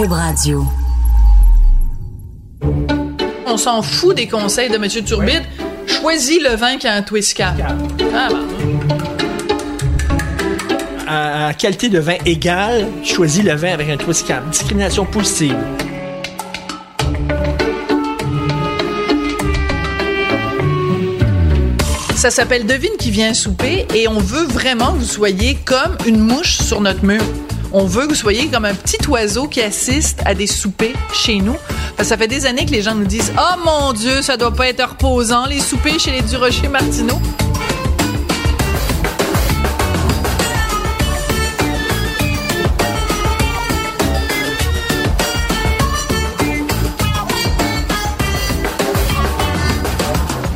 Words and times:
Cube 0.00 0.12
Radio. 0.12 0.64
On 3.46 3.58
s'en 3.58 3.82
fout 3.82 4.16
des 4.16 4.26
conseils 4.26 4.70
de 4.70 4.76
M. 4.76 4.88
Turbide. 5.04 5.42
Choisis 5.86 6.40
le 6.42 6.56
vin 6.56 6.78
qui 6.78 6.86
a 6.86 6.94
un 6.94 7.02
twist 7.02 7.34
cap. 7.34 7.54
Ah, 8.14 8.28
ben, 8.30 8.38
À, 11.06 11.48
à 11.48 11.54
qualité 11.54 11.90
de 11.90 11.98
vin 11.98 12.16
égale, 12.24 12.86
choisis 13.04 13.44
le 13.44 13.52
vin 13.52 13.74
avec 13.74 13.90
un 13.90 13.98
twist 13.98 14.26
cap. 14.26 14.48
Discrimination 14.48 15.04
positive. 15.04 15.58
Ça 22.16 22.30
s'appelle 22.30 22.64
Devine 22.64 22.96
qui 22.98 23.10
vient 23.10 23.34
souper 23.34 23.86
et 23.94 24.08
on 24.08 24.18
veut 24.18 24.44
vraiment 24.44 24.92
que 24.94 24.98
vous 24.98 25.04
soyez 25.04 25.56
comme 25.56 25.98
une 26.06 26.20
mouche 26.20 26.56
sur 26.56 26.80
notre 26.80 27.04
mur. 27.04 27.22
On 27.72 27.86
veut 27.86 28.02
que 28.02 28.08
vous 28.08 28.14
soyez 28.16 28.48
comme 28.48 28.64
un 28.64 28.74
petit 28.74 28.98
oiseau 29.08 29.46
qui 29.46 29.60
assiste 29.60 30.20
à 30.24 30.34
des 30.34 30.48
soupers 30.48 30.94
chez 31.12 31.36
nous. 31.36 31.56
Ça 32.02 32.16
fait 32.16 32.26
des 32.26 32.46
années 32.46 32.66
que 32.66 32.72
les 32.72 32.82
gens 32.82 32.96
nous 32.96 33.04
disent 33.04 33.32
Oh 33.38 33.60
mon 33.64 33.92
Dieu, 33.92 34.22
ça 34.22 34.36
doit 34.36 34.52
pas 34.52 34.68
être 34.68 34.84
reposant, 34.84 35.46
les 35.46 35.60
soupers 35.60 36.00
chez 36.00 36.10
les 36.10 36.22
Durocher 36.22 36.68
Martineau. 36.68 37.20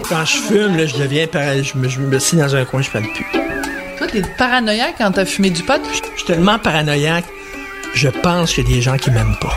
Quand 0.09 0.25
je 0.25 0.37
fume, 0.37 0.87
je 0.87 0.97
deviens 0.97 1.29
pareil. 1.29 1.63
Je 1.63 1.79
me, 1.79 1.89
dans 2.39 2.57
un 2.57 2.65
coin, 2.65 2.83
je 2.83 2.91
parle 2.91 3.05
plus. 3.05 3.44
T'es 4.15 4.23
paranoïaque 4.39 4.95
quand 4.99 5.11
t'as 5.11 5.25
fumé 5.25 5.51
du 5.51 5.65
pot? 5.65 5.83
Je 5.91 5.95
suis 5.95 6.25
tellement 6.25 6.57
paranoïaque, 6.61 7.25
je 7.95 8.09
pense 8.09 8.53
qu'il 8.55 8.63
y 8.63 8.73
a 8.73 8.77
des 8.77 8.81
gens 8.81 8.97
qui 8.97 9.11
m'aiment 9.11 9.37
pas. 9.41 9.57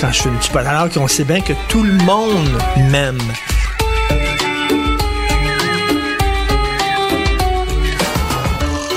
Quand 0.00 0.12
je 0.12 0.22
fume 0.22 0.38
du 0.38 0.48
pot. 0.50 0.58
Alors 0.58 0.88
qu'on 0.88 1.08
sait 1.08 1.24
bien 1.24 1.40
que 1.40 1.52
tout 1.68 1.82
le 1.82 1.94
monde 1.94 2.48
m'aime. 2.92 3.18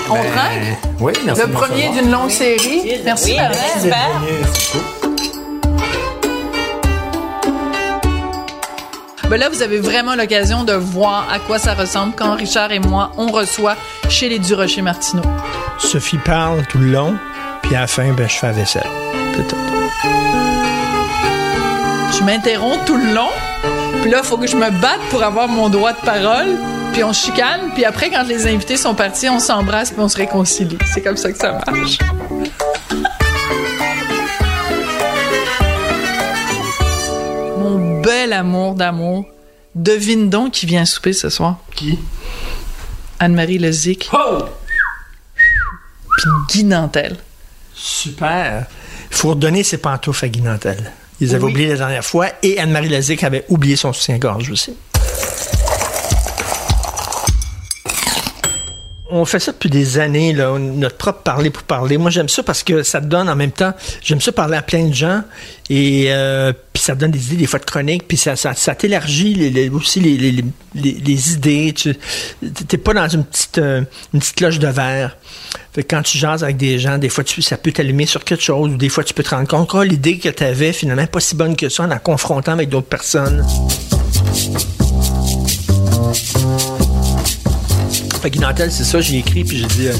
On 0.09 0.13
trinque? 0.13 0.77
Oui, 0.99 1.13
merci. 1.25 1.41
Le 1.41 1.47
premier 1.51 1.89
d'une 1.89 2.11
longue 2.11 2.29
série. 2.29 2.99
Merci, 3.03 3.31
Oui, 3.31 3.37
Marie. 3.37 3.57
merci. 3.89 4.77
Ben 9.33 9.39
là, 9.39 9.49
vous 9.49 9.63
avez 9.63 9.79
vraiment 9.79 10.13
l'occasion 10.13 10.63
de 10.63 10.73
voir 10.73 11.27
à 11.33 11.39
quoi 11.39 11.57
ça 11.57 11.73
ressemble 11.73 12.13
quand 12.15 12.35
Richard 12.35 12.71
et 12.71 12.77
moi, 12.77 13.11
on 13.17 13.31
reçoit 13.31 13.75
chez 14.07 14.29
les 14.29 14.37
Durocher 14.37 14.83
Martineau. 14.83 15.23
Sophie 15.79 16.19
parle 16.19 16.63
tout 16.67 16.77
le 16.77 16.91
long, 16.91 17.15
puis 17.63 17.75
à 17.75 17.79
la 17.79 17.87
fin, 17.87 18.13
ben, 18.13 18.29
je 18.29 18.35
fais 18.35 18.45
la 18.45 18.53
vaisselle. 18.53 18.85
Tout. 19.33 19.55
Je 22.15 22.23
m'interromps 22.23 22.85
tout 22.85 22.95
le 22.95 23.11
long, 23.11 23.31
puis 24.03 24.11
là, 24.11 24.19
il 24.21 24.23
faut 24.23 24.37
que 24.37 24.45
je 24.45 24.55
me 24.55 24.69
batte 24.69 25.01
pour 25.09 25.23
avoir 25.23 25.47
mon 25.47 25.67
droit 25.67 25.93
de 25.93 26.05
parole, 26.05 26.55
puis 26.93 27.03
on 27.03 27.11
chicane, 27.11 27.71
puis 27.73 27.85
après, 27.85 28.11
quand 28.11 28.27
les 28.27 28.45
invités 28.45 28.77
sont 28.77 28.93
partis, 28.93 29.29
on 29.29 29.39
s'embrasse, 29.39 29.89
puis 29.89 29.99
on 29.99 30.09
se 30.09 30.17
réconcilie. 30.17 30.77
C'est 30.93 31.01
comme 31.01 31.17
ça 31.17 31.31
que 31.31 31.39
ça 31.39 31.53
marche. 31.53 31.97
Bel 38.03 38.33
amour 38.33 38.75
d'amour, 38.75 39.25
devine 39.75 40.29
donc 40.29 40.51
qui 40.53 40.65
vient 40.65 40.85
souper 40.85 41.13
ce 41.13 41.29
soir. 41.29 41.57
Qui? 41.75 41.97
Anne-Marie 43.19 43.57
Lezic, 43.57 44.09
Oh! 44.13 44.45
puis 46.17 46.29
Guy 46.49 46.63
Nantel. 46.65 47.17
Super. 47.73 48.65
Il 49.09 49.15
faut 49.15 49.29
redonner 49.29 49.63
ses 49.63 49.77
pantoufles 49.77 50.25
à 50.25 50.27
Guy 50.29 50.41
Nantel. 50.41 50.91
Ils 51.19 51.33
avaient 51.35 51.43
Oui. 51.45 51.51
oublié 51.51 51.69
la 51.69 51.77
dernière 51.77 52.03
fois 52.05 52.27
et 52.41 52.59
Anne-Marie 52.59 52.89
Lazic 52.89 53.23
avait 53.23 53.45
oublié 53.49 53.75
son 53.75 53.93
soutien-gorge 53.93 54.49
aussi. 54.51 54.75
On 59.15 59.25
fait 59.25 59.39
ça 59.39 59.51
depuis 59.51 59.69
des 59.69 59.99
années, 59.99 60.33
là, 60.33 60.57
notre 60.57 60.97
propre 60.97 61.19
parler 61.19 61.51
pour 61.51 61.61
parler. 61.63 61.99
Moi, 61.99 62.09
j'aime 62.09 62.29
ça 62.29 62.41
parce 62.41 62.63
que 62.63 62.81
ça 62.81 62.99
te 62.99 63.05
donne 63.05 63.29
en 63.29 63.35
même 63.35 63.51
temps, 63.51 63.73
j'aime 64.01 64.19
ça 64.21 64.31
parler 64.31 64.57
à 64.57 64.63
plein 64.63 64.87
de 64.87 64.93
gens 64.93 65.21
et 65.69 66.05
euh, 66.09 66.51
ça 66.83 66.95
te 66.95 66.99
donne 66.99 67.11
des 67.11 67.27
idées, 67.27 67.37
des 67.37 67.45
fois 67.45 67.59
de 67.59 67.65
chroniques, 67.65 68.05
puis 68.09 68.17
ça, 68.17 68.35
ça, 68.35 68.75
t'élargit 68.75 69.69
aussi 69.71 70.01
les, 70.01 70.17
les, 70.17 70.43
les, 70.75 71.33
idées. 71.33 71.73
Tu 71.73 71.95
t'es 72.67 72.77
pas 72.77 72.93
dans 72.93 73.07
une 73.07 73.23
petite, 73.23 73.57
euh, 73.57 73.83
une 74.13 74.19
petite 74.19 74.35
cloche 74.35 74.59
de 74.59 74.67
verre. 74.67 75.15
Fait 75.71 75.83
que 75.83 75.95
quand 75.95 76.01
tu 76.01 76.17
jases 76.17 76.43
avec 76.43 76.57
des 76.57 76.79
gens, 76.79 76.97
des 76.97 77.07
fois, 77.07 77.23
tu, 77.23 77.41
ça 77.41 77.55
peut 77.55 77.71
t'allumer 77.71 78.05
sur 78.05 78.25
quelque 78.25 78.43
chose, 78.43 78.73
ou 78.73 78.75
des 78.75 78.89
fois, 78.89 79.05
tu 79.05 79.13
peux 79.13 79.23
te 79.23 79.29
rendre 79.29 79.47
compte 79.47 79.69
que 79.69 79.77
l'idée 79.77 80.17
que 80.17 80.27
tu 80.27 80.43
avais, 80.43 80.73
finalement, 80.73 81.07
pas 81.07 81.21
si 81.21 81.35
bonne 81.35 81.55
que 81.55 81.69
ça 81.69 81.83
en 81.83 81.87
la 81.87 81.99
confrontant 81.99 82.51
avec 82.51 82.67
d'autres 82.67 82.87
personnes. 82.87 83.45
Fait 88.21 88.29
que 88.29 88.39
c'est 88.69 88.83
ça, 88.83 88.99
j'ai 88.99 89.19
écrit, 89.19 89.45
puis 89.45 89.59
j'ai 89.59 89.67
dit, 89.67 89.87
euh, 89.87 89.93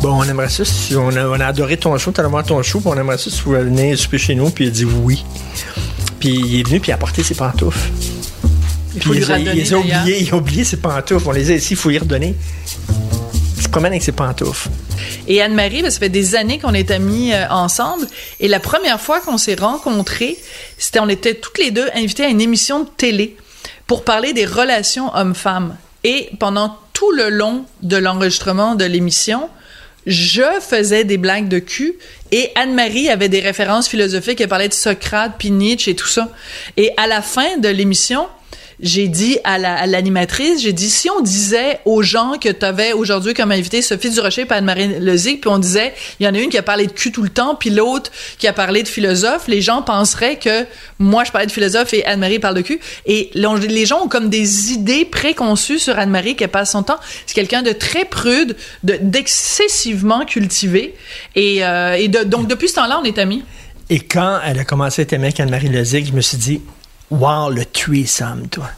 bon, 0.00 0.20
on 0.20 0.24
aimerait 0.24 0.48
ça, 0.48 0.64
si 0.64 0.96
on, 0.96 1.08
a, 1.10 1.26
on 1.26 1.38
a 1.40 1.46
adoré 1.46 1.76
ton 1.76 1.96
show, 1.98 2.12
t'as 2.12 2.26
voir 2.28 2.44
ton 2.44 2.62
show, 2.62 2.80
puis 2.80 2.88
on 2.90 2.98
aimerait 2.98 3.18
ça 3.18 3.28
si 3.28 3.36
tu 3.36 3.42
voulais 3.42 3.64
venir 3.64 3.98
souper 3.98 4.18
chez 4.18 4.34
nous, 4.34 4.48
puis 4.48 4.64
il 4.64 4.68
a 4.68 4.70
dit 4.70 4.84
oui. 4.86 5.22
Puis 6.24 6.32
il 6.36 6.60
est 6.60 6.62
venu, 6.66 6.80
puis 6.80 6.88
il 6.88 6.92
a 6.92 6.94
apporté 6.94 7.22
ses 7.22 7.34
pantoufles. 7.34 7.90
Il 8.94 9.00
Puis 9.00 9.10
il, 9.18 9.30
a- 9.30 9.36
redonner, 9.36 9.60
il 9.60 9.74
a 9.74 9.78
oublié, 9.78 10.22
il 10.22 10.30
a 10.32 10.36
oublié 10.36 10.64
ses 10.64 10.78
pantoufles. 10.78 11.28
On 11.28 11.32
les 11.32 11.50
a 11.50 11.54
ici, 11.56 11.74
il 11.74 11.76
faut 11.76 11.90
y 11.90 11.98
redonner. 11.98 12.34
Il 13.58 13.62
se 13.62 13.68
promène 13.68 13.92
avec 13.92 14.02
ses 14.02 14.12
pantoufles. 14.12 14.70
Et 15.28 15.42
Anne-Marie, 15.42 15.82
ben, 15.82 15.90
ça 15.90 15.98
fait 15.98 16.08
des 16.08 16.34
années 16.34 16.58
qu'on 16.58 16.72
est 16.72 16.90
amis 16.90 17.34
euh, 17.34 17.46
ensemble. 17.50 18.06
Et 18.40 18.48
la 18.48 18.58
première 18.58 19.02
fois 19.02 19.20
qu'on 19.20 19.36
s'est 19.36 19.54
rencontrés, 19.54 20.38
c'était, 20.78 20.98
on 21.00 21.10
était 21.10 21.34
toutes 21.34 21.58
les 21.58 21.70
deux 21.70 21.88
invités 21.94 22.24
à 22.24 22.28
une 22.28 22.40
émission 22.40 22.84
de 22.84 22.88
télé 22.96 23.36
pour 23.86 24.02
parler 24.02 24.32
des 24.32 24.46
relations 24.46 25.14
hommes-femmes. 25.14 25.76
Et 26.04 26.30
pendant 26.40 26.74
tout 26.94 27.12
le 27.12 27.28
long 27.28 27.66
de 27.82 27.98
l'enregistrement 27.98 28.76
de 28.76 28.86
l'émission, 28.86 29.50
je 30.06 30.42
faisais 30.60 31.04
des 31.04 31.16
blagues 31.16 31.48
de 31.48 31.58
cul 31.58 31.94
et 32.32 32.50
Anne-Marie 32.54 33.08
avait 33.08 33.28
des 33.28 33.40
références 33.40 33.88
philosophiques. 33.88 34.40
Elle 34.40 34.48
parlait 34.48 34.68
de 34.68 34.74
Socrate, 34.74 35.34
puis 35.38 35.50
Nietzsche 35.50 35.90
et 35.90 35.94
tout 35.94 36.06
ça. 36.06 36.30
Et 36.76 36.92
à 36.96 37.06
la 37.06 37.22
fin 37.22 37.58
de 37.58 37.68
l'émission, 37.68 38.26
j'ai 38.80 39.08
dit 39.08 39.38
à 39.44 39.58
la- 39.58 39.86
l'animatrice, 39.86 40.62
j'ai 40.62 40.72
dit, 40.72 40.90
si 40.90 41.08
on 41.10 41.20
disait 41.20 41.80
aux 41.84 42.02
gens 42.02 42.34
que 42.40 42.48
tu 42.48 42.64
avais 42.64 42.92
aujourd'hui 42.92 43.34
comme 43.34 43.52
invité 43.52 43.82
Sophie 43.82 44.10
Durocher 44.10 44.42
et 44.48 44.52
Anne-Marie 44.52 44.98
Lezic, 45.00 45.40
puis 45.40 45.50
on 45.50 45.58
disait, 45.58 45.94
il 46.20 46.26
y 46.26 46.28
en 46.28 46.34
a 46.34 46.38
une 46.38 46.50
qui 46.50 46.58
a 46.58 46.62
parlé 46.62 46.86
de 46.86 46.92
cul 46.92 47.12
tout 47.12 47.22
le 47.22 47.28
temps, 47.28 47.54
puis 47.54 47.70
l'autre 47.70 48.10
qui 48.38 48.46
a 48.48 48.52
parlé 48.52 48.82
de 48.82 48.88
philosophe, 48.88 49.48
les 49.48 49.60
gens 49.62 49.82
penseraient 49.82 50.38
que 50.38 50.66
moi, 50.98 51.24
je 51.24 51.32
parlais 51.32 51.46
de 51.46 51.52
philosophe 51.52 51.94
et 51.94 52.04
Anne-Marie 52.04 52.38
parle 52.38 52.54
de 52.56 52.60
cul. 52.62 52.80
Et 53.06 53.30
les 53.34 53.86
gens 53.86 54.04
ont 54.04 54.08
comme 54.08 54.28
des 54.30 54.72
idées 54.72 55.04
préconçues 55.04 55.78
sur 55.78 55.98
Anne-Marie 55.98 56.36
qui 56.36 56.46
passe 56.46 56.72
son 56.72 56.82
temps. 56.82 56.98
C'est 57.26 57.34
quelqu'un 57.34 57.62
de 57.62 57.72
très 57.72 58.04
prude, 58.04 58.56
de- 58.82 58.98
d'excessivement 59.00 60.24
cultivé. 60.24 60.94
Et, 61.34 61.64
euh, 61.64 62.06
donc, 62.26 62.46
depuis 62.48 62.68
ce 62.68 62.74
temps-là, 62.74 63.00
on 63.02 63.04
est 63.04 63.18
amis. 63.18 63.42
Et 63.90 64.00
quand 64.00 64.40
elle 64.44 64.58
a 64.58 64.64
commencé 64.64 65.02
à 65.02 65.04
être 65.04 65.12
avec 65.12 65.38
Anne-Marie 65.40 65.68
Lezic, 65.68 66.06
je 66.06 66.12
me 66.12 66.20
suis 66.20 66.38
dit, 66.38 66.60
wow, 67.10 67.50
le 67.50 67.64
threesome, 67.64 68.48
toi. 68.48 68.70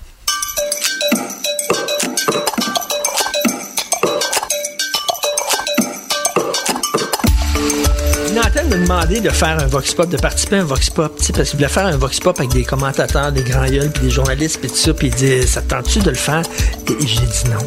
Nantel 8.35 8.69
m'a 8.69 8.77
demandé 8.77 9.21
de 9.21 9.31
faire 9.31 9.59
un 9.59 9.67
vox 9.67 9.95
pop, 9.95 10.09
de 10.11 10.17
participer 10.19 10.57
à 10.57 10.61
un 10.61 10.65
vox 10.65 10.91
pop, 10.91 11.17
parce 11.17 11.49
qu'il 11.51 11.57
voulait 11.57 11.69
faire 11.69 11.87
un 11.87 11.97
vox 11.97 12.21
pop 12.21 12.39
avec 12.39 12.53
des 12.53 12.65
commentateurs, 12.65 13.33
des 13.33 13.43
grands 13.43 13.67
gueules, 13.67 13.91
puis 13.91 14.03
des 14.03 14.11
journalistes, 14.11 14.61
puis 14.61 14.69
tout 14.69 14.77
ça, 14.77 14.93
puis 14.93 15.07
il 15.09 15.15
dit, 15.15 15.47
ça 15.47 15.63
te 15.63 15.71
tente-tu 15.71 16.01
de 16.01 16.11
le 16.11 16.17
faire? 16.17 16.43
Et 16.89 17.07
j'ai 17.07 17.21
dit 17.21 17.45
non. 17.51 17.59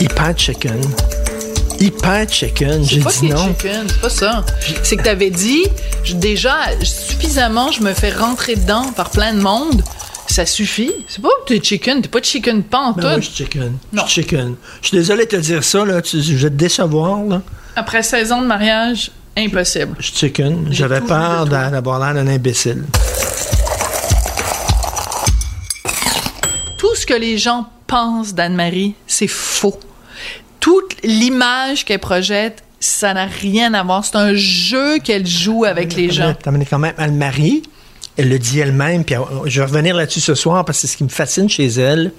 Hyper 0.00 0.38
chicken. 0.38 0.80
Hyper 1.84 2.26
chicken. 2.30 2.82
J'ai 2.82 3.00
dit 3.00 3.28
non. 3.28 3.48
chicken, 3.48 3.86
c'est 3.88 4.00
pas 4.00 4.08
ça. 4.08 4.44
C'est 4.82 4.96
que 4.96 5.02
t'avais 5.02 5.28
dit, 5.28 5.64
déjà, 6.14 6.56
suffisamment, 6.82 7.70
je 7.72 7.82
me 7.82 7.92
fais 7.92 8.10
rentrer 8.10 8.56
dedans 8.56 8.90
par 8.92 9.10
plein 9.10 9.34
de 9.34 9.40
monde. 9.40 9.82
Ça 10.26 10.46
suffit. 10.46 10.90
C'est 11.08 11.20
pas 11.20 11.28
que 11.46 11.52
t'es 11.52 11.62
chicken, 11.62 12.00
t'es 12.00 12.08
pas 12.08 12.22
chicken 12.22 12.62
pas 12.62 12.78
en 12.78 12.92
Ben 12.92 13.02
tout. 13.02 13.08
oui, 13.08 13.14
je 13.22 13.26
suis 13.26 13.44
chicken. 13.44 13.76
Je 13.92 13.98
suis 14.00 14.08
chicken. 14.22 14.54
Je 14.80 14.88
suis 14.88 14.96
désolé 14.96 15.26
de 15.26 15.30
te 15.30 15.36
dire 15.36 15.62
ça, 15.62 15.84
là. 15.84 16.00
Tu- 16.00 16.22
je 16.22 16.32
vais 16.36 16.48
te 16.48 16.54
décevoir, 16.54 17.22
là. 17.24 17.42
Après 17.76 18.02
16 18.02 18.32
ans 18.32 18.40
de 18.40 18.46
mariage, 18.46 19.10
Impossible. 19.36 19.96
Je 19.98 20.10
chicken. 20.12 20.68
J'ai 20.70 20.74
J'avais 20.76 21.00
peur 21.02 21.44
d'avoir 21.46 21.98
l'air 21.98 22.14
d'un 22.14 22.30
imbécile. 22.32 22.84
Tout 26.78 26.94
ce 26.94 27.04
que 27.04 27.14
les 27.14 27.36
gens 27.36 27.66
pensent 27.86 28.32
d'Anne-Marie, 28.32 28.94
c'est 29.06 29.26
faux. 29.26 29.78
Toute 30.64 30.96
l'image 31.04 31.84
qu'elle 31.84 31.98
projette, 31.98 32.64
ça 32.80 33.12
n'a 33.12 33.26
rien 33.26 33.74
à 33.74 33.82
voir. 33.82 34.02
C'est 34.02 34.16
un 34.16 34.32
jeu 34.32 34.98
qu'elle 34.98 35.26
joue 35.26 35.66
avec 35.66 35.94
les 35.94 36.10
gens. 36.10 36.34
Quand 36.42 36.52
même 36.52 36.94
Anne-Marie. 36.96 37.64
Elle 38.16 38.30
le 38.30 38.38
dit 38.38 38.60
elle-même, 38.60 39.04
puis 39.04 39.14
je 39.44 39.60
vais 39.60 39.66
revenir 39.66 39.94
là-dessus 39.94 40.22
ce 40.22 40.34
soir 40.34 40.64
parce 40.64 40.78
que 40.78 40.86
c'est 40.86 40.92
ce 40.94 40.96
qui 40.96 41.04
me 41.04 41.10
fascine 41.10 41.50
chez 41.50 41.66
elle. 41.66 42.12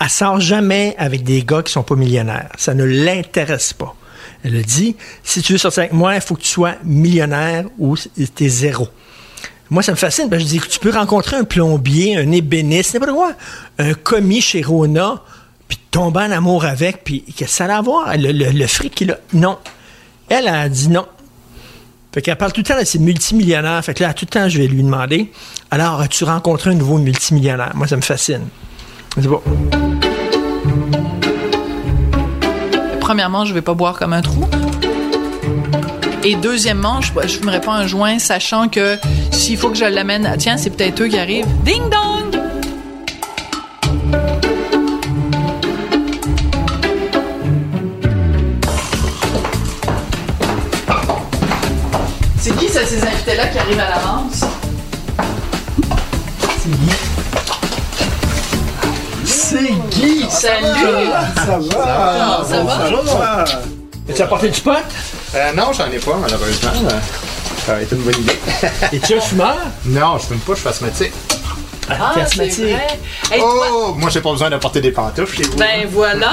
Elle 0.00 0.10
sort 0.10 0.40
jamais 0.40 0.96
avec 0.98 1.22
des 1.22 1.44
gars 1.44 1.62
qui 1.62 1.70
sont 1.70 1.84
pas 1.84 1.94
millionnaires. 1.94 2.48
Ça 2.58 2.74
ne 2.74 2.82
l'intéresse 2.82 3.72
pas. 3.72 3.94
Elle 4.42 4.56
a 4.56 4.62
dit, 4.62 4.96
si 5.22 5.40
tu 5.40 5.52
veux 5.52 5.58
sortir 5.58 5.84
avec 5.84 5.92
moi, 5.92 6.16
il 6.16 6.20
faut 6.20 6.34
que 6.34 6.42
tu 6.42 6.48
sois 6.48 6.74
millionnaire 6.82 7.66
ou 7.78 7.96
t'es 8.34 8.48
zéro. 8.48 8.88
Moi, 9.70 9.84
ça 9.84 9.92
me 9.92 9.96
fascine. 9.96 10.28
parce 10.28 10.42
que 10.42 10.48
je 10.48 10.54
dis 10.54 10.58
que 10.58 10.66
tu 10.66 10.80
peux 10.80 10.90
rencontrer 10.90 11.36
un 11.36 11.44
plombier, 11.44 12.16
un 12.16 12.32
ébéniste, 12.32 12.94
n'importe 12.94 13.14
quoi, 13.14 13.32
un 13.78 13.94
commis 13.94 14.40
chez 14.40 14.60
Rona, 14.60 15.22
puis 15.74 15.82
tomber 15.90 16.20
en 16.20 16.30
amour 16.30 16.64
avec, 16.64 17.02
puis 17.02 17.24
que 17.36 17.46
ça 17.46 17.64
a 17.64 17.78
à 17.78 17.82
voir? 17.82 18.16
Le, 18.16 18.30
le, 18.30 18.50
le 18.50 18.66
fric 18.66 18.94
qu'il 18.94 19.10
a. 19.10 19.18
Non. 19.32 19.58
Elle 20.28 20.46
a 20.46 20.68
dit 20.68 20.88
non. 20.88 21.06
Fait 22.12 22.22
qu'elle 22.22 22.36
parle 22.36 22.52
tout 22.52 22.60
le 22.60 22.66
temps 22.66 22.78
de 22.78 22.84
ses 22.84 23.00
multimillionnaires. 23.00 23.84
Fait 23.84 23.92
que 23.94 24.04
là, 24.04 24.14
tout 24.14 24.24
le 24.24 24.30
temps, 24.30 24.48
je 24.48 24.58
vais 24.58 24.68
lui 24.68 24.84
demander 24.84 25.32
Alors, 25.72 26.00
as-tu 26.00 26.22
rencontré 26.22 26.70
un 26.70 26.74
nouveau 26.74 26.98
multimillionnaire? 26.98 27.72
Moi, 27.74 27.88
ça 27.88 27.96
me 27.96 28.02
fascine. 28.02 28.42
C'est 29.16 29.26
bon. 29.26 29.42
Premièrement, 33.00 33.44
je 33.44 33.52
vais 33.52 33.62
pas 33.62 33.74
boire 33.74 33.98
comme 33.98 34.12
un 34.12 34.22
trou. 34.22 34.44
Et 36.22 36.36
deuxièmement, 36.36 37.00
je 37.00 37.12
ne 37.12 37.26
fumerai 37.26 37.60
pas 37.60 37.72
un 37.72 37.86
joint, 37.86 38.18
sachant 38.20 38.68
que 38.68 38.96
s'il 39.32 39.58
faut 39.58 39.70
que 39.70 39.76
je 39.76 39.84
l'amène, 39.84 40.36
tiens, 40.38 40.56
c'est 40.56 40.70
peut-être 40.70 41.02
eux 41.02 41.08
qui 41.08 41.18
arrivent. 41.18 41.46
Ding 41.64 41.82
dong! 41.90 42.23
Ces 52.98 53.06
invités-là 53.06 53.46
qui 53.48 53.58
arrivent 53.58 53.80
à 53.80 53.90
l'avance? 53.90 54.40
C'est 59.24 59.72
Guy 59.90 60.26
Salut! 60.30 61.10
Ça 61.36 61.58
va? 61.58 62.42
Comment 62.48 63.06
ça 63.06 63.14
va? 63.18 63.44
As-tu 64.08 64.22
apporté 64.22 64.48
du 64.50 64.60
pot 64.60 64.72
Euh, 65.34 65.52
non, 65.54 65.72
j'en 65.72 65.86
ai 65.90 65.98
pas, 65.98 66.16
malheureusement. 66.20 66.70
Euh, 66.84 66.90
Ça 67.66 67.72
aurait 67.72 67.84
été 67.84 67.96
une 67.96 68.02
bonne 68.02 68.20
idée. 68.20 68.38
Es-tu 68.92 69.14
un 69.16 69.20
fumeur? 69.20 69.56
Non, 69.86 70.18
je 70.18 70.26
fume 70.26 70.38
pas, 70.40 70.54
je 70.54 70.60
suis 70.60 70.68
asthmatique. 70.68 71.12
Ah, 71.88 72.12
c'est 72.14 72.20
asthmatique. 72.22 72.58
vrai. 72.64 72.98
Hey, 73.30 73.40
toi- 73.40 73.66
Oh, 73.72 73.94
moi, 73.96 74.10
j'ai 74.10 74.20
pas 74.20 74.30
besoin 74.30 74.50
d'apporter 74.50 74.80
des 74.80 74.90
pantoufles 74.90 75.36
chez 75.36 75.42
vous. 75.44 75.56
Ben 75.56 75.86
voilà, 75.90 76.30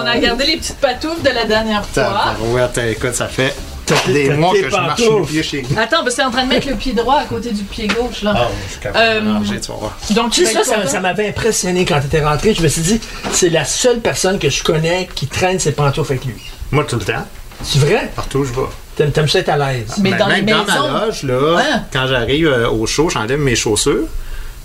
on 0.02 0.06
a 0.06 0.16
gardé 0.18 0.46
les 0.46 0.56
petites 0.56 0.78
patouffes 0.78 1.22
de 1.22 1.30
la 1.30 1.44
dernière 1.44 1.84
fois. 1.84 2.34
ouais, 2.40 2.92
écoute, 2.92 3.14
ça 3.14 3.26
fait 3.26 3.54
T'as- 3.88 4.12
des 4.12 4.28
t'as 4.28 4.34
mois 4.36 4.52
que 4.54 4.64
je 4.64 4.76
marche 4.76 5.00
pantoufles. 5.02 5.20
le 5.20 5.26
pied 5.26 5.42
chez. 5.42 5.64
Attends, 5.76 5.88
parce 5.98 6.04
que 6.04 6.10
c'est 6.12 6.24
en 6.24 6.30
train 6.30 6.44
de 6.44 6.48
mettre 6.48 6.68
le 6.68 6.74
pied 6.76 6.92
droit 6.92 7.20
à 7.20 7.24
côté 7.24 7.50
du 7.52 7.62
pied 7.64 7.86
gauche, 7.88 8.22
là. 8.22 8.34
Ah, 8.36 8.48
je 8.66 8.72
suis 8.72 8.80
capable 8.80 9.04
Euh, 9.04 9.20
de 9.20 9.26
mélanger, 9.26 9.60
tu 9.60 9.68
vas 9.72 9.78
voir. 9.78 9.98
Donc, 10.10 10.32
Tu 10.32 10.46
sais, 10.46 10.52
ça, 10.64 10.86
ça, 10.86 11.00
m'avait 11.00 11.28
impressionné 11.28 11.84
quand 11.84 12.00
tu 12.00 12.06
étais 12.06 12.24
rentré. 12.24 12.54
Je 12.54 12.62
me 12.62 12.68
suis 12.68 12.82
dit, 12.82 13.00
c'est 13.32 13.48
la 13.50 13.64
seule 13.64 14.00
personne 14.00 14.38
que 14.38 14.50
je 14.50 14.62
connais 14.62 15.08
qui 15.14 15.26
traîne 15.26 15.58
ses 15.58 15.72
pantoufles 15.72 16.12
avec 16.12 16.24
lui. 16.24 16.34
Moi, 16.70 16.84
tout 16.84 16.96
le 16.96 17.04
temps, 17.04 17.24
C'est 17.62 17.78
vrai? 17.78 18.10
partout 18.14 18.38
où 18.38 18.44
je 18.44 18.52
vais. 18.52 18.66
T'aimes 18.96 19.12
t'aimes 19.12 19.28
ça 19.28 19.38
être 19.38 19.48
à 19.50 19.56
l'aise? 19.56 19.86
Mais 20.02 20.10
Ben, 20.10 20.18
dans 20.18 20.26
les 20.28 20.42
même 20.42 20.56
dans 20.56 20.64
maisons. 20.64 20.90
ma 20.92 21.06
loge, 21.06 21.22
là, 21.22 21.58
Hein? 21.58 21.82
quand 21.92 22.06
j'arrive 22.08 22.48
euh, 22.48 22.68
au 22.68 22.84
show, 22.86 23.08
j'enlève 23.08 23.38
mes 23.38 23.54
chaussures, 23.54 24.06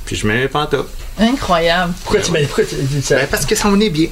puis 0.06 0.16
je 0.16 0.26
mets 0.28 0.40
mes 0.42 0.48
pantoufles. 0.48 0.90
Incroyable. 1.20 1.94
Pourquoi 2.04 2.22
tu 2.22 2.32
m'as 2.32 2.40
pourquoi 2.42 2.64
tu 2.66 2.76
dis 2.76 3.02
ça? 3.04 3.16
Ben, 3.18 3.28
parce 3.30 3.46
que 3.46 3.56
ça 3.56 3.68
en 3.68 3.80
est 3.80 3.90
bien. 3.92 4.08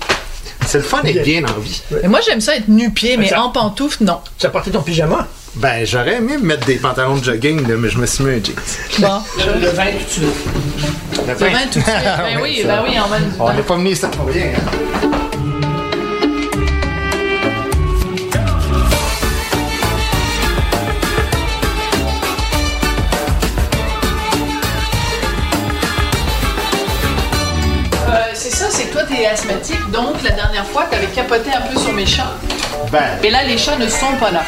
C'est 0.65 0.77
le 0.79 0.83
fun 0.83 1.01
d'être 1.01 1.23
bien 1.23 1.41
dans 1.41 1.47
la 1.47 1.59
vie. 1.59 1.81
Mais 2.03 2.07
moi, 2.09 2.19
j'aime 2.25 2.41
ça 2.41 2.55
être 2.55 2.67
nu-pied, 2.67 3.17
mais 3.17 3.29
Ça- 3.29 3.41
en 3.41 3.49
pantoufles, 3.49 4.03
non. 4.03 4.19
Tu 4.37 4.45
as 4.45 4.49
porté 4.49 4.71
ton 4.71 4.81
pyjama? 4.81 5.27
Ben, 5.55 5.85
j'aurais 5.85 6.15
aimé 6.15 6.37
me 6.37 6.43
mettre 6.45 6.65
des 6.65 6.75
pantalons 6.75 7.17
de 7.17 7.23
jogging, 7.25 7.67
là, 7.67 7.75
mais 7.77 7.89
je 7.89 7.97
me 7.97 8.05
suis 8.05 8.23
mis 8.23 8.29
un 8.35 8.43
jeans. 8.43 8.55
Bon. 8.99 9.21
Le, 9.59 9.67
vin 9.69 9.85
tout 9.87 10.03
de 10.05 10.09
suite. 10.09 11.27
Le 11.27 11.33
vin 11.33 11.49
tout 11.71 11.79
de 11.79 11.83
suite. 11.83 11.93
Ben 12.05 12.37
Ouais, 12.37 12.41
oui, 12.41 12.61
ça. 12.61 12.67
ben 12.67 12.83
oui, 12.87 12.95
on 13.05 13.09
mène 13.09 13.23
du 13.29 13.35
On 13.39 13.53
n'est 13.53 13.61
pas 13.63 13.75
venu 13.75 13.89
ici 13.91 14.05
pour 14.15 14.27
rien, 14.27 14.45
hein? 14.55 15.10
T'es 29.21 29.27
asthmatique, 29.27 29.91
donc 29.91 30.23
la 30.23 30.31
dernière 30.31 30.65
fois, 30.65 30.85
t'avais 30.89 31.05
capoté 31.07 31.51
un 31.55 31.61
peu 31.61 31.79
sur 31.79 31.93
mes 31.93 32.07
chats. 32.07 32.33
Ben, 32.91 33.19
Mais 33.21 33.29
là, 33.29 33.43
les 33.43 33.57
chats 33.57 33.77
ne 33.77 33.87
sont 33.87 34.15
pas 34.19 34.31
là. 34.31 34.43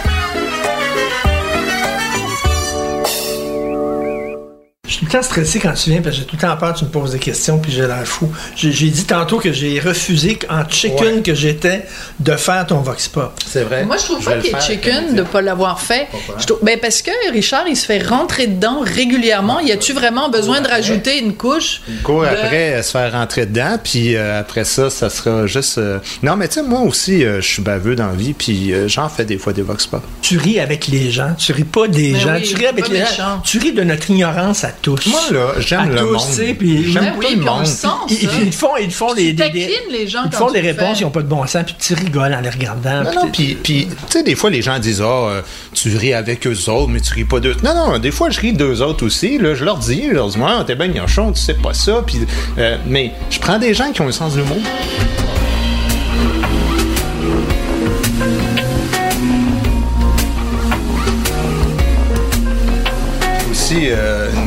Suis 4.93 4.99
tout 4.99 5.05
le 5.05 5.11
temps 5.11 5.23
stressé 5.23 5.59
quand 5.59 5.73
tu 5.73 5.89
viens 5.91 6.01
parce 6.01 6.15
que 6.15 6.21
j'ai 6.21 6.27
tout 6.27 6.35
le 6.35 6.41
temps 6.41 6.55
peur 6.57 6.73
que 6.73 6.79
tu 6.79 6.85
me 6.85 6.89
poses 6.89 7.11
des 7.11 7.19
questions 7.19 7.59
puis 7.59 7.71
j'ai 7.71 7.81
l'air 7.87 8.05
fou. 8.05 8.31
J'ai 8.55 8.71
dit 8.89 9.05
tantôt 9.05 9.37
que 9.39 9.51
j'ai 9.51 9.79
refusé, 9.79 10.37
en 10.49 10.67
chicken 10.69 11.15
Ouais. 11.15 11.21
que 11.21 11.33
j'étais, 11.33 11.85
de 12.19 12.35
faire 12.35 12.65
ton 12.67 12.79
Vox 12.79 13.07
Pop. 13.07 13.33
c'est 13.45 13.63
vrai. 13.63 13.85
Moi, 13.85 13.97
je 13.97 14.03
trouve 14.03 14.23
pas 14.23 14.37
qu'il 14.37 14.55
est 14.55 14.61
chicken 14.61 15.15
de 15.15 15.23
pas 15.23 15.41
l'avoir 15.41 15.79
fait. 15.81 16.07
Pourquoi? 16.11 16.35
Je 16.39 16.45
trouve- 16.45 16.59
ben 16.63 16.79
parce 16.81 17.01
que 17.01 17.11
Richard, 17.31 17.65
il 17.67 17.75
se 17.77 17.85
fait 17.85 18.01
rentrer 18.05 18.47
dedans 18.47 18.79
régulièrement. 18.81 19.59
Y 19.59 19.71
a-tu 19.71 19.93
vraiment 19.93 20.29
besoin 20.29 20.61
de 20.61 20.67
rajouter 20.67 21.19
une 21.19 21.35
couche? 21.35 21.81
De- 21.87 22.25
après, 22.25 22.81
se 22.83 22.91
faire 22.91 23.11
rentrer 23.11 23.45
dedans, 23.45 23.77
puis 23.83 24.15
euh, 24.15 24.39
après 24.39 24.63
ça, 24.63 24.89
ça 24.89 25.09
sera 25.09 25.45
juste. 25.47 25.77
euh, 25.77 25.99
Non, 26.21 26.35
mais 26.35 26.47
tu 26.47 26.55
sais, 26.55 26.63
moi 26.63 26.81
aussi, 26.81 27.23
euh, 27.23 27.41
je 27.41 27.47
suis 27.47 27.61
baveux 27.61 27.95
dans 27.95 28.07
la 28.07 28.13
vie, 28.13 28.33
puis 28.33 28.73
euh, 28.73 28.87
j'en 28.87 29.09
fais 29.09 29.25
des 29.25 29.37
fois 29.37 29.53
des 29.53 29.61
vox 29.61 29.87
pop. 29.87 30.01
Tu 30.21 30.37
ris 30.37 30.59
avec 30.59 30.87
les 30.87 31.11
gens, 31.11 31.33
tu 31.37 31.51
ris 31.51 31.63
pas 31.63 31.87
des 31.87 32.11
Mais 32.13 32.19
gens, 32.19 32.35
oui, 32.35 32.43
tu 32.43 32.55
ris 32.55 32.65
avec 32.67 32.87
les 32.89 32.99
gens. 32.99 33.41
Tu 33.43 33.57
ris 33.59 33.71
de 33.73 33.83
notre 33.83 34.09
ignorance 34.09 34.63
à 34.63 34.69
tous. 34.83 35.07
Moi, 35.07 35.19
là, 35.31 35.53
j'aime 35.59 35.89
le 35.89 35.95
tous, 35.97 36.11
monde. 36.11 36.55
puis 36.59 36.91
J'aime 36.91 37.13
tout 37.15 37.21
le 37.21 37.35
monde. 37.37 37.65
ils, 38.09 38.29
ils 38.45 38.51
font, 38.51 38.77
ils 38.79 38.91
font 38.91 39.13
les, 39.13 39.33
des- 39.33 39.49
des- 39.49 39.61
taquines 39.61 39.91
les 39.91 40.07
gens 40.07 40.19
ils 40.25 40.31
font 40.31 40.47
tu 40.47 40.53
des 40.53 40.61
le 40.61 40.67
réponses, 40.67 40.99
ils 40.99 41.05
ont 41.05 41.09
pas 41.09 41.21
de 41.21 41.27
bon 41.27 41.47
sens, 41.47 41.63
puis 41.65 41.75
tu 41.79 41.93
rigoles 41.95 42.33
en 42.33 42.41
les 42.41 42.49
regardant. 42.49 43.03
Non, 43.03 43.29
puis 43.31 43.57
tu 43.63 43.87
sais, 44.09 44.21
des 44.23 44.35
fois, 44.35 44.49
les 44.51 44.61
gens 44.61 44.77
disent, 44.77 45.01
ah, 45.01 45.05
euh, 45.29 45.41
tu 45.73 45.95
ris 45.97 46.13
avec 46.13 46.45
eux 46.45 46.69
autres, 46.69 46.89
mais 46.89 46.99
tu 47.01 47.13
ris 47.13 47.23
pas 47.23 47.39
d'eux. 47.39 47.55
Non, 47.63 47.73
non, 47.73 47.97
des 47.97 48.11
fois, 48.11 48.29
je 48.29 48.39
ris 48.39 48.53
d'eux 48.53 48.81
autres 48.83 49.05
aussi. 49.05 49.37
Là, 49.39 49.55
je 49.55 49.63
leur 49.65 49.77
dis, 49.77 50.03
je 50.09 50.13
leur 50.13 50.27
dis, 50.27 50.37
moi, 50.37 50.63
t'es 50.67 50.75
ben 50.75 50.91
gnochon, 50.91 51.31
tu 51.31 51.41
sais 51.41 51.53
pas 51.55 51.73
ça. 51.73 52.03
Puis, 52.05 52.19
euh, 52.57 52.77
mais 52.85 53.13
je 53.29 53.39
prends 53.39 53.57
des 53.57 53.73
gens 53.73 53.91
qui 53.91 54.01
ont 54.01 54.07
un 54.07 54.11
sens 54.11 54.33
de 54.35 54.41
l'humour. 54.41 54.57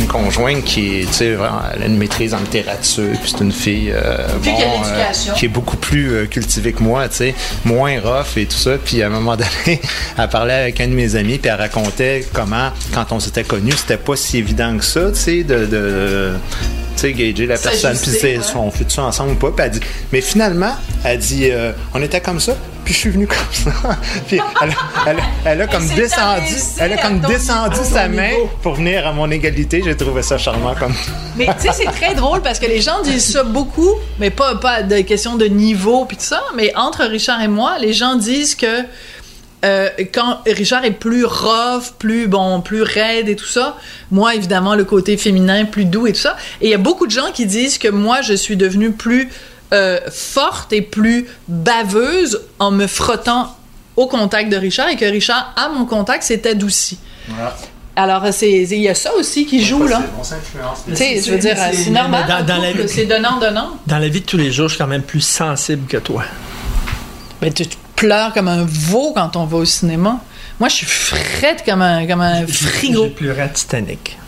Une 0.07 0.13
conjointe 0.13 0.65
qui 0.65 1.01
est, 1.01 1.07
tu 1.07 1.13
sais, 1.13 1.35
vraiment, 1.35 1.61
elle 1.75 1.83
a 1.83 1.87
une 1.87 1.97
maîtrise 1.97 2.35
en 2.35 2.39
littérature, 2.39 3.11
puis 3.21 3.33
c'est 3.33 3.43
une 3.43 3.53
fille, 3.53 3.91
euh, 3.93 4.27
Fille 4.43 4.55
qui 5.37 5.47
est 5.47 5.49
beaucoup 5.49 5.77
plus 5.77 6.13
euh, 6.13 6.27
cultivée 6.27 6.73
que 6.73 6.83
moi, 6.83 7.09
tu 7.09 7.17
sais, 7.17 7.35
moins 7.65 8.01
rough 8.01 8.37
et 8.37 8.47
tout 8.47 8.57
ça. 8.57 8.79
Puis 8.83 9.03
à 9.03 9.07
un 9.07 9.11
moment 9.11 9.37
donné, 9.67 9.81
elle 10.17 10.29
parlait 10.29 10.55
avec 10.55 10.81
un 10.81 10.89
de 10.89 10.95
mes 10.95 11.17
amis, 11.17 11.39
puis 11.39 11.51
elle 11.51 11.61
racontait 11.61 12.25
comment, 12.33 12.71
quand 12.93 13.13
on 13.13 13.21
s'était 13.21 13.45
connus, 13.45 13.73
c'était 13.73 13.97
pas 13.97 14.17
si 14.17 14.39
évident 14.39 14.77
que 14.77 14.85
ça, 14.85 15.11
tu 15.11 15.19
sais, 15.19 15.43
de, 15.43 15.67
de 15.67 16.33
tu 16.95 17.01
sais, 17.01 17.13
gager 17.13 17.47
la 17.47 17.59
personne, 17.59 17.97
puis 17.97 18.13
ouais. 18.23 18.41
on 18.55 18.71
fait 18.71 18.91
ça 18.91 19.03
ensemble 19.03 19.33
ou 19.33 19.37
pas. 19.37 19.51
Puis 19.51 19.65
elle 19.65 19.71
dit, 19.73 19.81
mais 20.13 20.21
finalement, 20.21 20.75
elle 21.05 21.19
dit, 21.19 21.51
euh, 21.51 21.73
on 21.95 22.03
était 22.03 22.21
comme 22.21 22.41
ça, 22.41 22.57
puis 22.87 22.95
je 22.95 22.99
suis 23.01 23.11
venu 23.11 23.27
comme 23.27 23.37
ça. 23.53 23.71
puis 24.27 24.39
elle, 24.63 24.71
a- 24.71 25.11
elle, 25.11 25.19
a- 25.19 25.23
elle 25.45 25.61
a 25.63 25.67
comme 25.67 25.87
descendu, 25.89 26.55
elle 26.79 26.93
a 26.95 26.97
comme 26.97 27.19
descendu 27.21 27.77
sa 27.85 28.09
main 28.09 28.31
pour 28.63 28.75
venir 28.77 29.07
à 29.07 29.13
mon 29.13 29.31
égalité. 29.31 29.83
J'ai 29.85 29.97
trouvé 29.97 30.23
ça 30.23 30.39
charmant 30.39 30.75
comme. 30.75 30.95
Mais 31.37 31.47
tu 31.61 31.67
sais, 31.67 31.73
c'est 31.75 31.91
très 31.91 32.15
drôle 32.15 32.41
parce 32.43 32.59
que 32.59 32.67
les 32.67 32.81
gens 32.81 33.03
disent 33.03 33.33
ça 33.33 33.43
beaucoup, 33.45 33.91
mais 34.19 34.31
pas, 34.31 34.55
pas 34.55 34.83
de 34.83 35.01
question 35.01 35.35
de 35.37 35.47
niveau 35.47 36.07
puis 36.07 36.17
tout 36.17 36.23
ça. 36.25 36.43
Mais 36.55 36.73
entre 36.77 37.05
Richard 37.05 37.43
et 37.43 37.49
moi, 37.49 37.77
les 37.81 37.93
gens 37.93 38.15
disent 38.15 38.55
que 38.55 38.85
euh, 39.65 39.89
quand 40.15 40.41
Richard 40.47 40.85
est 40.85 40.91
plus 40.93 41.25
rough, 41.25 41.93
plus 41.99 42.29
bon, 42.29 42.61
plus 42.61 42.83
raide 42.83 43.29
et 43.29 43.35
tout 43.37 43.47
ça, 43.49 43.77
moi 44.13 44.35
évidemment 44.37 44.75
le 44.77 44.85
côté 44.85 45.17
féminin 45.17 45.65
plus 45.65 45.87
doux 45.87 46.07
et 46.07 46.13
tout 46.13 46.21
ça. 46.21 46.37
Et 46.61 46.67
il 46.67 46.71
y 46.71 46.75
a 46.75 46.79
beaucoup 46.79 47.07
de 47.07 47.11
gens 47.13 47.33
qui 47.35 47.47
disent 47.47 47.79
que 47.79 47.89
moi 47.89 48.21
je 48.23 48.35
suis 48.35 48.57
devenue 48.57 48.93
plus 48.93 49.29
euh, 49.73 49.99
forte 50.11 50.73
et 50.73 50.83
plus 50.83 51.27
baveuse 51.49 52.41
en 52.59 52.71
me 52.71 52.87
frottant 52.87 53.57
au 53.97 54.07
contact 54.07 54.51
de 54.51 54.57
Richard 54.57 54.89
et 54.89 54.97
que 54.97 55.05
Richard 55.07 55.53
à 55.57 55.69
mon 55.69 55.87
contact 55.87 56.23
s'est 56.23 56.47
adouci. 56.49 56.99
Alors 57.99 58.25
c'est 58.31 58.51
il 58.53 58.81
y 58.81 58.89
a 58.89 58.95
ça 58.95 59.15
aussi 59.15 59.47
qui 59.47 59.65
joue 59.65 59.87
là. 59.87 60.03
Tu 60.87 60.97
sais, 60.97 61.23
je 61.23 61.31
veux 61.33 61.39
dire, 61.39 61.57
c'est- 61.57 61.77
c'est 61.85 61.91
normal. 61.91 62.25
dans- 62.29 62.45
dans 62.45 62.61
couple, 62.73 62.89
C'est 62.89 63.07
donnant-donnant. 63.07 63.71
Dans 63.87 63.99
la 63.99 64.09
vie 64.09 64.21
de 64.21 64.27
tous 64.27 64.37
les 64.37 64.53
jours, 64.53 64.69
je 64.69 64.75
suis 64.75 64.79
quand 64.83 64.87
même 64.87 65.03
plus 65.03 65.23
sensible 65.23 65.87
que 65.89 65.97
toi. 65.97 66.23
Mais 67.41 67.51
tu 67.51 67.65
pleures 67.95 68.35
comme 68.35 68.49
un 68.49 68.65
veau 68.67 69.13
quand 69.15 69.35
on 69.37 69.47
va 69.47 69.57
au 69.57 69.65
cinéma. 69.65 70.21
Moi, 70.61 70.69
je 70.69 70.75
suis 70.75 70.87
frette 70.87 71.65
comme 71.65 71.81
un, 71.83 72.07
comme 72.07 72.21
un 72.21 72.47
frigo. 72.47 73.05
J'ai 73.05 73.11
pleuré 73.11 73.43
à 73.43 73.49
Titanic. 73.49 74.19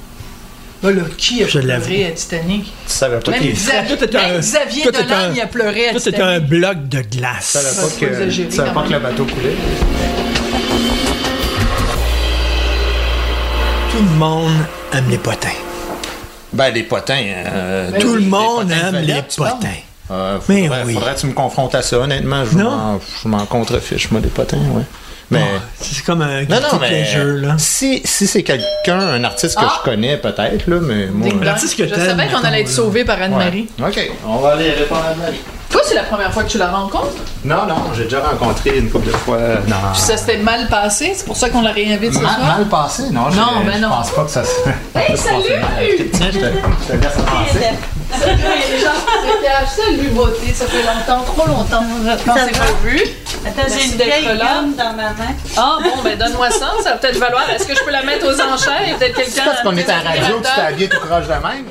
Là, 0.82 0.92
qui 1.16 1.42
a 1.42 1.46
Je 1.48 1.58
pleuré 1.58 2.06
à 2.06 2.10
Titanic? 2.12 2.64
Tu 2.64 2.70
savais 2.86 3.18
pas 3.18 3.32
qu'il 3.32 3.52
Xavier, 3.52 3.96
Tout 3.96 4.04
est 4.04 4.14
un- 4.14 4.28
même 4.28 4.40
Xavier 4.40 4.82
tout 4.84 4.88
est 4.90 5.02
Dolan, 5.02 5.16
un- 5.16 5.32
il 5.34 5.40
a 5.40 5.46
pleuré 5.46 5.88
à 5.88 5.90
Tout 5.90 5.96
est 5.98 6.00
Titanic. 6.12 6.22
un 6.22 6.40
bloc 6.40 6.88
de 6.88 7.00
glace. 7.00 7.46
tu 7.46 7.58
savais 7.58 7.68
Ça, 7.70 7.82
pas 7.82 7.88
que, 8.06 8.30
tu 8.30 8.52
savais 8.52 8.70
pas 8.70 8.82
que 8.84 8.92
le 8.92 8.98
bateau 9.00 9.24
coulait? 9.24 9.56
Tout 13.90 13.98
le 14.04 14.18
monde 14.18 14.52
aime 14.92 15.08
les 15.10 15.18
potins. 15.18 15.48
Ben, 16.52 16.72
les 16.72 16.82
potins. 16.84 17.24
euh, 17.26 17.90
Tout 18.00 18.14
le 18.14 18.20
monde 18.22 18.70
aime 18.70 18.96
les 19.02 19.22
potins. 19.36 19.56
Euh, 20.10 20.38
Mais 20.48 20.62
faudrait, 20.62 20.82
oui. 20.86 20.94
faudrait 20.94 21.14
que 21.14 21.20
tu 21.20 21.26
me 21.26 21.32
confrontes 21.32 21.74
à 21.74 21.82
ça, 21.82 21.98
honnêtement. 21.98 22.44
Je 22.44 22.56
Non. 22.56 22.70
m'en- 22.70 23.00
je 23.22 23.28
m'en 23.28 23.44
contrefiche, 23.46 24.10
moi, 24.10 24.20
des 24.20 24.28
potins, 24.28 24.56
ouais. 24.74 24.84
Mais. 25.30 25.40
Ah, 25.42 25.60
c'est 25.80 26.04
comme 26.04 26.22
un 26.22 26.42
Non, 26.44 26.46
non, 26.48 26.56
guilty 26.60 26.76
mais 26.80 26.88
pleasure, 26.88 27.46
là. 27.46 27.54
si, 27.58 28.00
si 28.04 28.26
c'est 28.26 28.42
quelqu'un, 28.42 28.98
un 28.98 29.24
artiste 29.24 29.56
que 29.58 29.64
Ah! 29.64 29.74
je 29.78 29.90
connais, 29.90 30.16
peut-être, 30.16 30.66
là, 30.66 30.78
mais 30.80 31.06
moi. 31.06 31.28
Dong. 31.28 31.44
l'artiste 31.44 31.76
que 31.76 31.86
Je 31.86 31.94
savais 31.94 32.28
qu'on 32.28 32.42
allait 32.44 32.62
être 32.62 32.68
sauvé 32.70 33.04
par 33.04 33.18
ouais. 33.18 33.24
Anne-Marie. 33.24 33.68
OK, 33.80 34.10
on 34.26 34.36
va 34.38 34.52
aller 34.52 34.70
répondre 34.72 35.02
à 35.04 35.10
Anne-Marie. 35.10 35.40
Toi, 35.70 35.82
c'est 35.84 35.96
la 35.96 36.04
première 36.04 36.32
fois 36.32 36.44
que 36.44 36.48
tu 36.48 36.56
la 36.56 36.68
rencontres? 36.70 37.12
Non, 37.44 37.66
non, 37.68 37.74
j'ai 37.94 38.04
déjà 38.04 38.20
rencontré 38.20 38.78
une 38.78 38.88
couple 38.88 39.08
de 39.08 39.12
fois. 39.12 39.36
Non. 39.66 39.76
Puis 39.92 40.00
ça 40.00 40.16
s'était 40.16 40.38
mal 40.38 40.66
passé? 40.68 41.12
C'est 41.14 41.26
pour 41.26 41.36
ça 41.36 41.50
qu'on 41.50 41.60
la 41.60 41.72
réinvite 41.72 42.14
ce 42.14 42.20
soir? 42.20 42.38
mal 42.40 42.66
passé, 42.68 43.02
non? 43.12 43.30
je- 43.30 43.36
Non, 43.36 43.46
ben 43.66 43.74
je 43.74 43.78
non. 43.82 43.90
pense 43.90 44.10
pas 44.12 44.24
que 44.24 44.30
ça 44.30 44.44
se. 44.44 44.50
Hey, 44.98 45.14
ça 45.14 45.24
salut! 45.24 46.10
Tiens, 46.14 46.28
je 46.32 46.38
te, 46.38 46.44
je 46.46 46.88
te 46.88 46.92
laisse 47.04 47.12
avancer. 47.18 47.66
Salut 48.18 48.38
les 48.72 48.78
gens. 48.80 48.88
Salut 49.76 50.08
beauté, 50.08 50.54
ça 50.54 50.64
fait 50.66 50.82
longtemps, 50.82 51.22
trop 51.24 51.46
longtemps 51.46 51.82
qu'on 52.24 52.34
s'est 52.34 52.50
pas 52.52 52.64
vu. 52.82 53.00
Attends, 53.46 53.68
j'ai 53.68 53.84
une 53.86 53.96
vieille 53.96 54.24
là. 54.36 54.62
dans 54.76 54.92
ma 54.96 55.10
main. 55.10 55.34
Ah 55.56 55.78
bon, 55.82 56.02
ben 56.02 56.18
donne-moi 56.18 56.50
ça, 56.50 56.72
ça 56.82 56.90
va 56.90 56.96
peut-être 56.96 57.18
valoir. 57.18 57.48
Est-ce 57.50 57.66
que 57.66 57.74
je 57.74 57.82
peux 57.82 57.90
la 57.90 58.02
mettre 58.02 58.26
aux 58.26 58.40
enchères? 58.40 58.82
Il 58.84 58.90
y 58.90 58.92
a 58.92 58.96
peut-être 58.96 59.16
quelqu'un. 59.16 59.42
Parce 59.44 59.62
qu'on 59.62 59.70
un 59.70 59.76
est 59.76 59.88
à 59.88 60.02
la 60.02 60.10
radio, 60.10 60.36
tu 60.36 60.42
t'es 60.42 60.60
habillé 60.60 60.88
tout 60.88 61.00
proche 61.00 61.26
de 61.26 61.32
même. 61.32 61.64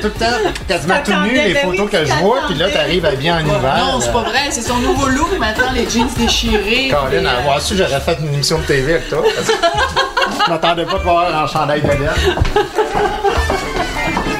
tout 0.00 0.08
le 0.08 0.10
temps 0.10 0.50
quasiment 0.68 0.94
tout 1.04 1.12
nu, 1.12 1.32
les 1.32 1.54
ben 1.54 1.70
photos 1.70 1.90
que 1.90 2.04
je 2.04 2.12
vois, 2.14 2.40
puis 2.46 2.56
là, 2.56 2.70
t'arrives 2.70 3.04
habillé 3.04 3.32
en 3.32 3.40
hiver. 3.40 3.76
Non, 3.78 4.00
c'est 4.00 4.12
pas 4.12 4.22
vrai, 4.22 4.50
c'est 4.50 4.62
son 4.62 4.76
nouveau 4.78 5.08
look 5.08 5.38
maintenant, 5.38 5.72
les 5.74 5.88
jeans 5.88 6.08
déchirés. 6.16 6.88
Caroline, 6.90 7.26
à 7.26 7.34
euh, 7.34 7.38
avoir 7.38 7.60
su, 7.60 7.76
j'aurais 7.76 8.00
fait 8.00 8.18
une 8.20 8.34
émission 8.34 8.58
de 8.58 8.64
TV 8.64 8.94
avec 8.94 9.08
toi. 9.08 9.22
Je 10.44 10.50
m'attendais 10.50 10.84
pas 10.84 10.98
de 10.98 11.02
voir 11.02 11.44
en 11.44 11.46
chandail 11.46 11.82
de 11.82 11.88
laine. 11.88 12.10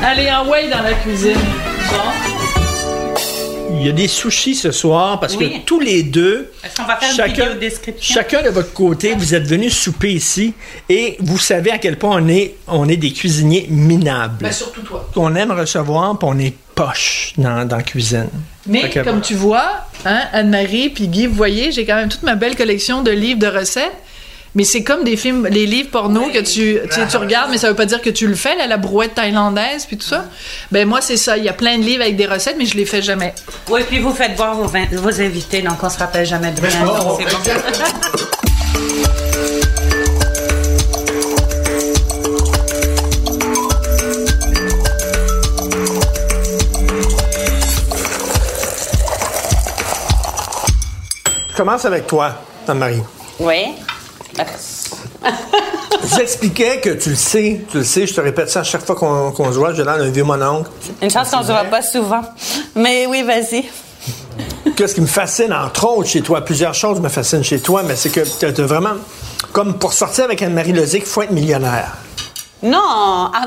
Allez, 0.05 0.31
en 0.31 0.47
way 0.49 0.69
dans 0.69 0.83
la 0.83 0.95
cuisine. 0.95 1.39
Bon. 1.91 2.32
Il 3.83 3.87
y 3.87 3.91
a 3.91 3.93
des 3.93 4.07
sushis 4.09 4.55
ce 4.55 4.71
soir 4.71 5.19
parce 5.19 5.37
Oui. 5.37 5.51
que 5.61 5.67
tous 5.67 5.81
les 5.81 6.03
deux, 6.05 6.53
qu'on 6.77 6.85
va 6.85 6.97
faire 6.97 7.13
chacun, 8.01 8.43
de 8.43 8.49
votre 8.51 8.73
côté, 8.73 9.15
vous 9.15 9.35
êtes 9.35 9.45
venus 9.47 9.77
souper 9.77 10.13
ici 10.13 10.55
et 10.89 11.17
vous 11.19 11.39
savez 11.39 11.73
à 11.73 11.79
quel 11.79 11.99
point 11.99 12.23
on 12.23 12.29
est, 12.29 12.55
on 12.69 12.89
est 12.89 12.97
des 12.97 13.13
cuisiniers 13.13 13.67
minables. 13.69 14.37
Ben 14.41 14.53
surtout 14.53 14.83
toi. 14.83 15.09
on 15.17 15.35
aime 15.35 15.51
recevoir, 15.51 16.17
puis 16.19 16.29
on 16.31 16.39
est 16.39 16.55
poche 16.75 17.33
dans, 17.37 17.67
dans 17.67 17.77
la 17.77 17.83
cuisine. 17.83 18.29
Mais 18.67 18.89
que, 18.89 19.01
comme 19.01 19.21
tu 19.21 19.35
vois, 19.35 19.85
hein, 20.05 20.21
Anne-Marie 20.33 20.91
puis 20.91 21.09
Guy, 21.09 21.27
vous 21.27 21.35
voyez, 21.35 21.73
j'ai 21.73 21.85
quand 21.85 21.97
même 21.97 22.09
toute 22.09 22.23
ma 22.23 22.37
belle 22.37 22.57
collection 22.57 23.03
de 23.03 23.11
livres 23.11 23.41
de 23.41 23.49
recettes. 23.49 23.93
Mais 24.55 24.65
c'est 24.65 24.83
comme 24.83 25.03
des 25.03 25.17
films, 25.17 25.47
les 25.47 25.65
livres 25.65 25.89
porno 25.91 26.29
que 26.29 26.41
tu, 26.41 26.79
tu, 27.09 27.17
regardes, 27.17 27.51
mais 27.51 27.59
ça 27.59 27.69
veut 27.69 27.75
pas 27.75 27.87
dire 27.87 28.03
que 28.03 28.11
tu 28.11 28.27
le 28.27 28.35
fais, 28.35 28.55
là, 28.57 28.67
la 28.67 28.77
brouette 28.77 29.15
thaïlandaise 29.15 29.87
puis 29.87 29.97
tout 29.97 30.07
ça. 30.07 30.27
Ben 30.71 30.87
moi 30.87 31.01
c'est 31.01 31.17
ça, 31.17 31.39
il 31.39 31.45
y 31.45 31.49
a 31.49 31.55
plein 31.55 31.79
de 31.79 31.83
livres 31.83 32.03
avec 32.03 32.17
des 32.17 32.27
recettes, 32.27 32.57
mais 32.59 32.67
je 32.67 32.77
les 32.77 32.85
fais 32.85 33.01
jamais. 33.01 33.35
Oui, 33.71 33.81
puis 33.89 33.99
vous 33.99 34.13
faites 34.13 34.37
voir 34.37 34.55
vos, 34.55 34.67
vos 34.69 35.21
invités, 35.21 35.63
donc 35.63 35.83
on 35.83 35.89
se 35.89 35.99
rappelle 35.99 36.27
jamais 36.27 36.51
de 36.51 36.61
rien. 36.61 36.85
donc 36.85 37.19
c'est 37.19 37.55
bon. 37.55 37.63
Je 51.51 51.57
commence 51.57 51.85
avec 51.85 52.07
toi, 52.07 52.35
Anne-Marie. 52.67 53.03
Oui. 53.39 53.75
Je 56.03 56.07
vous 56.07 56.21
expliquais 56.21 56.81
que 56.81 56.91
tu 56.91 57.11
le 57.11 57.17
sais, 57.17 57.61
tu 57.71 57.79
le 57.79 57.85
sais, 57.85 58.07
je 58.07 58.15
te 58.15 58.21
répète 58.21 58.51
ça 58.51 58.61
à 58.61 58.65
chaque 58.65 58.85
fois 58.85 58.97
qu'on 58.97 59.31
qu'on 59.31 59.53
se 59.53 59.59
voit, 59.59 59.73
j'ai 59.73 59.85
l'air 59.85 59.99
d'un 59.99 60.11
vieux 60.11 60.25
mononcle. 60.25 60.71
Une 61.01 61.11
chance 61.11 61.31
qu'on 61.31 61.41
ne 61.41 61.45
se 61.45 61.53
voit 61.53 61.65
pas 61.65 61.83
souvent. 61.83 62.23
Mais 62.75 63.07
oui, 63.07 63.23
vas-y. 63.23 63.65
Qu'est-ce 64.77 64.95
qui 64.95 65.01
me 65.01 65.07
fascine, 65.07 65.53
entre 65.53 65.87
autres, 65.87 66.09
chez 66.09 66.23
toi, 66.23 66.41
plusieurs 66.41 66.75
choses 66.75 67.01
me 67.01 67.09
fascinent 67.09 67.45
chez 67.45 67.61
toi, 67.61 67.83
mais 67.83 67.97
c'est 67.97 68.11
que 68.11 68.21
tu 68.21 68.45
as 68.47 68.67
vraiment, 68.67 68.95
comme 69.53 69.79
pour 69.79 69.93
sortir 69.93 70.25
avec 70.25 70.43
Anne-Marie 70.43 70.73
Lozic, 70.73 71.03
il 71.05 71.09
faut 71.09 71.23
être 71.23 71.33
millionnaire. 71.33 71.93
Non, 72.63 73.31
ah, 73.35 73.47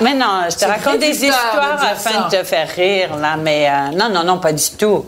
mais 0.00 0.14
non, 0.14 0.42
je 0.50 0.56
te 0.56 0.64
raconte 0.64 0.98
des 0.98 1.10
de 1.10 1.14
histoires 1.14 1.78
afin 1.80 2.10
ça. 2.10 2.28
de 2.30 2.36
te 2.36 2.44
faire 2.44 2.68
rire, 2.68 3.16
là, 3.16 3.36
mais 3.36 3.68
euh, 3.68 3.96
non, 3.96 4.08
non, 4.12 4.24
non, 4.24 4.38
pas 4.38 4.52
du 4.52 4.70
tout. 4.76 5.06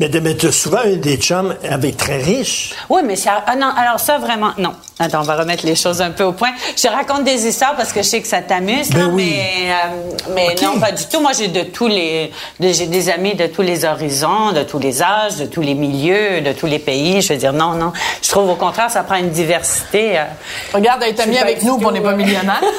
Mais, 0.00 0.08
de- 0.08 0.20
mais 0.20 0.36
tu 0.36 0.46
as 0.46 0.52
souvent 0.52 0.84
eu 0.84 0.96
des 0.96 1.16
chums 1.16 1.56
avec 1.68 1.96
très 1.96 2.18
riches. 2.18 2.72
Oui, 2.88 3.02
mais 3.04 3.16
ça. 3.16 3.42
Ah 3.46 3.56
non, 3.56 3.70
alors 3.76 3.98
ça, 3.98 4.18
vraiment. 4.18 4.50
Non. 4.56 4.72
Attends, 5.00 5.20
on 5.20 5.24
va 5.24 5.36
remettre 5.36 5.64
les 5.66 5.74
choses 5.76 6.00
un 6.00 6.10
peu 6.10 6.24
au 6.24 6.32
point. 6.32 6.50
Je 6.76 6.82
te 6.82 6.88
raconte 6.88 7.24
des 7.24 7.46
histoires 7.46 7.74
parce 7.76 7.92
que 7.92 8.00
je 8.02 8.06
sais 8.06 8.20
que 8.20 8.26
ça 8.28 8.40
t'amuse, 8.42 8.90
Ben 8.90 9.10
oui. 9.12 9.32
mais, 9.36 9.70
euh, 9.72 10.32
mais 10.34 10.54
non, 10.62 10.78
pas 10.80 10.92
du 10.92 11.04
tout. 11.06 11.20
Moi, 11.20 11.32
j'ai 11.38 11.48
de 11.48 11.62
tous 11.62 11.88
les. 11.88 12.32
de- 12.60 12.72
J'ai 12.72 12.86
des 12.86 13.08
amis 13.10 13.34
de 13.34 13.46
tous 13.46 13.62
les 13.62 13.84
horizons, 13.84 14.52
de 14.52 14.62
tous 14.62 14.78
les 14.78 15.02
âges, 15.02 15.36
de 15.36 15.46
tous 15.46 15.62
les 15.62 15.74
milieux, 15.74 16.40
de 16.42 16.52
tous 16.52 16.66
les 16.66 16.78
pays. 16.78 17.20
Je 17.20 17.32
veux 17.32 17.38
dire, 17.38 17.52
non, 17.52 17.72
non. 17.72 17.92
Je 18.22 18.28
trouve 18.30 18.50
au 18.50 18.56
contraire, 18.56 18.90
ça 18.90 19.02
prend 19.02 19.16
une 19.16 19.30
diversité. 19.30 20.18
euh. 20.18 20.22
Regarde 20.74 21.02
être 21.02 21.20
ami 21.20 21.34
pas 21.36 21.42
avec 21.42 21.62
nous, 21.64 21.80
on 21.84 21.90
n'est 21.90 22.00
pas 22.00 22.12
euh, 22.12 22.16
millionnaire. 22.16 22.62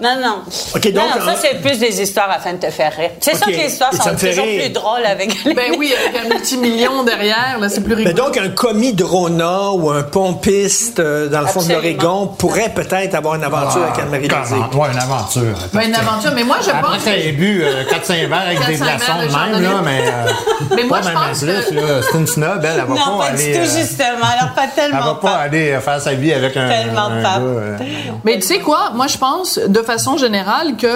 Non, 0.00 0.14
non. 0.22 0.42
OK, 0.76 0.92
donc, 0.92 0.94
non, 0.94 1.02
non, 1.18 1.24
ça, 1.26 1.32
euh, 1.32 1.34
c'est 1.40 1.60
plus 1.60 1.78
des 1.78 2.00
histoires 2.00 2.30
afin 2.30 2.52
de 2.52 2.58
te 2.58 2.70
faire 2.70 2.92
rire. 2.96 3.10
C'est 3.20 3.34
sûr 3.36 3.46
OK. 3.48 3.52
que 3.52 3.58
les 3.58 3.66
histoires 3.66 3.92
Et 3.92 3.96
sont 3.96 4.14
toujours 4.14 4.44
rire. 4.44 4.60
plus 4.62 4.70
drôles 4.70 5.04
avec 5.04 5.44
les. 5.44 5.54
ben 5.54 5.72
oui, 5.78 5.92
avec 5.94 6.20
un 6.24 6.28
multimillion 6.28 7.04
derrière, 7.04 7.58
là, 7.60 7.68
c'est 7.68 7.82
plus 7.82 7.94
Mais 7.96 8.04
rigolo. 8.10 8.24
donc, 8.26 8.36
un 8.36 8.48
commis 8.50 8.92
de 8.92 9.04
Rona 9.04 9.70
ou 9.72 9.90
un 9.90 10.02
pompiste 10.02 10.98
euh, 11.00 11.28
dans 11.28 11.40
le 11.40 11.46
fond 11.46 11.60
de 11.60 11.72
Absolument. 11.72 11.82
l'Oregon 11.82 12.26
pourrait 12.26 12.70
peut-être 12.74 13.14
avoir 13.14 13.36
une 13.36 13.44
aventure 13.44 13.82
avec 13.84 13.98
Anne-Marie. 14.00 14.28
Ouais, 14.74 14.88
une 14.92 14.98
aventure. 14.98 15.42
Ben, 15.72 15.80
une 15.88 15.94
aventure, 15.94 16.32
mais 16.34 16.44
moi 16.44 16.56
je 16.62 16.70
Après, 16.70 16.82
pense. 16.96 17.04
t'as 17.04 17.32
bu 17.32 17.62
euh, 17.62 17.84
4-5 17.84 18.28
verres 18.28 18.40
avec 18.46 18.58
4-5 18.60 18.66
des 18.68 18.76
glaçons 18.76 19.18
de 19.22 19.26
de 19.26 19.52
même, 19.52 19.62
là, 19.62 19.80
mais. 19.84 20.00
euh, 20.04 20.32
Mais 20.76 20.84
moi, 20.84 20.98
pas 20.98 21.02
je 21.04 21.08
même 21.08 21.18
pense 21.28 21.40
que- 21.40 21.46
là. 21.46 22.00
C'est 22.10 22.18
une 22.18 22.26
snob, 22.26 22.60
elle, 22.64 22.70
elle 22.72 22.80
va 22.80 22.86
Non, 22.94 23.18
pas, 23.18 23.24
pas 23.26 23.36
du 23.36 23.42
aller. 23.42 23.52
tout, 23.58 23.76
justement. 23.78 24.26
Alors, 24.38 24.54
pas 24.54 24.62
elle 24.64 24.70
tellement. 24.90 25.04
va 25.04 25.14
pas 25.14 25.30
aller 25.36 25.78
faire 25.80 26.00
sa 26.00 26.12
vie 26.14 26.32
avec 26.32 26.56
un. 26.56 26.68
Tellement 26.68 27.06
un 27.06 27.22
pas. 27.22 27.38
gars, 27.38 27.40
euh, 27.40 27.76
Mais 28.24 28.34
tu 28.36 28.42
sais 28.42 28.58
quoi? 28.58 28.90
Moi, 28.94 29.06
je 29.06 29.16
pense, 29.18 29.58
de 29.58 29.82
façon 29.82 30.16
générale, 30.16 30.76
que 30.76 30.94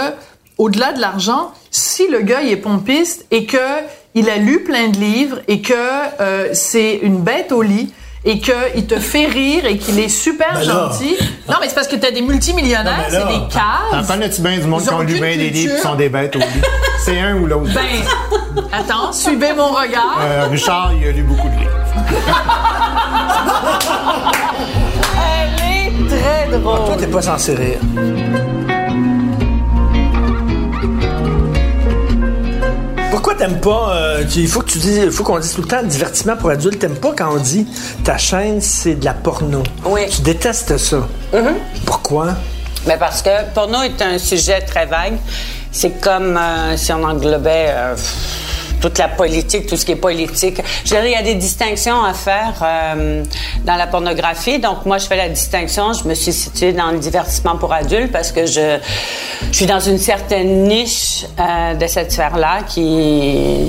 au-delà 0.59 0.93
de 0.93 1.01
l'argent, 1.01 1.51
si 1.71 2.07
le 2.09 2.21
gars 2.21 2.43
il 2.43 2.51
est 2.53 2.57
pompiste 2.57 3.25
et 3.31 3.47
que 3.47 3.57
il 4.15 4.29
a 4.29 4.37
lu 4.37 4.63
plein 4.63 4.89
de 4.89 4.99
livres 4.99 5.39
et 5.49 5.61
que 5.63 5.73
euh, 6.21 6.49
c'est 6.53 6.97
une 7.03 7.19
bête 7.19 7.53
au 7.53 7.63
lit 7.63 7.93
et 8.25 8.39
qu'il 8.39 8.87
te 8.87 9.01
fait 9.01 9.27
rire 9.27 9.67
et 9.67 9.79
qu'il 9.79 9.99
est 9.99 10.09
super 10.09 10.55
Ben 10.55 10.63
gentil. 10.63 11.17
Non, 11.49 11.57
mais 11.61 11.69
c'est 11.69 11.75
parce 11.75 11.89
que 11.89 11.97
t'as 11.97 12.13
des 12.13 12.23
multimillionnaires, 12.23 13.05
mais 13.09 13.11
c'est 13.11 13.27
des 13.27 13.49
caves. 13.53 13.91
T'en 13.91 14.05
connais-tu 14.15 14.43
bien 14.43 14.59
du 14.59 14.67
monde 14.67 14.83
qui 14.83 14.93
ont 14.95 15.01
lu 15.01 15.15
bien 15.15 15.37
des 15.37 15.51
livres 15.51 15.75
qui 15.77 15.83
sont 15.83 15.97
des 15.97 16.09
bêtes 16.09 16.37
au 16.37 16.39
lit? 16.39 16.45
C'est 17.05 17.19
un 17.19 17.37
ou 17.37 17.47
l'autre. 17.47 17.73
Ben, 17.75 18.63
attends, 18.73 19.13
suivez 19.13 19.53
mon 19.55 19.69
regard. 19.73 20.19
Euh, 20.21 20.47
Richard, 20.49 20.93
il 20.95 21.09
a 21.09 21.11
lu 21.11 21.23
beaucoup 21.25 21.49
de 21.49 21.55
livres. 21.57 21.71
Elle 25.19 26.07
est 26.07 26.09
très 26.09 26.59
drôle. 26.59 26.85
Toi, 26.87 26.97
t'es 26.97 27.07
pas 27.09 27.23
censé 27.23 27.55
rire. 27.55 27.81
Pourquoi 33.23 33.39
t'aimes 33.39 33.61
pas 33.61 33.95
euh, 33.95 34.25
Il 34.35 34.49
faut 34.49 34.63
que 34.63 34.71
tu 34.73 34.79
dises, 34.79 35.09
faut 35.11 35.23
qu'on 35.23 35.39
dise 35.39 35.55
tout 35.55 35.63
le 35.63 35.69
temps 35.69 35.81
divertissement 35.85 36.37
pour 36.37 36.51
adultes. 36.51 36.81
T'aimes 36.81 36.97
pas 36.97 37.13
quand 37.17 37.33
on 37.33 37.37
dit 37.37 37.69
ta 38.03 38.19
chaîne 38.19 38.61
c'est 38.61 38.97
de 38.97 39.05
la 39.05 39.15
porno. 39.15 39.63
Oui. 39.85 40.09
Tu 40.11 40.23
détestes 40.23 40.77
ça. 40.77 41.07
Pourquoi? 41.87 42.31
Mais 42.85 42.97
parce 42.97 43.23
que 43.23 43.31
porno 43.55 43.81
est 43.83 44.03
un 44.03 44.19
sujet 44.19 44.63
très 44.63 44.87
vague. 44.87 45.19
C'est 45.71 46.01
comme 46.01 46.37
euh, 46.37 46.77
si 46.77 46.93
on 46.93 47.05
englobait 47.05 47.69
euh, 47.69 47.95
toute 48.83 48.99
la 48.99 49.09
politique, 49.09 49.67
tout 49.67 49.77
ce 49.77 49.87
qui 49.87 49.93
est 49.93 49.97
politique. 49.97 50.61
Je 50.85 50.91
dirais, 50.91 51.07
il 51.07 51.13
y 51.13 51.17
a 51.17 51.23
des 51.23 51.37
distinctions 51.37 52.03
à 52.03 52.13
faire 52.13 52.55
euh, 52.63 53.23
dans 53.65 53.77
la 53.77 53.87
pornographie. 53.87 54.59
Donc, 54.59 54.85
moi, 54.85 54.99
je 54.99 55.07
fais 55.07 55.17
la 55.17 55.29
distinction. 55.29 55.93
Je 55.93 56.07
me 56.07 56.15
suis 56.15 56.33
située 56.33 56.73
dans 56.73 56.91
le 56.91 56.99
divertissement 56.99 57.57
pour 57.57 57.73
adultes 57.73 58.13
parce 58.13 58.33
que 58.33 58.45
je, 58.45 58.79
je 59.51 59.57
suis 59.57 59.67
dans 59.67 59.81
une 59.81 59.99
certaine 59.99 60.65
niche 60.65 61.25
euh, 61.39 61.75
de 61.75 61.87
cette 61.87 62.11
sphère-là 62.13 62.63
qui, 62.69 63.69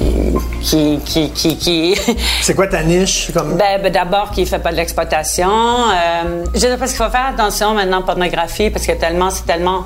qui, 0.61 0.99
qui, 1.05 1.29
qui, 1.29 1.57
qui 1.57 1.95
C'est 2.41 2.55
quoi 2.55 2.67
ta 2.67 2.81
niche 2.83 3.31
comme? 3.33 3.55
Ben, 3.55 3.81
ben, 3.81 3.91
d'abord, 3.91 4.31
qui 4.31 4.45
fait 4.45 4.59
pas 4.59 4.71
de 4.71 4.77
l'exploitation. 4.77 5.49
Euh, 5.49 6.43
je 6.53 6.59
sais 6.59 6.77
parce 6.77 6.91
qu'il 6.91 7.03
faut 7.03 7.11
faire 7.11 7.27
attention 7.33 7.75
maintenant 7.75 8.01
pornographie 8.01 8.71
parce 8.71 8.87
que 8.87 8.93
tellement 8.93 9.29
c'est 9.29 9.45
tellement 9.45 9.83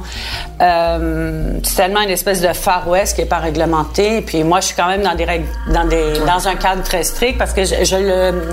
euh, 0.61 1.59
c'est 1.63 1.75
tellement 1.75 2.01
une 2.01 2.09
espèce 2.09 2.41
de 2.41 2.53
Far 2.53 2.87
West 2.87 3.15
qui 3.15 3.21
est 3.21 3.25
pas 3.25 3.39
réglementé. 3.39 4.21
Puis 4.21 4.43
moi, 4.43 4.61
je 4.61 4.67
suis 4.67 4.75
quand 4.75 4.87
même 4.87 5.01
dans 5.01 5.15
des 5.17 5.25
règles, 5.25 5.45
dans 5.73 5.83
des, 5.85 6.13
dans 6.25 6.47
un 6.47 6.55
cadre 6.55 6.83
très 6.83 7.03
strict 7.03 7.37
parce 7.37 7.51
que 7.53 7.65
je, 7.65 7.83
je 7.83 7.95
le, 7.97 8.43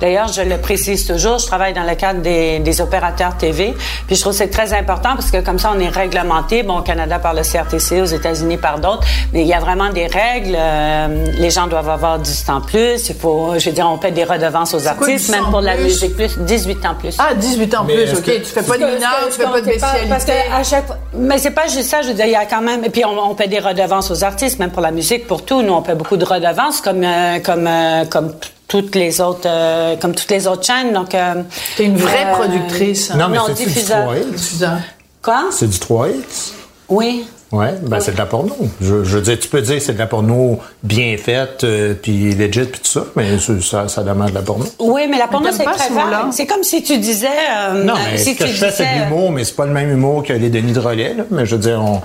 d'ailleurs, 0.00 0.28
je 0.28 0.42
le 0.42 0.56
précise 0.58 1.06
toujours, 1.06 1.38
je 1.38 1.46
travaille 1.46 1.72
dans 1.74 1.84
le 1.84 1.94
cadre 1.94 2.20
des, 2.20 2.58
des 2.58 2.80
opérateurs 2.80 3.36
TV. 3.36 3.74
Puis 4.06 4.16
je 4.16 4.20
trouve 4.20 4.32
que 4.32 4.38
c'est 4.38 4.48
très 4.50 4.72
important 4.72 5.10
parce 5.14 5.30
que 5.30 5.40
comme 5.40 5.58
ça, 5.58 5.72
on 5.76 5.78
est 5.78 5.88
réglementé. 5.88 6.62
Bon, 6.62 6.78
au 6.78 6.82
Canada 6.82 7.18
par 7.18 7.34
le 7.34 7.42
CRTC, 7.42 8.00
aux 8.00 8.06
États-Unis 8.06 8.56
par 8.56 8.78
d'autres. 8.80 9.04
Mais 9.32 9.42
il 9.42 9.46
y 9.46 9.54
a 9.54 9.60
vraiment 9.60 9.90
des 9.90 10.06
règles. 10.06 10.56
euh, 10.58 11.26
les 11.38 11.50
gens 11.50 11.66
doivent 11.66 11.90
avoir 11.90 12.18
18 12.18 12.50
ans 12.50 12.60
plus. 12.60 13.08
Il 13.08 13.14
faut, 13.14 13.54
je 13.58 13.66
veux 13.68 13.74
dire, 13.74 13.88
on 13.88 13.98
paie 13.98 14.10
des 14.10 14.24
redevances 14.24 14.74
aux 14.74 14.86
artistes, 14.86 15.26
18 15.28 15.32
même 15.32 15.50
pour 15.50 15.60
la 15.60 15.76
musique 15.76 16.16
plus, 16.16 16.38
18 16.38 16.86
ans 16.86 16.94
plus. 16.98 17.14
Ah, 17.18 17.34
18 17.34 17.74
ans 17.74 17.84
Mais 17.86 17.94
plus, 17.94 18.12
OK. 18.14 18.24
que- 18.24 18.30
Tu 18.38 18.44
fais 18.44 18.62
pas 18.62 18.78
de 18.78 18.84
mineur, 18.84 19.10
tu 19.26 19.32
fais 19.32 19.42
pas 19.44 19.60
de 19.60 19.66
que- 19.66 19.78
Parce 19.80 19.92
bestialité. 20.24 20.32
que 20.50 20.54
à 20.54 20.62
chaque 20.62 20.86
fois- 20.86 20.98
mais 21.14 21.38
c'est 21.38 21.50
pas 21.50 21.66
juste 21.66 21.90
ça, 21.90 22.02
je 22.02 22.08
veux 22.08 22.14
dire, 22.14 22.26
il 22.26 22.32
y 22.32 22.36
a 22.36 22.46
quand 22.46 22.60
même, 22.62 22.84
et 22.84 22.90
puis 22.90 23.04
on, 23.04 23.18
on 23.30 23.34
paie 23.34 23.48
des 23.48 23.58
redevances 23.58 24.10
aux 24.10 24.22
artistes, 24.24 24.58
même 24.58 24.70
pour 24.70 24.82
la 24.82 24.90
musique, 24.92 25.26
pour 25.26 25.44
tout. 25.44 25.62
Nous, 25.62 25.72
on 25.72 25.82
paie 25.82 25.94
beaucoup 25.94 26.05
de 26.14 26.24
redevances, 26.24 26.80
comme, 26.80 27.02
euh, 27.02 27.38
comme, 27.40 27.66
euh, 27.66 28.04
comme 28.04 28.32
toutes 28.68 28.94
les 28.94 29.20
autres, 29.20 29.46
euh, 29.46 29.96
comme 29.96 30.14
toutes 30.14 30.30
les 30.30 30.46
autres 30.46 30.64
chaînes. 30.64 30.92
Donc, 30.92 31.14
euh, 31.14 31.42
T'es 31.76 31.84
une 31.84 31.96
vraie 31.96 32.26
euh, 32.26 32.32
productrice. 32.34 33.12
Non, 33.14 33.28
mais 33.28 33.38
Non, 33.38 33.44
c'est-tu 33.48 33.64
du 33.64 33.68
diffuseur. 33.74 34.12
3X? 34.12 34.30
Diffuseur. 34.34 34.78
Quoi? 35.22 35.44
C'est 35.50 35.68
du 35.68 35.78
3X? 35.78 36.52
Oui. 36.88 37.26
Ouais, 37.52 37.74
ben 37.80 38.00
c'est 38.00 38.10
de 38.12 38.18
la 38.18 38.26
porno. 38.26 38.54
Je, 38.80 39.04
je 39.04 39.16
veux 39.16 39.22
dire, 39.22 39.38
tu 39.38 39.46
peux 39.48 39.62
dire 39.62 39.76
que 39.76 39.80
c'est 39.80 39.92
de 39.92 39.98
la 40.00 40.08
porno 40.08 40.58
bien 40.82 41.16
faite, 41.16 41.62
euh, 41.62 41.94
puis 41.94 42.34
legit, 42.34 42.64
puis 42.64 42.80
tout 42.80 42.90
ça, 42.90 43.04
mais 43.14 43.38
c'est- 43.38 43.60
ça, 43.62 43.86
ça 43.86 44.02
demande 44.02 44.30
de 44.30 44.34
la 44.34 44.42
porno. 44.42 44.66
Oui, 44.80 45.02
mais 45.08 45.16
la 45.16 45.28
porno, 45.28 45.48
c'est 45.52 45.62
pas 45.62 45.74
très 45.74 45.88
ce. 45.88 46.32
C'est 46.32 46.46
comme 46.46 46.64
si 46.64 46.82
tu 46.82 46.98
disais. 46.98 47.28
euh, 47.28 47.84
Non, 47.84 47.94
mais 48.10 48.18
si 48.18 48.34
ce 48.34 48.38
que 48.40 48.46
je 48.46 48.52
fais, 48.52 48.72
c'est 48.72 48.82
de 48.84 48.88
disais, 48.88 49.04
l'humour, 49.04 49.30
mais 49.30 49.44
c'est 49.44 49.54
pas 49.54 49.64
le 49.64 49.72
même 49.72 49.90
humour 49.90 50.24
que 50.24 50.32
les 50.32 50.50
Denis 50.50 50.72
de 50.72 50.80
relais, 50.80 51.14
là. 51.14 51.22
Mais 51.30 51.46
je 51.46 51.54
veux 51.54 51.60
dire, 51.62 51.80
on, 51.80 52.02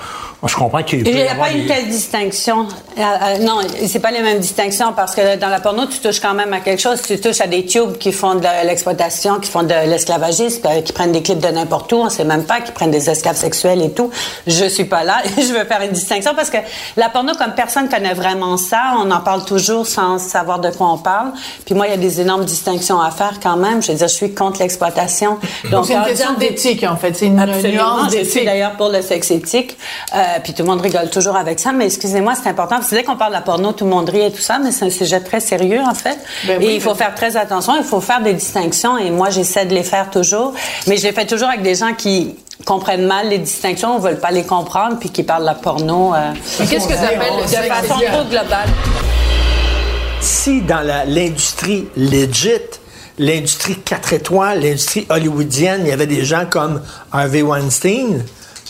je 0.47 0.55
comprends 0.55 0.81
qu'il 0.81 1.07
Il 1.07 1.13
n'y 1.13 1.21
y 1.21 1.27
a 1.27 1.31
avoir 1.31 1.49
pas 1.49 1.53
une 1.53 1.67
telle 1.67 1.87
distinction. 1.87 2.67
Euh, 2.97 3.01
euh, 3.01 3.37
non, 3.39 3.59
c'est 3.85 3.99
pas 3.99 4.09
les 4.09 4.21
mêmes 4.21 4.39
distinctions 4.39 4.91
parce 4.93 5.13
que 5.13 5.35
dans 5.35 5.49
la 5.49 5.59
porno, 5.59 5.85
tu 5.85 5.99
touches 5.99 6.19
quand 6.19 6.33
même 6.33 6.51
à 6.51 6.61
quelque 6.61 6.81
chose. 6.81 6.99
Tu 7.03 7.19
touches 7.19 7.41
à 7.41 7.47
des 7.47 7.65
tubes 7.65 7.97
qui 7.99 8.11
font 8.11 8.33
de 8.35 8.65
l'exploitation, 8.65 9.39
qui 9.39 9.51
font 9.51 9.61
de 9.61 9.87
l'esclavagisme, 9.87 10.61
euh, 10.65 10.81
qui 10.81 10.93
prennent 10.93 11.11
des 11.11 11.21
clips 11.21 11.39
de 11.39 11.47
n'importe 11.47 11.93
où. 11.93 11.97
On 11.97 12.09
sait 12.09 12.23
même 12.23 12.43
pas, 12.45 12.59
qui 12.61 12.71
prennent 12.71 12.89
des 12.89 13.07
esclaves 13.07 13.35
sexuels 13.35 13.83
et 13.83 13.91
tout. 13.91 14.09
Je 14.47 14.65
suis 14.65 14.85
pas 14.85 15.03
là. 15.03 15.17
je 15.37 15.53
veux 15.53 15.63
faire 15.65 15.81
une 15.83 15.91
distinction 15.91 16.33
parce 16.35 16.49
que 16.49 16.57
la 16.97 17.09
porno, 17.09 17.33
comme 17.35 17.53
personne 17.53 17.87
connaît 17.87 18.15
vraiment 18.15 18.57
ça, 18.57 18.95
on 18.97 19.11
en 19.11 19.19
parle 19.19 19.45
toujours 19.45 19.85
sans 19.85 20.17
savoir 20.17 20.59
de 20.59 20.71
quoi 20.71 20.91
on 20.91 20.97
parle. 20.97 21.33
Puis 21.65 21.75
moi, 21.75 21.85
il 21.85 21.91
y 21.91 21.93
a 21.93 21.97
des 21.97 22.19
énormes 22.19 22.45
distinctions 22.45 22.99
à 22.99 23.11
faire 23.11 23.39
quand 23.41 23.57
même. 23.57 23.83
Je 23.83 23.91
veux 23.91 23.97
dire, 23.97 24.07
je 24.07 24.13
suis 24.13 24.33
contre 24.33 24.59
l'exploitation. 24.59 25.37
Donc, 25.69 25.85
c'est 25.85 25.93
une 25.93 26.03
question 26.03 26.33
d'éthique, 26.39 26.83
en 26.83 26.95
fait. 26.95 27.15
C'est 27.15 27.27
une 27.27 27.39
Absolument. 27.39 27.97
nuance 27.97 28.11
d'éthique. 28.11 28.45
d'ailleurs 28.45 28.71
pour 28.71 28.89
le 28.89 29.03
sexe 29.03 29.29
éthique. 29.29 29.77
Euh, 30.15 30.30
puis 30.39 30.53
tout 30.53 30.63
le 30.63 30.69
monde 30.69 30.81
rigole 30.81 31.09
toujours 31.09 31.35
avec 31.35 31.59
ça. 31.59 31.71
Mais 31.71 31.85
excusez-moi, 31.85 32.33
c'est 32.41 32.49
important. 32.49 32.75
Parce 32.77 32.89
que 32.89 32.95
dès 32.95 33.03
qu'on 33.03 33.17
parle 33.17 33.31
de 33.31 33.37
la 33.37 33.41
porno, 33.41 33.71
tout 33.73 33.85
le 33.85 33.91
monde 33.91 34.09
rit 34.09 34.21
et 34.21 34.31
tout 34.31 34.41
ça. 34.41 34.59
Mais 34.59 34.71
c'est 34.71 34.85
un 34.85 34.89
sujet 34.89 35.19
très 35.19 35.39
sérieux, 35.39 35.81
en 35.81 35.93
fait. 35.93 36.17
Ben 36.47 36.61
et 36.61 36.65
oui, 36.65 36.71
il 36.75 36.81
faut 36.81 36.89
ben- 36.89 36.95
faire 36.95 37.15
très 37.15 37.37
attention. 37.37 37.73
Il 37.77 37.83
faut 37.83 38.01
faire 38.01 38.21
des 38.21 38.33
distinctions. 38.33 38.97
Et 38.97 39.11
moi, 39.11 39.29
j'essaie 39.29 39.65
de 39.65 39.73
les 39.73 39.83
faire 39.83 40.09
toujours. 40.09 40.53
Mais 40.87 40.97
je 40.97 41.03
les 41.03 41.11
fais 41.11 41.25
toujours 41.25 41.49
avec 41.49 41.61
des 41.61 41.75
gens 41.75 41.93
qui 41.93 42.35
comprennent 42.65 43.07
mal 43.07 43.29
les 43.29 43.39
distinctions 43.39 43.97
ou 43.97 43.99
veulent 43.99 44.19
pas 44.19 44.31
les 44.31 44.43
comprendre 44.43 44.97
puis 44.99 45.09
qui 45.09 45.23
parlent 45.23 45.41
de 45.41 45.47
la 45.47 45.55
porno 45.55 46.13
euh, 46.13 46.31
qu'est-ce 46.57 46.87
que 46.87 46.93
tu 46.93 46.99
appelles 46.99 47.37
le 47.37 47.43
de 47.43 47.67
façon 47.67 47.99
trop 48.11 48.23
globale. 48.29 48.69
si 50.19 50.61
dans 50.61 50.85
l'industrie 51.07 51.87
legit, 51.97 52.51
l'industrie 53.17 53.77
4 53.77 54.13
étoiles, 54.13 54.61
l'industrie 54.61 55.05
hollywoodienne, 55.09 55.81
il 55.85 55.89
y 55.89 55.91
avait 55.91 56.07
des 56.07 56.23
gens 56.23 56.45
comme 56.49 56.81
Harvey 57.11 57.41
Weinstein, 57.41 58.23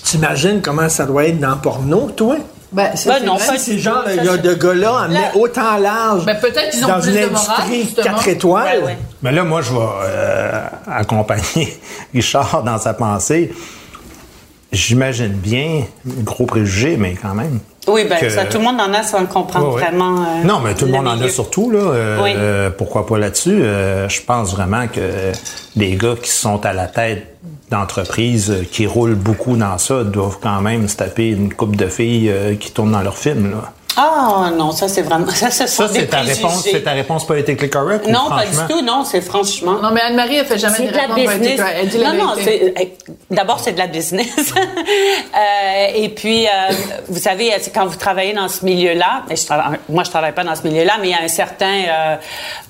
t'imagines 0.03 0.62
comment 0.62 0.89
ça 0.89 1.05
doit 1.05 1.25
être 1.25 1.39
dans 1.39 1.51
le 1.51 1.58
porno, 1.62 2.10
toi? 2.15 2.38
Ben, 2.72 2.91
c'est 2.96 3.10
Ben 3.10 3.25
non, 3.25 3.36
pas 3.38 3.58
Ces 3.58 3.79
gens, 3.79 3.96
il 4.08 4.24
y 4.24 4.29
a 4.29 4.38
de 4.38 4.53
gars-là 4.53 5.08
met 5.10 5.31
autant 5.38 5.77
large 5.77 6.25
Ben, 6.25 6.38
peut-être 6.39 6.70
qu'ils 6.72 6.86
ont 6.86 6.88
dans 6.88 7.01
plus 7.01 7.10
une 7.10 7.15
de 7.27 7.29
morale, 7.34 7.50
industrie 7.65 7.81
justement. 7.84 8.03
4 8.15 8.27
étoiles. 8.29 8.84
Ouais. 8.86 8.98
Mais 9.22 9.31
là, 9.34 9.43
moi, 9.43 9.62
je 9.62 9.74
vais 9.74 9.79
euh, 10.03 10.62
accompagner 10.89 11.77
Richard 12.13 12.63
dans 12.63 12.77
sa 12.77 12.93
pensée. 12.93 13.51
J'imagine 14.72 15.33
bien, 15.33 15.83
gros 16.05 16.46
préjugé, 16.46 16.96
mais 16.96 17.16
quand 17.22 17.33
même. 17.33 17.59
Oui, 17.87 18.05
ben 18.07 18.18
que- 18.18 18.29
ça, 18.29 18.46
tout 18.46 18.57
le 18.57 18.64
monde 18.64 18.79
en 18.79 18.94
a 18.94 19.03
sans 19.03 19.25
comprendre 19.25 19.68
Ouais, 19.68 19.74
ouais. 19.75 19.81
vraiment. 19.81 20.22
euh, 20.22 20.44
non, 20.46 20.61
mais 20.61 20.74
tout 20.74 20.85
le 20.85 20.92
monde 20.94 21.09
en 21.09 21.20
a 21.20 21.27
surtout, 21.27 21.72
là. 21.72 21.79
Euh, 21.79 22.24
Oui. 22.24 22.31
euh, 22.37 22.70
pourquoi 22.70 23.05
pas 23.05 23.18
là-dessus? 23.18 23.61
Euh, 23.64 24.07
je 24.07 24.22
pense 24.22 24.55
vraiment 24.55 24.87
que 24.87 25.33
les 25.75 25.96
gars 25.98 26.16
qui 26.22 26.31
sont 26.31 26.66
à 26.66 26.72
la 26.72 26.85
tête 26.87 27.35
d'entreprises 27.72 28.66
qui 28.72 28.86
roulent 28.86 29.16
beaucoup 29.16 29.55
dans 29.55 29.77
ça 29.77 30.03
doivent 30.03 30.40
quand 30.42 30.62
même 30.62 30.88
se 30.88 30.98
taper 30.98 31.29
une 31.29 31.53
coupe 31.53 31.75
de 31.75 31.88
filles 31.88 32.29
euh, 32.29 32.55
qui 32.55 32.72
tournent 32.72 32.92
dans 32.92 33.01
leurs 33.01 33.18
films, 33.18 33.51
là. 33.51 33.74
Ah 34.03 34.50
non, 34.55 34.72
ça 34.72 34.87
c'est 34.87 35.01
vraiment 35.03 35.29
ça, 35.29 35.51
ce 35.51 35.68
Ça, 35.68 35.87
c'est 35.87 36.07
ta 36.07 36.18
préjugés. 36.18 36.33
réponse, 36.42 36.64
c'est 36.64 36.81
ta 36.83 36.92
réponse 36.92 37.25
politically 37.27 37.70
correct? 37.70 38.07
Non, 38.07 38.29
pas 38.29 38.46
du 38.46 38.57
tout, 38.74 38.81
non, 38.81 39.03
c'est 39.05 39.22
franchement. 39.22 39.74
Non, 39.81 39.92
mais 39.94 40.01
Anne-Marie, 40.01 40.37
elle 40.37 40.46
fait 40.46 40.57
jamais 40.57 40.75
C'est 40.77 40.83
des 40.83 40.92
de 40.92 40.98
la 40.98 41.07
business. 41.14 41.61
Elle 41.79 41.90
dit 41.90 41.98
la 42.00 42.14
non, 42.14 42.25
non, 42.27 42.33
vérité. 42.35 42.74
c'est, 42.75 42.83
eh, 42.83 43.14
d'abord, 43.29 43.59
c'est 43.59 43.74
de 43.74 43.77
la 43.79 43.87
business. 43.87 44.27
Euh, 45.33 45.87
et 45.96 46.09
puis, 46.09 46.46
euh, 46.46 46.50
vous 47.07 47.20
savez, 47.20 47.51
c'est 47.61 47.72
quand 47.74 47.85
vous 47.85 47.96
travaillez 47.96 48.33
dans 48.33 48.50
ce 48.50 48.66
milieu-là, 48.66 49.24
et 49.29 49.35
je 49.37 49.44
trava- 49.46 49.77
moi, 49.87 50.03
je 50.03 50.09
travaille 50.09 50.33
pas 50.33 50.44
dans 50.44 50.55
ce 50.55 50.64
milieu-là, 50.68 50.94
mais 51.00 51.07
il 51.07 51.11
y 51.11 51.14
a 51.14 51.24
un 51.24 51.27
certain, 51.29 51.66
euh, 51.87 52.16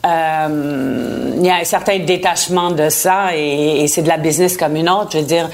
euh, 0.06 1.32
il 1.38 1.46
y 1.46 1.50
a 1.50 1.56
un 1.56 1.64
certain 1.64 1.98
détachement 2.00 2.72
de 2.72 2.90
ça 2.90 3.36
et, 3.36 3.82
et 3.84 3.88
c'est 3.88 4.02
de 4.04 4.08
la 4.08 4.18
business 4.18 4.58
comme 4.58 4.76
une 4.76 4.90
autre. 4.90 5.10
Je 5.14 5.18
veux 5.20 5.24
dire, 5.26 5.50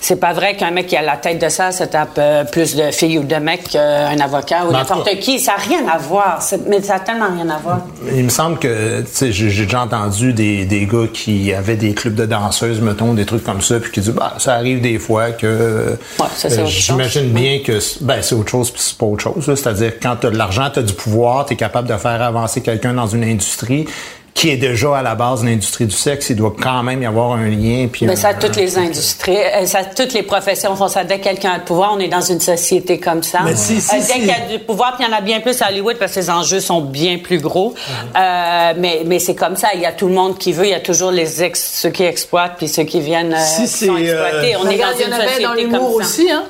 c'est 0.00 0.16
pas 0.20 0.32
vrai 0.32 0.56
qu'un 0.56 0.70
mec 0.70 0.86
qui 0.86 0.96
a 0.96 1.02
la 1.02 1.16
tête 1.16 1.38
de 1.40 1.48
ça 1.48 1.72
se 1.72 1.84
tape 1.84 2.20
plus 2.50 2.74
de 2.76 2.90
filles 2.90 3.18
ou 3.18 3.24
de 3.24 3.36
mecs 3.36 3.68
qu'un 3.70 4.18
avocat 4.20 4.64
ou 4.66 4.72
n'importe 4.72 5.18
qui. 5.22 5.40
Ça 5.40 5.52
n'a 5.52 5.58
rien 5.62 5.88
à 5.88 5.96
voir. 5.98 6.40
Mais 6.68 6.82
ça 6.82 6.96
a 6.96 7.00
tellement 7.00 7.28
rien 7.34 7.48
à 7.48 7.58
voir. 7.58 7.80
Il 8.14 8.24
me 8.24 8.28
semble 8.28 8.58
que, 8.58 9.00
tu 9.00 9.06
sais, 9.10 9.32
j'ai 9.32 9.48
déjà 9.64 9.82
entendu 9.82 10.32
des, 10.32 10.64
des 10.66 10.86
gars 10.86 11.06
qui 11.12 11.52
avaient 11.54 11.76
des 11.76 11.94
clubs 11.94 12.14
de 12.14 12.26
danseuses, 12.26 12.80
mettons, 12.80 13.14
des 13.14 13.24
trucs 13.24 13.44
comme 13.44 13.62
ça, 13.62 13.80
puis 13.80 13.90
qui 13.90 14.00
disent, 14.00 14.10
bah, 14.10 14.34
ça 14.38 14.54
arrive 14.54 14.80
des 14.80 14.98
fois 14.98 15.30
que. 15.30 15.46
euh, 15.46 15.90
Ouais, 16.18 16.26
ça, 16.34 16.50
c'est 16.50 16.60
autre 16.60 16.68
chose. 16.70 16.82
J'imagine 16.86 17.30
bien 17.32 17.60
que, 17.64 17.78
ben, 18.02 18.20
c'est 18.22 18.34
autre 18.34 18.50
chose, 18.50 18.70
puis 18.70 18.82
c'est 18.84 18.98
pas 18.98 19.06
autre 19.06 19.22
chose. 19.22 19.44
C'est-à-dire, 19.58 19.92
quand 20.02 20.16
t'as 20.20 20.30
de 20.30 20.36
l'argent, 20.36 20.68
t'as 20.72 20.82
du 20.82 20.92
pouvoir, 20.92 21.46
t'es 21.46 21.56
capable 21.56 21.88
de 21.88 21.96
faire 21.96 22.20
avancer 22.22 22.60
quelqu'un 22.60 22.92
dans 22.94 23.06
une 23.06 23.24
industrie 23.24 23.86
qui 24.34 24.48
est 24.48 24.56
déjà 24.56 24.96
à 24.96 25.02
la 25.02 25.14
base 25.14 25.42
une 25.42 25.48
industrie 25.48 25.84
du 25.84 25.94
sexe, 25.94 26.30
il 26.30 26.36
doit 26.36 26.54
quand 26.60 26.82
même 26.82 27.02
y 27.02 27.06
avoir 27.06 27.32
un 27.32 27.48
lien. 27.50 27.86
Puis 27.92 28.06
Mais 28.06 28.12
un- 28.14 28.16
ça 28.16 28.28
a 28.28 28.34
toutes 28.34 28.56
les 28.56 28.78
industries, 28.78 29.36
euh, 29.36 29.66
ça 29.66 29.80
a 29.80 29.84
toutes 29.84 30.14
les 30.14 30.22
professions 30.22 30.74
font 30.74 30.88
ça. 30.88 31.04
Dès 31.04 31.18
que 31.18 31.24
quelqu'un 31.24 31.52
a 31.52 31.58
le 31.58 31.64
pouvoir, 31.64 31.92
on 31.94 32.00
est 32.00 32.08
dans 32.08 32.22
une 32.22 32.40
société 32.40 32.98
comme 32.98 33.22
ça. 33.22 33.40
Mais 33.44 33.54
si, 33.54 33.80
si, 33.80 33.94
Euh, 33.94 33.98
dès 33.98 34.04
si. 34.04 34.12
qu'il 34.14 34.26
y 34.26 34.30
a 34.30 34.48
du 34.50 34.58
pouvoir, 34.64 34.96
puis 34.96 35.04
il 35.06 35.10
y 35.10 35.14
en 35.14 35.18
a 35.18 35.20
bien 35.20 35.40
plus 35.40 35.60
à 35.60 35.68
Hollywood 35.68 35.96
parce 35.98 36.14
que 36.14 36.20
les 36.20 36.30
enjeux 36.30 36.60
sont 36.60 36.80
bien 36.80 37.18
plus 37.18 37.40
gros. 37.40 37.74
Euh, 38.16 38.72
mais 38.78 39.02
mais 39.06 39.18
c'est 39.18 39.34
comme 39.34 39.56
ça. 39.56 39.68
Il 39.74 39.80
y 39.80 39.86
a 39.86 39.92
tout 39.92 40.08
le 40.08 40.14
monde 40.14 40.38
qui 40.38 40.52
veut. 40.52 40.64
Il 40.64 40.70
y 40.70 40.74
a 40.74 40.80
toujours 40.80 41.10
les 41.10 41.42
ex, 41.42 41.62
ceux 41.74 41.90
qui 41.90 42.04
exploitent 42.04 42.54
puis 42.56 42.68
ceux 42.68 42.84
qui 42.84 43.00
viennent 43.00 43.34
euh, 43.34 43.38
Si 43.38 43.62
qui 43.62 43.86
sont 43.86 43.94
euh, 43.94 43.98
exploités. 43.98 44.56
On 44.56 44.68
est 44.68 44.78
dans 44.78 44.96
une 45.06 45.12
société 45.12 45.42
dans 45.42 45.52
l'humour 45.54 45.92
comme 45.92 46.02
ça. 46.04 46.08
aussi, 46.08 46.30
hein? 46.30 46.44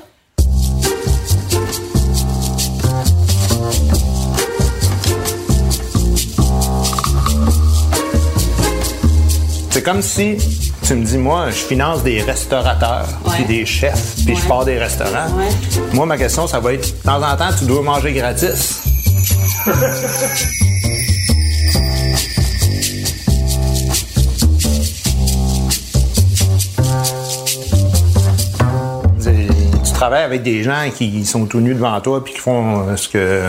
C'est 9.82 9.90
comme 9.90 10.02
si 10.02 10.36
tu 10.86 10.94
me 10.94 11.04
dis, 11.04 11.18
moi, 11.18 11.50
je 11.50 11.56
finance 11.56 12.04
des 12.04 12.22
restaurateurs, 12.22 13.08
puis 13.34 13.44
des 13.46 13.66
chefs, 13.66 14.14
puis 14.24 14.36
je 14.36 14.46
pars 14.46 14.64
des 14.64 14.78
restaurants. 14.78 15.26
Ouais. 15.36 15.48
Moi, 15.92 16.06
ma 16.06 16.16
question, 16.16 16.46
ça 16.46 16.60
va 16.60 16.74
être, 16.74 16.86
de 16.86 17.02
temps 17.02 17.20
en 17.20 17.36
temps, 17.36 17.48
tu 17.58 17.64
dois 17.64 17.82
manger 17.82 18.12
gratis. 18.12 18.84
Tu 29.84 29.92
travailles 29.92 30.24
avec 30.24 30.42
des 30.42 30.62
gens 30.62 30.90
qui 30.96 31.24
sont 31.24 31.46
tout 31.46 31.60
nus 31.60 31.74
devant 31.74 32.00
toi 32.00 32.24
puis 32.24 32.34
qui 32.34 32.40
font 32.40 32.88
euh, 32.88 32.96
ce 32.96 33.08
que 33.08 33.42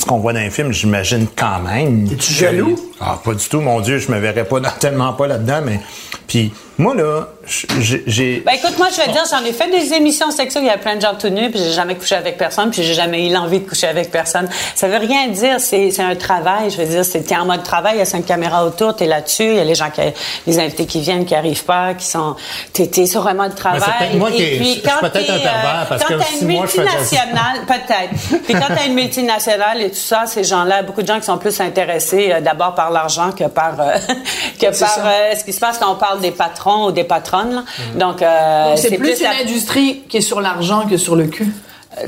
ce 0.00 0.06
qu'on 0.06 0.18
voit 0.18 0.32
dans 0.32 0.40
les 0.40 0.50
films, 0.50 0.72
j'imagine 0.72 1.26
quand 1.36 1.60
même. 1.60 2.06
Es-tu 2.10 2.32
jaloux? 2.32 2.76
Ah, 3.00 3.20
pas 3.22 3.34
du 3.34 3.48
tout, 3.48 3.60
mon 3.60 3.80
Dieu, 3.80 3.98
je 3.98 4.10
me 4.10 4.18
verrais 4.18 4.44
pas 4.44 4.60
tellement 4.80 5.12
pas 5.12 5.26
là-dedans, 5.26 5.60
mais 5.64 5.80
puis 6.26 6.52
moi 6.80 6.94
là, 6.94 7.28
j'ai- 7.46 8.42
Ben 8.46 8.52
écoute, 8.54 8.78
moi 8.78 8.88
je 8.90 8.96
vais 8.96 9.06
te 9.06 9.12
dire, 9.12 9.22
j'en 9.30 9.44
ai 9.44 9.52
fait 9.52 9.68
des 9.70 9.92
émissions 9.94 10.30
sexuelles, 10.30 10.64
il 10.64 10.68
y 10.68 10.70
a 10.70 10.78
plein 10.78 10.96
de 10.96 11.00
gens 11.00 11.14
tout 11.18 11.28
nus, 11.28 11.50
puis 11.50 11.58
j'ai 11.58 11.72
jamais 11.72 11.94
couché 11.94 12.14
avec 12.14 12.38
personne, 12.38 12.70
puis 12.70 12.82
j'ai 12.82 12.94
jamais 12.94 13.28
eu 13.28 13.32
l'envie 13.32 13.60
de 13.60 13.68
coucher 13.68 13.86
avec 13.88 14.10
personne. 14.10 14.48
Ça 14.74 14.88
veut 14.88 14.96
rien 14.98 15.28
dire, 15.28 15.60
c'est 15.60 15.92
un 16.00 16.14
travail, 16.16 16.70
je 16.70 16.78
veux 16.78 16.86
dire, 16.86 17.04
c'est- 17.04 17.30
en 17.36 17.44
mode 17.44 17.62
travail, 17.62 17.96
il 17.96 17.98
y 17.98 18.02
a 18.02 18.04
cinq 18.06 18.24
caméras 18.24 18.64
autour, 18.64 18.96
t'es 18.96 19.06
là-dessus, 19.06 19.44
il 19.44 19.54
y 19.56 19.58
a 19.60 19.64
les 19.64 19.74
gens 19.74 19.90
qui, 19.90 20.00
les 20.46 20.58
invités 20.58 20.86
qui 20.86 21.00
viennent, 21.00 21.24
qui 21.26 21.34
arrivent 21.34 21.64
pas, 21.64 21.94
qui 21.94 22.06
sont, 22.06 22.34
t'es 22.72 22.86
t'es 22.86 23.06
sur 23.06 23.26
un 23.26 23.34
mode 23.34 23.54
travail. 23.54 23.80
Ben, 24.12 24.18
moi 24.18 24.30
Et 24.30 24.36
qui- 24.36 24.56
puis, 24.58 24.82
quand 24.84 25.00
peut-être 25.00 25.26
t'es, 25.26 25.32
un 25.32 25.38
pervers, 25.38 25.86
parce 25.88 26.02
quand 26.04 26.14
que 26.14 26.18
t'as 26.20 26.24
si 26.26 26.44
une 26.44 26.48
moi, 26.52 26.66
je 26.72 26.80
multinationale, 26.80 27.66
peut-être. 27.66 28.42
Puis 28.44 28.54
quand 28.54 28.74
t'as 28.74 28.86
une 28.86 28.94
multinationale 28.94 29.82
et 29.82 29.90
tout 29.90 29.96
ça, 29.96 30.24
ces 30.26 30.44
gens-là, 30.44 30.82
beaucoup 30.82 31.02
de 31.02 31.06
gens 31.06 31.18
qui 31.18 31.26
sont 31.26 31.38
plus 31.38 31.60
intéressés 31.60 32.30
euh, 32.32 32.40
d'abord 32.40 32.74
par 32.74 32.90
l'argent 32.90 33.32
que 33.32 33.44
par 33.44 33.80
euh, 33.80 33.96
que 34.60 34.78
par 34.78 34.98
euh, 35.04 35.34
ce 35.38 35.44
qui 35.44 35.52
se 35.52 35.60
passe 35.60 35.78
quand 35.78 35.92
on 35.92 35.96
parle 35.96 36.20
des 36.20 36.30
patrons 36.30 36.69
ou 36.78 36.92
des 36.92 37.04
patronnes. 37.04 37.54
là. 37.54 37.64
Donc, 37.96 38.22
euh, 38.22 38.70
Donc, 38.70 38.78
c'est 38.78 38.96
plus, 38.96 39.20
une 39.20 39.46
industrie 39.48 40.02
qui 40.08 40.18
est 40.18 40.22
sur 40.22 40.40
l'argent 40.40 40.86
que 40.88 40.96
sur 40.96 41.16
le 41.16 41.26
cul. 41.26 41.52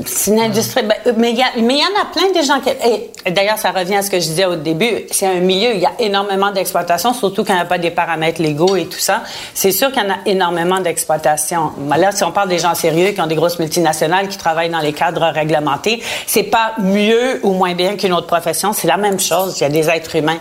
C'est 0.05 0.31
une 0.31 0.39
industrie, 0.39 0.81
ben, 0.83 0.95
euh, 1.07 1.13
mais 1.17 1.31
il 1.31 1.37
y, 1.37 1.41
en 1.41 2.01
a 2.01 2.05
plein 2.13 2.31
des 2.33 2.43
gens 2.43 2.61
qui. 2.61 2.69
et 2.69 3.31
D'ailleurs, 3.31 3.57
ça 3.57 3.71
revient 3.71 3.97
à 3.97 4.01
ce 4.01 4.09
que 4.09 4.17
je 4.17 4.27
disais 4.27 4.45
au 4.45 4.55
début. 4.55 5.05
C'est 5.11 5.27
un 5.27 5.41
milieu, 5.41 5.73
il 5.73 5.81
y 5.81 5.85
a 5.85 5.91
énormément 5.99 6.51
d'exploitation, 6.51 7.13
surtout 7.13 7.43
quand 7.43 7.51
il 7.51 7.57
n'y 7.57 7.61
a 7.63 7.65
pas 7.65 7.77
des 7.77 7.91
paramètres 7.91 8.41
légaux 8.41 8.77
et 8.77 8.85
tout 8.85 8.99
ça. 8.99 9.23
C'est 9.53 9.73
sûr 9.73 9.91
qu'il 9.91 10.01
y 10.01 10.05
en 10.05 10.09
a 10.09 10.17
énormément 10.25 10.79
d'exploitation. 10.79 11.73
Là, 11.97 12.13
si 12.13 12.23
on 12.23 12.31
parle 12.31 12.47
des 12.47 12.59
gens 12.59 12.75
sérieux 12.75 13.11
qui 13.11 13.19
ont 13.19 13.27
des 13.27 13.35
grosses 13.35 13.59
multinationales, 13.59 14.29
qui 14.29 14.37
travaillent 14.37 14.69
dans 14.69 14.79
les 14.79 14.93
cadres 14.93 15.25
réglementés, 15.25 16.01
c'est 16.27 16.43
pas 16.43 16.75
mieux 16.79 17.41
ou 17.43 17.51
moins 17.51 17.73
bien 17.73 17.97
qu'une 17.97 18.13
autre 18.13 18.27
profession. 18.27 18.71
C'est 18.71 18.87
la 18.87 18.97
même 18.97 19.19
chose. 19.19 19.59
Il 19.59 19.63
y 19.63 19.65
a 19.65 19.69
des 19.69 19.89
êtres 19.89 20.15
humains 20.15 20.39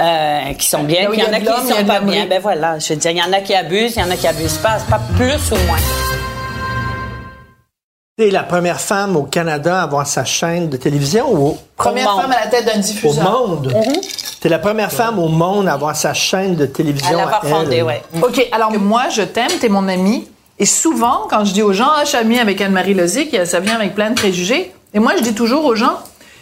euh, 0.00 0.52
qui 0.56 0.68
sont 0.68 0.84
bien, 0.84 1.06
puis 1.10 1.18
il 1.18 1.24
y 1.24 1.26
en 1.26 1.32
a 1.32 1.40
de 1.40 1.44
qui 1.44 1.50
a 1.50 1.56
sont 1.56 1.82
de 1.82 1.88
pas 1.88 2.00
bien. 2.00 2.26
Ben 2.26 2.40
voilà, 2.40 2.78
je 2.78 2.92
veux 2.92 3.00
dire, 3.00 3.10
il 3.10 3.18
y 3.18 3.22
en 3.22 3.32
a 3.32 3.40
qui 3.40 3.52
abusent, 3.52 3.96
il 3.96 4.00
y 4.00 4.04
en 4.04 4.10
a 4.10 4.16
qui 4.16 4.28
abusent 4.28 4.58
pas. 4.58 4.78
C'est 4.78 4.90
pas 4.90 5.00
plus 5.16 5.50
ou 5.50 5.66
moins. 5.66 5.78
T'es 8.18 8.30
la 8.30 8.44
première 8.44 8.80
femme 8.80 9.14
au 9.14 9.24
Canada 9.24 9.78
à 9.80 9.82
avoir 9.82 10.06
sa 10.06 10.24
chaîne 10.24 10.70
de 10.70 10.78
télévision 10.78 11.30
ou 11.34 11.48
au, 11.48 11.58
Première 11.76 12.10
monde. 12.10 12.22
femme 12.22 12.32
à 12.32 12.40
la 12.46 12.46
tête 12.46 12.64
d'un 12.64 12.78
au 12.78 12.82
diffuseur. 12.82 13.30
monde? 13.30 13.74
T'es 14.40 14.48
la 14.48 14.58
première 14.58 14.90
femme 14.90 15.18
au 15.18 15.28
monde 15.28 15.68
à 15.68 15.74
avoir 15.74 15.94
sa 15.94 16.14
chaîne 16.14 16.54
de 16.56 16.64
télévision. 16.64 17.10
À 17.18 17.20
l'avoir 17.20 17.40
elle. 17.44 17.50
fondé, 17.50 17.82
ouais. 17.82 18.02
OK, 18.22 18.48
alors 18.52 18.72
moi, 18.78 19.10
je 19.10 19.20
t'aime, 19.20 19.50
t'es 19.60 19.68
mon 19.68 19.86
ami. 19.86 20.26
Et 20.58 20.64
souvent, 20.64 21.26
quand 21.28 21.44
je 21.44 21.52
dis 21.52 21.60
aux 21.60 21.74
gens, 21.74 21.90
ah, 21.94 22.04
je 22.04 22.08
suis 22.08 22.16
amie 22.16 22.38
avec 22.38 22.58
Anne-Marie 22.62 22.94
Lozic, 22.94 23.36
ça 23.44 23.60
vient 23.60 23.74
avec 23.74 23.94
plein 23.94 24.08
de 24.08 24.14
préjugés. 24.14 24.72
Et 24.94 24.98
moi, 24.98 25.12
je 25.18 25.22
dis 25.22 25.34
toujours 25.34 25.66
aux 25.66 25.74
gens, 25.74 25.98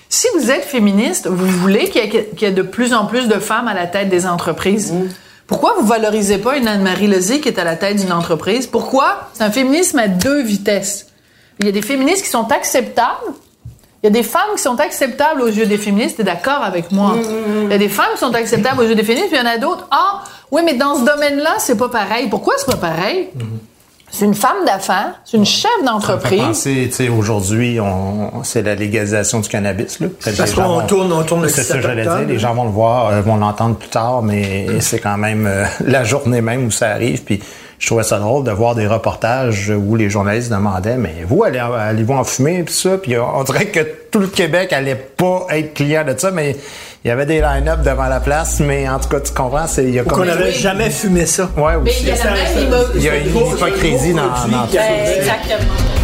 si 0.09 0.29
vous 0.39 0.53
êtes 0.53 0.63
féministe, 0.65 1.27
vous 1.27 1.49
voulez 1.49 1.89
qu'il 1.89 2.05
y, 2.05 2.07
ait- 2.07 2.31
qu'il 2.37 2.43
y 2.43 2.45
ait 2.45 2.55
de 2.55 2.63
plus 2.63 2.95
en 2.95 3.07
plus 3.07 3.27
de 3.27 3.41
femmes 3.41 3.67
à 3.67 3.75
la 3.75 3.89
tête 3.89 4.09
des 4.09 4.27
entreprises? 4.29 4.95
Pourquoi 5.49 5.75
vous 5.81 5.85
valorisez 5.89 6.39
pas 6.39 6.57
une 6.57 6.69
Anne-Marie 6.69 7.09
Lozic 7.09 7.43
qui 7.43 7.49
est 7.49 7.59
à 7.59 7.65
la 7.65 7.75
tête 7.75 7.97
d'une 7.97 8.13
entreprise? 8.13 8.69
Pourquoi? 8.69 9.29
C'est 9.33 9.43
un 9.43 9.51
féminisme 9.51 9.99
à 9.99 10.07
deux 10.07 10.41
vitesses. 10.41 11.09
Il 11.61 11.67
y 11.67 11.69
a 11.69 11.73
des 11.73 11.83
féministes 11.83 12.25
qui 12.25 12.31
sont 12.31 12.51
acceptables. 12.51 13.33
Il 14.03 14.07
y 14.07 14.09
a 14.09 14.11
des 14.11 14.23
femmes 14.23 14.51
qui 14.57 14.63
sont 14.63 14.79
acceptables 14.81 15.41
aux 15.41 15.47
yeux 15.49 15.65
des 15.67 15.79
féministes, 15.79 16.19
t'es 16.19 16.25
d'accord 16.25 16.63
avec 16.63 16.93
moi? 16.93 17.15
Il 17.65 17.71
y 17.71 17.75
a 17.75 17.79
des 17.79 17.89
femmes 17.89 18.13
qui 18.15 18.21
sont 18.21 18.35
acceptables 18.35 18.83
aux 18.83 18.87
yeux 18.87 18.95
des 18.95 19.03
féministes, 19.05 19.29
puis 19.31 19.39
il 19.41 19.45
y 19.45 19.49
en 19.49 19.51
a 19.51 19.57
d'autres. 19.57 19.87
Ah, 19.91 20.23
oui, 20.51 20.61
mais 20.65 20.75
dans 20.75 20.97
ce 20.97 21.05
domaine-là, 21.05 21.55
c'est 21.59 21.77
pas 21.79 21.89
pareil. 21.89 22.29
Pourquoi 22.29 22.55
c'est 22.59 22.67
pas 22.71 22.77
pareil? 22.77 23.31
C'est 24.11 24.27
une 24.27 24.35
femme 24.35 24.65
d'affaires, 24.67 25.15
c'est 25.25 25.39
une 25.39 25.47
chef 25.47 25.63
Ça 25.73 25.77
me 25.79 25.81
fait 25.81 25.87
d'entreprise. 25.87 26.41
penser, 26.41 26.87
tu 26.91 26.93
sais, 26.95 27.09
aujourd'hui, 27.09 27.81
on, 27.81 28.45
c'est 28.45 28.63
la 28.63 28.75
légalisation 28.77 29.41
du 29.41 29.49
cannabis, 29.49 29.99
là. 29.99 30.07
Parce 30.37 30.53
qu'on 30.53 30.83
tourne- 30.87 31.13
on 31.13 31.23
tourne 31.25 31.43
le 31.43 31.49
C'est 31.49 31.63
ça 31.65 31.75
17 31.75 31.77
que 31.79 31.83
j'allais 31.83 32.03
dire. 32.03 32.29
Les 32.29 32.39
gens 32.39 32.55
vont 32.55 32.63
le 32.65 32.71
voir, 32.71 33.09
euh, 33.09 33.23
vont 33.23 33.37
l'entendre 33.37 33.75
plus 33.75 33.89
tard, 33.89 34.23
mais 34.23 34.67
c'est 34.81 35.01
quand 35.01 35.17
même 35.17 35.47
euh, 35.49 35.65
la 35.85 36.05
journée 36.05 36.43
même 36.43 36.67
où 36.67 36.71
ça 36.71 36.91
arrive. 36.91 37.25
Puis 37.25 37.43
je 37.85 37.91
trouvais 37.91 38.03
ça 38.03 38.19
drôle 38.19 38.45
de 38.45 38.51
voir 38.51 38.75
des 38.75 38.87
reportages 38.87 39.71
où 39.71 39.95
les 39.95 40.09
journalistes 40.09 40.51
demandaient, 40.51 40.97
mais 40.97 41.17
vous, 41.29 41.45
allez, 41.45 41.59
allez-vous 41.59 42.15
en 42.15 42.25
fumer, 42.25 42.63
puis 42.63 42.73
ça? 42.73 42.97
Puis 42.97 43.15
on 43.19 43.45
dirait 43.45 43.67
que 43.67 43.81
tout 44.11 44.21
le 44.21 44.27
Québec 44.27 44.73
allait 44.73 44.95
pas 44.95 45.47
être 45.51 45.75
client 45.75 46.03
de 46.03 46.15
ça, 46.17 46.31
mais 46.31 46.57
il 47.05 47.09
y 47.09 47.11
avait 47.11 47.27
des 47.27 47.43
line-up 47.43 47.83
devant 47.83 48.07
la 48.07 48.21
place, 48.21 48.61
mais 48.61 48.89
en 48.89 48.99
tout 48.99 49.11
cas, 49.11 49.21
tu 49.21 49.35
comprends, 49.35 49.67
c'est, 49.67 49.85
il 49.85 49.91
y 49.97 49.99
a 49.99 50.05
Qu'on 50.05 50.25
n'avait 50.25 50.51
jamais 50.51 50.89
fumé 50.89 51.27
ça. 51.27 51.51
Ouais, 51.59 51.75
Mais 51.85 51.91
aussi. 51.91 52.05
il 52.05 52.09
y 52.09 52.13
a 52.13 52.25
la 52.25 52.31
même 52.31 52.85
Il 52.95 53.03
y 53.03 53.09
a 53.11 53.17
une 53.17 53.37
hypocrisie 53.37 54.15
dans, 54.15 54.23
dans 54.23 54.67
tout 54.67 54.73
ça. 54.73 54.79
Ben, 54.79 55.19
exactement. 55.19 56.04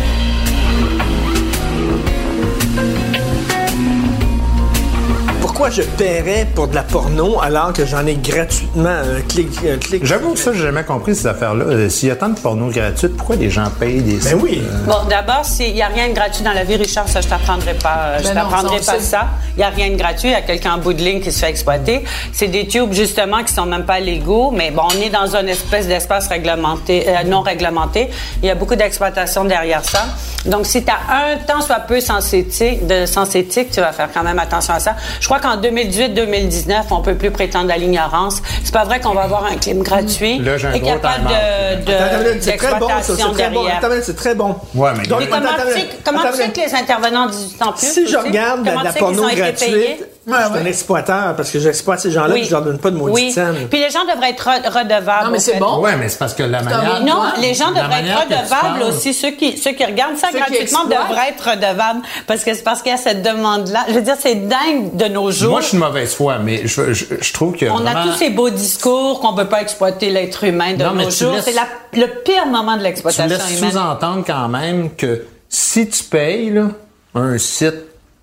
Pourquoi 5.60 5.76
je 5.76 5.82
paierais 5.82 6.46
pour 6.54 6.68
de 6.68 6.74
la 6.74 6.82
porno 6.82 7.38
alors 7.42 7.74
que 7.74 7.84
j'en 7.84 8.06
ai 8.06 8.14
gratuitement 8.14 8.88
un 8.88 9.20
clic, 9.28 9.50
un 9.70 9.76
clic? 9.76 10.06
J'avoue 10.06 10.32
que 10.32 10.38
ça, 10.38 10.54
j'ai 10.54 10.62
jamais 10.62 10.84
compris 10.84 11.14
ces 11.14 11.26
affaires-là. 11.26 11.64
Euh, 11.66 11.88
S'il 11.90 12.08
y 12.08 12.10
a 12.10 12.16
tant 12.16 12.30
de 12.30 12.38
porno 12.40 12.68
gratuite, 12.68 13.14
pourquoi 13.14 13.36
les 13.36 13.50
gens 13.50 13.68
payent 13.78 14.00
des 14.00 14.16
Ben 14.16 14.40
oui. 14.42 14.62
Bon, 14.86 15.04
d'abord, 15.10 15.42
il 15.58 15.74
n'y 15.74 15.82
a 15.82 15.88
rien 15.88 16.08
de 16.08 16.14
gratuit 16.14 16.42
dans 16.42 16.54
la 16.54 16.64
vie, 16.64 16.76
Richard, 16.76 17.06
ça, 17.10 17.20
je 17.20 17.28
t'apprendrai 17.28 17.74
pas, 17.74 17.94
euh, 17.98 18.18
je 18.20 18.28
Ben 18.28 18.36
t'apprendrai 18.36 18.78
pas 18.78 18.94
sait. 18.94 19.00
ça. 19.00 19.26
Il 19.54 19.58
n'y 19.58 19.64
a 19.64 19.68
rien 19.68 19.90
de 19.90 19.96
gratuit, 19.96 20.28
il 20.30 20.32
y 20.32 20.34
a 20.34 20.40
quelqu'un 20.40 20.76
en 20.76 20.78
bout 20.78 20.94
de 20.94 21.02
ligne 21.02 21.20
qui 21.20 21.30
se 21.30 21.40
fait 21.40 21.50
exploiter. 21.50 22.06
C'est 22.32 22.48
des 22.48 22.66
tubes, 22.66 22.94
justement, 22.94 23.44
qui 23.44 23.52
sont 23.52 23.66
même 23.66 23.84
pas 23.84 24.00
légaux, 24.00 24.50
mais 24.52 24.70
bon, 24.70 24.84
on 24.86 24.98
est 25.02 25.10
dans 25.10 25.36
une 25.36 25.50
espèce 25.50 25.86
d'espace 25.86 26.28
réglementé, 26.28 27.04
euh, 27.06 27.22
non 27.26 27.42
réglementé. 27.42 28.08
Il 28.42 28.46
y 28.46 28.50
a 28.50 28.54
beaucoup 28.54 28.76
d'exploitation 28.76 29.44
derrière 29.44 29.84
ça. 29.84 30.06
Donc, 30.46 30.64
si 30.64 30.82
tu 30.82 30.90
as 30.90 30.94
un 31.14 31.36
tant 31.46 31.60
soit 31.60 31.80
peu 31.80 32.00
sens 32.00 32.32
éthique, 32.32 32.86
de 32.86 33.04
sens 33.04 33.34
éthique, 33.34 33.72
tu 33.72 33.80
vas 33.80 33.92
faire 33.92 34.08
quand 34.10 34.22
même 34.22 34.38
attention 34.38 34.72
à 34.72 34.80
ça. 34.80 34.96
Je 35.20 35.26
crois 35.26 35.38
qu'en 35.38 35.49
2018-2019, 35.56 36.82
on 36.90 37.00
peut 37.00 37.14
plus 37.14 37.30
prétendre 37.30 37.70
à 37.72 37.76
l'ignorance. 37.76 38.42
C'est 38.64 38.72
pas 38.74 38.84
vrai 38.84 39.00
qu'on 39.00 39.14
va 39.14 39.22
avoir 39.22 39.44
un 39.46 39.56
clim 39.56 39.82
gratuit 39.82 40.38
Là, 40.38 40.56
j'ai 40.58 40.68
un 40.68 40.72
et 40.72 40.80
gros 40.80 40.90
de, 40.92 41.84
de- 41.84 42.40
c'est 42.40 42.56
très 42.56 42.74
bon, 42.78 42.88
ça, 42.88 43.02
c'est 43.02 43.32
très 43.32 43.50
bon. 43.50 43.64
c'est 44.02 44.16
très 44.16 44.34
bon. 44.34 44.56
Ouais, 44.74 44.90
mais 44.96 45.04
Donc, 45.06 45.28
comment 45.28 45.40
tu 45.40 45.72
sais, 45.72 45.80
attends, 45.80 45.88
comment 46.04 46.20
attends, 46.20 46.30
tu 46.32 46.36
sais 46.42 46.48
que 46.50 46.60
les 46.60 46.74
intervenants 46.74 47.26
18 47.28 47.62
ans 47.62 47.72
plus? 47.72 47.86
Si 47.86 48.06
je 48.06 48.16
regarde 48.16 48.64
la 48.84 48.92
porno 48.92 49.24
ont 49.24 49.28
été 49.28 49.40
gratuite, 49.40 49.58
payés? 49.70 50.00
je 50.26 50.32
suis 50.34 50.58
un 50.58 50.64
exploiteur 50.64 51.34
parce 51.36 51.50
que 51.50 51.58
j'exploite 51.58 52.00
ces 52.00 52.10
gens-là 52.10 52.36
et 52.36 52.44
je 52.44 52.50
leur 52.50 52.62
donne 52.62 52.78
pas 52.78 52.90
de 52.90 52.96
maudite 52.96 53.14
Oui. 53.14 53.32
scène. 53.32 53.66
Puis 53.70 53.80
les 53.80 53.90
gens 53.90 54.04
devraient 54.12 54.30
être 54.30 54.44
re- 54.46 54.68
redevables. 54.68 55.24
Non, 55.26 55.30
mais 55.30 55.38
c'est 55.40 55.58
bon. 55.58 55.80
Ouais, 55.80 55.96
mais 55.96 56.08
c'est 56.08 56.18
parce 56.18 56.34
que 56.34 56.42
la 56.42 56.62
manière. 56.62 57.00
Non, 57.02 57.22
les 57.40 57.54
gens 57.54 57.70
devraient 57.70 58.04
être 58.06 58.20
redevables 58.20 58.82
aussi. 58.88 59.12
Ceux 59.14 59.30
qui, 59.32 59.56
ceux 59.58 59.72
qui 59.72 59.84
regardent 59.84 60.16
ça 60.16 60.28
gratuitement 60.32 60.84
devraient 60.84 61.30
être 61.30 61.50
redevables. 61.50 62.00
Parce 62.26 62.44
que 62.44 62.54
c'est 62.54 62.62
parce 62.62 62.82
qu'il 62.82 62.92
y 62.92 62.94
a 62.94 62.98
cette 62.98 63.22
demande-là. 63.22 63.84
Je 63.88 63.94
veux 63.94 64.02
dire, 64.02 64.16
c'est 64.18 64.34
dingue 64.46 64.94
de 64.94 65.06
nos 65.06 65.30
Moi, 65.48 65.60
je 65.60 65.66
suis 65.66 65.76
de 65.78 65.82
mauvaise 65.82 66.14
foi, 66.14 66.38
mais 66.38 66.66
je, 66.66 66.92
je, 66.92 67.04
je 67.20 67.32
trouve 67.32 67.56
que. 67.56 67.66
On 67.66 67.76
vraiment- 67.80 68.00
a 68.00 68.04
tous 68.06 68.18
ces 68.18 68.30
beaux 68.30 68.50
discours 68.50 69.20
qu'on 69.20 69.34
peut 69.34 69.48
pas 69.48 69.62
exploiter 69.62 70.10
l'être 70.10 70.44
humain 70.44 70.74
de 70.74 70.82
Non, 70.84 70.94
nos 70.94 71.08
tu 71.10 71.24
jours. 71.24 71.32
laisses- 71.34 71.44
C'est 71.44 71.52
la- 71.52 71.66
le 71.94 72.06
pire 72.24 72.46
moment 72.46 72.72
de 72.74 72.78
Tu 72.78 72.84
l'exploitation 72.84 73.26
laisses 73.36 73.58
humaine. 73.58 73.70
sous-entendre 73.72 74.24
quand 74.26 74.48
même 74.48 74.90
que 74.96 75.24
si 75.48 75.88
tu 75.88 76.04
payes 76.04 76.50
là, 76.50 76.68
un 77.14 77.38
site 77.38 77.74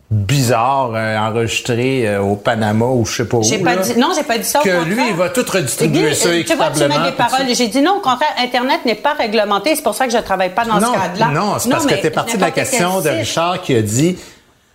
bizarre 0.09 0.91
euh, 0.95 1.17
enregistré 1.17 2.07
euh, 2.07 2.21
au 2.21 2.37
Panama 2.37 2.85
ou 2.85 3.05
je 3.05 3.17
sais 3.17 3.25
pas 3.27 3.37
où. 3.37 3.43
J'ai 3.43 3.57
pas 3.57 3.75
là, 3.75 3.81
dit, 3.81 3.97
non, 3.99 4.11
j'ai 4.15 4.23
pas 4.23 4.37
dit 4.37 4.45
ça. 4.45 4.59
au 4.59 4.63
Que 4.63 4.69
contraire. 4.69 4.85
lui, 4.95 5.03
il 5.09 5.15
va 5.15 5.29
tout 5.29 5.43
redistribuer 5.51 6.09
Guy, 6.11 6.15
ça 6.15 6.29
Tu 6.29 6.55
vois, 6.55 6.71
tu 6.71 6.79
mets 6.79 6.87
des 6.87 7.11
paroles. 7.11 7.41
J'ai 7.53 7.67
dit 7.67 7.81
non, 7.81 7.97
au 7.97 7.99
contraire, 7.99 8.29
Internet 8.39 8.85
n'est 8.85 8.95
pas 8.95 9.13
réglementé. 9.13 9.75
C'est 9.75 9.81
pour 9.83 9.95
ça 9.95 10.05
que 10.07 10.13
je 10.13 10.17
travaille 10.19 10.51
pas 10.55 10.63
dans 10.63 10.79
non, 10.79 10.93
ce 10.93 10.99
cadre-là. 10.99 11.27
non, 11.37 11.59
c'est 11.59 11.69
parce 11.69 11.85
que 11.85 11.95
tu 11.95 12.05
es 12.07 12.09
parti 12.09 12.37
de 12.37 12.41
la 12.41 12.51
question 12.51 13.01
de. 13.01 13.09
Richard 13.09 13.61
qui 13.61 13.75
a 13.75 13.81
dit 13.81 14.17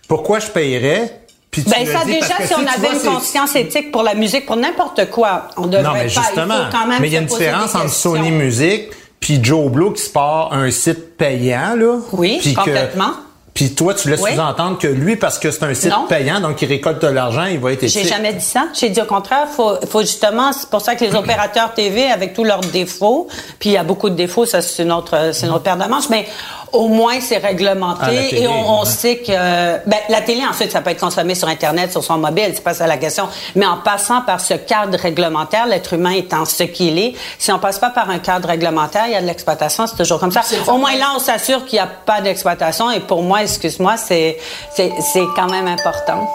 pourquoi 0.07 0.37
je 0.37 0.47
payerais. 0.47 1.21
Puis 1.53 1.61
Ben 1.63 1.85
ça 1.85 2.03
déjà, 2.03 2.35
si 2.45 2.53
on 2.53 2.57
avait 2.67 2.93
vois, 2.97 3.11
une 3.11 3.15
conscience 3.15 3.55
éthique 3.55 3.91
pour 3.91 4.03
la 4.03 4.15
musique, 4.15 4.45
pour 4.45 4.57
n'importe 4.57 5.09
quoi, 5.11 5.47
on 5.55 5.67
devrait 5.67 5.83
Non, 5.83 5.93
mais 5.93 5.99
pas. 5.99 6.05
il 6.05 6.41
faut 6.41 6.71
quand 6.71 6.87
même 6.87 6.99
mais 6.99 7.07
il 7.07 7.13
y 7.13 7.17
a 7.17 7.19
une 7.21 7.27
différence 7.27 7.73
entre. 7.75 7.89
Sony 7.89 8.31
Music 8.31 8.89
puis 9.21 9.39
Joe 9.41 9.71
Blow 9.71 9.91
qui 9.91 10.01
se 10.01 10.09
part 10.09 10.51
un 10.51 10.69
site 10.71 11.15
payant 11.15 11.75
là. 11.77 11.99
Oui, 12.11 12.39
puis 12.41 12.53
que- 12.53 12.59
complètement. 12.59 13.11
Puis 13.53 13.75
toi, 13.75 13.93
tu 13.93 14.09
laisses 14.09 14.19
Oui. 14.19 14.31
sous-entendre 14.33 14.79
que 14.79 14.87
lui, 14.87 15.15
parce 15.15 15.37
que 15.37 15.51
c'est 15.51 15.61
un 15.63 15.75
site 15.75 15.91
Non. 15.91 16.07
payant, 16.09 16.39
donc 16.39 16.59
il 16.63 16.67
récolte 16.67 16.99
de 17.03 17.07
l'argent, 17.07 17.45
il 17.45 17.59
va 17.59 17.71
être 17.73 17.81
J'ai 17.81 17.99
éthique. 17.99 18.07
jamais 18.07 18.33
dit 18.33 18.43
ça. 18.43 18.63
J'ai 18.73 18.89
dit 18.89 18.99
au 18.99 19.05
contraire, 19.05 19.47
faut, 19.47 19.73
faut 19.87 20.01
justement, 20.01 20.51
c'est 20.53 20.67
pour 20.71 20.81
ça 20.81 20.95
que 20.95 21.05
les 21.05 21.13
opérateurs 21.13 21.71
TV, 21.75 22.09
avec 22.09 22.33
tous 22.33 22.43
leurs 22.43 22.61
défauts, 22.61 23.27
puis 23.59 23.69
il 23.69 23.73
y 23.73 23.77
a 23.77 23.83
beaucoup 23.83 24.09
de 24.09 24.15
défauts, 24.15 24.47
ça 24.47 24.63
c'est 24.63 24.85
notre, 24.85 25.35
c'est 25.35 25.45
notre 25.45 25.61
paire 25.61 25.77
de 25.77 25.83
manches, 25.87 26.09
mais 26.09 26.25
au 26.73 26.87
moins 26.87 27.19
c'est 27.21 27.37
réglementé 27.37 27.99
Ah, 28.03 28.09
télé, 28.09 28.41
et 28.41 28.47
on, 28.47 28.79
on 28.79 28.79
ouais. 28.81 28.85
sait 28.85 29.17
que, 29.17 29.31
ben, 29.31 29.99
la 30.09 30.21
télé 30.21 30.41
ensuite 30.45 30.71
ça 30.71 30.81
peut 30.81 30.89
être 30.89 30.99
consommé 30.99 31.35
sur 31.35 31.47
Internet, 31.47 31.91
sur 31.91 32.03
son 32.03 32.17
mobile, 32.17 32.51
c'est 32.53 32.63
pas 32.63 32.73
ça 32.73 32.87
la 32.87 32.97
question. 32.97 33.27
Mais 33.55 33.65
en 33.65 33.77
passant 33.77 34.21
par 34.21 34.39
ce 34.41 34.55
cadre 34.55 34.97
réglementaire, 34.97 35.65
l'être 35.67 35.93
humain 35.93 36.11
étant 36.11 36.45
ce 36.45 36.63
qu'il 36.63 36.97
est, 36.99 37.13
si 37.39 37.51
on 37.51 37.59
passe 37.59 37.79
pas 37.79 37.89
par 37.91 38.09
un 38.09 38.19
cadre 38.19 38.49
réglementaire, 38.49 39.03
il 39.07 39.13
y 39.13 39.15
a 39.15 39.21
de 39.21 39.27
l'exploitation, 39.27 39.87
c'est 39.87 39.95
toujours 39.95 40.19
comme 40.19 40.31
ça. 40.31 40.41
Au 40.67 40.77
moins 40.77 40.95
là, 40.95 41.13
on 41.15 41.19
s'assure 41.19 41.65
qu'il 41.65 41.77
n'y 41.77 41.83
a 41.83 41.87
pas 41.87 42.21
d'exploitation 42.21 42.89
et 42.91 42.99
pour 42.99 43.21
moi, 43.23 43.43
excuse-moi, 43.43 43.95
c'est, 43.97 44.37
c'est, 44.75 44.91
c'est 45.13 45.23
quand 45.35 45.49
même 45.49 45.67
important. 45.67 46.27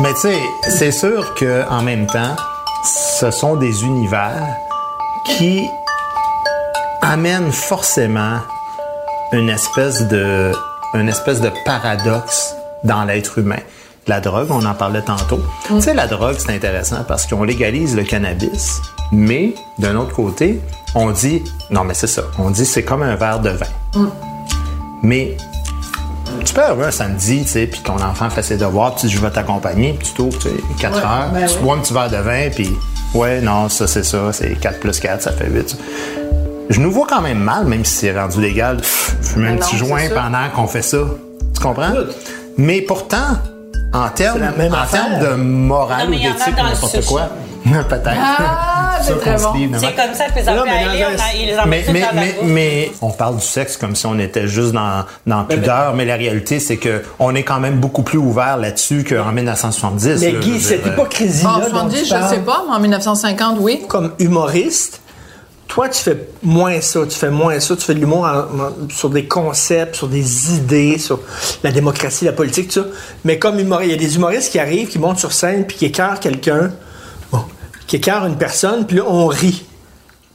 Mais 0.00 0.12
tu 0.14 0.20
sais, 0.20 0.38
c'est 0.70 0.92
sûr 0.92 1.34
que 1.34 1.64
en 1.70 1.82
même 1.82 2.06
temps, 2.06 2.34
ce 3.18 3.30
sont 3.30 3.56
des 3.56 3.84
univers 3.84 4.42
qui 5.26 5.68
amènent 7.12 7.52
forcément 7.52 8.38
une 9.32 9.50
espèce 9.50 10.08
de 10.08 10.52
une 10.94 11.08
espèce 11.10 11.40
de 11.42 11.50
paradoxe 11.66 12.54
dans 12.84 13.04
l'être 13.04 13.38
humain. 13.38 13.58
La 14.06 14.20
drogue, 14.20 14.48
on 14.50 14.64
en 14.64 14.72
parlait 14.74 15.02
tantôt. 15.02 15.40
Tu 15.66 15.80
sais, 15.82 15.92
la 15.94 16.06
drogue, 16.06 16.36
c'est 16.38 16.54
intéressant 16.54 17.04
parce 17.06 17.26
qu'on 17.26 17.44
légalise 17.44 17.94
le 17.96 18.02
cannabis, 18.04 18.80
mais 19.12 19.54
d'un 19.78 19.96
autre 19.96 20.14
côté, 20.14 20.60
on 20.94 21.10
dit 21.10 21.42
non, 21.70 21.84
mais 21.84 21.92
c'est 21.94 22.06
ça. 22.06 22.22
On 22.38 22.50
dit 22.50 22.64
c'est 22.64 22.82
comme 22.82 23.02
un 23.02 23.14
verre 23.16 23.40
de 23.40 23.50
vin. 23.50 24.10
Mais 25.02 25.36
tu 26.46 26.54
peux 26.54 26.62
arriver 26.62 26.84
un 26.86 26.90
samedi, 26.90 27.42
tu 27.42 27.48
sais, 27.50 27.66
puis 27.66 27.80
ton 27.80 27.96
enfant 28.02 28.30
fait 28.30 28.42
ses 28.42 28.56
devoirs, 28.56 28.94
puis 28.94 29.08
je 29.10 29.20
vais 29.20 29.30
t'accompagner, 29.30 29.92
puis 29.98 30.08
tu 30.08 30.14
t'ouvres, 30.14 30.38
tu 30.38 30.48
sais, 30.48 30.54
4 30.80 30.94
Ouais, 30.94 31.00
heures, 31.02 31.28
ben 31.34 31.46
tu 31.46 31.56
oui. 31.56 31.62
bois 31.62 31.76
un 31.76 31.78
petit 31.80 31.92
verre 31.92 32.10
de 32.10 32.16
vin, 32.16 32.48
puis 32.54 32.70
ouais, 33.14 33.40
non, 33.42 33.68
ça 33.68 33.86
c'est 33.86 34.04
ça, 34.04 34.32
c'est 34.32 34.54
4 34.58 34.80
plus 34.80 34.98
4, 34.98 35.20
ça 35.22 35.32
fait 35.32 35.48
8. 35.48 35.76
Je 36.70 36.80
nous 36.80 36.90
vois 36.90 37.06
quand 37.08 37.20
même 37.20 37.38
mal, 37.38 37.66
même 37.66 37.84
si 37.84 37.94
c'est 37.94 38.18
rendu 38.18 38.40
légal, 38.40 38.78
de 38.78 38.82
fumer 38.82 39.48
un 39.48 39.56
petit 39.56 39.76
joint 39.76 40.08
pendant 40.14 40.48
qu'on 40.54 40.66
fait 40.66 40.82
ça. 40.82 40.98
Tu 41.54 41.60
comprends? 41.60 41.92
Mais 42.56 42.80
pourtant, 42.82 43.36
en 43.92 44.08
termes 44.08 44.42
en 44.42 45.20
de 45.20 45.34
morale 45.34 46.08
Non, 46.08 46.16
ou 46.16 46.20
en 46.20 46.22
d'éthique, 46.22 46.56
le 46.56 46.62
n'importe 46.62 47.06
quoi, 47.06 47.28
peut-être. 47.88 48.16
Ah, 48.18 48.98
c'est 49.02 49.18
très 49.20 49.36
bon. 49.36 49.52
C'est 49.78 49.94
comme 49.94 50.14
ça 50.14 50.26
que 50.26 50.38
les 50.38 50.48
enfants 50.48 51.24
ils 51.34 51.46
les 51.46 51.56
mais, 51.66 51.84
mais, 51.92 52.02
mais, 52.14 52.36
mais 52.44 52.92
on 53.00 53.10
parle 53.10 53.36
du 53.36 53.44
sexe 53.44 53.76
comme 53.76 53.94
si 53.94 54.06
on 54.06 54.18
était 54.18 54.46
juste 54.46 54.72
dans, 54.72 55.04
dans 55.26 55.44
pudeur, 55.44 55.94
mais 55.94 56.04
la 56.04 56.16
réalité, 56.16 56.60
c'est 56.60 56.76
que 56.76 57.02
on 57.18 57.34
est 57.34 57.42
quand 57.42 57.60
même 57.60 57.76
beaucoup 57.76 58.02
plus 58.02 58.18
ouvert 58.18 58.56
là-dessus 58.56 59.04
qu'en 59.04 59.32
1970. 59.32 60.20
Mais 60.20 60.32
là, 60.32 60.38
Guy, 60.40 60.60
cette 60.60 60.86
hypocrisie-là 60.86 61.50
En 61.50 61.58
dont 61.58 61.68
70, 61.68 61.98
tu 61.98 62.04
je 62.04 62.10
parles, 62.10 62.34
sais 62.34 62.40
pas, 62.40 62.64
mais 62.68 62.74
en 62.76 62.80
1950, 62.80 63.56
oui. 63.60 63.82
comme 63.88 64.12
humoriste, 64.18 65.00
toi, 65.72 65.88
tu 65.88 66.02
fais 66.02 66.28
moins 66.42 66.82
ça. 66.82 67.00
Tu 67.08 67.16
fais 67.18 67.30
moins 67.30 67.58
ça. 67.58 67.74
Tu 67.74 67.82
fais 67.82 67.94
de 67.94 67.98
l'humour 68.00 68.28
sur 68.90 69.08
des 69.08 69.24
concepts, 69.26 69.94
sur 69.96 70.06
des 70.06 70.54
idées, 70.54 70.98
sur 70.98 71.20
la 71.62 71.72
démocratie, 71.72 72.26
la 72.26 72.32
politique, 72.32 72.68
tout 72.68 72.82
ça. 72.82 72.86
Mais 73.24 73.38
comme 73.38 73.58
humoriste, 73.58 73.88
il 73.90 73.92
y 73.92 73.94
a 73.94 73.98
des 74.08 74.16
humoristes 74.16 74.52
qui 74.52 74.58
arrivent, 74.58 74.88
qui 74.88 74.98
montent 74.98 75.18
sur 75.18 75.32
scène, 75.32 75.66
puis 75.66 75.78
qui 75.78 75.86
écœurent 75.86 76.20
quelqu'un, 76.20 76.72
bon, 77.32 77.40
qui 77.86 77.96
écœurent 77.96 78.26
une 78.26 78.36
personne, 78.36 78.86
puis 78.86 78.98
là, 78.98 79.04
on 79.06 79.26
rit. 79.28 79.64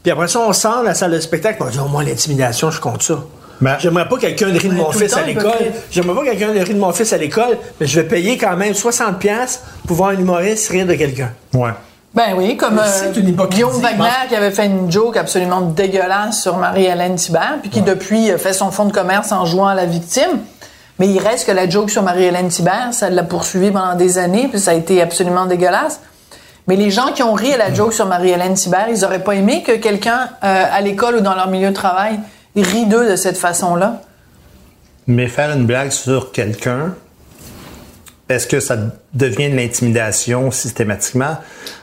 Puis 0.01 0.11
après 0.11 0.27
ça, 0.27 0.39
on 0.39 0.53
sort 0.53 0.81
de 0.81 0.85
la 0.87 0.95
salle 0.95 1.11
de 1.11 1.19
spectacle, 1.19 1.61
on 1.61 1.69
dit, 1.69 1.77
au 1.79 1.87
moins, 1.87 2.03
l'intimidation, 2.03 2.71
je 2.71 2.79
compte 2.81 3.03
ça. 3.03 3.23
Ben- 3.61 3.77
J'aimerais 3.79 4.07
pas 4.09 4.15
que 4.15 4.21
quelqu'un 4.21 4.47
rit 4.47 4.69
de 4.69 4.73
mon 4.73 4.85
tout 4.85 4.93
le 4.99 5.05
fils 5.05 5.11
temps, 5.11 5.19
à 5.19 5.23
l'école. 5.23 5.51
J'aimerais 5.91 6.15
pas 6.15 6.21
que 6.31 6.35
quelqu'un 6.37 6.63
rit 6.63 6.73
de 6.73 6.79
mon 6.79 6.93
fils 6.93 7.13
à 7.13 7.17
l'école, 7.17 7.57
mais 7.79 7.85
je 7.85 7.99
vais 7.99 8.07
payer 8.07 8.37
quand 8.39 8.55
même 8.57 8.73
60$ 8.73 9.19
piastres 9.19 9.61
pour 9.85 9.97
voir 9.97 10.09
un 10.09 10.17
humoriste 10.17 10.69
rire 10.71 10.87
de 10.87 10.95
quelqu'un. 10.95 11.31
Ouais. 11.53 11.71
Ben 12.17 12.33
oui, 12.35 12.57
comme 12.57 12.79
euh. 12.79 13.45
Guillaume 13.47 13.79
Wagner 13.79 14.25
qui 14.27 14.35
avait 14.35 14.49
fait 14.49 14.65
une 14.65 14.91
joke 14.91 15.15
absolument 15.17 15.61
dégueulasse 15.61 16.41
sur 16.41 16.57
Marie-Hélène 16.57 17.13
Thibert, 17.13 17.59
puis 17.61 17.69
qui 17.69 17.83
depuis 17.83 18.31
euh, 18.31 18.39
fait 18.39 18.53
son 18.53 18.71
fonds 18.71 18.85
de 18.85 18.91
commerce 18.91 19.31
en 19.31 19.45
jouant 19.45 19.67
à 19.67 19.75
la 19.75 19.85
victime. 19.85 20.39
Mais 20.97 21.07
il 21.07 21.19
reste 21.19 21.45
que 21.45 21.51
la 21.51 21.69
joke 21.69 21.91
sur 21.91 22.01
Marie-Hélène 22.01 22.47
Thibert, 22.47 22.87
ça 22.91 23.11
l'a 23.11 23.21
poursuivi 23.21 23.69
pendant 23.69 23.93
des 23.93 24.17
années, 24.17 24.47
puis 24.47 24.59
ça 24.59 24.71
a 24.71 24.73
été 24.73 24.99
absolument 24.99 25.45
dégueulasse. 25.45 26.01
Mais 26.67 26.75
les 26.75 26.89
gens 26.89 27.11
qui 27.13 27.21
ont 27.21 27.33
ri 27.33 27.53
à 27.53 27.57
la 27.57 27.71
joke 27.71 27.93
sur 27.93 28.07
Marie-Hélène 28.07 28.55
Thibert, 28.55 28.87
ils 28.89 29.05
auraient 29.05 29.23
pas 29.23 29.35
aimé 29.35 29.61
que 29.61 29.73
quelqu'un 29.73 30.27
euh, 30.43 30.63
à 30.71 30.81
l'école 30.81 31.17
ou 31.17 31.21
dans 31.21 31.35
leur 31.35 31.49
milieu 31.49 31.69
de 31.69 31.75
travail 31.75 32.19
rit 32.55 32.87
d'eux 32.87 33.07
de 33.11 33.15
cette 33.15 33.37
façon-là? 33.37 34.01
Mais 35.05 35.27
faire 35.27 35.51
une 35.55 35.67
blague 35.67 35.91
sur 35.91 36.31
quelqu'un, 36.31 36.95
est-ce 38.29 38.45
que 38.47 38.59
ça 38.59 38.75
devient 39.13 39.49
de 39.49 39.55
l'intimidation 39.55 40.51
systématiquement? 40.51 41.37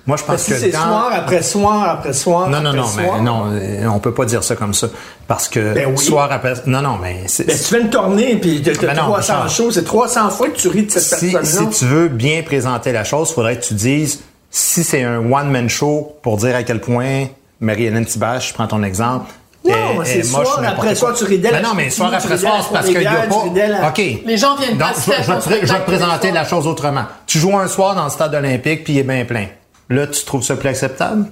Moi, 0.07 0.17
je 0.19 0.25
pense 0.25 0.43
Si 0.43 0.51
que 0.51 0.57
c'est 0.59 0.69
dans- 0.71 0.79
soir 0.83 1.11
après 1.15 1.43
soir 1.43 1.89
après 1.89 2.13
soir. 2.13 2.49
Non, 2.51 2.61
non, 2.61 2.71
après 2.71 2.81
non, 2.81 2.87
mais 3.17 3.21
non, 3.23 3.45
euh, 3.53 3.87
on 3.89 3.99
peut 3.99 4.13
pas 4.13 4.25
dire 4.27 4.45
ça 4.45 4.55
comme 4.55 4.75
ça. 4.75 4.89
Parce 5.27 5.49
que 5.49 5.73
Ben 5.75 5.89
oui. 5.91 5.97
soir 5.99 6.31
après. 6.31 6.53
Non, 6.67 6.83
non, 6.83 6.99
mais 7.01 7.23
c'est. 7.27 7.47
Ben, 7.47 7.57
si 7.57 7.65
tu 7.65 7.75
fais 7.75 7.81
une 7.81 7.91
tournée 7.91 8.37
puis 8.37 8.61
t'as 8.63 8.73
Ben 8.73 8.89
non, 8.95 9.03
300 9.05 9.17
Richard. 9.17 9.49
shows, 9.51 9.71
c'est 9.71 9.85
300 9.85 10.29
fois 10.31 10.49
que 10.51 10.57
tu 10.57 10.69
ris 10.69 10.85
de 10.85 10.91
cette 10.91 11.03
si, 11.19 11.33
personne-là. 11.33 11.73
si 11.73 11.79
tu 11.79 11.85
veux 11.87 12.09
bien 12.09 12.43
présenter 12.43 12.93
la 12.93 13.05
chose, 13.05 13.31
il 13.31 13.35
faudrait 13.35 13.59
que 13.59 13.65
tu 13.65 13.75
dises 13.75 14.21
si 14.51 14.85
c'est 14.85 15.03
un 15.03 15.19
one-man 15.33 15.69
show 15.69 16.17
pour 16.23 16.37
dire 16.37 16.55
à 16.55 16.63
quel 16.63 16.81
point 16.81 17.27
Marie-Hélène 17.61 18.05
Thibert, 18.05 18.41
je 18.41 18.53
prends 18.53 18.67
ton 18.67 18.83
exemple. 18.83 19.31
Non, 19.65 20.03
est- 20.03 20.05
c'est 20.07 20.19
est 20.19 20.33
moche 20.33 20.47
soir 20.47 20.63
après 20.67 20.95
soir, 20.95 21.15
tu 21.15 21.25
ris 21.25 21.39
d'elle 21.39 21.53
Ben 21.53 21.65
à 21.65 21.69
non, 21.69 21.75
mais 21.75 21.89
soir 21.91 22.11
tu 22.11 22.17
après 22.17 22.37
soir, 22.39 22.69
parce 22.73 22.87
qu'il 22.87 23.01
y 23.03 23.07
a 23.07 23.13
pas. 23.23 23.85
à- 23.85 23.89
OK. 23.89 23.99
Les 24.27 24.37
gens 24.37 24.57
viennent 24.57 24.77
Donc, 24.77 24.89
pas 24.89 24.95
je, 24.95 25.23
je 25.23 25.33
vais 25.33 25.39
te- 25.39 25.45
je 25.45 25.49
vais 25.51 25.57
te 25.59 25.59
spectacle 25.59 25.85
présenter 25.85 26.31
la 26.33 26.45
chose 26.45 26.67
autrement. 26.67 27.05
Tu 27.27 27.39
joues 27.39 27.57
un 27.57 27.67
soir 27.69 27.95
dans 27.95 28.05
le 28.05 28.11
stade 28.11 28.35
olympique 28.35 28.85
puis 28.85 28.93
il 28.95 28.99
est 28.99 29.03
bien 29.05 29.25
plein. 29.25 29.47
Là, 29.89 30.07
tu 30.07 30.25
trouves 30.25 30.43
ça 30.43 30.57
plus 30.57 30.69
acceptable? 30.69 31.27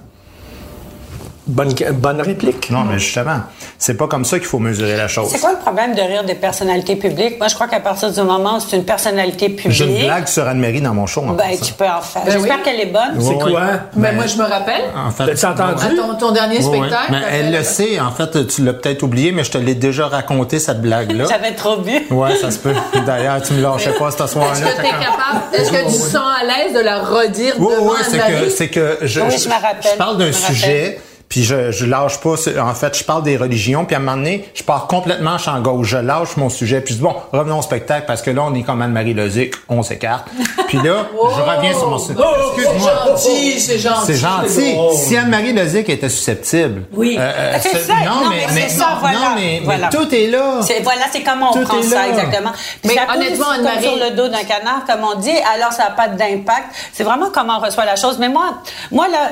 Bonne, 1.45 1.73
bonne 1.95 2.21
réplique. 2.21 2.69
Non, 2.69 2.85
mais 2.85 2.99
justement, 2.99 3.41
c'est 3.77 3.95
pas 3.95 4.07
comme 4.07 4.23
ça 4.23 4.39
qu'il 4.39 4.47
faut 4.47 4.59
mesurer 4.59 4.95
la 4.95 5.09
chose. 5.09 5.27
C'est 5.29 5.39
quoi 5.41 5.51
le 5.51 5.57
problème 5.57 5.93
de 5.93 5.99
rire 6.01 6.23
des 6.23 6.35
personnalités 6.35 6.95
publiques? 6.95 7.37
Moi, 7.37 7.49
je 7.49 7.55
crois 7.55 7.67
qu'à 7.67 7.81
partir 7.81 8.11
du 8.13 8.21
moment 8.21 8.55
où 8.55 8.59
c'est 8.61 8.77
une 8.77 8.85
personnalité 8.85 9.49
publique, 9.49 9.71
J'ai 9.73 9.85
une 9.99 10.05
blague 10.05 10.27
sur 10.27 10.47
Anne-Marie 10.47 10.79
dans 10.79 10.93
mon 10.93 11.05
show. 11.05 11.19
en 11.21 11.33
ben, 11.33 11.43
tu 11.61 11.73
peux 11.73 11.83
en 11.85 11.99
faire. 12.01 12.23
Ben 12.25 12.31
J'espère 12.31 12.55
oui. 12.57 12.63
qu'elle 12.63 12.79
est 12.79 12.85
bonne. 12.93 13.19
C'est 13.19 13.33
quoi? 13.37 13.59
Ben, 13.61 13.81
Ben, 13.95 14.15
moi, 14.15 14.25
je 14.25 14.37
me 14.37 14.43
rappelle. 14.43 14.83
En 14.95 15.11
fait, 15.11 15.25
T'as-tu 15.35 15.45
entendu? 15.45 15.83
À 15.85 15.89
ton, 16.01 16.15
ton 16.17 16.31
dernier 16.31 16.61
spectacle. 16.61 17.11
Mais 17.11 17.21
t'as 17.21 17.27
elle 17.31 17.45
fait- 17.51 17.57
le 17.57 17.63
sait. 17.63 17.99
En 17.99 18.11
fait, 18.11 18.47
tu 18.47 18.63
l'as 18.63 18.73
peut-être 18.73 19.03
oublié, 19.03 19.33
mais 19.33 19.43
je 19.43 19.51
te 19.51 19.57
l'ai 19.57 19.75
déjà 19.75 20.07
raconté, 20.07 20.59
cette 20.59 20.81
blague-là. 20.81 21.25
J'avais 21.29 21.53
trop 21.55 21.75
bu. 21.75 21.91
Ouais, 22.09 22.37
ça 22.37 22.51
se 22.51 22.57
peut. 22.59 22.73
D'ailleurs, 23.05 23.41
tu 23.41 23.51
me 23.51 23.61
lâchais 23.61 23.91
pas 23.99 24.11
ce 24.11 24.27
soir-là. 24.27 24.53
Est-ce 24.53 24.61
que 24.61 24.65
tu 24.65 24.71
es 24.71 24.75
T'as 24.75 24.89
comme- 24.91 24.99
capable, 24.99 25.39
est-ce 25.55 25.71
que 25.71 25.77
tu 25.91 25.99
te 25.99 26.09
sens 26.09 26.23
à 26.41 26.45
l'aise 26.45 26.73
de 26.73 26.79
la 26.79 26.99
redire 26.99 27.55
Oui, 27.59 27.73
oui, 27.81 27.97
c'est 28.09 28.17
que, 28.17 28.49
c'est 28.49 28.69
que 28.69 28.97
je, 29.01 29.19
Oui, 29.19 29.37
je 29.37 29.49
me 29.49 29.53
rappelle. 29.53 29.91
je 29.91 29.97
parle 29.97 30.17
d'un 30.17 30.31
sujet, 30.31 31.01
puis 31.33 31.43
je, 31.43 31.71
je 31.71 31.87
lâche 31.87 32.19
pas. 32.19 32.35
En 32.61 32.75
fait, 32.75 32.95
je 32.95 33.03
parle 33.03 33.23
des 33.23 33.37
religions, 33.37 33.85
puis 33.85 33.95
à 33.95 33.97
un 33.97 34.01
moment 34.03 34.17
donné, 34.17 34.47
je 34.53 34.61
pars 34.61 34.85
complètement 34.85 35.39
champ 35.39 35.59
gauche. 35.61 35.87
Je 35.87 35.97
lâche 35.97 36.37
mon 36.37 36.47
sujet, 36.51 36.79
puis 36.79 36.93
je 36.93 36.99
dis, 36.99 37.03
bon, 37.03 37.15
revenons 37.31 37.57
au 37.57 37.61
spectacle, 37.63 38.03
parce 38.05 38.21
que 38.21 38.29
là, 38.29 38.43
on 38.43 38.53
est 38.53 38.61
comme 38.61 38.83
Anne-Marie 38.83 39.15
Lozic, 39.15 39.55
on 39.67 39.81
s'écarte. 39.81 40.27
Puis 40.67 40.77
là, 40.77 41.07
je 41.11 41.41
reviens 41.41 41.73
sur 41.73 41.89
mon 41.89 41.97
sujet. 41.97 42.19
C'est 42.19 42.61
Excuse-moi. 42.61 42.91
gentil, 43.07 43.59
c'est 43.59 43.79
gentil. 43.79 44.05
C'est 44.05 44.17
gentil. 44.17 44.75
Si 44.95 45.17
Anne-Marie 45.17 45.53
Lozic 45.53 45.89
était 45.89 46.07
susceptible. 46.09 46.83
Oui. 46.93 47.15
euh, 47.19 47.55
C'est 47.59 47.77
ce- 47.79 47.87
ça. 47.87 47.93
Non, 48.05 48.29
mais, 48.29 48.45
mais- 48.53 48.61
c'est 48.69 48.77
ça, 48.77 48.97
voilà. 48.99 49.17
non, 49.17 49.25
mais, 49.35 49.41
mais 49.41 49.61
Voilà. 49.65 49.87
tout 49.89 50.13
est 50.13 50.27
là. 50.27 50.59
C'est- 50.61 50.81
Voilà, 50.83 51.01
c'est 51.11 51.23
comment 51.23 51.49
on 51.49 51.53
Tout 51.53 51.63
prend 51.67 51.81
ça 51.81 52.09
exactement. 52.09 52.51
Puis 52.81 52.91
Mais 52.91 52.93
ça 52.93 53.01
honnêtement, 53.15 53.49
Anne-Marie- 53.55 53.81
sur 53.83 53.95
le 53.95 54.15
dos 54.15 54.27
d'un 54.27 54.43
canard, 54.43 54.83
comme 54.87 55.01
on 55.03 55.19
dit, 55.19 55.31
alors 55.55 55.71
ça 55.73 55.85
n'a 55.85 55.91
pas 55.91 56.09
d'impact. 56.09 56.67
C'est 56.93 57.03
vraiment 57.03 57.29
comment 57.33 57.57
on 57.57 57.65
reçoit 57.65 57.85
la 57.85 57.95
chose. 57.95 58.17
Mais 58.19 58.29
moi, 58.29 58.55
moi 58.91 59.07
là. 59.07 59.29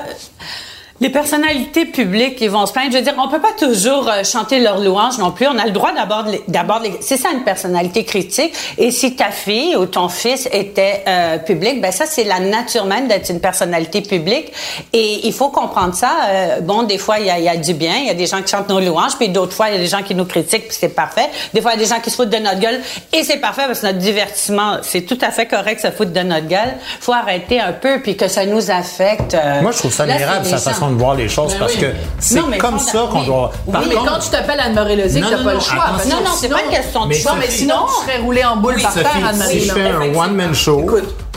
Les 1.01 1.09
personnalités 1.09 1.85
publiques, 1.85 2.37
ils 2.41 2.49
vont 2.51 2.65
se 2.67 2.71
plaindre. 2.73 2.91
Je 2.91 2.97
veux 2.97 3.03
dire, 3.03 3.15
on 3.17 3.27
peut 3.27 3.41
pas 3.41 3.53
toujours 3.57 4.07
euh, 4.07 4.23
chanter 4.23 4.59
leur 4.59 4.77
louange 4.79 5.17
non 5.17 5.31
plus. 5.31 5.47
On 5.47 5.57
a 5.57 5.65
le 5.65 5.71
droit 5.71 5.91
d'abord, 5.93 6.25
d'abord, 6.47 6.81
c'est 7.01 7.17
ça 7.17 7.29
une 7.33 7.43
personnalité 7.43 8.03
critique. 8.05 8.53
Et 8.77 8.91
si 8.91 9.15
ta 9.15 9.31
fille 9.31 9.75
ou 9.75 9.87
ton 9.87 10.09
fils 10.09 10.47
était 10.51 11.03
euh, 11.07 11.37
public, 11.39 11.81
ben 11.81 11.91
ça 11.91 12.05
c'est 12.05 12.23
la 12.23 12.39
nature 12.39 12.85
même 12.85 13.07
d'être 13.07 13.29
une 13.31 13.39
personnalité 13.39 14.01
publique. 14.01 14.53
Et 14.93 15.27
il 15.27 15.33
faut 15.33 15.49
comprendre 15.49 15.95
ça. 15.95 16.11
Euh, 16.29 16.59
bon, 16.61 16.83
des 16.83 16.99
fois 16.99 17.17
il 17.19 17.25
y 17.25 17.29
a, 17.31 17.39
y 17.39 17.49
a 17.49 17.57
du 17.57 17.73
bien, 17.73 17.95
il 17.97 18.05
y 18.05 18.09
a 18.11 18.13
des 18.13 18.27
gens 18.27 18.41
qui 18.43 18.51
chantent 18.51 18.69
nos 18.69 18.79
louanges, 18.79 19.15
puis 19.17 19.29
d'autres 19.29 19.53
fois 19.53 19.69
il 19.69 19.73
y 19.73 19.77
a 19.77 19.81
des 19.81 19.87
gens 19.87 20.03
qui 20.03 20.13
nous 20.13 20.25
critiquent, 20.25 20.67
puis 20.67 20.77
c'est 20.79 20.89
parfait. 20.95 21.29
Des 21.53 21.61
fois 21.61 21.71
il 21.73 21.79
y 21.79 21.81
a 21.81 21.83
des 21.83 21.89
gens 21.89 21.99
qui 21.99 22.11
se 22.11 22.15
foutent 22.15 22.29
de 22.29 22.37
notre 22.37 22.59
gueule, 22.59 22.79
et 23.11 23.23
c'est 23.23 23.37
parfait 23.37 23.63
parce 23.65 23.79
que 23.79 23.87
notre 23.87 23.97
divertissement, 23.97 24.73
c'est 24.83 25.01
tout 25.01 25.17
à 25.21 25.31
fait 25.31 25.47
correct 25.47 25.83
de 25.83 25.89
se 25.89 25.91
foutre 25.95 26.11
de 26.11 26.19
notre 26.21 26.47
gueule. 26.47 26.73
Faut 26.99 27.13
arrêter 27.13 27.59
un 27.59 27.73
peu, 27.73 28.01
puis 28.03 28.15
que 28.15 28.27
ça 28.27 28.45
nous 28.45 28.69
affecte. 28.69 29.33
euh, 29.33 29.61
Moi, 29.63 29.71
je 29.71 29.77
trouve 29.79 29.91
ça 29.93 30.03
admirable, 30.03 30.45
sa 30.45 30.57
méchant. 30.57 30.90
Façon 30.91 30.93
de 30.93 30.99
voir 30.99 31.15
les 31.15 31.29
choses, 31.29 31.53
Ben 31.53 31.59
parce 31.59 31.73
oui. 31.75 31.79
que 31.81 31.87
c'est 32.19 32.57
comme 32.57 32.79
ça 32.79 33.07
qu'on 33.11 33.23
doit. 33.23 33.51
Oui, 33.65 33.73
Par 33.73 33.81
mais 33.87 33.95
contre- 33.95 34.11
quand 34.13 34.19
tu 34.19 34.29
t'appelles 34.29 34.59
Anne-Marie 34.59 34.95
Lozic, 35.01 35.23
t'as 35.29 35.37
non, 35.37 35.43
pas 35.43 35.53
le 35.53 35.59
choix. 35.59 35.83
parce 35.91 36.05
Non, 36.07 36.17
non, 36.17 36.31
c'est 36.35 36.49
pas 36.49 36.63
une 36.63 36.71
question 36.71 37.05
de 37.05 37.13
choix. 37.13 37.33
Mais 37.39 37.49
sinon, 37.49 37.75
tu 37.87 38.05
serais 38.07 38.21
roulé 38.21 38.43
en 38.43 38.57
boule 38.57 38.81
par 38.81 38.93
terre, 38.93 39.07
si 39.11 39.23
Anne-Marie. 39.29 39.59
je 39.61 39.67
là. 39.67 39.73
fais 39.73 39.89
un 39.89 40.15
one-man 40.15 40.53
show 40.53 40.85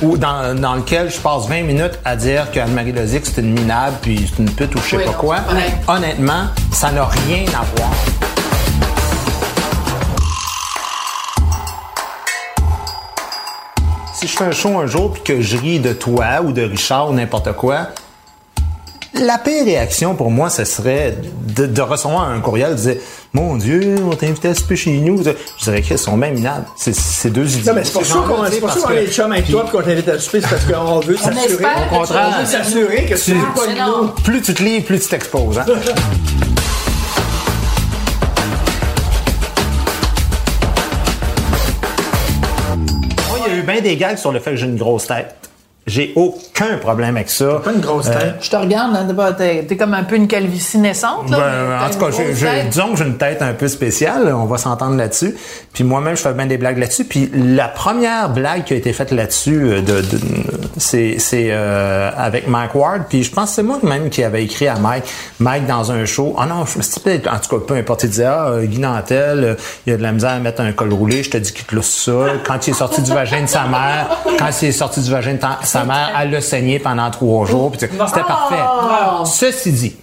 ou 0.02 0.16
dans, 0.16 0.54
dans 0.60 0.74
lequel 0.74 1.10
je 1.10 1.18
passe 1.18 1.46
20 1.48 1.62
minutes 1.62 1.98
à 2.04 2.16
dire 2.16 2.50
qu'Anne-Marie 2.50 2.92
Lozic, 2.92 3.24
c'est 3.26 3.40
une 3.40 3.52
minable, 3.52 3.96
puis 4.02 4.28
c'est 4.30 4.42
une 4.42 4.50
pute 4.50 4.74
ou 4.74 4.78
je 4.78 4.90
sais 4.90 4.96
Oui, 4.96 5.04
pas 5.04 5.10
non, 5.12 5.16
quoi, 5.18 5.36
honnêtement, 5.88 6.46
ça 6.72 6.90
n'a 6.90 7.04
rien 7.04 7.44
à 7.48 7.64
voir. 7.78 7.90
Si 14.14 14.28
je 14.28 14.36
fais 14.36 14.44
un 14.44 14.52
show 14.52 14.78
un 14.78 14.86
jour 14.86 15.12
puis 15.12 15.22
que 15.22 15.40
je 15.42 15.56
ris 15.56 15.80
de 15.80 15.92
toi 15.92 16.40
ou 16.42 16.52
de 16.52 16.62
Richard 16.62 17.10
ou 17.10 17.14
n'importe 17.14 17.52
quoi, 17.54 17.88
la 19.22 19.38
pire 19.38 19.64
réaction 19.64 20.14
pour 20.14 20.30
moi, 20.30 20.50
ce 20.50 20.64
serait 20.64 21.16
de, 21.56 21.66
de 21.66 21.80
recevoir 21.82 22.28
un 22.28 22.40
courriel 22.40 22.70
qui 22.70 22.76
disait 22.76 23.00
Mon 23.32 23.56
Dieu, 23.56 23.94
on 24.10 24.14
t'a 24.14 24.26
invité 24.26 24.48
à 24.48 24.54
souper 24.54 24.76
chez 24.76 24.92
nous. 24.98 25.22
Je 25.22 25.64
dirais 25.64 25.82
qu'ils 25.82 25.98
sont 25.98 26.16
même 26.16 26.34
minables. 26.34 26.66
C'est 26.76 26.94
c'est 26.94 27.30
deux 27.30 27.56
idiots. 27.56 27.72
Non, 27.72 27.78
mais 27.78 27.84
c'est 27.84 27.92
pour 27.92 28.04
ça 28.04 28.14
qu'on 28.26 28.44
c'est 28.50 28.60
pour 28.60 28.70
ça 28.70 28.80
qu'on 28.80 28.90
est 28.92 29.06
chum 29.10 29.30
avec 29.32 29.48
toi 29.48 29.64
et 29.66 29.70
qu'on 29.70 29.82
t'invite 29.82 30.08
à 30.08 30.18
souper, 30.18 30.40
c'est 30.40 30.48
parce 30.50 30.64
qu'on 30.64 31.00
veut 31.00 31.16
s'assurer. 31.16 31.44
espère 31.44 31.88
que 31.90 31.94
On 31.94 32.00
veut 32.02 32.46
s'assurer 32.46 33.04
que 33.06 33.14
tu 33.14 33.34
pas 33.34 33.86
nous. 33.86 34.08
Plus 34.24 34.42
tu 34.42 34.54
te 34.54 34.62
livres, 34.62 34.84
plus 34.86 35.00
tu 35.00 35.08
t'exposes. 35.08 35.58
hein. 35.58 35.64
Moi, 43.28 43.38
il 43.46 43.52
y 43.52 43.56
a 43.56 43.58
eu 43.58 43.62
bien 43.62 43.80
des 43.80 43.96
gags 43.96 44.16
sur 44.18 44.32
le 44.32 44.40
fait 44.40 44.50
que 44.50 44.56
j'ai 44.56 44.66
une 44.66 44.76
grosse 44.76 45.06
tête. 45.06 45.34
J'ai 45.86 46.12
aucun 46.16 46.78
problème 46.80 47.16
avec 47.16 47.28
ça. 47.28 47.60
Pas 47.62 47.72
une 47.72 47.80
grosse 47.82 48.06
tête? 48.06 48.36
Je 48.40 48.48
te 48.48 48.56
regarde, 48.56 48.96
hein, 48.96 49.04
t'es 49.06 49.12
pas- 49.14 49.32
t'es 49.34 49.64
t'es 49.68 49.76
comme 49.76 49.92
un 49.92 50.04
peu 50.04 50.16
une 50.16 50.26
calvitie 50.28 50.78
naissante. 50.78 51.28
Là, 51.28 51.36
Ben, 51.38 51.86
en 51.86 51.90
tout 51.90 51.98
cas, 51.98 52.06
j'ai- 52.16 52.34
tête. 52.46 52.70
disons 52.70 52.92
que 52.92 52.96
j'ai 52.96 53.04
une 53.04 53.18
tête 53.18 53.42
un 53.42 53.52
peu 53.52 53.68
spéciale, 53.68 54.32
on 54.34 54.46
va 54.46 54.56
s'entendre 54.56 54.96
là-dessus. 54.96 55.36
Puis 55.74 55.84
moi-même, 55.84 56.16
je 56.16 56.22
fais 56.22 56.32
bien 56.32 56.46
des 56.46 56.56
blagues 56.56 56.78
là-dessus. 56.78 57.04
Puis 57.04 57.30
la 57.34 57.68
première 57.68 58.30
blague 58.30 58.64
qui 58.64 58.72
a 58.72 58.76
été 58.76 58.94
faite 58.94 59.10
là-dessus, 59.12 59.60
euh, 59.62 59.80
de, 59.82 60.00
de- 60.00 60.20
c'est 60.78 61.16
c'est, 61.18 61.48
euh, 61.50 62.10
avec 62.16 62.48
Mike 62.48 62.74
Ward. 62.74 63.02
Puis 63.10 63.22
je 63.22 63.30
pense 63.30 63.50
que 63.50 63.56
c'est 63.56 63.62
moi 63.62 63.78
même 63.82 64.08
qui 64.08 64.24
avait 64.24 64.42
écrit 64.42 64.68
à 64.68 64.76
Mike, 64.76 65.04
Mike 65.38 65.66
dans 65.66 65.92
un 65.92 66.06
show. 66.06 66.34
Ah 66.38 66.46
non, 66.46 66.64
je 66.64 66.78
me 66.78 66.82
suis 66.82 66.94
dit, 67.04 67.28
en 67.28 67.38
tout 67.38 67.58
cas, 67.58 67.64
peu 67.66 67.74
importe. 67.74 68.04
Il 68.04 68.08
disait, 68.08 68.24
ah, 68.24 68.46
euh, 68.48 68.64
Guy 68.64 68.78
Nantel, 68.78 69.44
euh, 69.44 69.54
il 69.86 69.92
a 69.92 69.96
de 69.98 70.02
la 70.02 70.12
misère 70.12 70.30
à 70.30 70.38
mettre 70.38 70.62
un 70.62 70.72
col 70.72 70.94
roulé. 70.94 71.22
Je 71.22 71.28
te 71.30 71.36
dis 71.36 71.52
qu'il 71.52 71.66
te 71.66 71.74
lousse 71.74 72.04
ça. 72.06 72.12
Quand 72.46 72.66
il 72.66 72.70
est 72.70 72.74
sorti 72.74 73.02
du 73.02 73.12
vagin 73.12 73.42
de 73.42 73.46
sa 73.48 73.64
mère, 73.64 74.08
quand 74.38 74.48
il 74.62 74.68
est 74.68 74.72
sorti 74.72 75.00
du 75.02 75.10
vagin 75.10 75.34
de 75.34 75.38
ta- 75.38 75.58
sa 75.74 75.84
mère, 75.84 76.12
elle 76.20 76.30
l'a 76.30 76.40
saigné 76.40 76.78
pendant 76.78 77.10
trois 77.10 77.46
jours. 77.46 77.72
C'était 77.78 77.96
parfait. 77.98 78.62
Ceci 79.24 79.72
dit, 79.72 79.96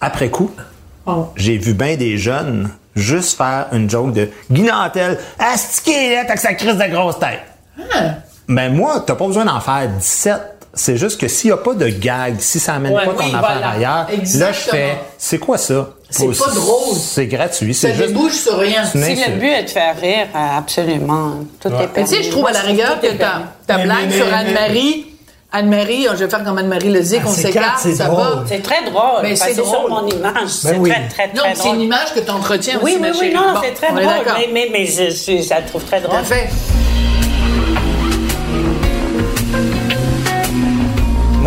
après 0.00 0.28
coup, 0.28 0.50
j'ai 1.36 1.56
vu 1.56 1.72
bien 1.72 1.96
des 1.96 2.18
jeunes 2.18 2.70
juste 2.94 3.36
faire 3.36 3.68
une 3.72 3.88
joke 3.88 4.12
de 4.12 4.28
Guy 4.50 4.62
Nantel, 4.62 5.18
astiqué 5.38 6.16
là, 6.16 6.24
que 6.24 6.38
sa 6.38 6.54
crise 6.54 6.76
de 6.76 6.90
grosse 6.90 7.18
tête. 7.18 7.40
Ah. 7.94 8.16
Ben 8.48 8.74
moi, 8.74 9.04
t'as 9.06 9.14
pas 9.14 9.26
besoin 9.26 9.44
d'en 9.44 9.60
faire 9.60 9.88
17. 9.88 10.57
C'est 10.78 10.96
juste 10.96 11.20
que 11.20 11.26
s'il 11.28 11.48
n'y 11.50 11.54
a 11.54 11.56
pas 11.56 11.74
de 11.74 11.88
gag, 11.88 12.36
si 12.38 12.60
ça 12.60 12.74
amène 12.74 12.92
Ouais, 12.94 13.04
pas 13.04 13.12
ton 13.12 13.18
oui, 13.24 13.34
affaire 13.34 13.40
voilà. 13.40 13.68
ailleurs, 13.70 14.06
là, 14.36 14.52
je 14.52 14.70
fais, 14.70 14.96
c'est 15.18 15.38
quoi 15.38 15.58
ça? 15.58 15.90
C'est 16.08 16.26
pas 16.26 16.50
drôle. 16.54 16.96
C'est 16.96 17.26
gratuit. 17.26 17.74
Ça 17.74 17.88
C'est 17.88 17.94
juste. 17.96 18.08
débouche 18.08 18.32
sur 18.36 18.56
rien. 18.58 18.84
c'est 18.84 19.14
Si 19.16 19.24
le 19.30 19.36
but 19.38 19.48
est 19.48 19.64
de 19.64 19.70
faire 19.70 20.00
rire, 20.00 20.26
euh, 20.34 20.58
absolument, 20.58 21.32
tout 21.60 21.68
est 21.68 21.72
Mais 21.72 21.86
permis. 21.88 22.08
tu 22.08 22.16
sais, 22.16 22.22
je 22.22 22.30
trouve 22.30 22.46
à 22.46 22.52
la 22.52 22.60
rigueur 22.60 23.00
que 23.00 23.08
ta, 23.08 23.42
ta 23.66 23.78
blague 23.78 24.10
sur 24.12 24.32
Anne-Marie, 24.32 25.06
Anne-Marie, 25.50 26.06
je 26.12 26.24
vais 26.24 26.30
faire 26.30 26.44
comme 26.44 26.58
Anne-Marie 26.58 26.90
le 26.90 27.00
dit, 27.00 27.16
Ah, 27.18 27.24
qu'on 27.24 27.32
c'est 27.32 27.42
s'écarte, 27.42 27.80
c'est 27.82 27.94
ça 27.96 28.04
drôle. 28.04 28.18
va. 28.22 28.44
C'est 28.48 28.62
très 28.62 28.84
drôle. 28.84 29.22
Mais 29.22 29.34
c'est 29.34 29.46
c'est 29.48 29.54
sur 29.54 29.64
drôle. 29.64 29.90
mon 29.90 30.06
image. 30.06 30.48
c'est 30.48 30.76
oui. 30.76 30.90
très, 30.90 31.08
très, 31.28 31.36
Non, 31.36 31.42
c'est 31.54 31.70
une 31.70 31.80
image 31.80 32.14
que 32.14 32.20
tu 32.20 32.30
entretiens 32.30 32.78
Oui, 32.82 32.98
aussi, 33.00 33.10
oui, 33.12 33.18
oui, 33.28 33.34
non, 33.34 33.54
Bon, 33.54 33.60
c'est 33.64 33.72
très 33.74 33.88
est 33.88 34.04
drôle. 34.04 34.24
Mais, 34.36 34.48
mais, 34.52 34.68
mais 34.70 34.86
je, 34.86 35.10
je, 35.10 35.42
je 35.42 35.50
la 35.50 35.62
trouve 35.62 35.82
très 35.84 36.00
Tout 36.00 36.06
drôle. 36.06 36.20
à 36.20 36.24
fait. 36.24 36.48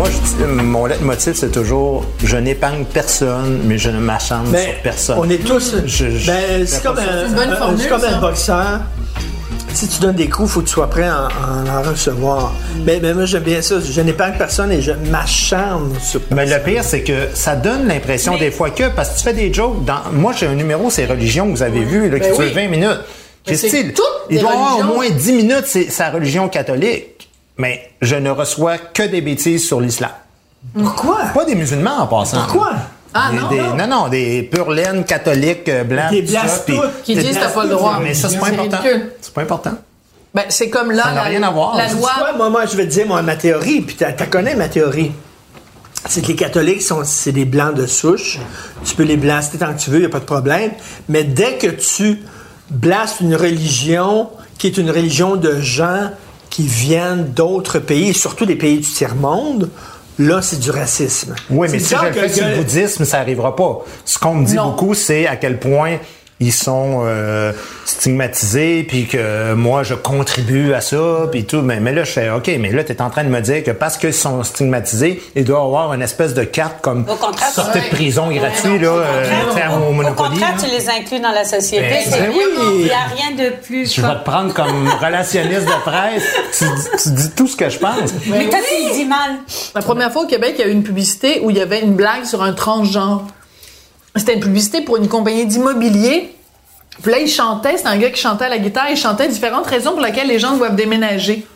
Moi, 0.02 0.10
je 0.40 0.44
mon 0.46 0.86
leitmotiv, 0.86 1.34
c'est 1.36 1.52
toujours 1.52 2.04
je 2.24 2.36
n'épargne 2.36 2.84
personne, 2.84 3.60
mais 3.62 3.78
je 3.78 3.88
ne 3.88 4.00
m'acharne 4.00 4.48
Mais 4.50 4.64
sur 4.64 4.74
personne. 4.82 5.16
on 5.20 5.30
est 5.30 5.36
tous. 5.44 5.76
Je- 5.86 6.10
je- 6.18 6.26
ben, 6.26 6.66
c'est 6.66 6.82
comme, 6.82 6.98
un, 6.98 7.28
une 7.28 7.34
bonne 7.34 7.50
un- 7.50 7.54
formule, 7.56 7.78
c'est 7.80 7.88
comme 7.88 8.00
ça. 8.00 8.16
un 8.16 8.20
boxeur. 8.20 8.80
Si 9.72 9.86
tu 9.86 10.00
donnes 10.00 10.16
des 10.16 10.28
coups, 10.28 10.48
il 10.48 10.52
faut 10.54 10.60
que 10.62 10.66
tu 10.66 10.72
sois 10.72 10.90
prêt 10.90 11.04
à, 11.06 11.28
à 11.28 11.78
en 11.78 11.82
recevoir. 11.88 12.52
Mais, 12.84 12.98
mais 13.00 13.14
moi, 13.14 13.26
j'aime 13.26 13.44
bien 13.44 13.62
ça. 13.62 13.76
Je 13.80 14.00
n'épargne 14.00 14.34
personne 14.36 14.72
et 14.72 14.82
je 14.82 14.90
m'acharne 15.08 15.92
sur 16.00 16.20
Mais 16.32 16.46
le 16.46 16.58
pire, 16.64 16.82
c'est 16.82 17.02
que 17.02 17.28
ça 17.34 17.54
donne 17.54 17.86
l'impression 17.86 18.36
des 18.36 18.50
fois 18.50 18.70
que, 18.70 18.88
parce 18.88 19.10
que 19.10 19.18
tu 19.18 19.22
fais 19.22 19.32
des 19.34 19.54
jokes, 19.54 19.84
dans, 19.84 20.00
moi 20.12 20.32
j'ai 20.36 20.48
un 20.48 20.54
numéro, 20.54 20.90
c'est 20.90 21.06
religion 21.06 21.46
que 21.46 21.52
vous 21.56 21.62
avez 21.62 21.84
vu, 21.84 22.10
là, 22.10 22.18
qui 22.18 22.26
Ben 22.28 22.34
dure 22.36 22.44
oui. 22.46 22.52
20 22.52 22.68
minutes. 22.68 22.98
Christine, 23.46 23.92
il 24.30 24.40
doit 24.40 24.50
avoir 24.50 24.78
au 24.80 24.94
moins 24.94 25.08
10 25.10 25.32
minutes, 25.32 25.64
c'est 25.66 25.90
sa 25.90 26.10
religion 26.10 26.48
catholique. 26.48 27.06
Mais 27.58 27.90
je 28.00 28.16
ne 28.16 28.30
reçois 28.30 28.78
que 28.78 29.02
des 29.02 29.20
bêtises 29.20 29.66
sur 29.66 29.80
l'islam. 29.80 30.10
Pourquoi? 30.74 31.18
Pas 31.34 31.44
des 31.44 31.54
musulmans 31.54 31.98
en 31.98 32.06
passant. 32.06 32.44
Pourquoi? 32.44 32.72
Ah, 33.14 33.30
Des- 33.30 33.36
non, 33.38 33.48
des- 33.48 33.58
non. 33.58 33.76
non, 33.76 33.86
non, 33.86 34.08
des 34.08 34.42
pur 34.44 34.70
laines 34.70 35.04
catholiques 35.04 35.68
euh, 35.68 35.84
blancs. 35.84 36.10
Des 36.10 36.24
tout 36.24 36.32
ça, 36.32 36.40
blasses 36.42 36.62
puis- 36.64 36.76
toutes. 36.76 37.02
Qui 37.02 37.14
disent 37.16 37.38
t'as 37.38 37.48
pas 37.50 37.64
le 37.64 37.70
droit. 37.70 37.98
Mais 38.02 38.14
ça, 38.14 38.28
c'est 38.30 38.38
pas 38.38 38.46
important. 38.48 38.78
C'est 39.20 39.34
pas 39.34 39.42
important. 39.42 39.72
Ben, 40.34 40.44
c'est 40.48 40.70
comme 40.70 40.92
là, 40.92 41.02
Ça 41.04 41.12
n'a 41.12 41.22
rien 41.24 41.42
à 41.42 41.50
voir. 41.50 41.76
la 41.76 41.92
loi. 41.92 42.10
moi, 42.38 42.48
moi, 42.48 42.64
je 42.64 42.74
vais 42.74 42.86
te 42.86 42.90
dire 42.92 43.06
moi, 43.06 43.20
ma 43.20 43.36
théorie, 43.36 43.82
puis 43.82 43.96
tu 43.96 44.26
connais 44.30 44.54
ma 44.54 44.68
théorie. 44.68 45.12
C'est 46.08 46.22
que 46.22 46.28
les 46.28 46.36
catholiques, 46.36 46.80
sont, 46.82 47.02
c'est 47.04 47.32
des 47.32 47.44
blancs 47.44 47.74
de 47.74 47.86
souche. 47.86 48.38
Tu 48.84 48.94
peux 48.96 49.02
les 49.04 49.18
blaster 49.18 49.58
tant 49.58 49.74
que 49.74 49.78
tu 49.78 49.90
veux, 49.90 49.98
il 49.98 50.00
n'y 50.00 50.06
a 50.06 50.08
pas 50.08 50.18
de 50.20 50.24
problème. 50.24 50.70
Mais 51.10 51.22
dès 51.22 51.58
que 51.58 51.66
tu 51.66 52.22
blastes 52.70 53.20
une 53.20 53.36
religion 53.36 54.30
qui 54.58 54.68
est 54.68 54.78
une 54.78 54.90
religion 54.90 55.36
de 55.36 55.60
gens 55.60 56.10
qui 56.52 56.66
viennent 56.66 57.32
d'autres 57.32 57.78
pays, 57.78 58.10
et 58.10 58.12
surtout 58.12 58.44
des 58.44 58.56
pays 58.56 58.76
du 58.76 58.86
tiers-monde, 58.86 59.70
là, 60.18 60.42
c'est 60.42 60.60
du 60.60 60.70
racisme. 60.70 61.34
Oui, 61.48 61.66
mais 61.72 61.78
C'est 61.78 61.86
si 61.86 61.94
je 61.98 62.04
le 62.04 62.12
fais 62.12 62.28
sur 62.28 62.46
le 62.46 62.56
bouddhisme, 62.56 63.04
ça 63.06 63.20
n'arrivera 63.20 63.56
pas. 63.56 63.78
Ce 64.04 64.18
qu'on 64.18 64.34
me 64.34 64.44
dit 64.46 64.56
Non. 64.56 64.66
beaucoup, 64.66 64.92
c'est 64.92 65.26
à 65.26 65.36
quel 65.36 65.58
point 65.58 65.96
ils 66.42 66.52
sont 66.52 67.02
euh, 67.04 67.52
stigmatisés, 67.84 68.82
puis 68.82 69.06
que 69.06 69.54
moi, 69.54 69.82
je 69.84 69.94
contribue 69.94 70.74
à 70.74 70.80
ça, 70.80 71.28
puis 71.30 71.44
tout. 71.44 71.62
Mais, 71.62 71.78
mais 71.78 71.92
là, 71.92 72.02
je 72.04 72.10
fais, 72.10 72.30
OK, 72.30 72.50
mais 72.58 72.72
là, 72.72 72.82
tu 72.82 72.92
es 72.92 73.00
en 73.00 73.10
train 73.10 73.22
de 73.22 73.28
me 73.28 73.40
dire 73.40 73.62
que 73.62 73.70
parce 73.70 73.96
qu'ils 73.96 74.12
sont 74.12 74.42
stigmatisés, 74.42 75.22
il 75.36 75.44
doit 75.44 75.60
y 75.60 75.62
avoir 75.62 75.94
une 75.94 76.02
espèce 76.02 76.34
de 76.34 76.42
carte 76.42 76.80
comme 76.82 77.06
Au 77.08 77.16
sortie 77.52 77.78
de 77.78 77.94
prison 77.94 78.30
gratuit, 78.32 78.78
là, 78.78 78.88
euh, 78.88 79.24
au 79.80 79.90
Au 79.90 79.92
Monopoly. 79.92 80.30
contraire, 80.30 80.56
là. 80.56 80.62
tu 80.62 80.70
les 80.70 80.88
inclus 80.88 81.20
dans 81.20 81.30
la 81.30 81.44
société. 81.44 81.88
Ben, 81.88 82.02
c'est 82.04 82.20
ben 82.20 82.30
oui. 82.34 82.42
Il 82.80 82.84
n'y 82.84 82.90
a 82.90 83.04
rien 83.04 83.36
de 83.36 83.54
plus. 83.64 83.94
Je 83.94 84.00
vais 84.00 84.14
te 84.14 84.24
prendre 84.24 84.52
comme 84.52 84.88
relationniste 85.00 85.66
de 85.66 85.80
presse. 85.84 86.24
Tu, 86.58 86.64
tu 87.02 87.10
dis 87.10 87.30
tout 87.30 87.46
ce 87.46 87.56
que 87.56 87.68
je 87.70 87.78
pense. 87.78 88.10
Mais 88.26 88.48
toi, 88.48 88.58
tu 88.68 88.88
le 88.88 88.94
dis 88.94 89.04
mal. 89.04 89.36
La 89.74 89.82
première 89.82 90.12
fois 90.12 90.22
au 90.22 90.26
Québec, 90.26 90.54
il 90.58 90.60
y 90.62 90.64
a 90.64 90.68
eu 90.68 90.72
une 90.72 90.82
publicité 90.82 91.40
où 91.42 91.50
il 91.50 91.56
y 91.56 91.60
avait 91.60 91.80
une 91.80 91.94
blague 91.94 92.24
sur 92.24 92.42
un 92.42 92.52
transgenre. 92.52 93.26
C'était 94.16 94.34
une 94.34 94.40
publicité 94.40 94.82
pour 94.82 94.96
une 94.96 95.08
compagnie 95.08 95.46
d'immobilier. 95.46 96.34
Puis 97.02 97.10
là, 97.10 97.18
il 97.18 97.28
chantait, 97.28 97.76
c'était 97.78 97.88
un 97.88 97.96
gars 97.96 98.10
qui 98.10 98.20
chantait 98.20 98.44
à 98.44 98.48
la 98.50 98.58
guitare, 98.58 98.84
il 98.90 98.96
chantait 98.96 99.26
différentes 99.28 99.66
raisons 99.66 99.92
pour 99.92 100.00
lesquelles 100.02 100.28
les 100.28 100.38
gens 100.38 100.56
doivent 100.56 100.76
déménager. 100.76 101.46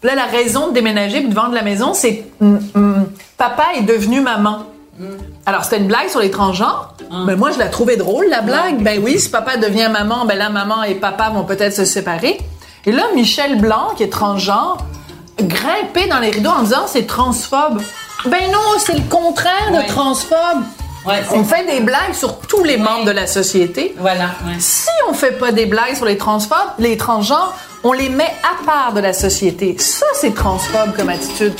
Puis 0.00 0.10
là, 0.10 0.16
la 0.16 0.24
raison 0.26 0.68
de 0.68 0.72
déménager 0.72 1.20
puis 1.20 1.28
de 1.28 1.34
vendre 1.34 1.54
la 1.54 1.62
maison, 1.62 1.94
c'est 1.94 2.24
hum, 2.40 2.58
hum, 2.74 3.06
papa 3.38 3.66
est 3.78 3.82
devenu 3.82 4.20
maman. 4.20 4.64
Alors, 5.46 5.64
c'était 5.64 5.78
une 5.78 5.86
blague 5.86 6.08
sur 6.08 6.20
les 6.20 6.30
transgenres. 6.30 6.94
Mais 7.26 7.34
moi, 7.34 7.50
je 7.50 7.58
la 7.58 7.68
trouvais 7.68 7.96
drôle, 7.96 8.26
la 8.28 8.40
blague. 8.40 8.82
Ben 8.82 9.00
oui, 9.02 9.18
si 9.18 9.30
papa 9.30 9.56
devient 9.56 9.88
maman, 9.90 10.26
ben 10.26 10.36
là, 10.36 10.50
maman 10.50 10.82
et 10.82 10.94
papa 10.94 11.30
vont 11.30 11.44
peut-être 11.44 11.72
se 11.74 11.84
séparer. 11.84 12.38
Et 12.84 12.92
là, 12.92 13.04
Michel 13.14 13.60
Blanc, 13.60 13.90
qui 13.96 14.02
est 14.02 14.10
transgenre, 14.12 14.78
grimpait 15.40 16.08
dans 16.08 16.18
les 16.18 16.30
rideaux 16.30 16.50
en 16.50 16.62
disant 16.62 16.86
c'est 16.86 17.06
transphobe. 17.06 17.80
Ben 18.26 18.50
non, 18.52 18.58
c'est 18.78 18.94
le 18.94 19.02
contraire 19.08 19.70
Ouais. 19.72 19.82
de 19.84 19.88
transphobe. 19.88 20.62
Ouais, 21.04 21.20
on 21.32 21.42
fait 21.42 21.66
des 21.66 21.80
blagues 21.80 22.14
sur 22.14 22.38
tous 22.38 22.62
les 22.62 22.76
membres 22.76 23.04
de 23.04 23.10
la 23.10 23.26
société. 23.26 23.92
Voilà. 23.98 24.26
ouais. 24.46 24.54
Si 24.60 24.88
on 25.08 25.12
fait 25.14 25.32
pas 25.32 25.50
des 25.50 25.66
blagues 25.66 25.96
sur 25.96 26.04
les 26.04 26.16
transphobes, 26.16 26.58
les 26.78 26.96
transgenres, 26.96 27.56
on 27.82 27.92
les 27.92 28.08
met 28.08 28.32
à 28.44 28.64
part 28.64 28.92
de 28.92 29.00
la 29.00 29.12
société. 29.12 29.74
Ça, 29.78 30.06
c'est 30.14 30.32
transphobe 30.32 30.94
comme 30.96 31.08
attitude. 31.08 31.54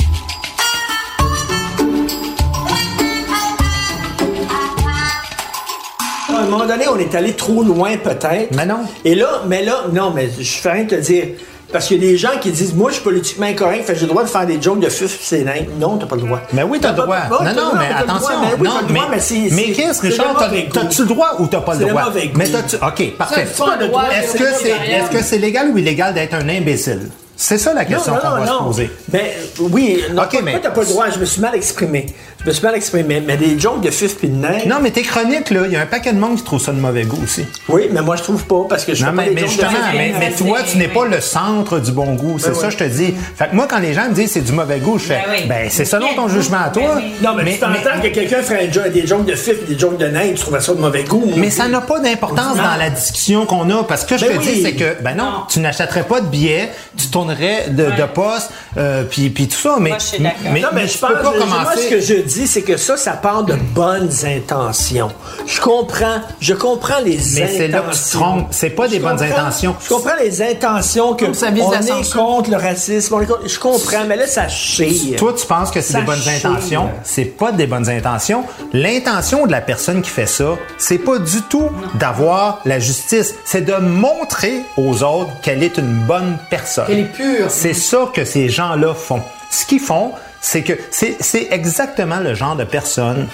À 6.29 6.39
un 6.39 6.45
moment 6.47 6.65
donné, 6.67 6.87
on 6.89 6.99
est 6.99 7.15
allé 7.15 7.35
trop 7.35 7.63
loin, 7.65 7.97
peut-être. 7.99 8.55
Mais 8.55 8.65
non. 8.67 8.81
Et 9.05 9.17
là, 9.17 9.43
mais 9.47 9.65
là, 9.65 9.85
non, 9.93 10.13
mais 10.13 10.31
je 10.39 10.53
fais 10.59 10.71
rien 10.71 10.85
te 10.85 10.95
dire. 10.95 11.27
Parce 11.73 11.87
qu'il 11.87 12.03
y 12.03 12.07
a 12.07 12.11
des 12.11 12.17
gens 12.19 12.39
qui 12.41 12.51
disent, 12.51 12.75
moi, 12.75 12.91
je 12.91 12.97
suis 12.97 13.03
politiquement 13.05 13.47
incorrect, 13.47 13.87
fait 13.87 13.95
j'ai 13.95 14.03
le 14.03 14.09
droit 14.09 14.23
de 14.23 14.29
faire 14.29 14.47
des 14.47 14.61
jokes 14.61 14.81
de 14.81 14.89
fuf 14.89 15.19
c'est 15.23 15.43
nain. 15.43 15.65
Non, 15.81 15.97
t'as 15.97 16.07
pas 16.07 16.17
le 16.17 16.23
droit. 16.23 16.41
Mais 16.53 16.63
oui, 16.63 16.79
t'as 16.81 16.91
le 16.93 16.97
droit. 16.97 17.17
pas- 17.29 17.45
non, 17.45 17.53
non, 17.55 17.73
mais 17.79 17.87
attention. 17.95 18.41
Mais 18.43 18.49
oui, 18.59 18.69
non, 18.69 18.75
t'as 18.75 18.89
le 18.89 18.95
droit, 18.95 19.09
mais 19.11 19.21
c'est. 19.21 19.35
mais 19.51 19.51
c'est- 19.51 19.73
qu'est-ce, 19.73 20.01
c'est 20.01 20.09
Richard, 20.09 20.37
t'as-tu 20.73 21.03
le 21.03 21.09
droit 21.09 21.37
ou 21.39 21.47
t'as 21.47 21.61
pas 21.61 21.75
le 21.75 21.87
droit? 21.87 22.13
Mais 22.35 22.49
t'as-tu, 22.49 22.77
ok, 22.77 23.17
parfait. 23.17 23.47
c'est 23.53 23.65
pas 23.65 23.77
le 23.77 23.87
droit, 23.89 24.05
Est-ce 24.13 24.33
que 24.37 24.45
c'est, 24.59 24.65
derrière. 24.65 25.05
est-ce 25.05 25.11
que 25.19 25.23
c'est 25.25 25.39
légal 25.39 25.69
ou 25.71 25.79
illégal 25.79 26.13
d'être 26.15 26.35
un 26.35 26.49
imbécile? 26.49 27.09
C'est 27.35 27.59
ça 27.59 27.73
la 27.75 27.85
question 27.85 28.13
qu'on 28.15 28.29
non, 28.29 28.37
va 28.37 28.47
se 28.47 28.63
poser. 28.63 28.91
Mais 29.13 29.35
oui, 29.59 30.01
non, 30.13 30.23
mais- 30.45 30.61
t'as 30.61 30.71
pas 30.71 30.83
le 30.83 30.87
droit, 30.87 31.07
je 31.11 31.19
me 31.19 31.25
suis 31.25 31.41
mal 31.41 31.55
exprimé. 31.57 32.07
Je 32.45 32.49
me 32.49 32.53
suis 32.55 32.65
mal 32.65 32.75
exprimé, 32.75 33.23
mais 33.25 33.37
des 33.37 33.57
jokes 33.57 33.83
de 33.83 33.91
fif 33.93 34.17
pis 34.19 34.27
de 34.29 34.35
nain. 34.35 34.59
Non, 34.67 34.79
mais 34.83 34.91
tes 34.91 35.03
chroniques, 35.03 35.51
là, 35.51 35.61
il 35.67 35.73
y 35.73 35.77
a 35.77 35.83
un 35.83 35.87
paquet 35.87 36.13
de 36.13 36.19
monde 36.19 36.39
qui 36.39 36.43
trouve 36.43 36.61
ça 36.61 36.73
de 36.73 36.81
mauvais 36.81 37.05
goût 37.05 37.21
aussi. 37.23 37.45
Oui, 37.69 37.83
mais 37.93 38.03
moi, 38.03 38.17
je 38.17 38.23
trouve 38.25 38.45
pas, 38.47 38.65
parce 38.69 38.85
que 38.85 38.95
je 38.95 39.05
Non, 39.07 39.13
mais, 39.13 39.31
mais 39.33 39.43
justement, 39.47 39.71
mais, 39.95 40.13
mais 40.19 40.33
toi, 40.33 40.59
tu 40.69 40.77
n'es 40.77 40.89
pas 40.89 41.05
le 41.07 41.21
centre 41.21 41.79
du 41.79 41.93
bon 41.93 42.15
goût. 42.15 42.41
C'est 42.41 42.49
Ben 42.49 42.55
ça, 42.57 42.67
oui. 42.67 42.73
je 42.73 42.77
te 42.79 42.85
dis. 42.85 43.15
Fait 43.37 43.49
que 43.49 43.55
moi, 43.55 43.69
quand 43.71 43.79
les 43.79 43.95
gens 43.95 44.09
me 44.09 44.15
disent 44.15 44.33
c'est 44.33 44.41
du 44.41 44.51
mauvais 44.51 44.81
goût, 44.81 44.99
je 44.99 45.05
fais, 45.05 45.21
Ben 45.25 45.33
oui. 45.39 45.47
ben, 45.47 45.69
c'est 45.71 45.85
selon 45.85 46.15
ton 46.17 46.27
Ben 46.27 46.35
jugement 46.35 46.63
à 46.67 46.71
toi. 46.71 46.95
oui. 46.97 47.13
Non, 47.23 47.31
mais, 47.37 47.53
tu 47.53 47.59
t'entends 47.61 48.01
que 48.03 48.09
quelqu'un 48.09 48.43
ferait 48.43 48.69
un 48.75 48.89
des 48.91 49.07
jokes 49.07 49.25
de 49.25 49.37
fif 49.37 49.55
et 49.63 49.73
des 49.75 49.79
jokes 49.79 49.99
de 49.99 50.07
nain, 50.09 50.31
tu 50.31 50.41
trouverais 50.41 50.61
ça 50.63 50.75
de 50.75 50.81
mauvais 50.81 51.05
goût. 51.05 51.31
Mais 51.37 51.49
ça 51.51 51.69
n'a 51.69 51.81
pas 51.81 52.01
d'importance 52.01 52.57
dans 52.57 52.77
la 52.77 52.91
discussion 52.91 53.47
qu'on 53.47 53.71
a 53.71 53.85
parce 53.85 54.05
que 54.05 54.17
je 54.19 54.27
Ben 54.27 54.33
te 54.39 54.39
oui. 54.45 54.53
dis 54.55 54.63
c'est 54.63 54.73
que 54.75 55.01
ben 55.01 55.15
non, 55.15 55.25
Non. 55.25 55.31
tu 55.49 55.61
n'achèterais 55.61 56.03
pas 56.03 56.21
de 56.21 56.27
billets, 56.27 56.71
tu 56.97 57.07
tournerais 57.07 57.67
de, 57.69 57.85
de 57.85 58.07
poste 58.13 58.51
euh, 58.79 59.05
puis 59.09 59.31
puis 59.31 59.47
tout 59.47 59.57
ça 59.57 59.77
mais 59.79 59.91
Moi, 59.91 59.99
je 60.01 60.05
suis 60.07 60.19
d'accord. 60.19 60.39
mais, 60.53 60.61
Non, 60.61 60.69
mais 60.75 60.83
mais 60.83 60.89
je 60.89 60.99
pense, 60.99 61.11
peux 61.11 61.17
pas 61.19 61.33
je- 61.37 61.41
je- 61.41 61.47
moi, 61.47 61.57
commencer 61.59 61.83
ce 61.83 61.89
que 61.91 62.01
je 62.01 62.15
dis, 62.35 62.47
c'est 62.47 62.63
que 62.63 62.77
ça, 62.77 62.97
ça 62.97 63.13
part 63.13 63.45
de 63.45 63.55
bonnes 63.75 64.11
intentions. 64.25 65.11
Je 65.47 65.61
comprends, 65.61 66.21
je 66.41 66.55
comprends 66.55 67.01
les 67.05 67.17
Mais 67.35 67.49
c'est 67.49 67.69
là 67.69 67.81
que 67.81 67.85
tu 67.93 67.99
te 67.99 67.99
intentions. 67.99 68.21
trompes. 68.21 68.47
C'est 68.51 68.71
pas 68.71 68.89
des 68.89 68.97
Je 68.97 69.03
bonnes 69.03 69.23
intentions. 69.23 69.77
Je 69.83 69.89
comprends 69.89 70.17
les 70.21 70.43
intentions 70.43 71.15
que 71.15 71.33
ça 71.33 71.51
vise 71.51 71.63
on 71.65 71.73
est 71.73 71.83
censure. 71.83 72.17
contre 72.25 72.51
le 72.51 72.57
racisme. 72.57 73.15
on 73.15 73.21
est 73.21 73.27
contre- 73.27 73.49
je 73.49 73.59
comprends, 73.59 74.05
mais 74.07 74.17
là, 74.17 74.27
ça 74.27 74.49
chire. 74.49 75.17
Toi, 75.19 75.35
tu 75.39 75.47
penses 75.47 75.71
que 75.71 75.81
c'est 75.81 75.95
des 75.99 76.03
bonnes 76.03 76.17
chire. 76.21 76.51
intentions? 76.51 76.91
C'est 77.05 77.25
pas 77.25 77.53
des 77.53 77.67
bonnes 77.67 77.89
intentions. 77.89 78.45
L'intention 78.73 79.47
de 79.47 79.53
la 79.53 79.61
personne 79.61 80.03
qui 80.03 80.11
fait 80.11 80.27
ça, 80.27 80.57
c'est 80.79 80.99
pas 80.99 81.19
du 81.19 81.43
tout 81.43 81.69
d'avoir 81.95 82.61
la 82.65 82.79
justice. 82.79 83.35
C'est 83.45 83.63
de 83.65 83.75
montrer 83.75 84.63
aux 84.77 85.03
autres 85.03 85.31
qu'elle 85.43 85.63
est 85.63 85.79
une 85.79 86.05
bonne 86.07 86.37
personne. 86.51 86.87
Qu'elle 86.87 87.01
est 87.01 87.13
pure. 87.13 87.47
C'est 87.49 87.75
ça 87.75 88.09
que 88.13 88.25
ces 88.25 88.49
gens-là 88.49 88.95
font. 88.95 89.21
Ce 89.51 89.65
qu'ils 89.67 89.81
font, 89.81 90.13
c'est 90.43 90.63
que 90.63 90.73
c'est 90.91 91.49
exactement 91.51 92.19
le 92.19 92.35
genre 92.35 92.57
de 92.57 92.65
personne 92.65 93.29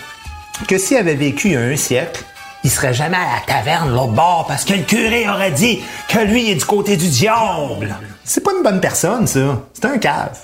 que 0.68 0.78
s'il 0.78 0.98
avait 0.98 1.14
vécu 1.14 1.48
il 1.48 1.52
y 1.54 1.56
a 1.56 1.60
un 1.60 1.76
siècle, 1.76 2.22
il 2.62 2.70
serait 2.70 2.92
jamais 2.92 3.16
à 3.16 3.36
la 3.36 3.54
taverne 3.54 3.90
l'autre 3.90 4.12
bord 4.12 4.44
parce 4.46 4.64
que 4.64 4.74
le 4.74 4.82
curé 4.82 5.28
aurait 5.28 5.52
dit 5.52 5.80
que 6.08 6.18
lui 6.18 6.50
est 6.50 6.56
du 6.56 6.64
côté 6.64 6.96
du 6.96 7.08
diable. 7.08 7.96
C'est 8.24 8.42
pas 8.42 8.50
une 8.56 8.62
bonne 8.62 8.80
personne, 8.80 9.26
ça. 9.26 9.62
C'est 9.72 9.84
un 9.86 9.98
cave. 9.98 10.38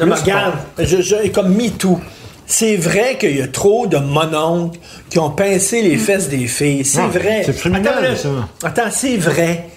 Non, 0.00 0.06
mais 0.06 0.14
regarde, 0.14 0.54
je, 0.78 1.02
je, 1.02 1.28
comme 1.28 1.54
MeToo. 1.54 2.00
C'est 2.46 2.76
vrai 2.76 3.16
qu'il 3.18 3.36
y 3.36 3.42
a 3.42 3.48
trop 3.48 3.86
de 3.86 3.98
mononcles 3.98 4.78
qui 5.10 5.18
ont 5.18 5.30
pincé 5.30 5.82
les 5.82 5.96
fesses 5.96 6.28
des 6.28 6.46
filles. 6.46 6.84
C'est 6.84 7.00
vrai. 7.06 7.42
c'est 7.44 7.56
criminel, 7.56 8.16
ça. 8.16 8.28
Attends, 8.62 8.90
c'est 8.90 9.16
vrai. 9.16 9.68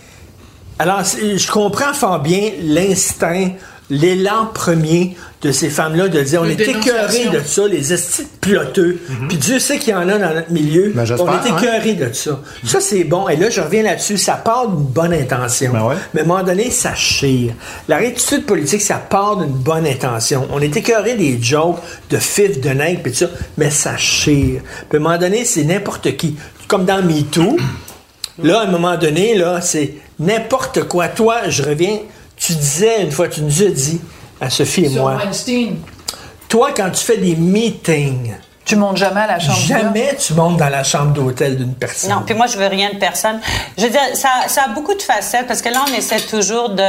Alors, 0.79 1.03
je 1.03 1.51
comprends 1.51 1.93
fort 1.93 2.19
bien 2.19 2.51
l'instinct 2.61 3.49
l'élan 3.89 4.47
premier 4.53 5.15
de 5.41 5.51
ces 5.51 5.69
femmes-là 5.69 6.07
de 6.07 6.21
dire 6.21 6.41
on 6.41 6.45
est 6.45 6.55
dénonciation. 6.55 7.31
de 7.31 7.39
ça, 7.45 7.67
les 7.67 7.93
estis 7.93 8.27
ploteux. 8.41 8.99
Puis 9.29 9.37
Dieu 9.37 9.59
sait 9.59 9.77
qu'il 9.77 9.91
y 9.91 9.95
en 9.95 10.09
a 10.09 10.17
dans 10.17 10.33
notre 10.33 10.51
milieu. 10.51 10.91
Ben, 10.95 11.05
on 11.19 11.27
est 11.27 11.51
ouais. 11.51 11.57
écœurés 11.57 11.93
de 11.93 12.11
ça. 12.11 12.41
Ça, 12.63 12.79
c'est 12.81 13.03
bon. 13.03 13.29
Et 13.29 13.35
là, 13.35 13.49
je 13.49 13.61
reviens 13.61 13.83
là-dessus. 13.83 14.17
Ça 14.17 14.33
part 14.33 14.67
d'une 14.67 14.85
bonne 14.85 15.13
intention. 15.13 15.71
Ben 15.71 15.83
ouais. 15.83 15.95
Mais 16.13 16.21
à 16.21 16.23
un 16.23 16.27
moment 16.27 16.43
donné, 16.43 16.71
ça 16.71 16.95
chire. 16.95 17.53
La 17.87 17.97
rétitude 17.97 18.45
politique, 18.45 18.81
ça 18.81 18.95
part 18.95 19.37
d'une 19.37 19.53
bonne 19.53 19.85
intention. 19.85 20.47
On 20.51 20.59
est 20.59 20.75
écœuré 20.75 21.13
des 21.15 21.41
jokes 21.41 21.79
de 22.09 22.17
fif, 22.17 22.59
de 22.59 22.69
nègre, 22.69 23.01
puis 23.03 23.11
tout 23.11 23.19
ça, 23.19 23.29
mais 23.57 23.69
ça 23.69 23.95
chire. 23.95 24.61
Puis 24.89 24.97
à 24.97 24.99
un 24.99 25.03
moment 25.03 25.17
donné, 25.17 25.45
c'est 25.45 25.63
n'importe 25.63 26.17
qui. 26.17 26.35
Comme 26.67 26.85
dans 26.85 27.01
MeToo, 27.01 27.57
là, 28.43 28.61
à 28.61 28.63
un 28.63 28.71
moment 28.71 28.97
donné, 28.97 29.35
là, 29.37 29.61
c'est 29.61 29.93
n'importe 30.19 30.83
quoi. 30.87 31.07
Toi, 31.07 31.49
je 31.49 31.63
reviens, 31.63 31.99
tu 32.37 32.53
disais 32.53 33.03
une 33.03 33.11
fois, 33.11 33.27
tu 33.27 33.41
nous 33.41 33.63
as 33.63 33.69
dit, 33.69 33.99
à 34.39 34.49
Sophie 34.49 34.85
et 34.85 34.89
Sur 34.89 35.01
moi, 35.01 35.15
Weinstein, 35.15 35.77
toi, 36.47 36.71
quand 36.75 36.89
tu 36.91 37.03
fais 37.03 37.17
des 37.17 37.35
meetings, 37.35 38.33
tu 38.63 38.75
montes 38.75 38.97
jamais 38.97 39.21
à 39.21 39.27
la 39.27 39.39
chambre. 39.39 39.59
jamais 39.59 40.15
tu 40.15 40.33
montes 40.33 40.57
dans 40.57 40.69
la 40.69 40.83
chambre 40.83 41.13
d'hôtel 41.13 41.57
d'une 41.57 41.73
personne. 41.73 42.11
Non, 42.11 42.23
puis 42.25 42.35
moi, 42.35 42.47
je 42.47 42.57
veux 42.57 42.67
rien 42.67 42.91
de 42.93 42.97
personne. 42.97 43.39
Je 43.77 43.83
veux 43.83 43.89
dire, 43.89 44.01
ça, 44.13 44.29
ça 44.47 44.65
a 44.65 44.67
beaucoup 44.69 44.93
de 44.93 45.01
facettes 45.01 45.47
parce 45.47 45.61
que 45.61 45.69
là, 45.69 45.85
on 45.89 45.93
essaie 45.93 46.19
toujours 46.19 46.69
de 46.69 46.83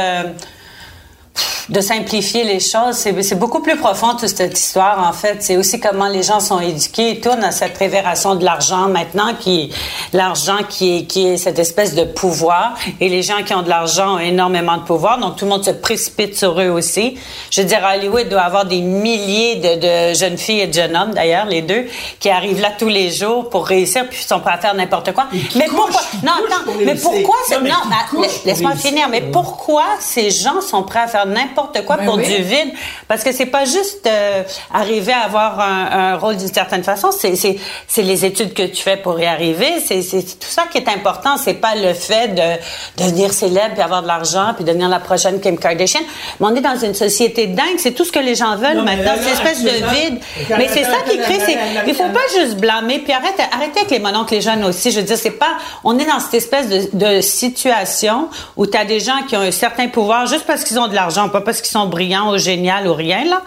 de 1.69 1.81
simplifier 1.81 2.43
les 2.43 2.59
choses. 2.59 2.95
C'est 2.95 3.37
beaucoup 3.37 3.61
plus 3.61 3.77
profond 3.77 4.15
toute 4.15 4.29
cette 4.29 4.57
histoire, 4.57 5.07
en 5.07 5.13
fait. 5.13 5.37
C'est 5.41 5.57
aussi 5.57 5.79
comment 5.79 6.07
les 6.07 6.23
gens 6.23 6.39
sont 6.39 6.59
éduqués 6.59 7.11
et 7.11 7.19
tournent 7.19 7.43
à 7.43 7.51
cette 7.51 7.77
révération 7.77 8.35
de 8.35 8.43
l'argent 8.43 8.87
maintenant, 8.87 9.33
qui 9.39 9.71
l'argent 10.13 10.57
qui 10.67 10.97
est, 10.97 11.03
qui 11.03 11.27
est 11.27 11.37
cette 11.37 11.59
espèce 11.59 11.93
de 11.93 12.03
pouvoir. 12.03 12.73
Et 12.99 13.09
les 13.09 13.21
gens 13.21 13.43
qui 13.45 13.53
ont 13.53 13.61
de 13.61 13.69
l'argent 13.69 14.15
ont 14.15 14.19
énormément 14.19 14.77
de 14.77 14.83
pouvoir, 14.83 15.19
donc 15.19 15.35
tout 15.35 15.45
le 15.45 15.51
monde 15.51 15.63
se 15.63 15.71
précipite 15.71 16.35
sur 16.37 16.59
eux 16.59 16.69
aussi. 16.69 17.17
Je 17.51 17.61
veux 17.61 17.67
dire, 17.67 17.81
Hollywood 17.83 18.29
doit 18.29 18.41
avoir 18.41 18.65
des 18.65 18.81
milliers 18.81 19.57
de, 19.57 20.11
de 20.11 20.13
jeunes 20.15 20.37
filles 20.37 20.61
et 20.61 20.67
de 20.67 20.73
jeunes 20.73 20.95
hommes, 20.95 21.13
d'ailleurs, 21.13 21.45
les 21.45 21.61
deux, 21.61 21.85
qui 22.19 22.29
arrivent 22.29 22.61
là 22.61 22.71
tous 22.77 22.87
les 22.87 23.11
jours 23.11 23.49
pour 23.49 23.67
réussir, 23.67 24.07
puis 24.09 24.19
ils 24.21 24.27
sont 24.27 24.39
prêts 24.39 24.53
à 24.53 24.57
faire 24.57 24.73
n'importe 24.73 25.13
quoi. 25.13 25.27
Mais 25.55 25.65
pourquoi? 25.67 26.01
Non, 26.23 26.31
attends, 26.33 26.71
mais 26.83 26.95
pourquoi 26.95 27.35
Non, 27.51 27.59
mais 27.61 27.95
pour 28.09 28.25
laisse-moi 28.45 28.75
finir. 28.75 29.07
Mais 29.09 29.21
pourquoi 29.21 29.83
ces 29.99 30.31
gens 30.31 30.61
sont 30.61 30.83
prêts 30.83 31.01
à 31.01 31.07
faire 31.07 31.25
n'importe 31.25 31.58
quoi 31.85 31.97
Ben 31.97 32.05
pour 32.05 32.15
oui. 32.15 32.25
du 32.27 32.41
vide 32.43 32.71
Parce 33.07 33.23
que 33.23 33.31
c'est 33.31 33.45
pas 33.45 33.65
juste 33.65 34.07
euh, 34.07 34.43
arriver 34.73 35.13
à 35.13 35.21
avoir 35.25 35.59
un, 35.59 36.13
un 36.13 36.17
rôle 36.17 36.37
d'une 36.37 36.53
certaine 36.53 36.83
façon. 36.83 37.11
C'est 37.11 37.35
c'est 37.35 37.57
c'est 37.87 38.01
les 38.03 38.25
études 38.25 38.53
que 38.53 38.63
tu 38.63 38.81
fais 38.81 38.97
pour 38.97 39.19
y 39.19 39.25
arriver. 39.25 39.79
C'est 39.85 40.01
c'est 40.01 40.21
tout 40.23 40.47
ça 40.49 40.63
qui 40.71 40.77
est 40.77 40.87
important. 40.89 41.37
C'est 41.37 41.55
pas 41.55 41.75
le 41.75 41.93
fait 41.93 42.29
de 42.29 43.03
devenir 43.03 43.33
célèbre 43.33 43.73
puis 43.73 43.81
avoir 43.83 44.01
de 44.01 44.07
l'argent 44.07 44.53
puis 44.55 44.63
devenir 44.63 44.89
la 44.89 44.99
prochaine 44.99 45.39
Kim 45.41 45.57
Kardashian. 45.57 46.01
Mais 46.39 46.47
on 46.47 46.55
est 46.55 46.61
dans 46.61 46.77
une 46.77 46.93
société 46.95 47.47
dingue. 47.47 47.77
C'est 47.77 47.91
tout 47.91 48.05
ce 48.05 48.11
que 48.11 48.19
les 48.19 48.35
gens 48.35 48.55
veulent 48.55 48.77
Non, 48.77 48.83
maintenant. 48.83 49.13
Cette 49.17 49.33
espèce 49.33 49.63
de 49.63 49.69
vide. 49.69 50.19
Mais 50.57 50.67
c'est 50.67 50.83
ça 50.83 50.97
qui 51.09 51.17
crée. 51.17 51.39
c'est- 51.39 51.57
Il 51.87 51.95
faut 51.95 52.09
pas 52.09 52.19
juste 52.39 52.57
blâmer. 52.57 52.99
Puis 52.99 53.13
arrête, 53.13 53.35
arrêtez 53.51 53.79
avec 53.79 53.91
les 53.91 53.99
mononcles, 53.99 54.33
les 54.35 54.41
jeunes 54.41 54.63
aussi. 54.63 54.91
Je 54.91 54.97
veux 54.99 55.05
dire, 55.05 55.17
c'est 55.17 55.31
pas. 55.31 55.57
On 55.83 55.97
est 55.99 56.05
dans 56.05 56.19
cette 56.19 56.33
espèce 56.35 56.67
de, 56.69 56.89
de 56.93 57.21
situation 57.21 58.29
où 58.57 58.65
tu 58.65 58.77
as 58.77 58.85
des 58.85 58.99
gens 58.99 59.23
qui 59.27 59.35
ont 59.37 59.41
un 59.41 59.51
certain 59.51 59.87
pouvoir 59.87 60.27
juste 60.27 60.45
parce 60.45 60.63
qu'ils 60.63 60.79
ont 60.79 60.87
de 60.87 60.95
l'argent, 60.95 61.29
pas 61.39 61.45
parce 61.45 61.61
qu'ils 61.61 61.71
sont 61.71 61.87
brillants 61.87 62.33
ou 62.33 62.37
géniaux 62.37 62.91
ou 62.91 62.93
rien, 62.93 63.25
là. 63.25 63.41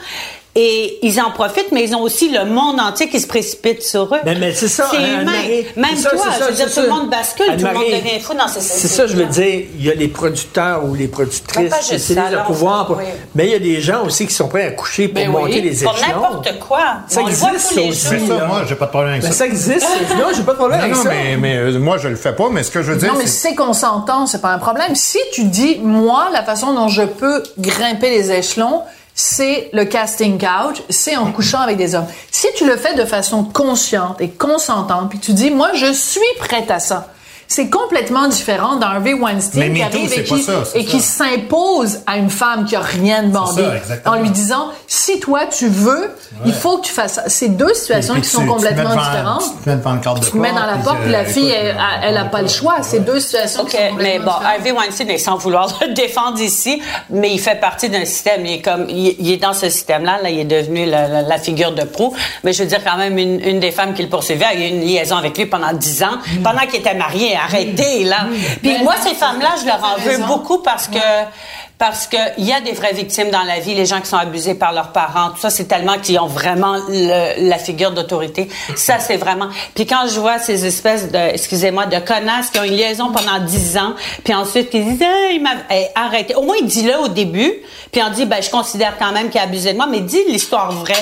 Et 0.54 0.98
ils 1.00 1.18
en 1.18 1.30
profitent, 1.30 1.72
mais 1.72 1.82
ils 1.84 1.94
ont 1.94 2.02
aussi 2.02 2.28
le 2.28 2.44
monde 2.44 2.78
entier 2.78 3.08
qui 3.08 3.18
se 3.20 3.26
précipite 3.26 3.82
sur 3.82 4.02
eux. 4.14 4.18
Ben, 4.22 4.38
mais 4.38 4.52
c'est 4.52 4.68
ça, 4.68 4.86
C'est 4.90 4.98
Anne- 4.98 5.22
humain. 5.22 5.32
Anne-Marie. 5.32 5.66
Même 5.76 5.96
ça, 5.96 6.10
toi, 6.10 6.24
ça, 6.30 6.32
je 6.40 6.44
veux 6.44 6.52
dire, 6.56 6.68
c'est 6.68 6.74
tout 6.74 6.80
le 6.80 6.86
ça. 6.88 6.94
monde 6.94 7.10
bascule, 7.10 7.46
tout 7.58 7.64
le 7.66 7.72
monde 7.72 7.84
devient 7.84 8.20
fou 8.20 8.34
dans 8.34 8.48
ces 8.48 8.60
C'est 8.60 8.88
ça, 8.88 9.06
je 9.06 9.16
veux 9.16 9.24
dire. 9.24 9.64
Il 9.78 9.82
y 9.86 9.90
a 9.90 9.94
les 9.94 10.08
producteurs 10.08 10.84
ou 10.84 10.92
les 10.92 11.04
Mais 11.04 11.08
productrices 11.08 11.72
qui 11.88 11.94
utilisent 11.94 12.14
ça, 12.14 12.28
le 12.28 12.36
là, 12.36 12.42
pouvoir. 12.42 12.86
pour- 12.86 12.98
oui. 12.98 13.04
Mais 13.34 13.46
il 13.46 13.52
y 13.52 13.54
a 13.54 13.58
des 13.60 13.80
gens 13.80 14.04
aussi 14.04 14.26
qui 14.26 14.34
sont 14.34 14.48
prêts 14.48 14.66
à 14.66 14.70
coucher 14.72 15.08
pour 15.08 15.14
Ben 15.22 15.30
monter 15.30 15.54
oui, 15.54 15.60
les 15.62 15.84
échelons. 15.84 15.90
Pour 15.90 16.00
n'importe 16.06 16.58
quoi. 16.58 16.80
Ça 17.08 17.22
on 17.22 17.26
le 17.28 17.32
voit 17.32 17.52
existe, 17.54 17.70
tous 17.70 17.76
les 17.78 17.92
ça 17.94 18.08
aussi. 18.10 18.18
jours. 18.18 18.28
Mais 18.34 18.38
ça, 18.40 18.46
moi, 18.46 18.62
j'ai 18.68 18.74
pas 18.74 18.84
de 18.84 18.90
problème 18.90 19.10
avec 19.12 19.22
Ben, 19.22 19.28
ça. 19.32 19.34
ça 19.38 19.46
existe. 19.46 19.86
non, 20.18 20.26
j'ai 20.36 20.42
pas 20.42 20.52
de 20.52 20.58
problème 20.58 20.78
Non, 20.80 20.84
avec 20.84 20.96
non, 20.96 21.02
ça. 21.02 21.08
mais, 21.08 21.36
mais 21.38 21.56
euh, 21.56 21.78
moi, 21.78 21.96
je 21.96 22.08
le 22.08 22.16
fais 22.16 22.34
pas, 22.34 22.50
mais 22.50 22.62
ce 22.62 22.70
que 22.70 22.82
je 22.82 22.92
veux 22.92 22.98
dire, 22.98 23.10
Non, 23.10 23.18
mais 23.18 23.26
c'est... 23.26 23.48
c'est 23.48 23.54
qu'on 23.54 23.72
s'entend, 23.72 24.26
c'est 24.26 24.42
pas 24.42 24.50
un 24.52 24.58
problème. 24.58 24.94
Si 24.96 25.18
tu 25.32 25.44
dis, 25.44 25.78
moi, 25.82 26.28
la 26.30 26.42
façon 26.42 26.74
dont 26.74 26.88
je 26.88 27.04
peux 27.04 27.42
grimper 27.58 28.10
les 28.10 28.30
échelons, 28.32 28.82
c'est 29.14 29.70
le 29.72 29.84
casting 29.84 30.38
couch, 30.38 30.82
c'est 30.88 31.16
en 31.16 31.32
couchant 31.32 31.60
avec 31.60 31.76
des 31.76 31.94
hommes. 31.94 32.06
Si 32.30 32.46
tu 32.56 32.66
le 32.66 32.76
fais 32.76 32.94
de 32.94 33.04
façon 33.04 33.44
consciente 33.44 34.20
et 34.20 34.30
consentante, 34.30 35.10
puis 35.10 35.18
tu 35.18 35.32
dis, 35.32 35.50
moi, 35.50 35.70
je 35.74 35.92
suis 35.92 36.20
prête 36.38 36.70
à 36.70 36.78
ça. 36.78 37.12
C'est 37.54 37.68
complètement 37.68 38.28
différent 38.28 38.76
d'Harvey 38.76 39.12
Weinstein 39.12 39.60
Mais 39.72 39.74
qui 39.74 39.82
arrive 39.82 40.12
et 40.12 40.24
qui, 40.24 40.42
ça, 40.42 40.64
c'est 40.64 40.80
et 40.80 40.84
qui 40.86 41.00
ça. 41.00 41.24
s'impose 41.24 41.98
à 42.06 42.16
une 42.16 42.30
femme 42.30 42.64
qui 42.64 42.76
a 42.76 42.80
rien 42.80 43.24
demandé 43.24 43.62
ça, 43.62 43.76
exactement. 43.76 44.16
en 44.16 44.20
lui 44.20 44.30
disant 44.30 44.68
si 44.86 45.20
toi 45.20 45.40
tu 45.46 45.68
veux, 45.68 46.10
il 46.46 46.52
faut 46.54 46.78
que 46.78 46.86
tu 46.86 46.92
fasses 46.92 47.14
ça. 47.14 47.24
C'est 47.26 47.48
deux 47.50 47.74
situations 47.74 48.14
Puis 48.14 48.22
qui 48.22 48.30
tu- 48.30 48.36
sont 48.36 48.46
complètement 48.46 48.94
différentes. 48.96 49.42
Tu 49.58 49.64
te 49.64 49.68
mets 49.68 49.76
devant 49.76 49.92
le 49.92 50.00
cadre 50.00 50.20
de 50.20 50.24
Tu 50.24 50.30
te 50.32 50.36
mets 50.38 50.52
dans 50.52 50.64
la 50.66 50.76
porte, 50.78 50.98
puis 51.02 51.12
la 51.12 51.24
fille, 51.26 51.50
elle, 51.50 51.76
elle 52.02 52.16
a 52.16 52.24
pas 52.24 52.40
le 52.42 52.48
choix. 52.48 52.76
C'est 52.82 53.00
deux 53.04 53.20
situations 53.20 53.62
OK, 53.62 53.68
qui 53.70 53.76
sont 53.76 53.82
mais 53.98 54.18
bon, 54.18 54.24
différentes. 54.24 54.42
Harvey 54.44 54.72
Weinstein, 54.72 55.10
est 55.10 55.18
sans 55.18 55.36
vouloir 55.36 55.68
le 55.86 55.92
défendre 55.92 56.40
ici, 56.40 56.80
mais 57.10 57.30
il 57.32 57.38
fait 57.38 57.60
partie 57.60 57.90
d'un 57.90 58.04
système. 58.06 58.46
Il 58.46 58.52
est 58.54 58.60
comme, 58.62 58.86
il, 58.88 59.14
il 59.18 59.30
est 59.32 59.36
dans 59.36 59.52
ce 59.52 59.68
système-là. 59.68 60.20
Là, 60.22 60.30
il 60.30 60.38
est 60.40 60.44
devenu 60.44 60.86
la, 60.86 61.06
la- 61.06 61.22
la 61.22 61.38
figure 61.38 61.72
de 61.72 61.82
proue. 61.84 62.14
Mais 62.44 62.52
je 62.54 62.62
veux 62.62 62.68
dire 62.68 62.82
quand 62.82 62.96
même, 62.96 63.18
une, 63.18 63.40
une 63.40 63.60
des 63.60 63.70
femmes 63.72 63.92
qui 63.94 64.02
le 64.02 64.08
poursuivait 64.08 64.44
a 64.46 64.54
eu 64.54 64.62
une 64.68 64.80
liaison 64.80 65.16
avec 65.16 65.36
lui 65.36 65.46
pendant 65.46 65.72
dix 65.74 66.02
ans, 66.02 66.16
Mm. 66.22 66.42
pendant 66.42 66.60
qu'il 66.60 66.80
était 66.80 66.94
marié. 66.94 67.36
Arrêtez 67.44 68.04
là. 68.04 68.26
Puis 68.62 68.72
Ben, 68.74 68.84
moi, 68.84 68.94
ces 69.02 69.14
femmes-là, 69.14 69.54
je 69.60 69.66
leur 69.66 69.82
en 69.82 69.96
veux 69.96 70.18
beaucoup 70.26 70.58
parce 70.58 70.88
que. 70.88 70.98
Parce 71.82 72.06
que 72.06 72.16
il 72.38 72.44
y 72.44 72.52
a 72.52 72.60
des 72.60 72.70
vraies 72.70 72.92
victimes 72.92 73.30
dans 73.30 73.42
la 73.42 73.58
vie, 73.58 73.74
les 73.74 73.86
gens 73.86 74.00
qui 74.00 74.06
sont 74.06 74.16
abusés 74.16 74.54
par 74.54 74.72
leurs 74.72 74.92
parents, 74.92 75.30
tout 75.30 75.40
ça, 75.40 75.50
c'est 75.50 75.64
tellement 75.64 75.98
qu'ils 75.98 76.16
ont 76.20 76.28
vraiment 76.28 76.76
le- 76.88 77.48
la 77.48 77.58
figure 77.58 77.90
d'autorité. 77.90 78.48
Ça, 78.76 79.00
c'est 79.00 79.16
vraiment. 79.16 79.48
Puis 79.74 79.84
quand 79.84 80.06
je 80.06 80.20
vois 80.20 80.38
ces 80.38 80.64
espèces 80.64 81.10
de, 81.10 81.18
excusez-moi, 81.18 81.86
de 81.86 81.98
connasses 81.98 82.50
qui 82.52 82.60
ont 82.60 82.62
une 82.62 82.76
liaison 82.76 83.10
pendant 83.10 83.40
dix 83.44 83.76
ans, 83.76 83.94
puis 84.22 84.32
ensuite 84.32 84.70
qui 84.70 84.78
disent, 84.84 85.02
ah, 85.02 85.32
il 85.32 85.42
m'a 85.42 85.54
hey, 85.70 85.88
arrêté. 85.96 86.36
Au 86.36 86.42
moins, 86.42 86.54
dis-le 86.62 86.96
au 87.00 87.08
début, 87.08 87.52
puis 87.90 88.00
on 88.08 88.10
dit, 88.10 88.26
ben, 88.26 88.40
je 88.40 88.48
considère 88.50 88.96
quand 88.96 89.10
même 89.10 89.28
qu'il 89.28 89.40
a 89.40 89.42
abusé 89.44 89.72
de 89.72 89.76
moi, 89.76 89.88
mais 89.90 90.00
dis 90.00 90.22
l'histoire 90.28 90.70
vraie 90.70 90.94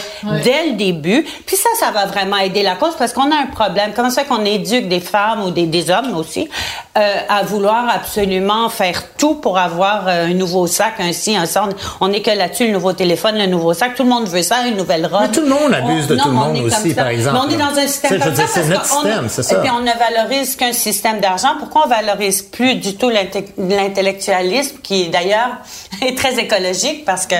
dès 0.43 0.69
le 0.69 0.73
début. 0.77 1.27
Puis 1.45 1.57
ça, 1.57 1.69
ça 1.79 1.91
va 1.91 2.07
vraiment 2.07 2.39
aider 2.39 2.63
la 2.63 2.77
cause 2.77 2.95
parce 2.99 3.13
qu'on 3.13 3.31
a 3.31 3.37
un 3.37 3.47
problème. 3.49 3.93
Comment 3.95 4.09
ça 4.09 4.25
qu'on 4.25 4.47
éduque 4.47 4.89
des 4.89 5.01
femmes 5.01 5.43
ou 5.43 5.51
des, 5.51 5.67
des 5.67 5.91
hommes 5.91 6.17
aussi 6.17 6.49
euh, 6.97 7.17
à 7.29 7.43
vouloir 7.43 7.87
absolument 7.95 8.71
faire 8.71 9.03
tout 9.19 9.35
pour 9.35 9.59
avoir 9.59 10.09
euh, 10.09 10.25
un 10.29 10.33
nouveau 10.35 10.67
sac, 10.71 10.95
un 11.01 11.13
ci, 11.13 11.37
un 11.37 11.45
ça. 11.45 11.69
On 12.01 12.09
n'est 12.09 12.23
que 12.23 12.31
là-dessus, 12.31 12.67
le 12.69 12.73
nouveau 12.73 12.95
téléphone, 12.95 13.37
le 13.37 13.47
nouveau 13.47 13.75
sac. 13.75 13.95
Tout 13.95 14.05
le 14.05 14.09
monde 14.09 14.27
veut 14.29 14.43
ça, 14.43 14.67
une 14.67 14.77
nouvelle 14.77 15.05
robe. 15.07 15.21
Mais 15.23 15.29
tout 15.33 15.43
le 15.43 15.49
monde 15.49 15.75
abuse 15.75 16.07
de 16.07 16.17
non, 16.17 16.23
tout 16.23 16.29
le 16.31 16.35
monde 16.35 16.57
aussi, 16.59 16.95
par 16.95 17.09
exemple. 17.09 17.39
Mais 17.49 17.55
on 17.55 17.59
est 17.59 17.63
dans 17.63 17.79
un 17.79 17.87
système 17.87 18.19
comme 18.21 18.35
ça 18.35 18.47
c'est 18.47 18.67
notre 18.69 18.87
système, 18.87 19.29
c'est 19.29 19.43
ça. 19.43 19.57
Et 19.57 19.61
puis 19.61 19.71
on 19.71 19.81
ne 19.81 19.93
valorise 19.99 20.57
qu'un 20.57 20.73
système 20.73 21.21
d'argent. 21.21 21.51
Pourquoi 21.59 21.83
on 21.85 21.89
valorise 21.89 22.41
plus 22.41 22.77
du 22.77 22.97
tout 22.97 23.11
l'inte- 23.11 23.45
l'intellectualisme, 23.59 24.79
qui 24.83 25.09
d'ailleurs 25.09 25.59
est 26.07 26.17
très 26.17 26.39
écologique 26.39 27.05
parce 27.05 27.27
que 27.27 27.35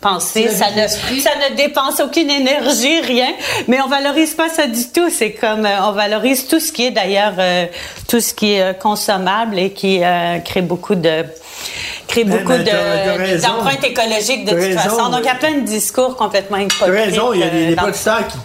penser, 0.00 0.48
ça 0.48 0.66
ne, 0.70 0.86
ça 0.86 1.30
ne 1.50 1.56
dépense 1.56 2.00
aucune 2.00 2.30
énergie, 2.30 3.00
rien. 3.00 3.32
Mais 3.66 3.78
on 3.80 3.88
valorise 3.88 4.34
pas 4.34 4.48
ça 4.48 4.66
du 4.66 4.86
tout. 4.88 5.08
C'est 5.10 5.32
comme 5.32 5.64
euh, 5.66 5.88
on 5.88 5.92
valorise 5.92 6.46
tout 6.46 6.60
ce 6.60 6.70
qui 6.70 6.86
est 6.86 6.90
d'ailleurs 6.90 7.34
euh, 7.38 7.66
tout 8.08 8.20
ce 8.20 8.34
qui 8.34 8.52
est 8.54 8.62
euh, 8.62 8.72
consommable 8.72 9.58
et 9.58 9.70
qui 9.70 10.00
euh, 10.04 10.38
crée 10.38 10.62
beaucoup 10.62 10.94
de 10.94 11.24
crée 12.06 12.24
Mais- 12.24 12.38
beaucoup 12.38 12.52
de 12.52 13.40
d'empreintes 13.42 13.84
écologiques 13.84 14.44
de 14.44 14.50
toute 14.50 14.58
raison. 14.60 14.78
façon. 14.80 15.08
Donc 15.10 15.20
il 15.20 15.26
y 15.26 15.30
a 15.30 15.34
plein 15.34 15.54
de 15.58 15.66
discours 15.66 16.16
complètement 16.16 16.56
hypocrites. 16.58 16.88
Raison, 16.94 17.32
il 17.32 17.40
y 17.40 17.42
a 17.42 17.48
des, 17.48 17.64
euh, 17.64 17.68
des 17.70 17.76
producteurs 17.76 18.26
qui 18.28 18.38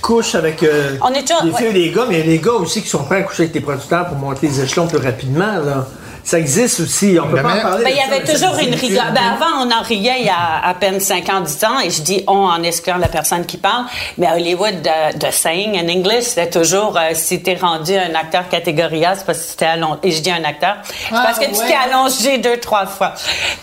couchent 0.00 0.34
avec 0.34 0.62
euh, 0.62 0.96
On 1.02 1.12
est 1.12 1.22
toujours- 1.22 1.42
des 1.44 1.52
filles 1.52 1.66
ouais. 1.68 1.70
et 1.80 1.88
des 1.88 1.90
gars, 1.90 2.04
mais 2.08 2.14
il 2.14 2.18
y 2.20 2.22
a 2.22 2.26
des 2.36 2.38
gars 2.38 2.52
aussi 2.52 2.82
qui 2.82 2.88
sont 2.88 3.04
prêts 3.04 3.18
à 3.18 3.22
coucher 3.22 3.42
avec 3.42 3.52
des 3.52 3.60
producteurs 3.60 4.08
pour 4.08 4.16
monter 4.16 4.48
les 4.48 4.60
échelons 4.62 4.86
plus 4.86 4.98
rapidement. 4.98 5.58
Là. 5.64 5.86
Ça 6.30 6.38
existe 6.38 6.78
aussi, 6.78 7.18
on 7.20 7.26
peut 7.26 7.36
Mais- 7.36 7.42
pas 7.42 7.56
en 7.58 7.62
parler. 7.62 7.84
Ben, 7.84 7.90
de 7.90 7.96
il 7.96 7.96
y 7.96 8.14
avait 8.14 8.24
toujours 8.24 8.56
une 8.60 8.72
rigueur. 8.74 9.06
Ben, 9.12 9.20
avant, 9.34 9.66
on 9.66 9.70
en 9.72 9.82
riait 9.82 10.20
il 10.20 10.26
y 10.26 10.28
a 10.28 10.64
à 10.64 10.74
peine 10.74 11.00
5 11.00 11.28
ans, 11.28 11.40
10 11.40 11.64
ans, 11.64 11.80
et 11.84 11.90
je 11.90 12.02
dis 12.02 12.22
on 12.28 12.44
en 12.44 12.62
excluant 12.62 12.98
la 12.98 13.08
personne 13.08 13.44
qui 13.46 13.56
parle. 13.56 13.84
Mais 14.16 14.28
à 14.28 14.34
Hollywood, 14.36 14.80
the, 14.82 15.18
the 15.18 15.32
saying 15.32 15.76
in 15.76 15.88
English, 15.88 16.22
c'était 16.26 16.48
toujours 16.48 16.96
euh, 16.96 17.10
si 17.14 17.42
t'es 17.42 17.56
rendu 17.60 17.96
un 17.96 18.14
acteur 18.14 18.48
catégorie 18.48 19.04
A, 19.04 19.16
c'est 19.16 19.26
parce 19.26 19.38
que 19.40 19.50
tu 19.50 19.56
t'es 19.56 19.66
allongé. 19.66 19.98
Et 20.04 20.12
je 20.12 20.22
dis 20.22 20.30
un 20.30 20.44
acteur, 20.44 20.76
c'est 20.84 20.94
Ah, 21.12 21.22
parce 21.26 21.38
que 21.40 21.46
tu 21.46 21.50
ouais. 21.58 21.66
t'es 21.66 21.74
allongé 21.92 22.38
deux, 22.38 22.58
trois 22.58 22.86
fois. 22.86 23.14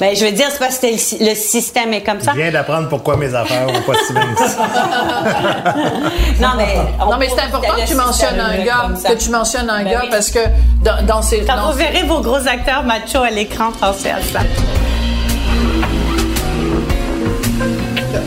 Mais 0.02 0.16
je 0.16 0.26
veux 0.26 0.32
dire, 0.34 0.48
c'est 0.52 0.60
parce 0.60 0.78
que 0.80 0.88
le, 0.88 0.98
sy- 0.98 1.20
le 1.24 1.36
système 1.36 1.94
est 1.94 2.04
comme 2.04 2.20
ça. 2.20 2.32
Je 2.36 2.42
viens 2.42 2.52
d'apprendre 2.52 2.90
pourquoi 2.90 3.16
mes 3.16 3.34
affaires 3.34 3.66
vont 3.68 3.82
pas 3.82 3.94
si 4.06 4.12
bien. 4.12 4.24
Non, 6.42 6.50
mais, 6.58 6.76
on 7.02 7.12
Non, 7.12 7.18
mais 7.18 7.30
c'est 7.30 7.42
important 7.44 7.76
que 7.82 7.88
tu 7.88 7.96
mentionnes 7.96 8.40
un 8.42 8.58
gars, 8.64 8.90
que 9.08 9.14
tu 9.14 9.30
mentionnes 9.30 9.70
un 9.70 9.84
Ben 9.84 9.92
gars 9.92 10.00
oui. 10.04 10.10
parce 10.12 10.30
que 10.32 10.40
dans, 10.84 11.02
dans 11.06 11.22
ces... 11.22 11.46
Quand 11.46 11.56
dans 11.56 11.72
vous 11.72 11.78
verrez 11.78 12.04
vos 12.04 12.20
gros 12.20 12.36
acteurs 12.36 12.57
machos 12.86 13.24
à 13.24 13.30
l'écran, 13.30 13.72
pensez 13.80 14.10
à 14.10 14.22
ça. 14.22 14.40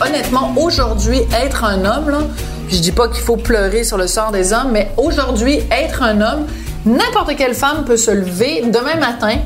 honnêtement, 0.00 0.52
aujourd'hui, 0.56 1.20
être 1.42 1.64
un 1.64 1.84
homme, 1.84 2.10
là, 2.10 2.20
je 2.68 2.78
dis 2.78 2.92
pas 2.92 3.08
qu'il 3.08 3.22
faut 3.22 3.36
pleurer 3.36 3.84
sur 3.84 3.98
le 3.98 4.06
sort 4.06 4.32
des 4.32 4.52
hommes, 4.52 4.70
mais 4.72 4.90
aujourd'hui, 4.96 5.60
être 5.70 6.02
un 6.02 6.20
homme, 6.20 6.46
n'importe 6.86 7.36
quelle 7.36 7.54
femme 7.54 7.84
peut 7.84 7.96
se 7.96 8.10
lever 8.10 8.62
demain 8.66 8.96
matin 8.96 9.36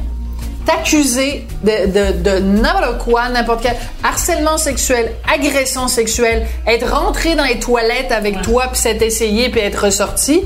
t'accuser 0.67 1.47
de, 1.63 1.87
de, 1.87 2.23
de 2.23 2.39
n'importe 2.39 2.99
quoi, 3.05 3.29
n'importe 3.29 3.63
quel 3.63 3.77
harcèlement 4.03 4.57
sexuel, 4.57 5.13
agression 5.31 5.89
sexuelle, 5.89 6.47
être 6.67 6.91
rentré 6.91 7.35
dans 7.35 7.45
les 7.45 7.59
toilettes 7.59 8.13
avec 8.13 8.41
toi, 8.41 8.69
puis 8.73 8.81
s'être 8.81 9.03
essayé, 9.03 9.51
puis 9.51 9.61
être 9.61 9.85
ressorti, 9.85 10.43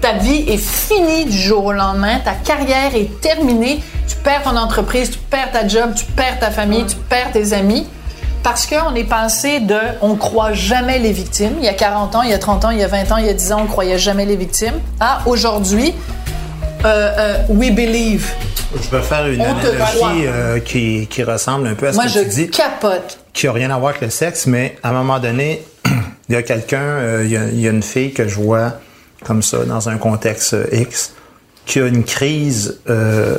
ta 0.00 0.12
vie 0.14 0.44
est 0.48 0.56
finie 0.56 1.24
du 1.26 1.36
jour 1.36 1.64
au 1.66 1.72
lendemain, 1.72 2.18
ta 2.24 2.32
carrière 2.32 2.94
est 2.94 3.20
terminée, 3.20 3.80
tu 4.08 4.16
perds 4.16 4.42
ton 4.42 4.56
entreprise, 4.56 5.10
tu 5.10 5.18
perds 5.18 5.50
ta 5.52 5.66
job, 5.68 5.92
tu 5.94 6.04
perds 6.04 6.38
ta 6.40 6.50
famille, 6.50 6.84
tu 6.86 6.96
perds 6.96 7.32
tes 7.32 7.52
amis. 7.52 7.86
Parce 8.42 8.66
qu'on 8.66 8.94
est 8.94 9.04
passé 9.04 9.60
de 9.60 9.76
on 10.00 10.14
croit 10.16 10.54
jamais 10.54 10.98
les 10.98 11.12
victimes, 11.12 11.52
il 11.58 11.64
y 11.64 11.68
a 11.68 11.74
40 11.74 12.16
ans, 12.16 12.22
il 12.22 12.30
y 12.30 12.32
a 12.32 12.38
30 12.38 12.64
ans, 12.64 12.70
il 12.70 12.78
y 12.78 12.82
a 12.82 12.86
20 12.88 13.12
ans, 13.12 13.16
il 13.18 13.26
y 13.26 13.28
a 13.28 13.34
10 13.34 13.52
ans, 13.52 13.60
on 13.64 13.66
croyait 13.66 13.98
jamais 13.98 14.24
les 14.24 14.36
victimes, 14.36 14.80
à 14.98 15.20
aujourd'hui, 15.26 15.92
euh, 16.86 17.12
euh, 17.18 17.36
we 17.50 17.70
believe. 17.70 18.30
Je 18.74 18.96
vais 18.96 19.02
faire 19.02 19.26
une 19.26 19.42
On 19.42 19.44
analogie 19.44 20.26
euh, 20.26 20.58
qui, 20.60 21.06
qui 21.10 21.22
ressemble 21.22 21.66
un 21.66 21.74
peu 21.74 21.88
à 21.88 21.92
ce 21.92 21.96
Moi, 21.96 22.04
que 22.06 22.10
je 22.12 22.20
tu 22.20 22.28
dis, 22.28 22.48
capote. 22.50 23.18
qui 23.34 23.44
n'a 23.44 23.52
rien 23.52 23.70
à 23.70 23.76
voir 23.78 23.90
avec 23.90 24.00
le 24.00 24.08
sexe, 24.10 24.46
mais 24.46 24.76
à 24.82 24.88
un 24.88 24.92
moment 24.92 25.18
donné, 25.18 25.62
il 26.30 26.34
y 26.34 26.36
a 26.36 26.42
quelqu'un, 26.42 27.20
il 27.22 27.30
y 27.30 27.36
a- 27.36 27.44
il 27.52 27.60
y, 27.60 27.66
a 27.68 27.70
une 27.70 27.82
fille 27.82 28.14
que 28.14 28.26
je 28.26 28.36
vois 28.36 28.72
comme 29.24 29.42
ça, 29.42 29.64
dans 29.64 29.88
un 29.88 29.98
contexte 29.98 30.56
X, 30.72 31.12
qui 31.66 31.78
a 31.80 31.86
une 31.86 32.04
crise, 32.04 32.78
euh, 32.88 33.38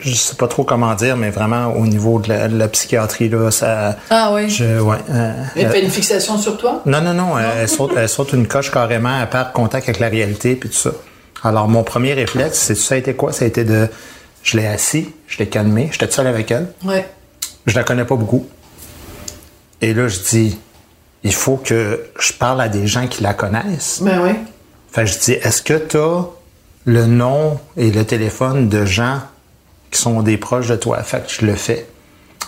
je 0.00 0.14
sais 0.14 0.36
pas 0.36 0.46
trop 0.48 0.64
comment 0.64 0.94
dire, 0.94 1.16
mais 1.16 1.30
vraiment 1.30 1.74
au 1.74 1.86
niveau 1.86 2.18
de 2.18 2.28
la, 2.28 2.48
de 2.48 2.56
la 2.56 2.68
psychiatrie, 2.68 3.28
là, 3.28 3.50
ça... 3.50 3.96
Ah 4.10 4.32
oui. 4.32 4.48
Je, 4.48 4.80
ouais, 4.80 4.96
euh, 5.10 5.32
Elle 5.56 5.66
euh, 5.66 5.70
fait 5.70 5.82
une 5.82 5.90
fixation 5.90 6.38
sur 6.38 6.56
toi? 6.56 6.82
non, 6.86 7.00
non, 7.00 7.14
non. 7.14 7.38
Elle, 7.38 7.62
elle 7.62 7.68
saute, 7.68 7.92
elle 7.96 8.08
saute 8.08 8.32
une 8.32 8.46
coche 8.46 8.70
carrément, 8.70 9.20
elle 9.20 9.28
perd 9.28 9.52
contact 9.52 9.88
avec 9.88 10.00
la 10.00 10.08
réalité, 10.08 10.54
puis 10.54 10.68
tout 10.68 10.76
ça. 10.76 10.92
Alors, 11.42 11.68
mon 11.68 11.82
premier 11.82 12.14
réflexe, 12.14 12.58
c'est 12.58 12.74
ça 12.74 12.94
a 12.94 12.98
été 12.98 13.14
quoi? 13.14 13.32
Ça 13.32 13.44
a 13.44 13.48
été 13.48 13.64
de. 13.64 13.88
Je 14.42 14.56
l'ai 14.56 14.66
assis, 14.66 15.10
je 15.26 15.38
l'ai 15.38 15.46
calmé, 15.48 15.88
j'étais 15.92 16.10
seul 16.10 16.26
avec 16.26 16.50
elle. 16.50 16.68
Ouais. 16.84 17.06
Je 17.66 17.74
la 17.74 17.84
connais 17.84 18.04
pas 18.04 18.16
beaucoup. 18.16 18.46
Et 19.80 19.92
là, 19.92 20.08
je 20.08 20.18
dis, 20.20 20.58
il 21.22 21.34
faut 21.34 21.56
que 21.56 22.06
je 22.18 22.32
parle 22.32 22.60
à 22.60 22.68
des 22.68 22.86
gens 22.86 23.06
qui 23.08 23.22
la 23.22 23.34
connaissent. 23.34 24.00
Ben 24.02 24.20
oui. 24.22 24.30
Fait 24.94 25.06
que 25.06 25.10
je 25.10 25.18
dis, 25.18 25.32
est-ce 25.32 25.60
que 25.60 25.74
tu 25.74 25.96
as 25.96 26.24
le 26.84 27.06
nom 27.06 27.58
et 27.76 27.90
le 27.90 28.04
téléphone 28.04 28.68
de 28.68 28.84
gens 28.84 29.18
qui 29.90 30.00
sont 30.00 30.22
des 30.22 30.36
proches 30.36 30.68
de 30.68 30.76
toi? 30.76 31.02
Fait 31.02 31.26
que 31.26 31.32
je 31.32 31.44
le 31.44 31.56
fais. 31.56 31.88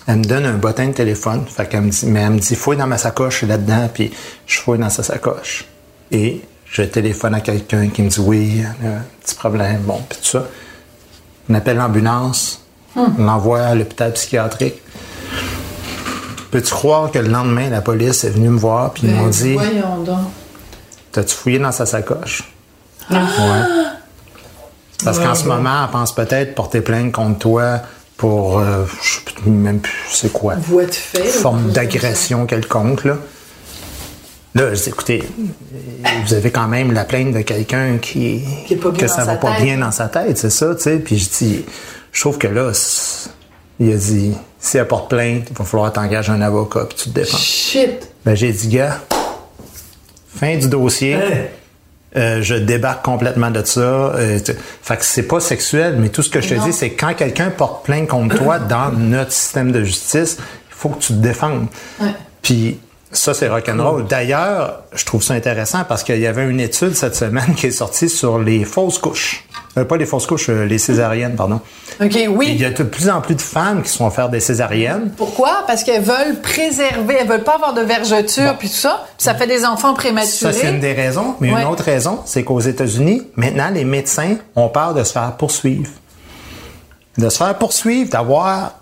Elle 0.07 0.19
me 0.19 0.25
donne 0.25 0.45
un 0.45 0.53
bottin 0.53 0.87
de 0.87 0.93
téléphone. 0.93 1.45
Fait 1.49 1.69
qu'elle 1.69 1.81
me 1.81 1.91
dit, 1.91 2.07
mais 2.07 2.21
elle 2.21 2.31
me 2.31 2.39
dit, 2.39 2.55
fouille 2.55 2.77
dans 2.77 2.87
ma 2.87 2.99
sacoche, 2.99 3.43
là-dedans, 3.43 3.91
puis 3.93 4.13
je 4.47 4.61
fouille 4.61 4.79
dans 4.79 4.91
sa 4.91 5.03
sacoche. 5.03 5.65
Et 6.13 6.41
je 6.67 6.83
téléphone 6.83 7.35
à 7.35 7.41
quelqu'un 7.41 7.89
qui 7.89 8.03
me 8.03 8.11
dit, 8.11 8.21
oui, 8.21 8.63
un 8.63 9.03
petit 9.25 9.35
problème, 9.35 9.81
bon, 9.81 10.01
puis 10.09 10.21
tout 10.23 10.29
ça. 10.39 10.47
On 11.51 11.55
appelle 11.55 11.79
l'ambulance, 11.79 12.65
on 12.95 13.09
l'envoie 13.25 13.63
à 13.63 13.75
l'hôpital 13.75 14.13
psychiatrique. 14.13 14.81
Peux-tu 16.53 16.71
croire 16.71 17.11
que 17.11 17.19
le 17.19 17.29
lendemain, 17.29 17.71
la 17.71 17.81
police 17.81 18.23
est 18.23 18.31
venue 18.31 18.51
me 18.51 18.59
voir, 18.59 18.93
puis 18.93 19.09
ils 19.09 19.15
m'ont 19.15 19.25
Ben, 19.25 19.31
dit, 19.31 19.55
Voyons 19.55 20.05
donc. 20.05 20.29
T'as-tu 21.17 21.35
fouillé 21.35 21.59
dans 21.59 21.73
sa 21.73 21.87
sacoche? 21.87 22.43
Ah! 23.11 23.15
Ouais. 23.15 23.85
Parce 25.03 25.19
qu'en 25.19 25.35
ce 25.35 25.45
moment, 25.47 25.85
elle 25.85 25.91
pense 25.91 26.15
peut-être 26.15 26.55
porter 26.55 26.83
plainte 26.83 27.11
contre 27.13 27.39
toi 27.39 27.81
pour, 28.19 28.59
euh, 28.59 28.85
je 29.03 29.15
sais 29.15 29.49
même 29.51 29.81
plus 29.81 29.95
c'est 30.13 30.31
quoi, 30.31 30.57
Voie 30.57 30.85
de 30.85 30.91
fait. 30.93 31.23
forme 31.23 31.71
d'agression 31.71 32.45
quelconque, 32.45 33.05
là. 33.05 33.17
Là, 34.55 34.75
je 34.75 34.83
dis, 34.83 34.89
écoutez, 34.91 35.25
vous 36.27 36.35
avez 36.35 36.51
quand 36.51 36.69
même 36.69 36.93
la 36.93 37.05
plainte 37.05 37.33
de 37.33 37.41
quelqu'un 37.41 37.97
qui, 37.97 38.43
Qui 38.67 38.75
est 38.75 38.77
pas 38.77 38.91
bien 38.91 39.01
que 39.01 39.11
ça 39.11 39.25
va 39.25 39.37
pas 39.37 39.55
tête. 39.55 39.63
bien 39.65 39.79
dans 39.79 39.93
sa 39.93 40.09
tête, 40.09 40.37
c'est 40.37 40.51
ça, 40.51 40.75
tu 40.75 40.83
sais. 40.83 40.97
Puis 40.99 41.17
je 41.19 41.29
dis, 41.31 41.65
je 42.13 42.21
trouve 42.21 42.37
que 42.37 42.47
là, 42.47 42.73
il 43.81 43.91
a 43.91 43.97
dit, 43.97 44.35
si 44.59 44.77
elle 44.77 44.87
porte 44.87 45.09
plainte, 45.09 45.45
il 45.51 45.57
va 45.57 45.65
falloir 45.65 45.91
t'engager 45.95 46.33
un 46.33 46.43
avocat 46.43 46.85
puis 46.87 46.97
tu 46.99 47.05
te 47.11 47.15
défends. 47.21 47.39
Shit. 47.39 48.07
Ben, 48.27 48.35
j'ai 48.35 48.53
dit, 48.53 48.69
gars, 48.69 48.99
fin 50.39 50.57
du 50.57 50.69
dossier. 50.69 51.19
Euh, 52.17 52.41
je 52.41 52.55
débarque 52.55 53.05
complètement 53.05 53.51
de 53.51 53.63
ça. 53.65 53.81
Euh, 53.81 54.39
fait 54.83 54.97
que 54.97 55.05
c'est 55.05 55.25
pas 55.25 55.41
sexuel, 55.41 55.97
mais 55.99 56.09
tout 56.09 56.23
ce 56.23 56.31
que 56.31 56.41
je 56.41 56.49
te 56.49 56.55
Non. 56.55 56.65
dis, 56.65 56.73
c'est 56.73 56.91
quand 56.91 57.13
quelqu'un 57.15 57.51
porte 57.51 57.85
plainte 57.85 58.09
contre 58.09 58.37
toi 58.39 58.59
dans 58.59 58.91
notre 58.93 59.33
système 59.33 59.71
de 59.71 59.85
justice, 59.85 60.39
il 60.41 60.75
faut 60.75 60.89
que 60.91 60.99
tu 61.01 61.09
te 61.09 61.19
défendes. 61.19 61.67
Puis 62.41 62.79
ça, 63.13 63.35
c'est 63.35 63.49
rock'n'roll. 63.49 64.07
D'ailleurs, 64.07 64.81
je 64.95 65.05
trouve 65.05 65.23
ça 65.23 65.35
intéressant 65.35 65.85
parce 65.89 66.03
qu'il 66.03 66.19
y 66.19 66.27
avait 66.27 66.45
une 66.49 66.61
étude 66.61 66.95
cette 66.95 67.15
semaine 67.15 67.55
qui 67.55 67.67
est 67.67 67.71
sortie 67.71 68.09
sur 68.09 68.39
les 68.39 68.65
fausses 68.65 68.99
couches. 68.99 69.45
Euh, 69.79 69.85
pas 69.85 69.97
les 69.97 70.07
fausses 70.07 70.27
couches, 70.27 70.49
euh, 70.49 70.65
les 70.67 70.79
césariennes, 70.79 71.37
pardon. 71.37 71.61
OK, 72.03 72.15
Il 72.15 72.29
oui. 72.31 72.57
y 72.57 72.65
a 72.65 72.71
de 72.71 72.83
plus 72.83 73.09
en 73.09 73.21
plus 73.21 73.35
de 73.35 73.41
femmes 73.43 73.83
qui 73.83 73.91
se 73.91 73.99
font 73.99 74.11
faire 74.11 74.29
des 74.29 74.41
césariennes. 74.41 75.13
Pourquoi? 75.17 75.65
Parce 75.67 75.85
qu'elles 75.85 76.03
veulent 76.03 76.41
préserver, 76.43 77.17
elles 77.21 77.29
veulent 77.29 77.45
pas 77.45 77.55
avoir 77.55 77.75
de 77.75 77.83
vergeture 77.83 78.57
puis 78.59 78.69
tout 78.69 78.75
ça. 78.75 79.05
Puis 79.17 79.25
ça 79.25 79.35
fait 79.35 79.47
des 79.47 79.65
enfants 79.65 79.95
prématurés. 79.95 80.53
Ça, 80.53 80.59
c'est 80.61 80.71
une 80.71 80.81
des 80.81 80.93
raisons. 80.93 81.37
Mais 81.41 81.53
Ouais. 81.53 81.63
une 81.63 81.69
autre 81.69 81.85
raison, 81.85 82.21
c'est 82.27 82.43
qu'aux 82.43 82.61
États-Unis, 82.61 83.23
maintenant, 83.37 83.69
les 83.73 83.85
médecins 83.85 84.37
ont 84.57 84.69
peur 84.69 84.95
de 84.95 85.05
se 85.05 85.13
faire 85.13 85.33
poursuivre. 85.37 85.91
De 87.19 87.29
se 87.29 87.37
faire 87.39 87.55
poursuivre, 87.57 88.11
d'avoir 88.11 88.75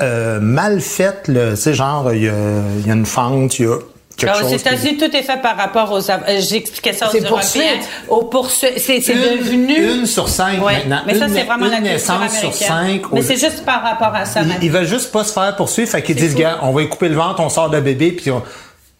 euh, 0.00 0.40
mal 0.40 0.80
fait, 0.80 1.28
le, 1.28 1.50
tu 1.54 1.56
sais, 1.62 1.74
genre, 1.74 2.12
il 2.12 2.24
y 2.24 2.28
a, 2.28 2.32
il 2.80 2.86
y 2.86 2.90
a 2.90 2.94
une 2.94 3.06
fente, 3.06 3.58
il 3.58 3.66
y 3.66 3.68
a 3.68 3.76
qui- 4.16 4.54
États-Unis, 4.54 4.96
tout 4.96 5.14
est 5.14 5.22
fait 5.22 5.42
par 5.42 5.58
rapport 5.58 5.92
aux. 5.92 6.10
av- 6.10 6.24
euh, 6.26 6.40
J'expliquais 6.40 6.94
ça 6.94 7.08
aux 7.08 7.12
C'est 7.12 7.20
Européens. 7.24 7.80
Aux 8.08 8.24
poursuites. 8.24 8.78
C'est 8.78 9.02
c'est 9.02 9.12
Une- 9.12 9.20
devenu. 9.38 9.76
une 9.98 10.06
sur 10.06 10.30
cinq 10.30 10.64
Ouais. 10.64 10.78
maintenant. 10.78 11.00
Mais 11.06 11.18
ça, 11.18 11.26
c'est 11.28 11.42
vraiment 11.42 11.66
une 11.66 11.72
la 11.72 11.80
naissance 11.80 12.30
sur 12.32 12.38
américaine. 12.48 12.52
cinq 12.68 13.02
Mais 13.12 13.20
aux- 13.20 13.22
c'est 13.22 13.36
juste 13.36 13.62
par 13.66 13.82
rapport 13.82 14.14
à 14.14 14.24
ça 14.24 14.40
Ils, 14.40 14.64
ils 14.64 14.70
veulent 14.72 14.86
juste 14.86 15.12
pas 15.12 15.22
se 15.22 15.34
faire 15.34 15.54
poursuivre, 15.54 15.90
fait 15.90 16.02
qu'ils 16.02 16.16
disent, 16.16 16.34
gars, 16.34 16.60
on 16.62 16.72
va 16.72 16.80
y 16.82 16.88
couper 16.88 17.10
le 17.10 17.14
ventre, 17.16 17.40
on 17.40 17.50
sort 17.50 17.68
le 17.70 17.82
bébé, 17.82 18.12
puis 18.12 18.30
on... 18.30 18.42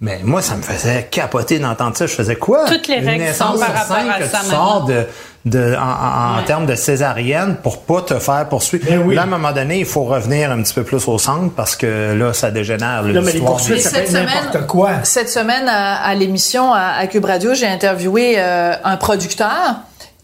Mais 0.01 0.21
moi, 0.23 0.43
ça 0.43 0.57
me 0.57 0.63
faisait 0.63 1.05
capoter 1.11 1.59
d'entendre 1.59 1.97
ça. 1.97 2.07
Je 2.07 2.13
faisais 2.15 2.37
quoi? 2.37 2.67
Toutes 2.67 2.87
les 2.87 2.97
Une 2.97 3.09
règles 3.09 3.25
naissance 3.25 3.55
sont 3.55 3.59
par 3.65 3.73
rapport 3.75 3.97
cinq 3.97 4.11
à 4.11 4.19
que 4.19 4.27
ça 4.29 4.41
tu 4.45 4.51
sors 4.51 4.85
de, 4.85 5.07
de, 5.47 5.75
en, 5.75 5.81
en- 5.81 6.37
Ouais. 6.39 6.45
termes 6.45 6.67
de 6.67 6.75
césarienne 6.75 7.57
pour 7.63 7.81
pas 7.83 8.03
te 8.03 8.19
faire 8.19 8.47
poursuivre. 8.51 8.85
Ben 8.87 9.03
oui. 9.07 9.15
Là, 9.15 9.23
à 9.23 9.25
un 9.25 9.29
moment 9.29 9.53
donné, 9.53 9.79
il 9.79 9.87
faut 9.87 10.05
revenir 10.05 10.51
un 10.51 10.61
petit 10.63 10.75
peu 10.75 10.83
plus 10.85 11.09
au 11.09 11.17
centre 11.19 11.51
parce 11.55 11.77
que 11.77 12.13
là, 12.13 12.35
ça 12.35 12.51
dégénère. 12.51 13.05
Non, 13.05 13.23
mais 13.23 13.33
les 13.33 13.41
poursuites, 13.41 13.81
ça 13.81 13.91
peut 13.91 13.97
être 14.05 14.13
n'importe 14.13 14.67
quoi. 14.67 15.03
Cette 15.05 15.31
semaine, 15.31 15.67
à, 15.67 15.95
à 16.05 16.15
l'émission 16.15 16.75
à, 16.75 16.93
à 16.99 17.07
Cube 17.07 17.25
Radio, 17.25 17.55
j'ai 17.55 17.67
interviewé 17.67 18.35
euh, 18.37 18.75
un 18.85 18.97
producteur 18.99 19.77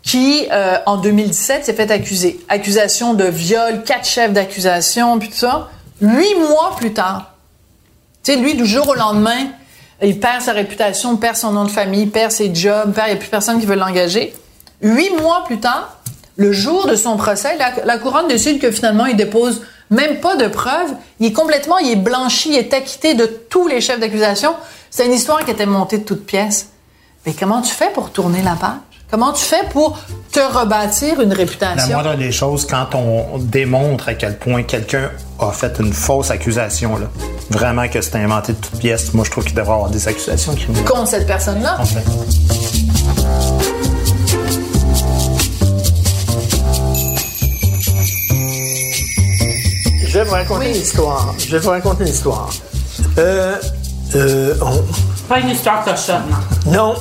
qui, 0.03 0.49
euh, 0.53 0.77
en 0.85 0.99
2017, 0.99 1.65
s'est 1.65 1.73
fait 1.73 1.91
accuser. 1.91 2.39
Accusation 2.51 3.15
de 3.15 3.25
viol, 3.25 3.85
quatre 3.87 4.07
chefs 4.07 4.35
d'accusation, 4.35 5.19
puis 5.19 5.29
tout 5.31 5.37
ça. 5.37 5.69
Huit 6.03 6.35
mois 6.41 6.75
plus 6.77 6.93
tard. 6.93 7.31
Tu 8.23 8.33
sais, 8.33 8.39
lui, 8.39 8.55
du 8.55 8.67
jour 8.67 8.87
au 8.89 8.95
lendemain, 8.95 9.47
il 10.03 10.19
perd 10.19 10.43
sa 10.43 10.53
réputation, 10.53 11.17
perd 11.17 11.37
son 11.37 11.53
nom 11.53 11.65
de 11.65 11.71
famille, 11.71 12.07
perd 12.07 12.33
ses 12.33 12.55
jobs, 12.55 12.93
perd, 12.93 13.09
il 13.09 13.11
n'y 13.13 13.17
a 13.17 13.21
plus 13.21 13.29
personne 13.29 13.61
qui 13.61 13.67
veut 13.67 13.77
l'engager. 13.77 14.35
Huit 14.81 15.11
mois 15.21 15.45
plus 15.45 15.61
tard, 15.61 15.99
le 16.37 16.53
jour 16.53 16.87
de 16.87 16.97
son 16.97 17.17
procès, 17.17 17.57
la, 17.85 17.99
couronne 17.99 18.27
décide 18.27 18.61
que 18.61 18.71
finalement, 18.71 19.07
il 19.07 19.17
dépose 19.17 19.63
même 19.91 20.21
pas 20.21 20.37
de 20.37 20.49
preuves. 20.49 20.95
Il 21.21 21.27
est 21.27 21.33
complètement, 21.33 21.79
il 21.79 21.91
est 21.91 21.97
blanchi, 21.97 22.51
il 22.51 22.57
est 22.57 22.73
acquitté 22.75 23.15
de 23.15 23.27
tous 23.27 23.69
les 23.69 23.81
chefs 23.81 24.01
d'accusation. 24.01 24.55
C'est 24.91 25.07
une 25.07 25.13
histoire 25.13 25.45
qui 25.45 25.51
était 25.51 25.67
montée 25.67 25.99
de 25.99 26.05
toutes 26.05 26.27
pièces. 26.27 26.71
Mais 27.25 27.35
comment 27.35 27.61
tu 27.61 27.73
fais 27.73 27.91
pour 27.91 28.11
tourner 28.11 28.43
la 28.43 28.57
page? 28.57 28.92
Comment 29.13 29.35
tu 29.35 29.45
fais 29.45 29.69
pour 29.71 29.99
te 30.33 30.41
rebâtir 30.41 31.21
une 31.21 31.29
La 31.29 31.35
réputation? 31.35 31.93
moindre 31.93 32.17
des 32.17 32.33
choses, 32.33 32.67
quand 32.67 32.95
on 32.95 33.37
démontre 33.37 34.09
à 34.09 34.15
quel 34.15 34.39
point 34.39 34.63
quelqu'un 34.63 35.11
a 35.39 35.51
fait 35.53 35.79
une 35.81 35.93
fausse 35.93 36.31
accusation, 36.31 36.97
là, 36.97 37.09
vraiment 37.51 37.87
que 37.89 38.01
c'est 38.01 38.17
inventé 38.17 38.55
de 38.55 38.59
toutes 38.59 38.79
pièces, 38.81 39.13
moi 39.13 39.27
je 39.27 39.31
trouve 39.31 39.45
qu'il 39.45 39.53
devrait 39.55 39.71
y 39.73 39.75
avoir 39.77 39.91
des 39.91 40.09
accusations 40.09 40.55
criminelles. 40.55 40.85
Contre 40.87 41.09
cette 41.09 41.27
personne-là? 41.27 41.77
En 41.79 41.85
fait. 41.85 42.03
Je 50.07 50.19
vais 50.19 50.25
vous 50.25 50.33
raconter 50.33 50.71
une 50.71 50.77
histoire. 50.83 51.35
Je 51.39 51.53
vais 51.53 51.59
vous 51.59 51.71
raconter 51.71 52.03
une 52.05 52.11
histoire. 52.11 52.51
Euh, 53.19 53.57
euh, 54.15 54.55
on- 54.61 54.83
Pas 55.29 55.39
une 55.41 55.51
histoire 55.51 55.85
cochonne, 55.85 56.23
non. 56.67 56.95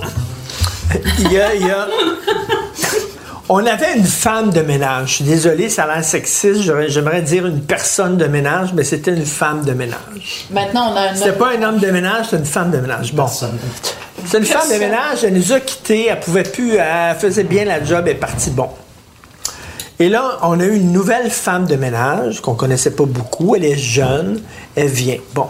Il 1.20 1.32
y 1.32 1.39
a, 1.39 1.56
il 1.56 1.66
y 1.68 1.70
a- 1.72 1.88
On 3.50 3.66
avait 3.66 3.98
une 3.98 4.06
femme 4.06 4.52
de 4.52 4.62
ménage. 4.62 5.10
Je 5.10 5.14
suis 5.16 5.24
désolé, 5.26 5.68
ça 5.70 5.84
a 5.84 5.96
l'air 5.96 6.06
sexiste. 6.06 6.62
J'aurais- 6.62 6.88
J'aimerais 6.89 7.22
dire 7.22 7.46
une 7.46 7.62
personne 7.62 8.16
de 8.18 8.26
ménage, 8.26 8.70
mais 8.74 8.84
c'était 8.86 9.12
une 9.14 9.26
femme 9.26 9.64
de 9.66 9.74
ménage. 9.74 10.46
Maintenant, 10.52 10.94
on 10.94 10.96
a 10.96 11.10
un 11.10 11.16
C'était 11.16 11.34
pas 11.34 11.50
un 11.58 11.62
homme 11.64 11.80
de 11.80 11.92
ménage, 11.92 12.26
c'était 12.26 12.38
une 12.38 12.46
femme 12.46 12.72
de 12.72 12.78
ménage. 12.78 13.14
Bon. 13.14 13.28
C'est 13.28 14.38
une 14.38 14.46
femme 14.46 14.70
de 14.72 14.78
ménage, 14.80 15.24
elle 15.24 15.34
nous 15.34 15.52
a 15.52 15.60
quittés, 15.60 16.08
elle 16.08 16.20
pouvait 16.22 16.44
plus, 16.44 16.76
elle 16.76 17.16
faisait 17.18 17.44
bien 17.44 17.66
la 17.66 17.84
job, 17.84 18.04
elle 18.06 18.14
est 18.14 18.20
partie 18.20 18.52
bon. 18.52 18.70
Et 20.00 20.08
là, 20.10 20.38
on 20.44 20.60
a 20.60 20.64
eu 20.64 20.76
une 20.78 20.94
nouvelle 20.94 21.30
femme 21.30 21.66
de 21.66 21.76
ménage 21.76 22.39
qu'on 22.42 22.54
connaissait 22.56 22.92
pas 22.92 23.06
beaucoup. 23.06 23.56
Elle 23.56 23.66
est 23.66 23.78
jeune, 23.78 24.42
elle 24.76 24.88
vient. 24.88 25.18
Bon, 25.36 25.48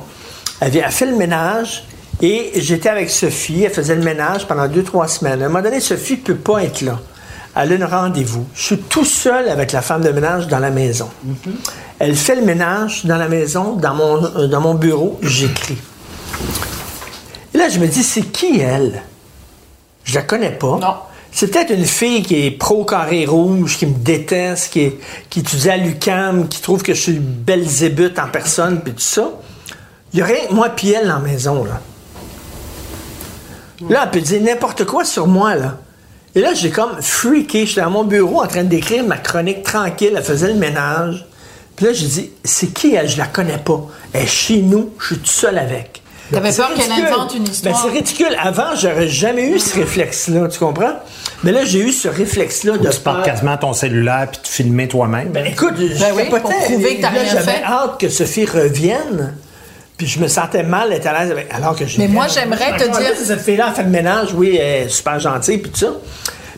elle 0.59 0.71
vient, 0.71 0.83
elle 0.85 0.91
fait 0.91 1.05
le 1.05 1.15
ménage. 1.15 1.83
Et 2.21 2.51
j'étais 2.55 2.89
avec 2.89 3.09
Sophie, 3.09 3.63
elle 3.63 3.71
faisait 3.71 3.95
le 3.95 4.03
ménage 4.03 4.47
pendant 4.47 4.67
deux, 4.67 4.83
trois 4.83 5.07
semaines. 5.07 5.41
À 5.41 5.45
un 5.45 5.49
moment 5.49 5.63
donné, 5.63 5.79
Sophie 5.79 6.17
peut 6.17 6.35
pas 6.35 6.63
être 6.63 6.81
là. 6.81 6.99
elle 7.55 7.81
a 7.81 7.85
un 7.85 7.87
rendez-vous. 7.87 8.45
Je 8.53 8.61
suis 8.61 8.77
tout 8.77 9.05
seul 9.05 9.49
avec 9.49 9.71
la 9.71 9.81
femme 9.81 10.01
de 10.03 10.09
ménage 10.09 10.47
dans 10.47 10.59
la 10.59 10.69
maison. 10.69 11.09
Elle 11.99 12.15
fait 12.15 12.35
le 12.35 12.43
ménage 12.43 13.05
dans 13.05 13.17
la 13.17 13.27
maison, 13.27 13.73
dans 13.75 13.95
mon, 13.95 14.23
euh, 14.23 14.47
dans 14.47 14.61
mon 14.61 14.75
bureau, 14.75 15.19
j'écris. 15.23 15.77
Et 17.53 17.57
là, 17.57 17.69
je 17.69 17.79
me 17.79 17.87
dis, 17.87 18.03
c'est 18.03 18.21
qui 18.21 18.59
elle? 18.59 19.01
Je 20.03 20.15
la 20.15 20.21
connais 20.21 20.51
pas. 20.51 20.77
Non. 20.79 20.93
C'est 21.31 21.47
peut-être 21.47 21.71
une 21.71 21.85
fille 21.85 22.23
qui 22.23 22.45
est 22.45 22.51
pro 22.51 22.83
carré 22.85 23.25
rouge, 23.25 23.77
qui 23.77 23.85
me 23.85 23.95
déteste, 23.97 24.71
qui, 24.73 24.81
est- 24.81 24.99
qui 25.29 25.39
étudie 25.39 25.69
à 25.69 25.77
l'UCAM, 25.77 26.47
qui 26.49 26.61
trouve 26.61 26.83
que 26.83 26.93
je 26.93 27.01
suis 27.01 27.19
Belzébuth 27.19 28.19
en 28.19 28.27
personne, 28.29 28.81
puis 28.81 28.93
tout 28.93 28.99
ça. 28.99 29.29
Il 30.13 30.19
y 30.19 30.21
a 30.21 30.25
rien 30.25 30.39
moi 30.51 30.69
puis 30.69 30.91
elle 30.91 31.07
dans 31.07 31.15
la 31.15 31.19
maison, 31.19 31.63
là. 31.63 31.79
Là, 33.89 34.01
elle 34.03 34.11
peut 34.11 34.21
dire 34.21 34.41
n'importe 34.41 34.85
quoi 34.85 35.03
sur 35.05 35.27
moi, 35.27 35.55
là. 35.55 35.77
Et 36.35 36.39
là, 36.39 36.53
j'ai 36.53 36.69
comme 36.69 37.01
freaké. 37.01 37.65
J'étais 37.65 37.81
à 37.81 37.89
mon 37.89 38.03
bureau 38.05 38.41
en 38.41 38.47
train 38.47 38.63
d'écrire 38.63 39.03
ma 39.03 39.17
chronique 39.17 39.63
tranquille. 39.63 40.13
Elle 40.15 40.23
faisait 40.23 40.47
le 40.47 40.53
ménage. 40.59 41.25
Puis 41.75 41.85
là, 41.87 41.93
j'ai 41.93 42.07
dit, 42.07 42.31
c'est 42.43 42.67
qui 42.67 42.93
elle? 42.95 43.09
Je 43.09 43.17
la 43.17 43.25
connais 43.25 43.57
pas. 43.57 43.81
Elle 44.13 44.23
est 44.23 44.27
chez 44.27 44.61
nous. 44.61 44.91
Je 44.99 45.05
suis 45.07 45.17
tout 45.17 45.25
seul 45.29 45.57
avec. 45.57 46.01
T'avais 46.31 46.53
C'est 46.53 46.61
peur 46.61 46.73
qu'elle 46.75 46.89
ridicule. 46.89 47.07
invente 47.13 47.35
une 47.35 47.43
histoire. 47.43 47.73
Ben, 47.75 47.79
c'est 47.83 47.89
ridicule. 47.97 48.37
Avant, 48.41 48.73
j'aurais 48.79 49.09
jamais 49.09 49.49
eu 49.49 49.59
ce 49.59 49.75
réflexe-là. 49.75 50.47
Tu 50.47 50.59
comprends? 50.59 50.93
Mais 51.43 51.51
là, 51.51 51.65
j'ai 51.65 51.79
eu 51.79 51.91
ce 51.91 52.07
réflexe-là 52.07 52.77
de 52.77 52.89
Tu 52.89 52.99
pars 53.01 53.23
quasiment 53.23 53.57
ton 53.57 53.73
cellulaire 53.73 54.29
puis 54.31 54.41
te 54.41 54.47
filmer 54.47 54.87
toi-même. 54.87 55.29
Ben, 55.31 55.45
écoute, 55.45 55.73
je 55.77 55.87
Ben 55.99 56.13
oui, 56.15 56.23
capotais. 56.29 56.41
pour 56.41 56.55
prouver 56.55 56.95
que 56.97 57.01
t'as 57.01 57.09
rien 57.09 57.25
J'avais 57.25 57.51
fait. 57.51 57.63
hâte 57.65 57.99
que 57.99 58.07
Sophie 58.07 58.45
revienne. 58.45 59.33
Puis 60.01 60.09
je 60.09 60.19
me 60.19 60.27
sentais 60.27 60.63
mal 60.63 60.89
d'être 60.89 61.05
à 61.05 61.13
l'aise 61.21 61.29
avec. 61.29 61.53
Alors 61.53 61.75
que 61.75 61.85
j'ai. 61.85 61.99
Mais 61.99 62.07
moi, 62.07 62.25
j'aimerais 62.27 62.75
te 62.75 62.85
dire- 62.85 63.11
Cette 63.23 63.41
fille-là, 63.41 63.71
fait 63.71 63.83
le 63.83 63.89
ménage, 63.89 64.29
oui, 64.33 64.57
elle 64.59 64.85
est 64.85 64.89
super 64.89 65.19
gentille, 65.19 65.59
puis 65.59 65.69
tout 65.69 65.77
ça. 65.77 65.91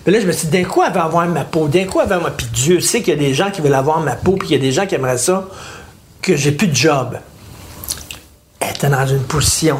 Mais 0.05 0.13
là, 0.13 0.21
je 0.21 0.25
me 0.25 0.31
suis 0.31 0.47
dit, 0.47 0.61
d'un 0.61 0.63
coup, 0.69 0.81
elle 0.81 0.93
va 0.93 1.03
avoir 1.03 1.25
ma 1.27 1.43
peau. 1.43 1.67
D'un 1.67 1.83
coup, 1.83 1.99
elle 1.99 2.07
va 2.07 2.15
avoir. 2.15 2.31
Puis 2.31 2.47
Dieu 2.53 2.79
sait 2.79 3.01
qu'il 3.01 3.13
y 3.13 3.17
a 3.17 3.19
des 3.19 3.33
gens 3.33 3.51
qui 3.51 3.59
veulent 3.59 3.73
avoir 3.73 3.99
ma 3.99 4.15
peau, 4.15 4.37
puis 4.37 4.47
qu'il 4.47 4.55
y 4.55 4.59
a 4.61 4.63
des 4.63 4.71
gens 4.71 4.85
qui 4.85 4.95
aimeraient 4.95 5.17
ça, 5.17 5.43
que 6.21 6.37
j'ai 6.37 6.53
plus 6.53 6.67
de 6.69 6.75
job. 6.75 7.17
Elle 8.61 8.69
était 8.69 8.87
dans 8.87 9.05
une 9.05 9.23
position 9.23 9.77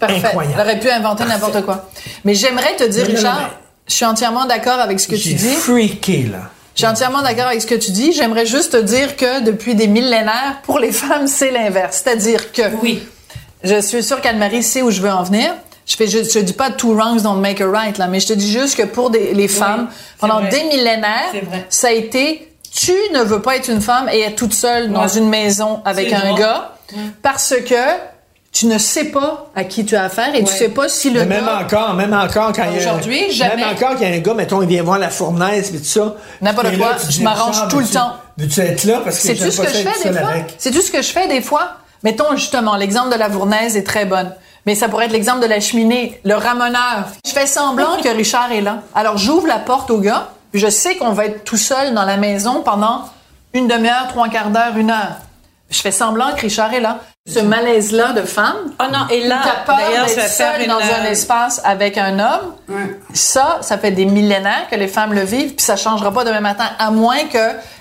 Parfait. 0.00 0.16
Elle 0.20 0.24
incroyable. 0.28 0.60
aurait 0.62 0.80
pu 0.80 0.88
inventer 0.88 1.24
n'importe 1.26 1.62
quoi. 1.66 1.90
Mais 2.24 2.34
j'aimerais 2.34 2.74
te 2.76 2.84
dire, 2.84 3.04
Richard, 3.06 3.50
je 3.86 3.92
suis 3.92 4.06
entièrement 4.06 4.46
d'accord 4.46 4.80
avec 4.80 4.98
ce 4.98 5.08
que 5.08 5.16
tu 5.16 5.34
dis. 5.34 5.54
freaké, 5.56 6.22
là. 6.32 6.48
Je 6.74 6.78
suis 6.80 6.86
entièrement 6.86 7.22
d'accord 7.22 7.46
avec 7.46 7.62
ce 7.62 7.66
que 7.66 7.74
tu 7.74 7.92
dis. 7.92 8.12
J'aimerais 8.12 8.46
juste 8.46 8.72
te 8.72 8.76
dire 8.78 9.16
que 9.16 9.42
depuis 9.42 9.74
des 9.74 9.86
millénaires, 9.86 10.58
pour 10.64 10.78
les 10.78 10.92
femmes, 11.02 11.26
c'est 11.26 11.50
l'inverse. 11.50 12.02
C'est-à-dire 12.04 12.52
que 12.52 12.62
Oui. 12.82 13.06
je 13.62 13.80
suis 13.80 14.02
sûre 14.02 14.20
qu'Anne-Marie 14.20 14.62
sait 14.62 14.82
où 14.82 14.90
je 14.90 15.00
veux 15.00 15.10
en 15.10 15.22
venir. 15.22 15.54
Je 15.86 15.96
fais, 15.96 16.06
je, 16.06 16.18
je 16.24 16.38
dis 16.38 16.54
pas 16.54 16.70
two 16.70 16.94
wrongs 16.94 17.20
don't 17.22 17.40
make 17.40 17.60
a 17.60 17.68
right, 17.68 17.98
là, 17.98 18.06
mais 18.06 18.18
je 18.18 18.28
te 18.28 18.32
dis 18.32 18.50
juste 18.50 18.74
que 18.76 18.84
pour 18.84 19.10
des- 19.10 19.34
les 19.34 19.48
femmes, 19.48 19.88
pendant 20.18 20.40
vrai. 20.40 20.48
des 20.48 20.64
millénaires, 20.64 21.30
ça 21.68 21.88
a 21.88 21.92
été 21.92 22.50
tu 22.74 22.92
ne 23.12 23.20
veux 23.22 23.40
pas 23.40 23.54
être 23.56 23.68
une 23.68 23.80
femme 23.82 24.08
et 24.12 24.20
être 24.22 24.34
toute 24.34 24.52
seule 24.54 24.90
dans 24.90 25.06
une 25.06 25.28
maison 25.28 25.80
avec 25.84 26.12
un 26.12 26.34
gars 26.34 26.74
parce 27.22 27.54
que 27.68 27.74
tu 28.54 28.66
ne 28.66 28.78
sais 28.78 29.06
pas 29.06 29.48
à 29.56 29.64
qui 29.64 29.84
tu 29.84 29.96
as 29.96 30.04
affaire 30.04 30.32
et 30.34 30.44
tu 30.44 30.50
Ouais. 30.50 30.56
sais 30.58 30.68
pas 30.68 30.88
si 30.88 31.10
le 31.10 31.20
Mais 31.20 31.26
même 31.26 31.44
gars 31.44 31.58
encore, 31.60 31.94
même 31.94 32.12
encore 32.14 32.52
quand 32.52 32.62
il 32.70 32.74
y 32.74 32.76
a 32.76 32.78
Aujourd'hui, 32.78 33.32
jamais. 33.32 33.56
Même 33.56 33.74
encore 33.74 33.90
quand 33.90 33.96
il 34.00 34.08
y 34.08 34.12
a 34.12 34.14
un 34.16 34.20
gars, 34.20 34.32
mettons, 34.34 34.62
il 34.62 34.68
vient 34.68 34.84
voir 34.84 35.00
la 35.00 35.10
fournaise 35.10 35.74
et 35.74 35.78
tout 35.78 35.84
ça. 35.84 36.14
N'importe 36.40 36.68
là, 36.68 36.78
quoi, 36.78 36.94
tu 36.94 37.12
je 37.12 37.22
m'arrange 37.22 37.56
Richard, 37.56 37.68
tout 37.68 37.80
le 37.80 37.86
temps. 37.88 38.12
Veux-tu 38.38 38.60
être 38.60 38.84
là 38.84 39.00
parce 39.02 39.16
que 39.18 39.22
C'est 39.22 39.34
tout 39.34 39.50
ce 39.50 39.56
pas 39.60 39.66
que 39.66 39.72
je 39.72 39.78
fais 39.82 40.08
des 40.08 40.18
fois? 40.18 40.30
C'est 40.56 40.70
tout 40.70 40.80
ce 40.82 40.90
que 40.92 41.02
je 41.02 41.08
fais 41.10 41.26
des 41.26 41.42
fois? 41.42 41.72
Mettons 42.04 42.36
justement 42.36 42.76
l'exemple 42.76 43.10
de 43.12 43.18
la 43.18 43.26
Vournaise 43.28 43.76
est 43.76 43.82
très 43.84 44.04
bonne. 44.06 44.32
Mais 44.66 44.74
ça 44.76 44.88
pourrait 44.88 45.06
être 45.06 45.12
l'exemple 45.12 45.40
de 45.40 45.46
la 45.46 45.58
cheminée, 45.60 46.20
le 46.24 46.36
ramoneur. 46.36 47.06
Je 47.26 47.32
fais 47.32 47.46
semblant 47.46 47.96
que 48.02 48.08
Richard 48.08 48.52
est 48.52 48.60
là. 48.62 48.82
Alors 48.94 49.18
j'ouvre 49.18 49.46
la 49.48 49.58
porte 49.58 49.90
au 49.90 49.98
gars, 49.98 50.28
puis 50.52 50.60
je 50.60 50.68
sais 50.70 50.96
qu'on 50.96 51.10
va 51.12 51.26
être 51.26 51.42
tout 51.44 51.56
seul 51.58 51.92
dans 51.92 52.04
la 52.04 52.16
maison 52.16 52.62
pendant 52.62 53.02
une 53.52 53.66
demi-heure, 53.68 54.06
trois 54.08 54.28
quarts 54.28 54.50
d'heure, 54.50 54.76
une 54.76 54.90
heure. 54.90 55.16
Je 55.70 55.80
fais 55.80 55.90
semblant 55.90 56.32
que 56.36 56.42
Richard 56.42 56.72
est 56.72 56.80
là. 56.80 57.00
Ce 57.26 57.40
malaise-là 57.40 58.12
de 58.12 58.20
femme, 58.20 58.70
Oh 58.78 58.84
non, 58.92 59.06
et 59.10 59.26
là, 59.26 59.40
t'as 59.42 59.64
peur 59.74 59.78
d'être 60.04 60.10
faire 60.10 60.28
seule 60.28 60.60
une... 60.60 60.68
dans 60.68 60.76
un 60.76 61.06
euh, 61.06 61.10
espace 61.10 61.58
avec 61.64 61.96
un 61.96 62.18
homme. 62.18 62.52
Ça, 63.14 63.60
ça 63.62 63.78
fait 63.78 63.92
des 63.92 64.04
millénaires 64.04 64.66
que 64.70 64.76
les 64.76 64.88
femmes 64.88 65.14
le 65.14 65.22
vivent, 65.22 65.54
puis 65.54 65.64
ça 65.64 65.76
changera 65.76 66.12
pas 66.12 66.24
demain 66.24 66.40
matin, 66.40 66.66
à 66.78 66.90
moins 66.90 67.24
que 67.32 67.38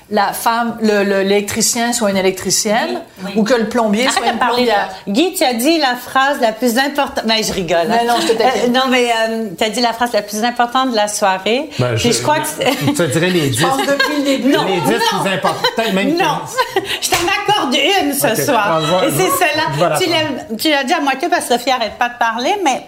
la 0.10 0.32
femme, 0.32 0.78
le- 0.82 1.04
le- 1.04 1.22
l'électricien 1.24 1.92
soit 1.92 2.12
une 2.12 2.18
électricienne 2.18 3.02
ou 3.36 3.44
que 3.44 3.54
le 3.54 3.68
plombier 3.68 4.08
soit 4.10 4.26
une 4.28 4.38
plombière. 4.38 4.90
Guy, 5.08 5.34
tu 5.34 5.44
as 5.44 5.54
dit 5.56 5.78
la 5.80 5.96
phrase 5.96 6.40
la 6.40 6.52
plus 6.52 6.78
importante. 6.78 7.26
Ben, 7.26 7.42
je 7.44 7.52
rigole. 7.54 7.78
hein. 7.90 7.98
Mais 8.02 8.06
non, 8.06 8.16
je 8.22 8.28
te 8.28 8.34
taquine. 8.38 8.62
Euh, 8.66 8.80
non, 8.80 8.88
mais 8.90 9.12
tu 9.58 9.64
as 9.64 9.70
dit 9.70 9.82
la 9.82 9.94
phrase 9.94 10.12
la 10.14 10.22
plus 10.22 10.44
importante 10.44 10.92
de 10.92 10.96
la 10.96 11.08
soirée. 11.08 11.70
Ben, 11.80 11.96
Puis 11.96 12.12
je, 12.14 12.22
crois 12.22 12.40
que 12.40 12.48
c'est- 12.48 12.72
Je 12.86 12.92
te 12.92 13.04
dirais 13.04 13.30
les 13.30 13.50
10. 13.50 13.60
Je 13.60 13.66
pense 13.66 13.78
depuis 13.78 14.18
le 14.20 14.24
début. 14.24 14.52
Non. 14.54 14.66
les 14.66 14.82
10 14.82 14.82
plus 15.22 15.32
importants. 15.34 15.62
Peut-être 15.76 15.94
même 15.94 16.16
Non, 16.16 16.38
je 17.02 17.10
t'en 17.10 17.18
accorde 17.54 17.74
une 17.76 18.14
ce 18.14 18.28
Ok. 18.28 18.46
soir. 18.46 18.82
Ah, 19.02 19.06
Et 19.08 19.12
c'est 19.12 19.33
celle-là. 19.38 19.90
la 19.90 19.98
Tu 19.98 20.10
l'as- 20.10 20.56
Tu 20.58 20.70
l'as 20.70 20.84
dit 20.84 20.94
à 20.94 21.00
moitié 21.02 21.30
parce 21.30 21.46
que 21.46 21.54
Sophie 21.54 21.72
arrête 21.72 21.98
pas 21.98 22.10
de 22.10 22.18
parler, 22.18 22.56
mais. 22.64 22.84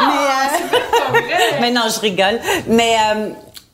mais, 0.00 1.16
euh, 1.16 1.20
mais 1.60 1.70
non, 1.70 1.82
je 1.94 2.00
rigole. 2.00 2.40
Mais 2.66 2.96
euh, 3.14 3.28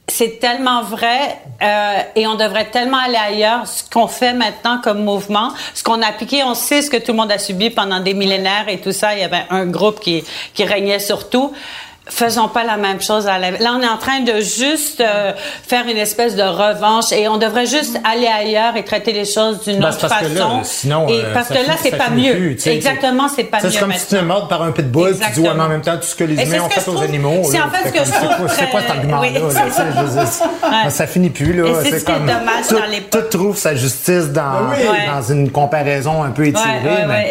c'est 0.08 0.38
tellement 0.40 0.82
vrai 0.82 1.38
euh, 1.62 1.98
et 2.14 2.26
on 2.26 2.34
devrait 2.36 2.66
tellement 2.70 2.98
aller 2.98 3.16
ailleurs. 3.16 3.66
Ce 3.66 3.82
qu'on 3.90 4.06
fait 4.06 4.32
maintenant 4.32 4.80
comme 4.82 5.02
mouvement, 5.04 5.50
ce 5.74 5.82
qu'on 5.82 6.00
a 6.02 6.06
appliqué, 6.08 6.42
on 6.44 6.54
sait 6.54 6.82
ce 6.82 6.90
que 6.90 6.96
tout 6.96 7.12
le 7.12 7.18
monde 7.18 7.32
a 7.32 7.38
subi 7.38 7.70
pendant 7.70 8.00
des 8.00 8.14
millénaires 8.14 8.68
et 8.68 8.80
tout 8.80 8.92
ça. 8.92 9.14
Il 9.14 9.20
y 9.20 9.24
avait 9.24 9.44
un 9.50 9.66
groupe 9.66 10.00
qui, 10.00 10.24
qui 10.54 10.64
régnait 10.64 10.98
sur 11.00 11.28
tout. 11.28 11.52
Faisons 12.08 12.46
pas 12.48 12.62
la 12.62 12.76
même 12.76 13.00
chose 13.02 13.26
à 13.26 13.36
la... 13.38 13.50
Là, 13.50 13.72
on 13.76 13.82
est 13.82 13.88
en 13.88 13.98
train 13.98 14.20
de 14.20 14.40
juste 14.40 15.00
euh, 15.00 15.32
faire 15.66 15.86
une 15.88 15.96
espèce 15.96 16.36
de 16.36 16.42
revanche 16.42 17.10
et 17.10 17.26
on 17.26 17.36
devrait 17.36 17.66
juste 17.66 17.98
aller 18.04 18.28
ailleurs 18.28 18.76
et 18.76 18.84
traiter 18.84 19.12
les 19.12 19.24
choses 19.24 19.64
d'une 19.64 19.80
Ben, 19.80 19.88
autre 19.88 20.00
que 20.02 20.06
façon. 20.06 20.34
là, 20.58 20.60
sinon, 20.62 21.08
et 21.08 21.24
euh, 21.24 21.34
parce 21.34 21.48
que 21.48 21.54
là, 21.54 21.60
finit- 21.74 21.78
c'est 21.82 21.96
pas 21.98 22.10
mieux. 22.10 22.32
plus. 22.34 22.66
Exactement, 22.68 23.26
c'est 23.28 23.42
pas 23.44 23.58
Ça, 23.58 23.66
mieux 23.66 23.72
C'est 23.72 23.80
comme 23.80 23.92
si 23.92 24.06
tu 24.06 24.14
te 24.16 24.20
mordes 24.22 24.48
par 24.48 24.62
un 24.62 24.70
pitbull, 24.70 25.16
puis 25.16 25.26
tu 25.26 25.40
dis, 25.40 25.40
ouais, 25.40 25.46
mais 25.46 25.50
en 25.50 25.52
Exactement. 25.52 25.68
même 25.68 25.82
temps, 25.82 25.96
tout 25.96 26.06
ce 26.06 26.14
que 26.14 26.22
les 26.24 26.34
humains 26.44 26.60
ont 26.62 26.68
fait 26.68 26.78
aux 26.88 26.92
trouve- 26.92 27.02
animaux. 27.02 27.42
c'est 27.50 27.60
en 27.60 27.70
fait 27.70 27.88
ce 27.88 27.92
que 27.92 28.04
je 28.04 28.12
trouve 28.12 28.48
C'est 28.56 28.70
quoi 28.70 28.80
cet 28.82 28.90
argument-là? 28.90 29.40
Ça 30.90 31.06
finit 31.08 31.30
plus, 31.30 31.52
là. 31.54 31.64
C'est 31.82 31.98
ce 31.98 32.04
qui 32.04 32.10
est 32.12 32.14
comme. 32.14 32.26
dommage 32.26 32.68
tout, 32.68 32.78
dans 32.78 32.86
l'époque. 32.86 33.30
tout 33.30 33.38
trouve 33.38 33.56
sa 33.56 33.74
justice 33.74 34.28
dans, 34.28 34.68
oui. 34.70 34.86
dans 35.12 35.22
une 35.32 35.50
comparaison 35.50 36.22
un 36.22 36.30
peu 36.30 36.46
étirée. 36.46 36.70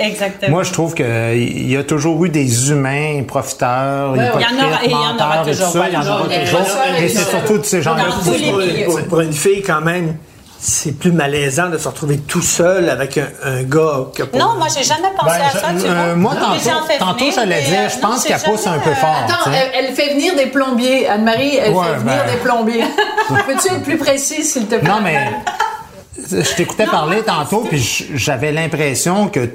Exactement. 0.03 0.51
Moi, 0.51 0.63
je 0.63 0.71
trouve 0.73 0.93
qu'il 0.93 1.71
y 1.71 1.78
a 1.78 1.84
toujours 1.84 2.23
eu 2.26 2.30
des 2.30 2.71
humains 2.71 3.23
profiteurs, 3.26 4.15
Il 4.15 4.21
y 4.21 4.45
en 4.45 4.64
et 4.84 4.86
il 4.86 4.91
y 4.91 4.95
en 4.95 4.97
aura 4.99 5.11
menteurs 5.13 5.34
et 5.47 5.51
tout 5.51 5.57
toujours, 5.57 5.68
ça. 5.74 5.88
Il 5.89 5.93
y 5.93 5.97
en 5.97 6.07
aura 6.07 6.24
toujours. 6.24 6.59
Et 6.99 7.09
c'est 7.09 7.30
surtout 7.30 7.57
de 7.57 7.66
ces 7.66 7.82
gens-là 7.82 8.03
pour, 9.09 9.22
une 9.22 9.34
fille, 9.34 9.61
quand 9.61 9.82
même, 9.82 10.18
c'est 10.59 10.93
plus 10.97 11.11
malaisant 11.11 11.70
de 11.70 11.78
se 11.78 11.88
retrouver 11.88 12.18
tout 12.20 12.41
seul 12.41 12.89
avec 12.89 13.18
un, 13.20 13.28
un 13.43 13.63
gars 13.63 14.05
que 14.16 14.24
pour... 14.24 14.39
Non, 14.39 14.55
moi, 14.57 14.68
j'ai 14.76 14.84
jamais 14.84 15.09
pensé 15.16 15.38
Ben, 15.38 15.45
à 15.45 15.51
ça, 15.51 15.68
je- 15.76 15.82
tu 15.84 15.88
euh, 15.89 15.93
vois. 15.93 16.16
moi, 16.16 16.34
tantôt- 16.36 16.86
fait 16.88 16.97
tantôt, 16.97 17.26
j'allais 17.36 17.61
mais, 17.61 17.68
dire, 17.70 17.80
euh, 17.82 17.89
je 17.93 17.99
pense 17.99 18.24
j'ai 18.24 18.30
qu'elle 18.30 18.41
pousse 18.41 18.66
un 18.66 18.80
peu 18.80 18.89
euh, 18.89 18.95
fort. 18.95 19.16
Attends, 19.28 19.43
tu 19.43 19.51
sais. 19.51 19.72
elle, 19.76 19.86
elle 19.86 19.93
fait 19.93 20.13
venir 20.13 20.36
des 20.36 20.47
plombiers. 20.47 21.07
Anne-Marie, 21.07 21.57
elle 21.57 21.74
Ouais, 21.74 21.86
fait 21.86 21.93
venir 21.99 22.16
ben- 22.26 22.32
des 22.34 22.38
plombiers. 22.39 22.84
Peux-tu 23.47 23.76
être 23.76 23.84
plus 23.84 23.97
précise, 23.97 24.53
s'il 24.53 24.66
te 24.68 24.76
plaît? 24.76 24.89
Non, 24.89 25.01
mais 25.03 25.30
je 26.32 26.55
t'écoutais 26.55 26.86
parler 26.88 27.22
tantôt, 27.22 27.66
puis 27.70 28.07
j'avais 28.16 28.51
l'impression 28.51 29.28
que 29.28 29.47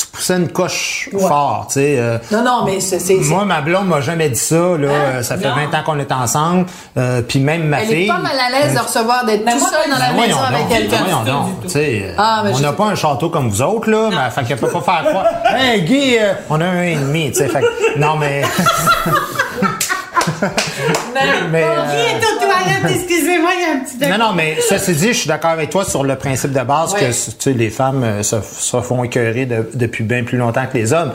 tu 0.00 0.06
poussais 0.06 0.36
une 0.36 0.48
coche 0.48 1.08
fort, 1.18 1.66
tu 1.68 1.74
sais. 1.74 1.96
euh, 1.98 2.18
Non, 2.30 2.42
non, 2.42 2.64
mais 2.64 2.80
c'est... 2.80 3.14
moi, 3.16 3.44
ma 3.44 3.60
blonde 3.60 3.86
m'a 3.88 4.00
jamais 4.00 4.28
dit 4.28 4.38
ça, 4.38 4.54
là. 4.56 4.88
euh, 4.88 5.22
Ça 5.22 5.36
fait 5.36 5.48
Non. 5.48 5.54
20 5.54 5.78
ans 5.78 5.82
qu'on 5.84 5.98
est 5.98 6.10
ensemble. 6.12 6.66
euh, 6.96 7.22
puis 7.22 7.38
même 7.40 7.64
ma 7.64 7.82
Elle 7.82 7.88
fille. 7.88 8.04
est 8.04 8.08
pas 8.08 8.18
mal 8.18 8.32
à 8.38 8.50
l'aise 8.50 8.74
de 8.74 8.78
recevoir 8.80 9.24
d'être 9.24 9.44
tout 9.44 9.58
seul 9.58 9.90
dans 9.90 9.98
la 9.98 10.12
maison 10.12 10.36
voyons 10.38 10.42
avec 10.42 10.68
quelqu'un. 10.68 11.04
voyons 11.04 11.24
donc, 11.24 11.62
tu 11.64 11.68
sais, 11.70 12.14
Ah, 12.18 12.42
on 12.52 12.58
n'a 12.60 12.72
pas 12.72 12.84
un 12.84 12.94
château 12.94 13.28
comme 13.30 13.48
vous 13.48 13.62
autres, 13.62 13.90
là, 13.90 14.08
mais 14.10 14.30
fait 14.30 14.46
qu'elle 14.48 14.58
peut 14.58 14.68
pas 14.70 14.80
faire 14.80 15.04
croire. 15.10 15.26
Hey, 15.54 15.82
Guy, 15.82 16.16
euh, 16.18 16.32
on 16.48 16.60
a 16.60 16.64
un 16.66 16.82
et 16.82 16.96
demi, 16.96 17.30
tu 17.32 17.38
sais. 17.38 17.48
Fait 17.48 17.60
que- 17.60 17.98
non, 17.98 18.16
mais. 18.16 18.42
mais 21.50 21.64
euh, 21.64 21.82
Qui 21.90 22.14
est 22.14 22.18
aux 22.18 22.38
toilettes? 22.38 22.96
Excusez-moi, 22.96 23.50
il 23.56 23.60
y 23.60 23.64
a 23.64 23.72
un 23.74 23.78
petit... 23.84 24.18
non, 24.18 24.26
non, 24.26 24.32
mais 24.34 24.56
ceci 24.68 24.92
dit, 24.94 25.08
je 25.08 25.18
suis 25.18 25.28
d'accord 25.28 25.50
avec 25.50 25.70
toi 25.70 25.84
sur 25.84 26.04
le 26.04 26.16
principe 26.16 26.52
de 26.52 26.60
base 26.62 26.92
Ouais. 26.94 27.00
que 27.00 27.06
tu 27.12 27.32
sais, 27.38 27.52
les 27.52 27.70
femmes 27.70 28.02
euh, 28.04 28.22
se, 28.22 28.36
se 28.40 28.80
font 28.80 29.04
écœurer 29.04 29.46
de- 29.46 29.68
depuis 29.74 30.04
bien 30.04 30.24
plus 30.24 30.38
longtemps 30.38 30.66
que 30.70 30.76
les 30.78 30.92
hommes. 30.92 31.12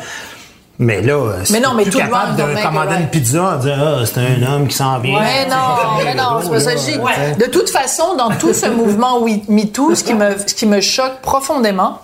Mais 0.78 1.02
là, 1.02 1.14
euh, 1.14 1.44
Mais 1.52 1.62
non, 1.62 1.74
mais 1.74 1.84
plus 1.84 1.92
tout 1.94 1.98
le 2.00 2.04
capable 2.04 2.36
de 2.36 2.62
commander 2.62 2.96
une 3.00 3.08
pizza 3.08 3.42
en 3.44 3.56
disant 3.58 3.74
ah, 3.78 4.06
c'est 4.06 4.20
un 4.20 4.44
homme 4.54 4.68
qui 4.68 4.76
s'en 4.76 5.00
vient. 5.00 5.22
Mais 5.22 5.46
non, 5.46 5.56
mais 6.04 6.14
non, 6.16 6.40
c'est 6.44 6.50
pas 6.50 6.60
ça 6.60 6.70
là, 6.72 6.76
que 6.76 6.82
je 6.82 6.86
dis. 6.86 6.92
tu 7.00 7.14
sais. 7.14 7.36
De 7.46 7.46
toute 7.52 7.70
façon, 7.70 8.16
dans 8.18 8.30
tout 8.32 8.54
ce 8.54 8.66
mouvement 8.68 9.22
MeToo, 9.48 9.96
ce 9.96 10.04
qui 10.04 10.14
me, 10.14 10.32
ce 10.46 10.54
qui 10.54 10.66
me 10.66 10.82
choque 10.82 11.22
profondément, 11.22 12.00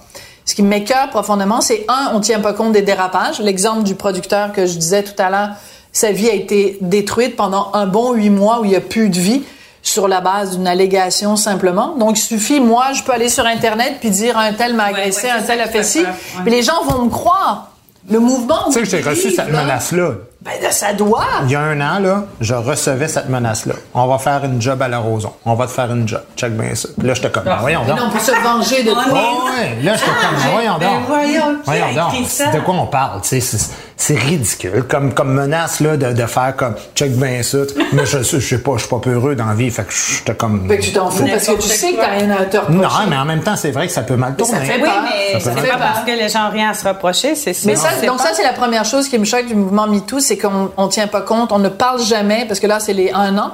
ce 0.46 0.56
qui 0.56 0.64
m'écœure 0.64 1.10
profondément, 1.10 1.60
c'est 1.60 1.84
un, 1.90 2.12
on 2.14 2.22
tient 2.22 2.40
pas 2.40 2.54
compte 2.54 2.72
des 2.72 2.82
dérapages. 2.82 3.40
L'exemple 3.40 3.84
du 3.84 3.96
producteur 3.96 4.54
que 4.54 4.66
je 4.66 4.74
disais 4.78 5.04
tout 5.04 5.22
à 5.22 5.30
l'heure, 5.30 5.50
sa 5.92 6.12
vie 6.12 6.30
a 6.30 6.34
été 6.34 6.78
détruite 6.82 7.36
pendant 7.36 7.70
un 7.74 7.86
bon 7.86 8.14
huit 8.14 8.30
mois 8.30 8.60
où 8.62 8.66
il 8.66 8.70
n'y 8.72 8.76
a 8.76 8.82
plus 8.82 9.10
de 9.10 9.20
vie 9.20 9.44
sur 9.84 10.08
la 10.08 10.22
base 10.22 10.58
d'une 10.58 10.68
allégation 10.68 11.36
simplement. 11.36 11.96
Donc, 11.98 12.18
il 12.18 12.22
suffit, 12.22 12.60
moi, 12.60 12.94
je 12.94 13.02
peux 13.04 13.12
aller 13.14 13.30
sur 13.30 13.46
Internet 13.46 13.96
puis 14.00 14.10
dire 14.12 14.38
un 14.38 14.54
tel 14.54 14.74
m'a 14.76 14.86
agressé, 14.86 15.28
ouais, 15.28 15.34
un 15.34 15.42
tel 15.42 15.60
a 15.60 15.68
fait 15.68 15.84
ci. 15.84 16.04
Puis 16.44 16.52
les 16.52 16.62
gens 16.62 16.84
vont 16.88 17.06
me 17.06 17.10
croire. 17.10 17.68
Le 18.10 18.20
mouvement. 18.20 18.64
Tu 18.68 18.74
sais 18.74 18.80
que 18.82 18.86
j'ai 18.88 19.02
reçu 19.08 19.30
cette 19.30 19.52
menace-là. 19.52 20.10
Ben, 20.42 20.54
ça 20.72 20.92
doit. 20.92 21.24
Il 21.46 21.52
y 21.52 21.56
a 21.56 21.62
un 21.62 21.80
an, 21.82 22.00
là, 22.00 22.24
je 22.40 22.56
recevais 22.56 23.08
cette 23.08 23.30
menace-là. 23.30 23.76
On 23.94 24.08
va 24.08 24.18
faire 24.18 24.44
une 24.44 24.60
job 24.60 24.82
à 24.82 24.88
la 24.88 24.98
Roson. 24.98 25.32
On 25.46 25.54
va 25.54 25.68
te 25.68 25.72
faire 25.72 25.92
une 25.92 26.08
job. 26.08 26.22
Check 26.36 26.58
bien 26.58 26.74
ça. 26.74 26.90
Puis 26.98 27.08
là, 27.08 27.14
j'étais 27.14 27.30
comme, 27.30 27.44
voyons 27.60 27.82
Mais 27.82 27.90
donc. 27.90 28.00
non, 28.00 28.06
on 28.08 28.10
peut 28.10 28.18
se 28.20 28.32
venger 28.32 28.82
de 28.84 28.90
On 28.90 28.94
quoi? 28.96 29.04
est- 29.20 29.62
Ouais, 29.78 29.84
là, 29.84 29.94
j'étais 29.94 30.06
comme, 30.08 30.36
Ah, 30.36 30.50
voyons 30.52 30.78
ben 30.80 30.90
donc. 30.90 31.08
voyons, 31.08 31.58
Voyons 31.64 31.94
donc. 31.94 32.26
ça? 32.28 32.48
De 32.52 32.60
quoi 32.62 32.74
on 32.74 32.88
parle, 32.88 33.22
tu 33.22 33.40
sais, 33.40 33.58
c'est- 33.98 34.16
ridicule. 34.18 34.84
Comme, 34.88 35.14
comme 35.14 35.34
menace, 35.34 35.80
là, 35.80 35.98
de, 35.98 36.14
de 36.14 36.26
faire 36.26 36.56
comme, 36.56 36.76
check 36.96 37.12
bien 37.14 37.42
ça. 37.44 37.60
Mais 37.94 38.06
je, 38.06 38.20
je 38.24 38.40
sais 38.40 38.58
pas, 38.60 38.74
je 38.76 38.80
suis 38.82 38.90
pas 38.90 39.00
peureux 39.00 39.36
dans 39.36 39.46
la 39.46 39.54
vie. 39.54 39.70
Fait 39.72 39.84
que 39.84 39.94
j'étais 39.94 40.36
comme. 40.36 40.68
Fait 40.68 40.78
que 40.78 40.84
tu 40.84 40.92
t'en 40.94 41.10
fous 41.10 41.26
parce 41.28 41.48
que 41.48 41.54
tu 41.62 41.68
sais 41.68 41.92
que 41.94 41.98
t'as 41.98 42.08
rien 42.12 42.30
à 42.32 42.46
te 42.46 42.58
reprocher. 42.58 42.78
Non, 42.80 42.90
mais 43.10 43.18
en 43.18 43.26
même 43.26 43.42
temps, 43.44 43.56
c'est 43.56 43.72
vrai 43.72 43.88
que 43.88 43.94
ça 43.94 44.02
peut 44.02 44.16
mal 44.16 44.36
tourner. 44.36 44.54
ça 44.60 44.60
fait 44.66 44.76
Oui, 44.76 44.82
peur. 44.90 45.04
mais 45.34 45.40
Ça 45.40 45.52
pas 45.52 45.78
parce 45.78 46.06
que 46.06 46.12
les 46.12 46.30
gens 46.30 46.48
ont 46.48 46.52
rien 46.52 46.70
à 46.72 46.74
se 46.74 46.88
reprocher, 46.88 47.36
c'est 47.36 47.54
ça. 47.54 47.62
Mais 47.66 47.76
ça, 47.76 47.90
donc 48.06 48.18
pas- 48.18 48.24
ça, 48.26 48.30
c'est 48.34 48.44
la 48.44 48.54
première 48.54 48.86
chose 48.86 49.08
qui 49.08 49.18
me 49.20 49.26
choque 49.26 49.46
du 49.46 49.56
mouvement 49.56 49.88
MeToo, 49.88 50.20
c'est 50.20 50.38
qu'on 50.38 50.72
on 50.78 50.88
tient 50.88 51.08
pas 51.08 51.22
compte, 51.22 51.52
on 51.52 51.60
ne 51.60 51.70
parle 51.70 52.02
jamais, 52.02 52.46
parce 52.48 52.60
que 52.60 52.68
là, 52.68 52.80
c'est 52.80 52.94
les 52.94 53.12
un 53.12 53.38
an. 53.38 53.52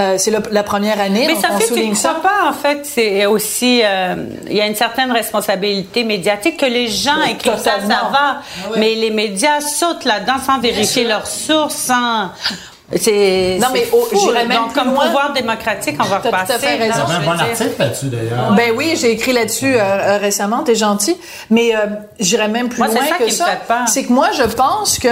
Euh, 0.00 0.16
c'est 0.16 0.30
le- 0.30 0.42
la 0.50 0.62
première 0.62 0.98
année, 1.00 1.24
Mais 1.26 1.34
donc 1.34 1.42
ça 1.42 1.48
on 1.52 1.58
fait, 1.58 1.64
tu 1.66 1.74
souligne 1.74 1.90
ne 1.90 1.96
crois 1.96 2.22
pas, 2.22 2.48
en 2.48 2.52
fait, 2.54 2.80
c'est 2.86 3.26
aussi, 3.26 3.82
euh, 3.84 4.14
il 4.48 4.56
y 4.56 4.60
a 4.62 4.66
une 4.66 4.74
certaine 4.74 5.12
responsabilité 5.12 6.02
médiatique 6.02 6.56
que 6.56 6.64
les 6.64 6.88
gens 6.88 7.18
Mais 7.26 7.32
écrivent 7.32 7.58
ça, 7.58 7.72
ça 7.80 8.08
va. 8.10 8.40
Ah. 8.40 8.68
Mais 8.78 8.94
les 8.94 9.10
médias 9.10 9.60
sautent 9.60 10.06
là-dedans 10.06 10.38
sans 10.44 10.58
vérifier 10.60 11.04
leurs 11.04 11.26
sources, 11.26 11.74
sans... 11.74 12.30
C'est 12.96 13.58
Non, 13.60 13.68
mais 13.72 13.86
j'irais 14.18 14.46
même 14.46 14.58
Donc, 14.58 14.72
plus 14.72 14.78
comme 14.80 14.92
loin. 14.94 15.06
pouvoir 15.06 15.32
démocratique, 15.34 15.96
on 15.98 16.04
va 16.04 16.20
T'as 16.22 16.28
tout 16.30 16.34
à 16.36 16.40
repasser. 16.40 16.58
fait 16.66 16.76
raison. 16.76 16.88
là, 16.98 17.04
J'avais 17.08 17.12
je 17.12 17.28
un 17.28 17.30
bon 17.30 17.34
dire. 17.36 17.44
article 17.50 17.74
là-dessus, 17.78 18.06
d'ailleurs. 18.06 18.52
Ben 18.52 18.72
oui, 18.76 18.96
j'ai 19.00 19.10
écrit 19.12 19.32
là-dessus 19.32 19.74
euh, 19.76 19.80
euh, 19.80 20.18
récemment, 20.18 20.62
t'es 20.62 20.74
gentil. 20.74 21.16
Mais 21.50 21.74
euh, 21.74 21.80
j'irais 22.20 22.48
même 22.48 22.68
plus 22.68 22.78
Moi, 22.78 22.88
c'est 22.90 22.98
loin 22.98 23.08
ça 23.08 23.14
que 23.16 23.24
qui 23.24 23.30
me 23.30 23.36
ça. 23.36 23.44
fait 23.46 23.60
peur. 23.66 23.88
C'est 23.88 24.04
que 24.04 24.12
moi, 24.12 24.28
je 24.36 24.42
pense 24.42 24.98
que 24.98 25.08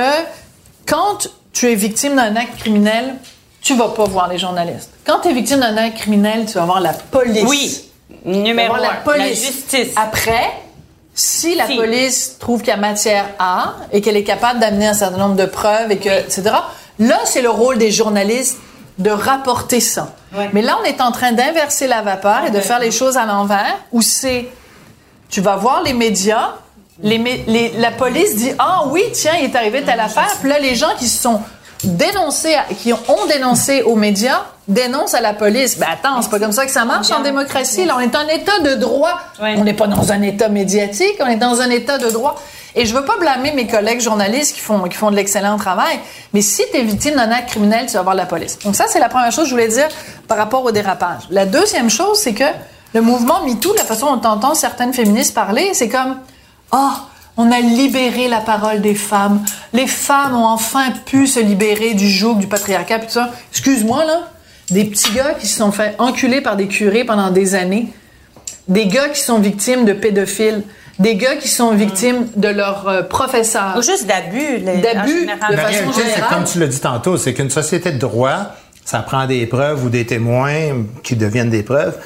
quand 0.87 1.29
tu 1.55 1.71
es 1.71 1.75
victime 1.75 2.17
d'un 2.17 2.37
acte 2.37 2.59
criminel, 2.59 3.15
tu 3.63 3.75
vas 3.77 3.89
pas 3.89 4.05
voir 4.05 4.29
les 4.29 4.39
journalistes. 4.39 4.91
Quand 5.05 5.21
tu 5.21 5.29
es 5.29 5.33
victime 5.33 5.61
d'un 5.61 5.77
acte 5.77 5.99
criminel, 5.99 6.47
tu 6.47 6.55
vas 6.55 6.65
voir 6.65 6.81
la 6.81 6.93
police. 6.93 7.45
Oui, 7.47 7.85
numéro 8.25 8.75
un, 8.75 8.81
la 8.81 8.91
police. 9.05 9.45
justice. 9.47 9.89
Après, 9.97 10.51
si 11.15 11.55
la 11.55 11.67
Si. 11.67 11.77
police 11.77 12.37
trouve 12.39 12.61
qu'il 12.61 12.69
y 12.71 12.73
a 12.73 12.77
matière 12.77 13.27
à 13.39 13.75
et 13.93 14.01
qu'elle 14.01 14.17
est 14.17 14.25
capable 14.25 14.61
d'amener 14.61 14.87
un 14.89 14.95
certain 14.95 15.19
nombre 15.19 15.37
de 15.37 15.45
preuves 15.47 15.91
et 15.93 15.99
que, 15.99 16.09
etc. 16.09 16.43
Là, 16.99 17.19
c'est 17.25 17.43
le 17.43 17.51
rôle 17.51 17.79
des 17.79 17.91
journalistes 17.91 18.57
de 18.99 19.11
rapporter 19.11 19.81
ça. 19.81 20.15
Mais 20.53 20.63
là, 20.63 20.77
on 20.81 20.85
est 20.85 21.01
en 21.01 21.11
train 21.11 21.33
d'inverser 21.33 21.87
la 21.87 22.03
vapeur 22.03 22.45
et 22.47 22.51
de 22.51 22.61
faire 22.61 22.79
les 22.79 22.91
choses 22.91 23.17
à 23.17 23.25
l'envers, 23.27 23.77
où 23.93 24.01
c'est, 24.03 24.49
tu 25.29 25.41
vas 25.41 25.57
voir 25.57 25.83
les 25.83 25.93
médias, 25.95 26.51
les, 27.03 27.19
mé- 27.19 27.43
les- 27.47 27.73
la 27.79 27.91
police 27.93 28.37
dit 28.37 28.53
ah 28.59 28.83
oui 28.89 29.03
tiens 29.15 29.33
il 29.41 29.47
est 29.47 29.57
arrivé 29.57 29.83
telle 29.83 30.01
affaire, 30.01 30.29
puis 30.41 30.51
là 30.51 30.59
les 30.59 30.75
gens 30.75 30.91
qui 30.99 31.09
se 31.09 31.21
sont 31.23 31.41
dénoncés, 31.85 32.55
à- 32.55 32.65
qui 32.75 32.93
ont, 32.93 33.27
dénoncé 33.29 33.83
aux 33.83 33.97
médias 33.97 34.43
dénoncent 34.69 35.15
à 35.15 35.21
la 35.21 35.33
police. 35.35 35.79
Ben 35.79 35.87
attends, 35.93 36.23
c'est 36.23 36.31
pas 36.31 36.39
comme 36.39 36.53
ça 36.53 36.65
que 36.65 36.71
ça 36.71 36.85
marche 36.85 37.11
en 37.11 37.21
démocratie. 37.21 37.85
Là, 37.85 37.95
on 37.97 38.01
est 38.01 38.15
en 38.15 38.27
état 38.29 38.61
de 38.61 38.75
droit. 38.75 39.19
Ouais. 39.43 39.55
On 39.59 39.65
n'est 39.65 39.75
pas 39.75 39.87
dans 39.87 40.13
un 40.13 40.23
état 40.23 40.49
médiatique, 40.49 41.17
on 41.21 41.27
est 41.27 41.37
dans 41.37 41.61
un 41.61 41.71
état 41.71 41.99
de 41.99 42.09
droit. 42.11 42.41
Et 42.77 42.87
je 42.87 42.95
veux 42.95 43.05
pas 43.05 43.17
blâmer 43.19 43.53
mes 43.53 43.67
collègues 43.67 44.01
journalistes 44.01 44.55
qui 44.55 44.61
font, 44.61 44.83
qui 44.85 44.97
font 44.97 45.11
de 45.11 45.17
l'excellent 45.17 45.57
travail, 45.57 45.99
mais 46.33 46.41
si 46.41 46.63
tu 46.71 46.79
es 46.79 46.83
victime 46.85 47.15
d'un 47.17 47.33
acte 47.33 47.49
criminel, 47.51 47.87
tu 47.87 47.95
vas 47.95 48.03
voir 48.03 48.15
la 48.15 48.27
police. 48.27 48.61
Donc 48.61 48.77
ça, 48.77 48.85
c'est 48.89 49.01
la 49.01 49.09
première 49.09 49.33
chose 49.33 49.45
que 49.45 49.51
je 49.51 49.55
voulais 49.55 49.67
dire 49.69 49.89
par 50.29 50.39
rapport 50.39 50.65
au 50.65 50.71
dérapage. 50.71 51.23
La 51.31 51.47
deuxième 51.47 51.91
chose, 51.91 52.19
c'est 52.21 52.35
que 52.35 52.45
le 52.95 53.01
mouvement 53.01 53.45
MeToo, 53.45 53.75
la 53.75 53.83
façon 53.85 54.15
dont 54.15 54.29
on 54.29 54.33
entend 54.33 54.55
certaines 54.55 54.93
féministes 54.95 55.35
parler, 55.35 55.71
c'est 55.75 55.89
comme 55.89 56.17
«Ah, 56.73 57.07
on 57.41 57.51
a 57.53 57.61
libéré 57.61 58.29
la 58.29 58.41
parole 58.41 58.81
des 58.81 58.95
femmes. 58.95 59.43
Les 59.73 59.87
femmes 59.87 60.35
ont 60.37 60.47
enfin 60.47 60.91
pu 61.07 61.27
se 61.27 61.41
libérer 61.41 61.95
du 61.95 62.09
joug 62.09 62.35
du 62.39 62.47
patriarcat.» 62.47 62.99
Puis 63.01 63.07
tout 63.09 63.15
ça. 63.15 63.31
Excuse-moi, 63.53 64.05
là, 64.05 64.21
des 64.71 64.85
petits 64.85 65.13
gars 65.13 65.35
qui 65.39 65.47
se 65.47 65.57
sont 65.59 65.73
fait 65.73 65.95
enculer 65.99 66.41
par 66.41 66.57
des 66.57 66.67
curés 66.69 67.05
pendant 67.05 67.31
des 67.31 67.55
années, 67.55 67.89
des 68.69 68.87
gars 68.87 69.09
qui 69.09 69.21
sont 69.21 69.39
victimes 69.39 69.85
de 69.85 69.93
pédophiles, 69.93 70.63
des 70.99 71.17
gars 71.17 71.37
qui 71.37 71.49
sont 71.49 71.73
victimes 71.73 72.27
de 72.37 72.49
leurs 72.49 72.87
euh, 72.89 73.03
professeurs. 73.03 73.75
Ou 73.79 73.83
juste 73.83 74.07
d'abus. 74.07 74.59
les- 74.59 74.79
D'abus, 74.83 75.23
de 75.23 75.27
La 75.27 75.37
façon 75.57 75.67
réalité, 75.69 75.93
c'est 75.95 76.03
générale. 76.15 76.35
comme 76.35 76.45
tu 76.45 76.59
l'as 76.61 76.67
dit 76.67 76.81
tantôt, 76.81 77.17
c'est 77.17 77.33
qu'une 77.35 77.51
société 77.51 77.91
de 77.93 77.99
droit, 77.99 78.55
ça 78.85 78.99
prend 79.01 79.27
des 79.27 79.47
preuves 79.47 79.85
ou 79.85 79.89
des 79.89 80.05
témoins 80.05 80.85
qui 81.03 81.17
deviennent 81.17 81.51
des 81.51 81.63
preuves. 81.63 81.97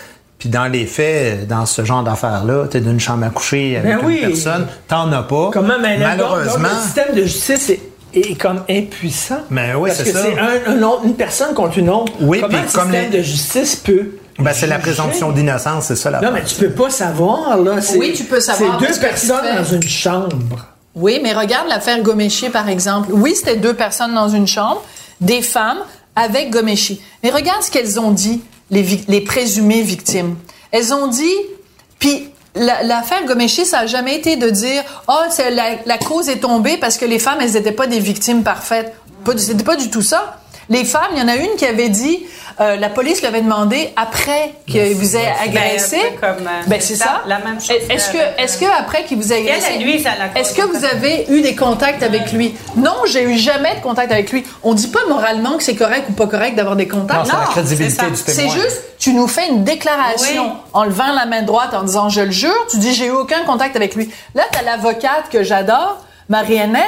Puis 0.45 0.51
dans 0.51 0.67
les 0.67 0.85
faits, 0.85 1.49
dans 1.49 1.65
ce 1.65 1.87
genre 1.87 2.03
d'affaires-là, 2.03 2.67
tu 2.71 2.77
es 2.77 2.81
d'une 2.81 3.01
chambre 3.01 3.25
à 3.25 3.31
coucher 3.31 3.79
avec 3.79 3.97
Ben 3.97 4.01
oui. 4.05 4.19
une 4.23 4.29
personne, 4.29 4.67
t'en 4.87 5.11
as 5.11 5.23
pas. 5.23 5.49
Comment, 5.55 5.79
mais 5.81 5.97
Malheureusement. 5.97 6.59
donc, 6.69 6.71
le 6.77 6.83
système 6.85 7.15
de 7.15 7.23
justice 7.23 7.71
est, 7.71 7.81
est 8.13 8.35
comme 8.39 8.61
impuissant. 8.69 9.39
Ben 9.51 9.75
oui, 9.77 9.89
Parce 9.89 10.03
c'est 10.03 10.13
que 10.13 10.19
ça. 10.19 10.23
c'est 10.23 10.39
un, 10.39 10.77
un 10.77 10.83
autre- 10.83 11.01
une 11.07 11.15
personne 11.15 11.55
contre 11.55 11.79
une 11.79 11.89
autre. 11.89 12.13
Oui, 12.21 12.41
Comment 12.43 12.53
puis 12.59 12.67
le 12.67 12.73
comme 12.79 12.91
système 12.93 13.11
les- 13.11 13.17
de 13.19 13.23
justice 13.23 13.77
peut. 13.77 14.11
Ben, 14.39 14.53
c'est 14.53 14.67
la 14.67 14.79
présomption 14.79 15.33
d'innocence, 15.33 15.85
c'est 15.87 15.97
ça 15.97 16.11
la 16.11 16.21
Non, 16.21 16.31
mais 16.31 16.45
tu 16.45 16.57
peux 16.57 16.69
pas 16.73 16.91
savoir, 16.91 17.57
là. 17.57 17.81
C'est- 17.81 17.97
Oui, 17.97 18.13
tu 18.15 18.25
peux 18.25 18.41
savoir 18.41 18.79
C'est 18.79 18.87
deux 18.87 19.01
personnes 19.01 19.47
dans 19.57 19.65
une 19.65 19.83
chambre. 19.83 20.37
Oui, 20.95 21.21
mais 21.23 21.33
regarde 21.33 21.69
l'affaire 21.71 22.03
Goméchi, 22.03 22.51
par 22.51 22.69
exemple. 22.69 23.09
Oui, 23.13 23.35
c'était 23.35 23.57
deux 23.57 23.73
personnes 23.73 24.15
dans 24.15 24.29
une 24.29 24.47
chambre, 24.47 24.83
des 25.23 25.41
femmes 25.41 25.79
avec 26.15 26.51
Goméchi. 26.51 27.01
Mais 27.23 27.31
regarde 27.31 27.63
ce 27.63 27.71
qu'elles 27.71 27.99
ont 27.99 28.11
dit, 28.11 28.43
les, 28.71 29.21
présumées 29.21 29.83
victimes. 29.83 30.37
Elles 30.73 30.93
ont 30.95 31.07
dit, 31.07 31.37
puis 31.99 32.29
la- 32.55 32.83
l'affaire 32.83 33.25
Goméchi, 33.25 33.65
ça 33.67 33.81
a 33.81 33.87
jamais 33.87 34.17
été 34.17 34.37
de 34.37 34.51
dire, 34.51 34.83
oh, 35.09 35.13
la, 35.39 35.77
la 35.85 35.99
cause 35.99 36.29
est 36.29 36.39
tombée 36.41 36.77
parce 36.77 36.97
que 36.97 37.05
les 37.05 37.19
femmes, 37.19 37.39
elles 37.41 37.53
n'étaient 37.53 37.73
pas 37.73 37.87
des 37.87 38.01
victimes 38.01 38.43
parfaites. 38.43 38.95
C'était 39.37 39.65
pas 39.65 39.77
du 39.77 39.91
tout 39.91 40.03
ça. 40.03 40.39
Les 40.69 40.85
femmes, 40.85 41.11
il 41.13 41.19
y 41.19 41.23
en 41.23 41.29
a 41.29 41.37
une 41.37 41.57
qui 41.57 41.67
avait 41.67 41.89
dit, 41.89 42.25
euh, 42.61 42.77
la 42.77 42.89
police 42.89 43.21
lui 43.21 43.27
avait 43.27 43.43
demandé 43.43 43.93
après 43.97 44.55
qu'il 44.67 44.95
vous 44.95 45.17
ait 45.17 45.33
agressé. 45.45 45.99
Ben, 46.21 46.35
comme, 46.37 46.47
euh, 46.47 46.51
Ben, 46.67 46.81
c'est 46.81 46.95
ça. 46.97 47.23
la 47.27 47.39
même 47.41 47.61
chose 47.61 47.77
Est-ce 47.91 48.11
que, 48.11 48.19
est-ce 48.43 48.59
que 48.59 48.65
après 48.79 49.05
qu'il 49.05 49.19
vous 49.19 49.33
ait 49.33 49.39
agressé, 49.41 49.73
est-ce 50.37 50.55
que 50.55 50.63
vous 50.63 50.85
avez 50.85 51.27
eu 51.29 51.43
des 51.43 51.55
contacts 51.55 52.03
avec 52.03 52.33
lui? 52.33 52.55
Non, 52.77 52.95
j'ai 53.07 53.25
eu 53.25 53.37
jamais 53.37 53.75
de 53.77 53.81
contact 53.81 54.11
avec 54.13 54.31
lui. 54.33 54.45
On 54.63 54.75
dit 54.75 54.89
pas 54.89 55.01
moralement 55.09 55.57
que 55.57 55.63
c'est 55.63 55.75
correct 55.77 56.07
ou 56.09 56.13
pas 56.13 56.27
correct 56.27 56.55
d'avoir 56.57 56.77
des 56.77 56.87
Non, 56.87 57.01
contacts. 57.01 57.27
c'est 57.27 57.33
la 57.33 57.39
Non, 57.41 57.45
crédibilité 57.51 57.97
c'est 58.05 58.11
du 58.11 58.17
ça. 58.17 58.33
témoin. 58.33 58.55
C'est 58.55 58.61
juste, 58.61 58.83
tu 58.99 59.13
nous 59.13 59.27
fais 59.29 59.49
une 59.49 59.65
déclaration 59.65 60.45
Oui. 60.47 60.53
en 60.73 60.85
levant 60.85 61.13
la 61.13 61.27
main 61.27 61.43
droite 61.43 61.75
en 61.75 61.83
disant 61.83 62.09
je 62.09 62.23
le 62.23 62.31
jure. 62.31 62.67
Tu 62.71 62.79
dis 62.79 62.95
j'ai 62.95 63.07
eu 63.07 63.11
aucun 63.11 63.43
contact 63.45 63.77
avec 63.77 63.95
lui. 63.95 64.11
Là, 64.35 64.45
tu 64.53 64.59
as 64.59 64.63
l'avocate 64.63 65.29
que 65.31 65.43
j'adore, 65.43 66.05
Marie-Hélène. 66.29 66.79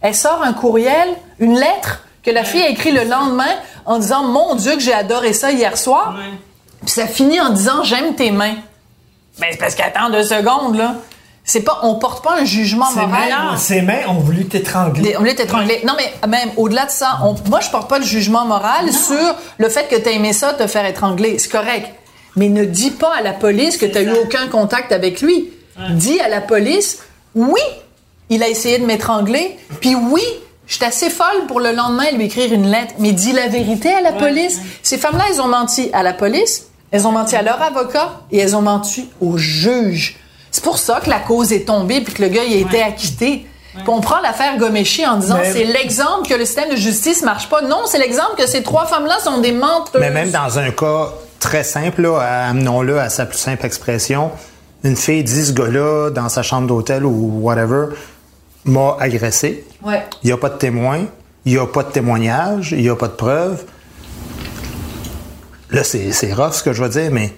Elle 0.00 0.14
sort 0.14 0.42
un 0.42 0.52
courriel, 0.52 1.08
une 1.38 1.58
lettre 1.58 2.02
que 2.22 2.30
la 2.30 2.44
fille 2.44 2.62
a 2.62 2.68
écrit 2.68 2.92
le 2.92 3.04
lendemain 3.04 3.54
en 3.84 3.98
disant 3.98 4.24
mon 4.24 4.54
Dieu 4.54 4.74
que 4.74 4.80
j'ai 4.80 4.94
adoré 4.94 5.32
ça 5.32 5.50
hier 5.50 5.76
soir. 5.76 6.14
Puis 6.82 6.90
ça 6.90 7.06
finit 7.06 7.40
en 7.40 7.50
disant 7.50 7.82
j'aime 7.84 8.14
tes 8.14 8.30
mains. 8.30 8.54
Ben 9.38 9.48
c'est 9.50 9.58
parce 9.58 9.74
qu'attends 9.74 10.10
deux 10.10 10.24
secondes 10.24 10.76
là. 10.76 10.96
C'est 11.44 11.62
pas, 11.62 11.80
on 11.82 11.96
porte 11.96 12.22
pas 12.22 12.36
un 12.38 12.44
jugement 12.44 12.86
Ses 12.86 13.00
moral. 13.00 13.28
mains, 13.30 13.56
ses 13.56 13.82
mains 13.82 14.06
ont 14.08 14.20
voulu 14.20 14.46
t'étrangler. 14.46 15.16
On 15.16 15.20
voulait 15.20 15.34
t'étrangler. 15.34 15.82
Non, 15.84 15.94
mais 15.96 16.28
même 16.28 16.50
au-delà 16.56 16.86
de 16.86 16.90
ça, 16.92 17.18
on- 17.24 17.34
moi, 17.50 17.58
je 17.58 17.68
porte 17.68 17.90
pas 17.90 17.98
le 17.98 18.04
jugement 18.04 18.44
moral 18.44 18.92
sur 18.92 19.34
le 19.58 19.68
fait 19.68 19.88
que 19.88 19.96
tu 19.96 20.08
as 20.08 20.12
aimé 20.12 20.32
ça, 20.32 20.52
te 20.52 20.64
faire 20.68 20.86
étrangler. 20.86 21.40
C'est 21.40 21.50
correct. 21.50 21.88
Mais 22.36 22.48
ne 22.48 22.64
dis 22.64 22.92
pas 22.92 23.16
à 23.18 23.22
la 23.22 23.32
police 23.32 23.76
que 23.76 23.86
tu 23.86 23.92
n'as 23.94 24.02
eu 24.02 24.12
aucun 24.22 24.46
contact 24.46 24.92
avec 24.92 25.20
lui. 25.20 25.50
Dis 25.90 26.20
à 26.20 26.28
la 26.28 26.40
police, 26.40 27.00
oui, 27.34 27.60
il 28.30 28.40
a 28.44 28.48
essayé 28.48 28.78
de 28.78 28.86
m'étrangler, 28.86 29.58
puis 29.80 29.96
oui, 29.96 30.22
je 30.72 30.78
suis 30.78 30.86
assez 30.86 31.10
folle 31.10 31.46
pour 31.48 31.60
le 31.60 31.72
lendemain 31.72 32.10
lui 32.16 32.24
écrire 32.24 32.50
une 32.50 32.66
lettre. 32.66 32.94
Mais 32.98 33.12
dis 33.12 33.32
la 33.32 33.48
vérité 33.48 33.92
à 33.92 34.00
la 34.00 34.12
police. 34.12 34.58
Ces 34.82 34.96
femmes-là, 34.96 35.24
elles 35.30 35.42
ont 35.42 35.46
menti 35.46 35.90
à 35.92 36.02
la 36.02 36.14
police, 36.14 36.68
elles 36.90 37.06
ont 37.06 37.12
menti 37.12 37.36
à 37.36 37.42
leur 37.42 37.60
avocat 37.60 38.22
et 38.30 38.38
elles 38.38 38.56
ont 38.56 38.62
menti 38.62 39.10
au 39.20 39.36
juge. 39.36 40.16
C'est 40.50 40.64
pour 40.64 40.78
ça 40.78 41.00
que 41.04 41.10
la 41.10 41.18
cause 41.18 41.52
est 41.52 41.66
tombée 41.66 42.00
puis 42.00 42.14
que 42.14 42.22
le 42.22 42.28
gars 42.28 42.44
il 42.44 42.54
a 42.54 42.60
été 42.66 42.82
acquitté. 42.82 43.46
Puis 43.74 43.84
on 43.86 44.00
prend 44.00 44.22
l'affaire 44.22 44.56
Gomeshi 44.56 45.04
en 45.04 45.18
disant 45.18 45.40
c'est 45.44 45.64
l'exemple 45.64 46.26
que 46.26 46.34
le 46.34 46.46
système 46.46 46.70
de 46.70 46.76
justice 46.76 47.22
marche 47.22 47.50
pas. 47.50 47.60
Non, 47.60 47.82
c'est 47.84 47.98
l'exemple 47.98 48.36
que 48.38 48.46
ces 48.46 48.62
trois 48.62 48.86
femmes-là 48.86 49.18
sont 49.22 49.42
des 49.42 49.52
menteuses. 49.52 50.00
Mais 50.00 50.10
même 50.10 50.30
dans 50.30 50.58
un 50.58 50.70
cas 50.70 51.10
très 51.38 51.64
simple, 51.64 52.06
amenons-le 52.18 52.98
à 52.98 53.10
sa 53.10 53.26
plus 53.26 53.36
simple 53.36 53.66
expression, 53.66 54.30
une 54.84 54.96
fille 54.96 55.22
dit 55.22 55.44
ce 55.44 55.52
gars-là, 55.52 56.08
dans 56.08 56.30
sa 56.30 56.42
chambre 56.42 56.66
d'hôtel 56.66 57.04
ou 57.04 57.40
whatever, 57.42 57.88
m'a 58.64 58.96
agressé. 59.00 59.64
Ouais. 59.84 60.02
Il 60.22 60.26
n'y 60.26 60.32
a 60.32 60.36
pas 60.36 60.48
de 60.50 60.58
témoin, 60.58 61.06
il 61.44 61.52
n'y 61.54 61.58
a 61.58 61.66
pas 61.66 61.82
de 61.82 61.90
témoignage, 61.90 62.72
il 62.72 62.82
n'y 62.82 62.88
a 62.88 62.96
pas 62.96 63.08
de 63.08 63.12
preuve. 63.14 63.64
Là, 65.70 65.84
c'est 65.84 66.12
c'est 66.12 66.32
rough 66.32 66.52
ce 66.52 66.62
que 66.62 66.72
je 66.72 66.82
veux 66.82 66.88
dire, 66.90 67.10
mais 67.10 67.32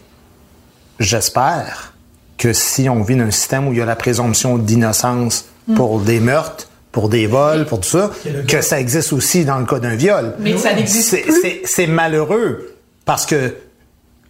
j'espère 0.99 1.95
que 2.37 2.53
si 2.53 2.89
on 2.89 3.03
vit 3.03 3.17
dans 3.17 3.25
un 3.25 3.31
système 3.31 3.69
où 3.69 3.73
il 3.73 3.79
y 3.79 3.83
a 3.83 3.85
la 3.87 3.97
présomption 3.97 4.59
d'innocence 4.59 5.47
pour 5.77 6.01
des 6.01 6.21
meurtres, 6.21 6.69
pour 6.93 7.09
des 7.09 7.27
vols, 7.27 7.65
pour 7.67 7.81
tout 7.81 7.89
ça, 7.89 8.11
que 8.49 8.61
ça 8.61 8.81
existe 8.81 9.13
aussi 9.13 9.45
dans 9.45 9.59
le 9.59 9.67
cas 9.67 9.79
d'un 9.79 9.95
viol. 9.95 10.35
Mais 10.41 10.57
ça 10.59 10.75
n'existe 10.75 11.11
C'est- 11.11 11.23
plus. 11.23 11.41
c'est- 11.41 11.61
C'est 11.65 11.87
malheureux 11.87 12.75
parce 13.05 13.25
que, 13.25 13.55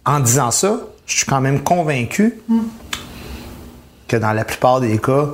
en 0.05 0.19
disant 0.19 0.51
ça, 0.51 0.79
je 1.07 1.17
suis 1.17 1.25
quand 1.25 1.41
même 1.41 1.61
convaincu 1.61 2.39
que 4.07 4.17
dans 4.17 4.33
la 4.33 4.45
plupart 4.45 4.81
des 4.81 4.97
cas, 4.99 5.29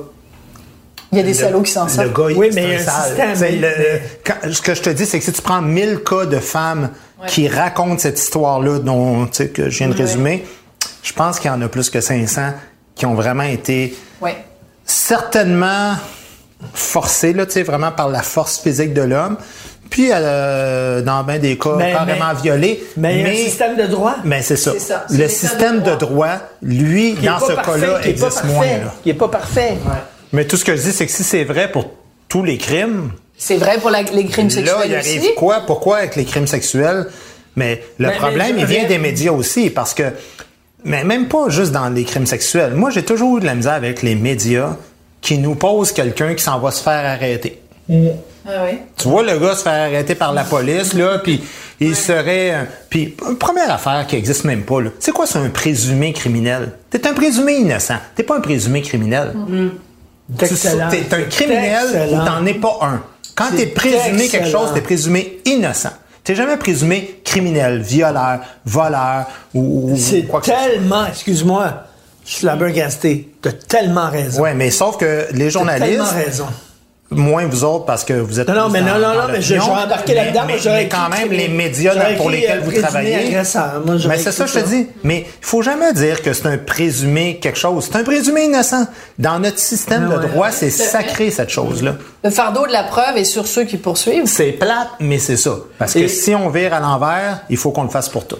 Il 1.12 1.18
y 1.18 1.20
a 1.20 1.24
des 1.24 1.34
salauds 1.34 1.60
qui 1.62 1.70
s'en 1.72 1.84
Le 1.84 1.90
sortent. 1.90 2.12
gars, 2.14 2.30
il- 2.30 2.36
Oui, 2.38 2.50
mais 2.54 2.76
un 2.76 2.78
un 2.80 2.82
sale. 2.82 3.04
système, 3.06 3.34
C'est 3.34 3.50
mais- 3.52 3.56
le- 3.58 4.00
quand- 4.24 4.52
ce 4.52 4.62
que 4.62 4.74
je 4.74 4.80
te 4.82 4.90
dis, 4.90 5.04
c'est 5.06 5.18
que 5.18 5.24
si 5.24 5.32
tu 5.32 5.42
prends 5.42 5.60
1000 5.60 5.98
cas 6.08 6.24
de 6.26 6.38
femmes 6.38 6.90
qui 7.26 7.48
racontent 7.48 7.98
cette 7.98 8.18
histoire-là, 8.18 8.78
dont 8.78 9.26
tu 9.26 9.30
sais, 9.34 9.48
que 9.48 9.68
je 9.70 9.78
viens 9.78 9.88
de 9.88 9.96
résumer, 9.96 10.44
je 11.02 11.12
pense 11.12 11.38
qu'il 11.38 11.50
y 11.50 11.54
en 11.54 11.60
a 11.62 11.68
plus 11.68 11.90
que 11.90 12.00
500 12.00 12.52
qui 12.94 13.04
ont 13.06 13.14
vraiment 13.14 13.42
été 13.44 13.94
Ouais. 14.20 14.36
certainement 14.84 15.94
forcés, 16.74 17.32
là, 17.32 17.44
tu 17.46 17.52
sais, 17.52 17.62
vraiment 17.62 17.92
par 17.92 18.08
la 18.08 18.22
force 18.22 18.58
physique 18.60 18.94
de 18.94 19.02
l'homme. 19.02 19.36
Puis, 19.90 20.08
euh, 20.10 21.02
dans 21.02 21.22
bien 21.22 21.38
des 21.38 21.58
cas, 21.58 21.74
Mais- 21.76 21.92
carrément 21.92 22.32
mais- 22.34 22.40
violés. 22.42 22.84
Mais, 22.96 23.16
il 23.18 23.20
y 23.20 23.26
a 23.26 23.28
un 23.32 23.34
système 23.44 23.76
de 23.76 23.82
droit. 23.86 24.14
Mais 24.24 24.40
c'est 24.40 24.56
ça. 24.56 24.72
Le 25.10 25.18
de 25.24 25.28
système 25.28 25.82
de 25.82 25.94
droit. 25.94 26.36
lui, 26.62 27.14
qui 27.14 27.26
dans 27.26 27.38
ce 27.38 27.52
cas-là, 27.52 28.00
existe 28.04 28.44
moins. 28.44 28.54
parfait, 28.60 28.78
là. 28.84 28.94
Qui 29.02 29.10
est 29.10 29.14
pas 29.14 29.28
parfait. 29.28 29.74
Mais 30.32 30.46
tout 30.46 30.56
ce 30.56 30.64
que 30.64 30.74
je 30.76 30.82
dis, 30.82 30.92
c'est 30.92 31.06
que 31.06 31.12
si 31.12 31.24
c'est 31.24 31.44
vrai 31.44 31.70
pour 31.70 31.90
tous 32.28 32.42
les 32.42 32.58
crimes, 32.58 33.12
C'est 33.36 33.56
vrai 33.56 33.78
pour 33.78 33.90
la- 33.90 34.02
les 34.02 34.26
crimes 34.26 34.50
sexuels 34.50 34.76
Là, 34.78 34.86
il 34.86 34.94
arrive 34.94 35.20
aussi? 35.22 35.34
quoi? 35.34 35.60
Pourquoi 35.66 35.98
avec 35.98 36.16
les 36.16 36.24
crimes 36.24 36.46
sexuels? 36.46 37.06
Mais 37.56 37.82
le 37.98 38.08
problème, 38.12 38.54
mais 38.56 38.62
il 38.62 38.66
vient 38.66 38.86
des 38.88 38.98
médias 38.98 39.32
aussi, 39.32 39.68
parce 39.68 39.92
que, 39.94 40.04
mais 40.84 41.04
même 41.04 41.28
pas 41.28 41.48
juste 41.48 41.72
dans 41.72 41.88
les 41.90 42.04
crimes 42.04 42.24
sexuels. 42.26 42.72
Moi, 42.74 42.90
j'ai 42.90 43.04
toujours 43.04 43.36
eu 43.36 43.40
de 43.40 43.46
la 43.46 43.54
misère 43.54 43.74
avec 43.74 44.02
les 44.02 44.14
médias 44.14 44.76
qui 45.20 45.38
nous 45.38 45.54
posent 45.54 45.92
quelqu'un 45.92 46.34
qui 46.34 46.42
s'en 46.42 46.58
va 46.60 46.70
se 46.70 46.82
faire 46.82 47.04
arrêter. 47.04 47.60
Ah 47.90 48.64
oui. 48.64 48.78
Tu 48.96 49.06
vois 49.08 49.22
le 49.22 49.38
gars 49.38 49.54
se 49.54 49.62
faire 49.62 49.72
arrêter 49.88 50.14
par 50.14 50.32
la 50.32 50.44
police, 50.44 50.94
là, 50.94 51.18
puis 51.18 51.42
il 51.80 51.94
serait... 51.94 52.50
un- 52.52 52.66
Puis, 52.88 53.14
une 53.28 53.36
première 53.36 53.70
affaire 53.70 54.06
qui 54.08 54.16
existe 54.16 54.44
même 54.44 54.62
pas, 54.62 54.80
là. 54.80 54.90
C'est 54.98 55.12
quoi, 55.12 55.26
c'est 55.26 55.38
un 55.38 55.50
présumé 55.50 56.12
criminel? 56.12 56.72
T'es 56.90 57.06
un 57.06 57.12
présumé 57.12 57.54
innocent. 57.56 57.98
T'es 58.14 58.22
pas 58.22 58.36
un 58.36 58.40
présumé 58.40 58.82
criminel. 58.82 59.32
Excellent. 59.34 59.70
T'es 60.38 61.14
un 61.14 61.22
criminel 61.22 62.08
ou 62.12 62.16
t'en 62.24 62.44
es 62.46 62.54
pas 62.54 62.78
un. 62.82 63.02
Quand 63.34 63.50
t'es 63.56 63.66
présumé 63.66 64.28
quelque 64.28 64.48
chose, 64.50 64.70
t'es 64.74 64.80
présumé 64.80 65.40
innocent. 65.44 65.90
T'es 66.24 66.34
jamais 66.36 66.56
présumé 66.56 67.20
criminel, 67.24 67.80
violeur, 67.82 68.40
voleur 68.64 69.26
ou, 69.54 69.92
C'est 69.96 70.26
tellement, 70.42 71.06
excuse-moi, 71.06 71.84
je 72.24 72.30
suis 72.30 72.40
flabbergasté. 72.40 73.34
T'as 73.42 73.52
tellement 73.52 74.08
raison. 74.08 74.42
Ouais, 74.42 74.54
mais 74.54 74.70
sauf 74.70 74.98
que 74.98 75.26
les 75.32 75.46
T'as 75.46 75.50
journalistes, 75.50 75.90
tellement 75.90 76.24
raison. 76.24 76.46
Moins 77.14 77.46
vous 77.46 77.64
autres 77.64 77.84
parce 77.84 78.04
que 78.04 78.12
vous 78.14 78.40
êtes 78.40 78.48
Non, 78.48 78.54
non, 78.54 78.62
plus 78.64 78.72
mais 78.72 78.80
dans- 78.80 78.86
non, 78.86 78.92
non, 78.94 79.00
dans 79.14 79.22
non, 79.22 79.28
mais 79.32 79.40
je- 79.40 79.54
embarqué 79.54 80.14
mais- 80.14 80.14
là-dedans, 80.24 80.40
mais, 80.46 80.58
j'aurais 80.58 80.82
mais 80.84 80.88
quand 80.88 81.08
même 81.08 81.30
les 81.30 81.48
médias 81.48 81.92
j'aurais 81.94 82.16
pour 82.16 82.30
écrit, 82.30 82.42
lesquels 82.42 82.58
euh, 82.58 82.62
vous 82.64 82.72
travaillez. 82.80 83.30
Moi, 83.86 83.96
mais 84.08 84.18
c'est 84.18 84.32
ça, 84.32 84.46
je 84.46 84.54
te 84.54 84.68
dis. 84.68 84.86
Mais 85.04 85.18
il 85.28 85.46
faut 85.46 85.62
jamais 85.62 85.92
dire 85.92 86.22
que 86.22 86.32
c'est 86.32 86.46
un 86.46 86.58
présumé 86.58 87.38
quelque 87.38 87.58
chose. 87.58 87.88
C'est 87.90 87.98
un 87.98 88.04
présumé 88.04 88.44
innocent. 88.44 88.86
Dans 89.18 89.38
notre 89.38 89.58
système 89.58 90.08
Ah 90.12 90.16
de 90.16 90.22
ouais. 90.22 90.28
droit, 90.30 90.50
c'est 90.50 90.70
sacré 90.70 91.30
cette 91.30 91.50
chose-là. 91.50 91.94
Le 92.24 92.30
fardeau 92.30 92.66
de 92.66 92.72
la 92.72 92.84
preuve 92.84 93.16
est 93.16 93.24
sur 93.24 93.46
ceux 93.46 93.64
qui 93.64 93.76
poursuivent. 93.76 94.26
C'est 94.26 94.52
plate, 94.52 94.88
mais 95.00 95.18
c'est 95.18 95.36
ça. 95.36 95.56
Parce 95.78 95.94
que 95.94 96.08
si 96.08 96.34
on 96.34 96.48
vire 96.50 96.74
à 96.74 96.80
l'envers, 96.80 97.40
il 97.50 97.56
faut 97.56 97.70
qu'on 97.70 97.84
le 97.84 97.90
fasse 97.90 98.08
pour 98.08 98.26
tout. 98.26 98.38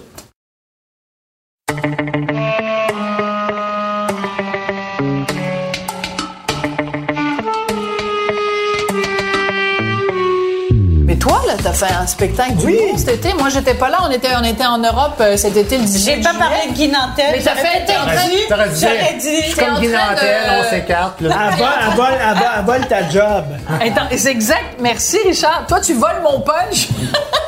T'as 11.62 11.72
fait 11.72 11.92
un 11.92 12.06
spectacle 12.06 12.54
du 12.54 12.66
Oui. 12.66 12.78
monde 12.88 12.98
cet 12.98 13.08
été. 13.10 13.32
Moi, 13.34 13.48
j'étais 13.48 13.74
pas 13.74 13.88
là. 13.88 13.98
On 14.02 14.10
était, 14.10 14.28
on 14.40 14.44
était 14.44 14.64
en 14.66 14.78
Europe 14.78 15.16
euh, 15.20 15.36
cet 15.36 15.56
été, 15.56 15.78
le 15.78 15.84
18 15.84 16.16
J'ai 16.16 16.20
pas 16.22 16.34
parlé 16.34 16.68
de 16.68 16.72
Guy 16.74 16.88
Nantel. 16.88 17.26
Mais 17.32 17.40
t'as 17.42 17.54
fait- 17.54 17.84
t'es 17.86 17.96
en 17.96 18.04
train- 18.06 18.26
dû 18.26 18.80
J'aurais 18.80 19.18
T'es 19.20 19.52
comme 19.62 19.80
Guy 19.80 19.88
de- 19.88 19.92
Nantel, 19.92 20.36
on 20.60 20.70
s'écarte. 20.70 21.14
Elle 21.20 22.64
vole, 22.64 22.86
ta 22.88 23.08
job. 23.08 23.44
Attends, 23.80 24.08
c'est 24.16 24.30
exact. 24.30 24.76
Merci, 24.80 25.18
Richard. 25.24 25.64
Toi, 25.68 25.80
tu 25.80 25.94
voles 25.94 26.20
mon 26.22 26.40
punch. 26.40 26.88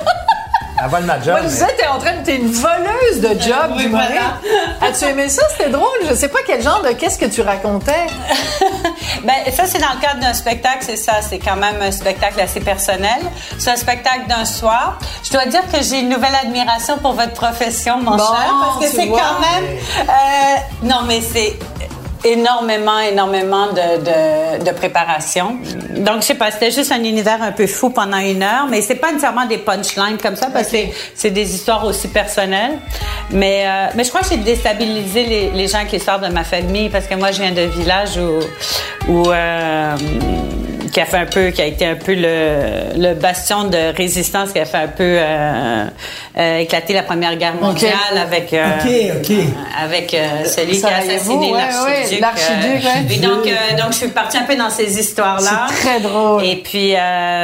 Avant 0.85 0.99
le 0.99 1.05
match, 1.07 1.25
Moi, 1.25 1.41
je 1.45 1.49
disais, 1.49 1.75
t'es 1.79 1.87
en 1.87 1.99
train 1.99 2.13
de, 2.19 2.25
t'es 2.25 2.37
une 2.37 2.51
voleuse 2.51 3.21
de 3.21 3.41
job 3.41 3.73
Oui, 3.75 3.85
du 3.85 3.89
voilà. 3.89 4.39
As-tu 4.83 5.07
aimé 5.07 5.31
ça? 5.31 5.43
C'était 5.57 5.71
drôle. 5.71 5.87
Je 6.07 6.15
sais 6.15 6.29
pas 6.29 6.41
quel 6.47 6.63
genre 6.63 6.83
de 6.83 6.91
qu'est-ce 6.91 7.19
que 7.19 7.25
tu 7.27 7.41
racontais. 7.41 8.07
Ben, 9.25 9.33
ça, 9.57 9.65
c'est 9.67 9.79
dans 9.79 9.93
le 9.95 10.01
cadre 10.01 10.21
d'un 10.21 10.35
spectacle, 10.35 10.79
c'est 10.83 10.97
ça. 10.97 11.15
C'est 11.23 11.39
quand 11.39 11.57
même 11.57 11.81
un 11.81 11.91
spectacle 11.91 12.39
assez 12.41 12.61
personnel. 12.61 13.21
C'est 13.59 13.71
un 13.71 13.77
spectacle 13.77 14.27
d'un 14.29 14.45
soir. 14.45 14.99
Je 15.23 15.31
dois 15.31 15.47
dire 15.47 15.63
que 15.73 15.83
j'ai 15.83 16.01
une 16.01 16.11
nouvelle 16.11 16.35
admiration 16.35 16.99
pour 16.99 17.13
votre 17.15 17.33
profession, 17.33 17.99
mon 17.99 18.17
Bon, 18.17 18.19
cher, 18.19 18.55
parce 18.61 18.85
que 18.85 18.91
c'est 18.95 19.09
quand 19.09 19.41
même... 19.41 19.65
euh, 20.01 20.57
non, 20.83 21.03
mais 21.07 21.23
c'est 21.23 21.57
énormément, 22.25 22.99
énormément 23.01 23.69
de, 23.69 23.99
de, 24.59 24.65
de 24.65 24.71
préparation. 24.71 25.57
Donc, 25.97 26.17
je 26.23 26.27
sais 26.27 26.35
pas, 26.35 26.51
c'était 26.51 26.71
juste 26.71 26.91
un 26.93 27.03
univers 27.05 27.43
un 27.43 27.53
peu 27.53 27.67
fou 27.67 27.91
pendant 27.91 28.19
une 28.19 28.43
heure, 28.43 28.67
mais 28.69 28.81
c'est 28.81 28.95
pas 28.97 29.09
nécessairement 29.13 29.47
des 29.47 29.59
punchlines 29.59 30.19
comme 30.23 30.37
ça, 30.37 30.49
parce 30.53 30.67
que 30.67 30.71
c'est- 30.73 30.93
c'est 31.15 31.31
des 31.31 31.55
histoires 31.55 31.85
aussi 31.85 32.09
personnelles. 32.09 32.79
Mais, 33.31 33.65
euh, 33.67 33.87
mais 33.95 34.05
je 34.05 34.09
crois 34.09 34.23
que 34.23 34.29
j'ai 34.31 34.37
déstabilisé 34.39 35.25
les, 35.25 35.51
les 35.51 35.69
gens 35.69 35.85
qui 35.89 36.01
sortent 36.01 36.23
de 36.25 36.33
ma 36.33 36.45
famille, 36.45 36.89
parce 36.89 37.07
que 37.07 37.15
moi, 37.15 37.31
je 37.31 37.41
viens 37.43 37.53
d'un 37.53 37.67
village 37.67 38.17
où, 38.19 39.13
où 39.13 39.31
euh, 39.31 39.95
qui 40.95 41.01
a 41.01 41.07
fait 41.07 41.17
un 41.17 41.27
peu, 41.27 41.49
qui 41.51 41.61
a 41.61 41.67
été 41.67 41.85
un 41.87 41.97
peu 41.97 42.15
le, 42.15 42.97
le 42.97 43.15
bastion 43.15 43.65
de 43.65 43.95
résistance, 43.97 44.53
qui 44.53 44.61
a 44.61 44.65
fait 44.65 44.79
un 44.79 44.87
peu 44.89 45.03
euh, 45.03 45.85
euh, 46.39 46.59
éclater 46.59 46.93
la 46.95 47.03
Première 47.03 47.35
Guerre 47.37 47.57
mondiale 47.61 47.91
avec 48.17 48.53
euh, 48.53 48.65
OK, 48.79 49.17
OK. 49.29 49.37
avec 49.83 50.17
celui 50.47 50.79
qui 50.79 50.87
a 50.87 50.99
assassiné 50.99 51.53
ouais, 51.53 51.59
l'archiduc. 52.21 52.85
ouais. 52.85 53.15
Et 53.15 53.19
donc, 53.19 53.43
donc, 53.45 53.89
je 53.91 53.97
suis 53.97 54.09
partie 54.09 54.39
un 54.39 54.45
peu 54.45 54.55
dans 54.55 54.71
ces 54.71 54.99
histoires-là. 55.01 55.67
C'est 55.71 55.75
très 55.89 56.01
drôle. 56.01 56.45
Et 56.45 56.57
puis, 56.57 56.95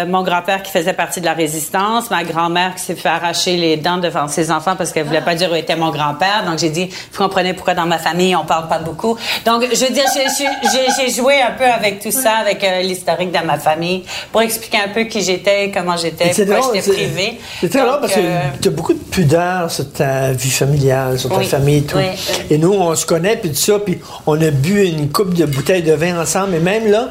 mon 0.08 0.22
grand-père 0.22 0.62
qui 0.62 0.70
faisait 0.70 0.92
partie 0.92 1.20
de 1.20 1.26
la 1.26 1.32
résistance, 1.34 2.08
ma 2.08 2.22
grand-mère 2.22 2.76
qui 2.76 2.82
s'est 2.84 2.94
fait 2.94 3.08
arracher 3.08 3.56
les 3.56 3.76
dents 3.76 3.98
devant 3.98 4.28
ses 4.28 4.52
enfants 4.52 4.76
parce 4.76 4.92
qu'elle 4.92 5.06
voulait 5.06 5.20
pas 5.22 5.34
dire 5.34 5.50
où 5.50 5.56
était 5.56 5.74
mon 5.76 5.90
grand-père. 5.90 6.44
Donc, 6.46 6.60
j'ai 6.60 6.70
dit, 6.70 6.88
vous 7.12 7.18
comprenez 7.24 7.52
pourquoi 7.52 7.74
dans 7.74 7.86
ma 7.86 7.98
famille, 7.98 8.36
on 8.36 8.44
parle 8.44 8.68
pas 8.68 8.78
beaucoup. 8.78 9.18
Donc, 9.44 9.64
je 9.72 9.84
veux 9.86 9.92
dire, 9.92 10.04
j'ai- 10.14 11.10
joué 11.10 11.42
un 11.42 11.50
peu 11.50 11.64
avec 11.64 11.98
tout 12.00 12.12
ça, 12.12 12.34
avec 12.40 12.64
l'historique 12.84 13.32
de 13.32 13.39
ma 13.44 13.58
famille, 13.58 14.04
pour 14.32 14.42
expliquer 14.42 14.78
un 14.84 14.88
peu 14.92 15.04
qui 15.04 15.22
j'étais, 15.22 15.70
comment 15.74 15.96
j'étais, 15.96 16.30
pourquoi 16.44 16.72
j'étais 16.74 16.92
privée. 16.92 17.40
C'est 17.60 17.68
très 17.68 17.80
drôle 17.86 18.00
parce 18.00 18.14
que 18.14 18.20
euh, 18.20 18.38
tu 18.60 18.68
as 18.68 18.70
beaucoup 18.70 18.92
de 18.94 18.98
pudeur 18.98 19.70
sur 19.70 19.90
ta 19.92 20.32
vie 20.32 20.50
familiale, 20.50 21.18
sur 21.18 21.28
ta 21.30 21.36
Oui. 21.36 21.46
famille 21.46 21.78
et 21.78 21.82
tout. 21.82 21.96
Oui. 21.96 22.04
Et 22.50 22.58
nous, 22.58 22.72
on 22.72 22.94
se 22.94 23.06
connaît, 23.06 23.36
puis 23.36 23.50
tout 23.50 23.56
ça, 23.56 23.78
puis 23.78 23.98
on 24.26 24.40
a 24.40 24.50
bu 24.50 24.84
une 24.84 25.10
coupe 25.10 25.34
de 25.34 25.46
bouteilles 25.46 25.82
de 25.82 25.92
vin 25.92 26.20
ensemble. 26.20 26.54
Et 26.54 26.60
même 26.60 26.90
là, 26.90 27.10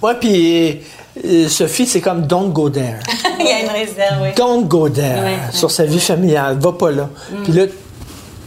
moi, 0.00 0.14
puis 0.14 0.80
euh, 1.24 1.48
Sophie, 1.48 1.86
c'est 1.86 2.00
comme 2.00 2.26
don't 2.26 2.50
go 2.52 2.70
there. 2.70 2.98
il 3.40 3.46
y 3.46 3.50
a 3.50 3.60
une 3.60 3.68
réserve, 3.70 4.22
oui. 4.22 4.28
Don't 4.36 4.64
go 4.66 4.88
there 4.88 5.20
Oui, 5.24 5.32
sur 5.52 5.70
sa 5.70 5.84
vie 5.84 6.00
familiale. 6.00 6.58
Va 6.58 6.72
pas 6.72 6.90
là. 6.90 7.08
Puis 7.44 7.52
là, 7.52 7.64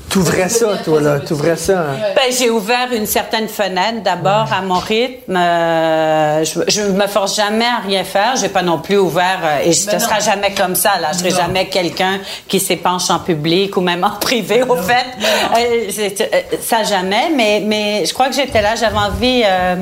t'ouvrais 0.10 0.50
ça, 0.50 0.78
toi, 0.84 1.02
là. 1.02 1.20
T'ouvrais 1.20 1.56
ça. 1.58 1.80
hein. 1.80 1.96
Ben, 2.16 2.32
j'ai 2.38 2.50
ouvert 2.50 2.88
une 2.94 3.06
certaine 3.06 3.48
fenêtre 3.48 4.02
d'abord 4.04 4.48
à 4.52 4.62
mon 4.62 4.80
rythme. 4.80 5.36
Euh, 5.36 6.44
je, 6.44 6.60
je 6.68 6.82
me 6.84 7.08
force 7.08 7.36
jamais 7.36 7.66
à 7.66 7.86
rien 7.86 8.04
faire. 8.04 8.36
J'ai 8.40 8.50
pas 8.50 8.62
non 8.62 8.80
plus 8.80 8.98
ouvert 8.98 9.40
euh, 9.44 9.60
et 9.66 9.72
je 9.74 9.90
ne 9.94 10.00
serai 10.00 10.22
jamais 10.22 10.54
comme 10.54 10.76
ça. 10.76 10.92
Là, 11.02 11.10
je 11.14 11.20
serai 11.20 11.32
jamais 11.32 11.68
quelqu'un 11.68 12.20
qui 12.48 12.60
s'épanche 12.60 13.10
en 13.10 13.20
public 13.20 13.76
ou 13.78 13.82
même 13.82 14.04
en 14.04 14.12
privé. 14.22 14.64
Au 14.64 14.76
fait, 14.78 15.06
Euh, 15.58 15.90
c'est- 15.90 16.22
euh, 16.22 16.58
ça 16.62 16.84
jamais. 16.84 17.30
Mais 17.36 17.62
mais 17.66 18.06
je 18.06 18.14
crois 18.14 18.28
que 18.30 18.36
j'étais 18.36 18.62
là. 18.62 18.76
J'avais 18.76 18.98
envie 18.98 19.42
euh, 19.46 19.76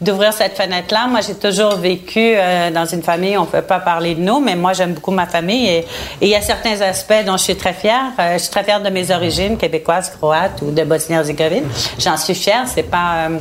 d'ouvrir 0.00 0.32
cette 0.32 0.56
fenêtre-là. 0.56 1.06
Moi, 1.08 1.20
j'ai 1.26 1.34
toujours 1.34 1.76
vécu 1.76 2.34
euh, 2.36 2.70
dans 2.70 2.86
une 2.86 3.02
famille. 3.02 3.36
On 3.36 3.44
peut 3.46 3.62
pas 3.62 3.80
parler 3.80 4.14
de 4.14 4.20
nous, 4.20 4.40
mais 4.40 4.54
moi, 4.56 4.72
j'aime 4.72 4.92
beaucoup 4.94 5.10
ma 5.10 5.26
famille 5.26 5.66
et 5.68 5.86
il 6.20 6.28
y 6.28 6.34
a 6.34 6.40
certains 6.42 6.80
aspects 6.80 7.24
dont 7.26 7.36
je 7.36 7.44
suis 7.44 7.56
très 7.56 7.72
fière. 7.72 8.12
Euh, 8.18 8.34
je 8.34 8.38
suis 8.38 8.50
très 8.50 8.64
fière 8.64 8.80
de 8.80 8.88
mes 8.90 9.10
origines 9.10 9.56
québécoises, 9.70 10.10
croates 10.10 10.60
ou 10.62 10.70
de 10.72 10.82
Bosnie-Herzégovine. 10.84 11.64
J'en 11.98 12.16
suis 12.16 12.34
fière. 12.34 12.64
C'est 12.72 12.82
pas. 12.82 13.28
euh, 13.28 13.38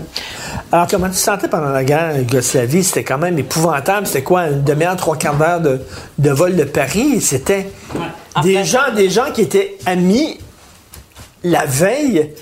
Alors, 0.71 0.87
comment 0.87 1.07
tu 1.07 1.13
te 1.13 1.17
sentais 1.17 1.47
pendant 1.47 1.69
la 1.69 1.83
guerre 1.83 2.15
Yougoslavie? 2.17 2.83
C'était 2.83 3.03
quand 3.03 3.17
même 3.17 3.37
épouvantable. 3.39 4.05
C'était 4.07 4.23
quoi, 4.23 4.47
une 4.47 4.63
demi-heure, 4.63 4.95
trois 4.95 5.17
quarts 5.17 5.35
d'heure 5.35 5.59
de, 5.61 5.81
de 6.17 6.29
vol 6.29 6.55
de 6.55 6.63
Paris? 6.63 7.19
C'était 7.21 7.69
En 8.35 8.41
des 8.41 8.53
fait- 8.55 8.63
gens, 8.65 8.91
des 8.95 9.09
gens 9.09 9.31
qui 9.33 9.41
étaient 9.41 9.77
amis 9.85 10.39
la 11.43 11.65
veille 11.65 12.33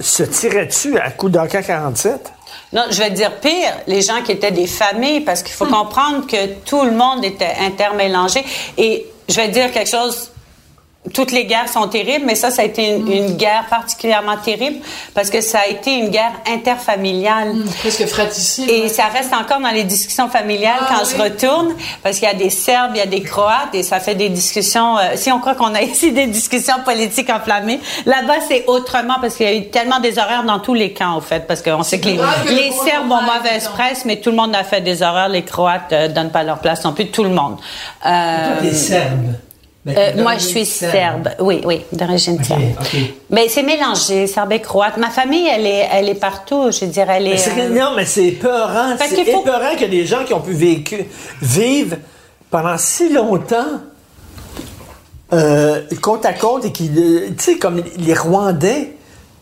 se 0.00 0.22
tiraient 0.22 0.66
dessus 0.66 0.98
à 0.98 1.10
coups 1.10 1.32
d'AK-47. 1.32 2.10
Non, 2.72 2.82
je 2.90 2.98
vais 2.98 3.10
te 3.10 3.14
dire 3.14 3.38
pire, 3.40 3.72
les 3.86 4.00
gens 4.02 4.22
qui 4.24 4.32
étaient 4.32 4.50
des 4.50 4.66
familles, 4.66 5.20
parce 5.20 5.42
qu'il 5.42 5.54
faut 5.54 5.66
comprendre 5.66 6.26
que 6.26 6.54
tout 6.64 6.82
le 6.84 6.90
monde 6.90 7.24
était 7.24 7.52
intermélangé. 7.60 8.44
Et 8.78 9.06
je 9.28 9.34
vais 9.36 9.48
te 9.48 9.52
dire 9.52 9.70
quelque 9.72 9.90
chose, 9.90 10.30
toutes 11.14 11.32
les 11.32 11.44
guerres 11.44 11.68
sont 11.68 11.86
terribles, 11.88 12.24
mais 12.26 12.34
ça, 12.34 12.50
ça 12.50 12.62
a 12.62 12.64
été 12.64 12.88
une, 12.96 13.10
une 13.10 13.36
guerre 13.36 13.64
particulièrement 13.70 14.36
terrible 14.36 14.78
parce 15.14 15.30
que 15.30 15.40
ça 15.40 15.60
a 15.60 15.68
été 15.68 15.94
une 15.94 16.08
guerre 16.10 16.32
interfamiliale. 16.46 17.54
Presque 17.80 18.06
fratricide. 18.06 18.68
Et 18.68 18.82
ouais. 18.82 18.88
ça 18.88 19.04
reste 19.04 19.32
encore 19.32 19.60
dans 19.60 19.70
les 19.70 19.84
discussions 19.84 20.28
familiales 20.28 20.74
Ah, 20.80 20.86
quand 20.94 21.04
oui. 21.04 21.14
je 21.16 21.22
retourne, 21.22 21.74
parce 22.02 22.18
qu'il 22.18 22.28
y 22.28 22.30
a 22.30 22.34
des 22.34 22.50
Serbes, 22.50 22.92
il 22.94 22.98
y 22.98 23.02
a 23.02 23.06
des 23.06 23.22
Croates, 23.22 23.74
et 23.74 23.82
ça 23.82 24.00
fait 24.00 24.14
des 24.14 24.28
discussions. 24.28 24.98
euh, 24.98 25.02
si 25.16 25.30
on 25.32 25.38
croit 25.40 25.54
qu'on 25.54 25.74
a 25.74 25.82
ici 25.92 26.12
des 26.12 26.26
discussions 26.26 26.76
politiques 26.84 27.30
enflammées, 27.30 27.80
là-bas 28.04 28.40
c'est 28.48 28.64
autrement, 28.66 29.14
parce 29.20 29.36
qu'il 29.36 29.46
y 29.46 29.48
a 29.48 29.54
eu 29.54 29.68
tellement 29.70 30.00
des 30.00 30.18
horreurs 30.18 30.44
dans 30.44 30.58
tous 30.58 30.74
les 30.74 30.92
camps, 30.92 31.16
au 31.16 31.20
fait, 31.20 31.46
parce 31.46 31.62
qu'on 31.62 31.82
sait 31.82 32.00
que 32.00 32.06
les, 32.06 32.16
que 32.16 32.48
les 32.48 32.66
le 32.68 32.72
Serbes 32.84 33.10
ont 33.10 33.22
mauvaise 33.22 33.68
presse, 33.68 34.04
mais 34.04 34.16
tout 34.16 34.30
le 34.30 34.36
monde 34.36 34.54
a 34.54 34.64
fait 34.64 34.80
des 34.80 35.02
horreurs. 35.02 35.28
Les 35.28 35.42
Croates 35.42 35.92
euh, 35.92 36.08
donnent 36.08 36.30
pas 36.30 36.42
leur 36.42 36.58
place 36.58 36.84
non 36.84 36.92
plus, 36.92 37.10
tout 37.10 37.24
le 37.24 37.30
monde. 37.30 37.56
Euh, 38.04 38.60
T'es 38.60 38.74
serbe. 38.74 39.34
Euh, 39.88 40.22
moi, 40.22 40.34
je 40.34 40.44
suis 40.46 40.66
serbe. 40.66 41.28
Oui, 41.38 41.60
oui, 41.64 41.82
d'origine 41.92 42.42
serbe. 42.42 42.62
ok. 42.80 42.96
Mais 43.30 43.48
c'est 43.48 43.62
mélangé, 43.62 44.26
serbe 44.26 44.52
et 44.52 44.60
croate. 44.60 44.96
Ma 44.96 45.10
famille, 45.10 45.46
elle 45.46 45.64
est, 45.66 45.88
elle 45.92 46.08
est 46.08 46.14
partout. 46.16 46.70
Je 46.72 46.86
dirais, 46.86 47.14
elle 47.18 47.24
Mais 47.24 47.30
est. 47.34 47.36
c'est- 47.38 47.60
euh, 47.60 47.68
non, 47.68 47.90
mais 47.94 48.04
c'est 48.04 48.24
épeurant. 48.26 48.96
Parce 48.98 49.10
C'est 49.10 49.24
faut- 49.24 49.44
y 49.46 49.84
a 49.84 49.88
des 49.88 50.04
gens 50.06 50.24
qui 50.24 50.34
ont 50.34 50.40
pu 50.40 50.52
vécu, 50.54 51.04
vivre 51.40 51.96
pendant 52.50 52.76
si 52.78 53.12
longtemps 53.12 53.80
euh, 55.32 55.82
côte 56.00 56.24
à 56.24 56.32
côte 56.32 56.64
et 56.64 56.72
qui, 56.72 56.90
euh, 56.96 57.28
tu 57.36 57.44
sais, 57.44 57.58
comme 57.58 57.82
les 57.98 58.14
Rwandais, 58.14 58.92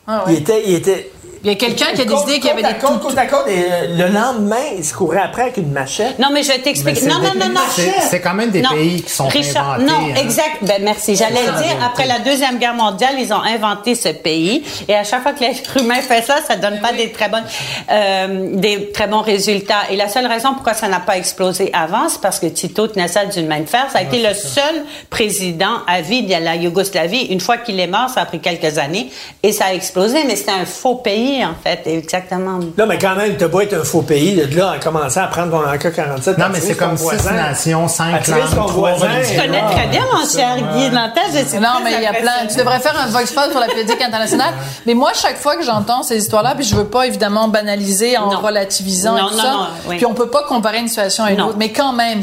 Ah 0.07 0.25
ouais. 0.27 0.35
ils 0.35 0.39
étaient, 0.41 0.63
ils 0.67 0.75
étaient 0.75 1.11
Il 1.45 1.51
y 1.51 1.53
a 1.53 1.57
quelqu'un 1.57 1.93
qui 1.95 2.01
a 2.01 2.05
décidé 2.07 2.35
qu'il 2.41 2.47
y 2.47 2.51
avait 2.51 2.63
des 2.63 2.79
côte, 2.81 3.01
tout- 3.01 3.09
côte 3.09 3.19
à 3.19 3.27
côte, 3.27 3.45
et 3.49 3.65
euh, 3.71 3.87
le 3.99 4.13
lendemain, 4.13 4.57
ils 4.79 4.85
se 4.85 4.95
couraient 4.95 5.21
après 5.21 5.43
avec 5.43 5.59
une 5.59 5.71
machette. 5.71 6.19
Non, 6.19 6.29
mais 6.33 6.43
je 6.43 6.49
vais 6.49 6.59
t'expliquer. 6.59 7.07
Non, 7.07 7.17
non, 7.19 7.33
non, 7.39 7.49
non. 7.53 7.61
c'est- 7.71 8.21
quand 8.21 8.33
même 8.35 8.51
des 8.51 8.63
Non. 8.63 8.71
pays 8.71 9.03
qui 9.03 9.11
sont 9.11 9.29
Richard, 9.29 9.73
inventés, 9.75 9.91
Non, 9.93 9.99
hein. 10.11 10.21
exact. 10.23 10.57
Ben, 10.63 10.83
merci. 10.83 11.15
J'allais 11.17 11.45
ça, 11.45 11.53
dire, 11.63 11.77
après 11.85 12.07
la 12.07 12.19
Deuxième 12.21 12.59
Guerre 12.59 12.75
mondiale, 12.75 13.17
ils 13.19 13.33
ont 13.33 13.43
inventé 13.43 13.95
ce 13.95 14.09
pays. 14.09 14.65
Et 14.89 14.95
à 14.95 15.05
chaque 15.05 15.23
fois 15.23 15.33
que 15.33 15.41
l'être 15.41 15.77
humain 15.77 16.01
fait 16.01 16.23
ça, 16.23 16.37
ça 16.49 16.57
donne 16.57 16.81
pas 16.81 16.93
des 16.93 17.13
très 17.13 17.29
bonnes, 17.29 17.45
euh, 17.91 18.49
des 18.55 18.91
très 18.93 19.07
bons 19.07 19.21
résultats. 19.21 19.83
Et 19.91 19.97
la 19.97 20.09
seule 20.09 20.27
raison 20.27 20.55
pourquoi 20.55 20.73
ça 20.75 20.89
n'a 20.89 21.01
pas 21.01 21.19
explosé 21.19 21.71
avant, 21.75 22.09
c'est 22.09 22.21
parce 22.21 22.39
que 22.39 22.47
Tito 22.47 22.87
tenait 22.89 23.09
ça 23.09 23.27
d'une 23.27 23.47
main 23.47 23.61
de 23.61 23.67
fer. 23.69 23.87
Ça 23.93 23.99
a 23.99 24.03
été 24.03 24.23
le 24.27 24.33
seul 24.35 24.85
président 25.11 25.83
à 25.87 26.01
vie 26.01 26.23
de 26.23 26.31
la 26.33 26.57
Yougoslavie. 26.57 27.27
Une 27.27 27.41
fois 27.41 27.59
qu'il 27.59 27.79
est 27.81 27.87
mort, 27.87 28.09
ça 28.09 28.23
a 28.23 28.25
pris 28.27 28.41
quelques 28.41 28.79
années 28.79 29.11
et 29.43 29.53
ça 29.53 29.67
a 29.67 29.75
explosé. 29.75 30.25
Mais 30.27 30.37
c'était 30.37 30.53
un 30.53 30.65
faux 30.65 30.95
pays, 30.97 31.34
en 31.43 31.55
fait. 31.63 31.83
Exactement. 31.87 32.59
Là, 32.77 32.85
mais 32.87 32.99
quand 32.99 33.17
même, 33.17 33.37
t'as 33.37 33.49
beau 33.49 33.63
être 33.63 33.73
un 33.75 33.85
faux 33.85 34.03
pays, 34.03 34.35
de 34.37 34.55
là, 34.57 34.73
à 34.73 34.79
commencer 34.79 35.19
à 35.21 35.27
prendre 35.29 35.53
ton 35.53 35.67
AK-47. 35.67 36.39
Non, 36.39 36.47
mais 36.53 36.61
c'est 36.61 36.75
comme 36.75 36.97
six 36.97 37.05
voisin. 37.05 37.33
nations, 37.33 37.89
cinq 37.89 38.27
langues, 38.29 38.67
trois. 38.67 38.93
Tu 38.95 39.41
connais 39.41 39.63
très 39.63 39.87
bien, 39.87 40.03
mon 40.13 40.27
cher 40.27 40.57
Guy 40.75 41.47
suis 41.49 41.59
Non, 41.59 41.81
mais 41.83 41.95
il 41.95 42.03
y 42.03 42.07
a 42.07 42.13
plein. 42.13 42.47
Tu 42.51 42.57
devrais 42.59 42.81
faire 42.81 42.95
un 43.01 43.07
Vox 43.07 43.33
Pop 43.33 43.51
sur 43.51 43.61
la 43.61 43.67
politique 43.67 44.03
internationale. 44.03 44.53
Mais 44.87 44.95
moi, 44.95 45.13
chaque 45.15 45.39
fois 45.39 45.57
que 45.57 45.63
j'entends 45.65 46.03
ces 46.03 46.19
histoires-là, 46.19 46.55
puis 46.55 46.65
je 46.65 46.75
veux 46.77 46.87
pas 46.87 47.07
évidemment 47.07 47.49
banaliser 47.49 48.17
en 48.19 48.31
Non. 48.31 48.41
relativisant 48.41 49.13
Non, 49.17 49.27
et 49.29 49.31
tout 49.31 49.37
non, 49.37 49.43
ça. 49.43 49.53
non. 49.53 49.97
Puis 49.97 50.07
on 50.07 50.15
peut 50.15 50.29
pas 50.29 50.43
comparer 50.45 50.79
une 50.79 50.89
situation 50.89 51.25
à 51.25 51.31
une 51.31 51.39
Non. 51.39 51.47
autre. 51.49 51.57
Mais 51.59 51.71
quand 51.73 51.93
même, 51.93 52.23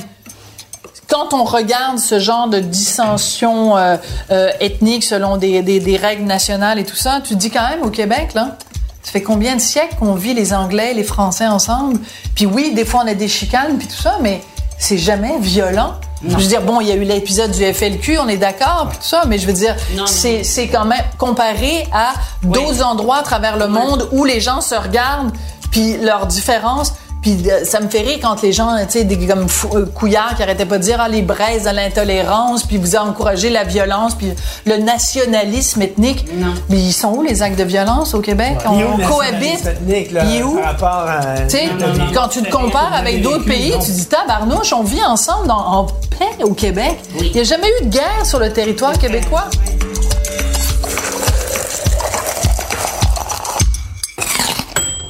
quand 1.09 1.33
on 1.33 1.43
regarde 1.43 1.99
ce 1.99 2.19
genre 2.19 2.47
de 2.47 2.59
dissension 2.59 3.75
euh, 3.77 3.97
euh, 4.31 4.49
ethnique 4.59 5.03
selon 5.03 5.37
des, 5.37 5.61
des, 5.61 5.79
des 5.79 5.97
règles 5.97 6.23
nationales 6.23 6.79
et 6.79 6.85
tout 6.85 6.95
ça, 6.95 7.19
tu 7.23 7.33
te 7.33 7.39
dis 7.39 7.49
quand 7.51 7.67
même 7.69 7.81
au 7.83 7.89
Québec, 7.89 8.29
là, 8.33 8.57
ça 9.03 9.11
fait 9.11 9.21
combien 9.21 9.55
de 9.55 9.61
siècles 9.61 9.95
qu'on 9.99 10.15
vit 10.15 10.33
les 10.33 10.53
Anglais 10.53 10.91
et 10.91 10.93
les 10.93 11.03
Français 11.03 11.47
ensemble? 11.47 11.99
Puis 12.35 12.45
oui, 12.45 12.73
des 12.73 12.85
fois 12.85 13.01
on 13.03 13.07
a 13.07 13.13
des 13.13 13.27
chicanes 13.27 13.77
puis 13.77 13.87
tout 13.87 14.01
ça, 14.01 14.17
mais 14.21 14.41
c'est 14.77 14.97
jamais 14.97 15.39
violent. 15.39 15.95
Je 16.23 16.35
veux 16.35 16.47
dire, 16.47 16.61
bon, 16.61 16.81
il 16.81 16.87
y 16.87 16.91
a 16.91 16.95
eu 16.95 17.03
l'épisode 17.03 17.51
du 17.51 17.63
FLQ, 17.63 18.19
on 18.19 18.27
est 18.27 18.37
d'accord, 18.37 18.87
puis 18.89 18.99
tout 18.99 19.07
ça, 19.07 19.23
mais 19.27 19.39
je 19.39 19.47
veux 19.47 19.53
dire, 19.53 19.75
c'est 20.05 20.67
quand 20.67 20.85
même 20.85 21.03
comparé 21.17 21.87
à 21.91 22.13
d'autres 22.43 22.83
endroits 22.83 23.17
à 23.17 23.23
travers 23.23 23.57
le 23.57 23.67
monde 23.67 24.07
où 24.11 24.23
les 24.23 24.39
gens 24.39 24.61
se 24.61 24.75
regardent, 24.75 25.31
puis 25.71 25.97
leurs 25.97 26.27
différences. 26.27 26.93
Puis 27.21 27.37
euh, 27.49 27.63
ça 27.65 27.79
me 27.79 27.87
fait 27.87 28.01
rire 28.01 28.17
quand 28.21 28.41
les 28.41 28.51
gens, 28.51 28.75
tu 28.85 28.91
sais, 28.99 29.03
des 29.03 29.27
comme 29.27 29.45
euh, 29.75 29.85
couillards 29.85 30.35
qui 30.35 30.43
arrêtaient 30.43 30.65
pas 30.65 30.77
de 30.79 30.83
dire 30.83 30.97
ah 30.99 31.07
les 31.07 31.21
braises 31.21 31.65
de 31.65 31.69
l'intolérance, 31.69 32.63
puis 32.63 32.77
vous 32.77 32.95
encouragez 32.95 33.49
la 33.49 33.63
violence, 33.63 34.15
puis 34.15 34.33
le 34.65 34.77
nationalisme 34.77 35.81
ethnique. 35.81 36.25
Non. 36.35 36.53
Mais 36.69 36.77
ils 36.79 36.93
sont 36.93 37.09
où 37.09 37.21
les 37.21 37.41
actes 37.43 37.59
de 37.59 37.63
violence 37.63 38.13
au 38.13 38.21
Québec? 38.21 38.57
Il 38.63 38.83
On 38.85 38.97
le 38.97 39.07
cohabite. 39.07 39.65
ethnique, 39.65 40.11
là, 40.11 40.23
Il 40.25 40.35
est 40.37 40.43
où? 40.43 40.55
Par 40.55 40.65
rapport 40.71 41.05
à. 41.09 41.41
Tu 41.41 41.49
sais, 41.57 41.69
quand 42.13 42.27
tu 42.27 42.41
te 42.41 42.49
compares 42.49 42.93
avec 42.93 43.21
d'autres 43.21 43.45
pays, 43.45 43.73
tu 43.85 43.91
dis 43.91 44.05
tabarnouche, 44.07 44.73
on 44.73 44.83
vit 44.83 45.03
ensemble 45.03 45.47
dans- 45.47 45.53
en 45.57 45.83
paix 45.85 46.43
au 46.43 46.53
Québec. 46.53 46.97
Il 47.19 47.31
n'y 47.31 47.39
a 47.39 47.43
jamais 47.43 47.67
eu 47.81 47.85
de 47.85 47.89
guerre 47.89 48.25
sur 48.25 48.39
le 48.39 48.51
territoire 48.51 48.97
québécois? 48.97 49.45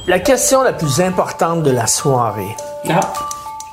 La 0.06 0.18
question 0.18 0.62
la 0.62 0.72
plus 0.72 1.00
importante 1.00 1.62
de 1.62 1.70
la 1.70 1.86
soirée. 1.86 2.56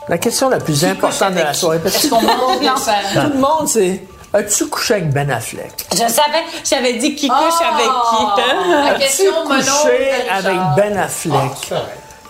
La 0.07 0.17
question 0.17 0.49
la 0.49 0.59
plus 0.59 0.85
importante 0.85 1.33
de 1.33 1.39
la 1.39 1.53
soirée. 1.53 1.79
Parce 1.79 1.97
que 1.97 2.07
tout 2.07 2.15
tout 2.15 3.33
le 3.33 3.39
monde, 3.39 3.67
c'est. 3.67 4.03
As-tu 4.31 4.67
couché 4.67 4.93
avec 4.95 5.09
Ben 5.11 5.29
Affleck? 5.31 5.87
Je 5.91 5.97
savais, 5.97 6.43
j'avais 6.63 6.93
dit 6.93 7.15
qui 7.15 7.27
couche 7.27 7.37
Oh! 7.39 7.63
avec 7.73 7.87
qui. 7.87 8.71
La 8.71 8.91
As-tu 8.91 8.99
question 8.99 9.31
couché 9.43 9.71
mono 9.71 9.95
avec 10.29 10.57
Ben 10.75 10.97
Affleck? 10.97 11.73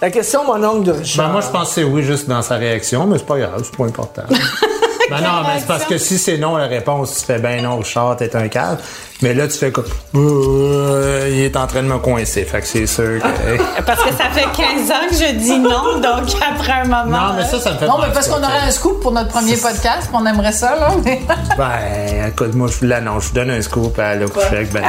La 0.01 0.09
question, 0.09 0.45
mon 0.45 0.63
oncle 0.63 0.83
de 0.83 0.91
Richard. 0.93 1.25
Ben, 1.25 1.31
moi, 1.33 1.41
je 1.41 1.47
pense 1.49 1.67
que 1.67 1.73
c'est 1.75 1.83
oui 1.83 2.03
juste 2.03 2.29
dans 2.29 2.41
sa 2.41 2.55
réaction, 2.55 3.05
mais 3.05 3.17
c'est 3.17 3.25
pas 3.25 3.37
grave, 3.37 3.61
c'est 3.65 3.75
pas 3.75 3.83
important. 3.83 4.21
ben 5.09 5.21
non, 5.21 5.41
mais 5.43 5.59
c'est 5.59 5.67
parce 5.67 5.85
que 5.85 5.97
si 5.97 6.17
c'est 6.17 6.37
non 6.37 6.55
la 6.57 6.67
réponse, 6.67 7.19
tu 7.19 7.25
fais 7.25 7.39
ben 7.39 7.61
non, 7.63 7.77
Richard, 7.77 8.15
t'es 8.17 8.35
un 8.35 8.47
cave. 8.47 8.77
Mais 9.21 9.33
là, 9.33 9.47
tu 9.47 9.57
fais 9.57 9.71
comme 9.71 9.83
Euh, 10.15 11.27
il 11.29 11.39
est 11.41 11.57
en 11.57 11.67
train 11.67 11.83
de 11.83 11.87
me 11.87 11.97
coincer. 11.97 12.43
Fait 12.45 12.61
que 12.61 12.67
c'est 12.67 12.87
sûr 12.87 13.19
que. 13.21 13.81
Parce 13.85 14.01
que 14.03 14.11
ça 14.13 14.29
fait 14.31 14.43
15 14.55 14.91
ans 14.91 15.07
que 15.09 15.15
je 15.15 15.33
dis 15.37 15.59
non, 15.59 15.99
donc 15.99 16.29
après 16.41 16.71
un 16.71 16.85
moment. 16.85 17.05
non, 17.27 17.33
mais 17.35 17.43
ça, 17.45 17.59
ça 17.59 17.73
me 17.73 17.77
fait 17.77 17.87
Non, 17.87 17.97
mais 18.01 18.13
parce 18.13 18.27
qu'on 18.29 18.37
aurait 18.43 18.67
un 18.67 18.71
scoop 18.71 19.01
pour 19.01 19.11
notre 19.11 19.29
premier 19.29 19.57
podcast, 19.57 20.07
puis 20.07 20.13
on 20.13 20.25
aimerait 20.25 20.51
ça, 20.53 20.75
là. 20.75 20.89
mais- 21.03 21.21
Ben, 21.57 22.27
écoute, 22.29 22.53
moi, 22.55 22.67
je 22.71 22.77
vous 22.79 22.85
l'annonce, 22.85 23.23
je 23.23 23.27
vous 23.29 23.35
donne 23.35 23.49
un 23.51 23.61
scoop 23.61 23.97
à 23.99 24.15
la 24.15 24.27
coucher 24.27 24.47
avec 24.47 24.71
Ben. 24.71 24.83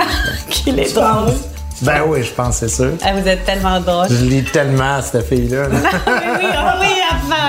qu'il 0.48 0.78
est 0.78 0.92
drôle. 0.94 1.32
Ben 1.82 2.02
oui, 2.06 2.22
je 2.22 2.30
pense, 2.32 2.56
c'est 2.58 2.68
sûr. 2.68 2.92
Ah, 3.04 3.12
vous 3.14 3.26
êtes 3.28 3.44
tellement 3.44 3.80
drôle. 3.80 4.06
Je 4.10 4.24
lis 4.24 4.44
tellement 4.44 5.00
cette 5.02 5.26
fille-là. 5.28 5.68
là. 5.68 5.68
oui, 6.06 6.12
oui, 6.40 6.46
ah 6.56 6.76
oui, 6.80 6.86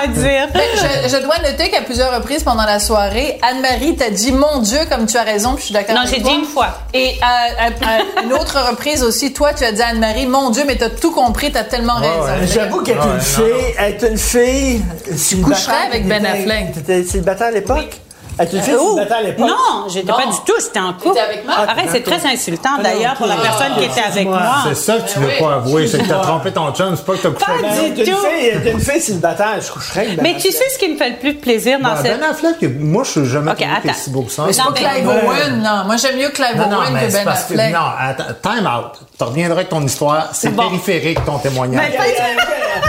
à 0.04 0.08
dire. 0.08 0.48
Ben, 0.54 0.62
je, 0.76 1.10
je 1.10 1.22
dois 1.24 1.36
noter 1.40 1.70
qu'à 1.70 1.82
plusieurs 1.82 2.14
reprises 2.16 2.44
pendant 2.44 2.64
la 2.66 2.80
soirée, 2.80 3.40
Anne-Marie 3.42 3.96
t'a 3.96 4.10
dit 4.10 4.32
Mon 4.32 4.60
Dieu, 4.60 4.80
comme 4.90 5.06
tu 5.06 5.18
as 5.18 5.24
raison, 5.24 5.54
puis 5.54 5.62
je 5.62 5.66
suis 5.66 5.74
d'accord 5.74 5.96
Non, 5.96 6.02
j'ai 6.10 6.20
dit 6.22 6.30
une 6.32 6.46
fois. 6.46 6.68
Et 6.94 7.14
à, 7.22 7.66
à- 7.66 7.98
à 7.98 8.24
une 8.24 8.34
autre 8.34 8.58
reprise 8.70 9.04
aussi, 9.04 9.34
toi, 9.34 9.54
tu 9.54 9.64
as 9.64 9.72
dit 9.72 9.82
à 9.82 9.88
Anne-Marie 9.90 10.26
Mon 10.28 10.50
Dieu, 10.50 10.64
mais 10.66 10.76
t'as 10.78 10.90
tout 10.90 11.12
compris, 11.12 11.52
t'as 11.52 11.64
tellement 11.64 11.96
raison. 11.96 12.24
ouais. 12.24 12.48
J'avoue 12.48 12.82
qu'être 12.84 13.06
Ouais, 13.06 13.14
une 13.16 13.22
fille, 13.22 13.76
être 13.80 14.08
une 14.10 14.18
fille. 14.18 14.82
Tu 15.30 15.38
coucherais 15.38 15.88
avec 15.88 16.08
Ben 16.08 16.26
Affleck. 16.26 16.74
T'étais 16.74 17.04
célibataire 17.04 17.48
à 17.48 17.52
l'époque? 17.52 18.00
Être 18.42 18.54
une 18.56 18.62
fille 18.62 18.76
Oh, 18.80 18.96
célibataire 18.96 19.18
à 19.18 19.22
l'époque? 19.22 19.48
non, 19.50 19.88
j'étais 19.90 20.08
pas 20.12 20.26
du 20.26 20.38
tout, 20.46 20.54
j'étais 20.62 20.80
en 20.80 20.94
couple. 20.94 21.20
Avec 21.20 21.46
Marc? 21.46 21.70
Arrête, 21.70 21.86
c'est 21.92 22.04
très 22.04 22.26
insultant 22.26 22.70
Ah, 22.80 22.84
d'ailleurs 22.84 23.14
pour 23.16 23.28
la 23.28 23.36
personne 23.36 23.74
qui 23.78 23.86
était 23.86 24.02
avec 24.02 24.28
moi. 24.28 24.42
C'est 24.68 24.76
ça 24.76 24.98
que 24.98 25.10
tu 25.12 25.20
veux 25.20 25.28
oui. 25.28 25.34
pas 25.40 25.54
avouer, 25.56 25.88
c'est 25.88 26.00
que 26.00 26.08
t'as 26.08 26.20
trompé 26.22 26.52
ton 26.52 26.72
chum, 26.74 26.96
c'est 26.96 27.06
pas 27.06 27.14
que 27.14 27.18
t'as 27.22 27.30
couché 27.30 27.46
Pas 27.46 27.52
avec 27.54 27.94
du 27.94 28.04
Ben. 28.04 28.06
T'es 28.06 28.12
une 28.12 28.62
tout. 28.64 28.68
une 28.70 28.80
fille 28.80 29.02
célibataire, 29.02 29.62
je 29.66 29.72
coucherais 29.72 30.00
avec 30.02 30.16
Ben 30.18 30.24
Mais 30.24 30.36
tu 30.40 30.52
sais 30.52 30.70
ce 30.74 30.80
qui 30.80 30.90
me 30.90 30.98
fait 30.98 31.10
le 31.12 31.16
plus 31.18 31.34
plaisir 31.36 31.80
dans 31.80 31.90
Ben, 31.94 31.98
cette... 32.04 32.20
Ben 32.20 32.30
Affleck, 32.30 32.56
moi, 32.80 33.04
je 33.04 33.10
suis 33.12 33.26
jamais 33.26 33.52
Ok, 33.52 33.58
trouvé 33.58 33.72
attends. 33.78 33.94
si 34.00 34.10
beau 34.10 34.22
que 34.24 34.32
ça. 34.32 34.44
Mais 34.48 34.54
c'est 34.54 34.64
pas 34.64 34.72
Clive 34.72 35.08
Owen, 35.08 35.62
non. 35.62 35.84
Moi, 35.86 35.98
j'aime 35.98 36.18
mieux 36.18 36.30
Clive 36.30 36.56
Owen 36.60 37.00
que 37.08 37.12
Ben 37.12 37.28
Affleck. 37.28 37.74
non, 37.74 37.80
attends, 38.00 38.24
time 38.42 38.66
out. 38.68 38.94
Tu 39.18 39.24
reviendras 39.24 39.56
avec 39.58 39.70
ton 39.70 39.82
histoire. 39.86 40.30
C'est 40.34 40.50
périphérique, 40.56 41.24
ton 41.26 41.38
témoignage. 41.38 41.92
Ben, 41.92 42.02
Hey, 42.02 42.10
hey, 42.10 42.16
hey, 42.16 42.38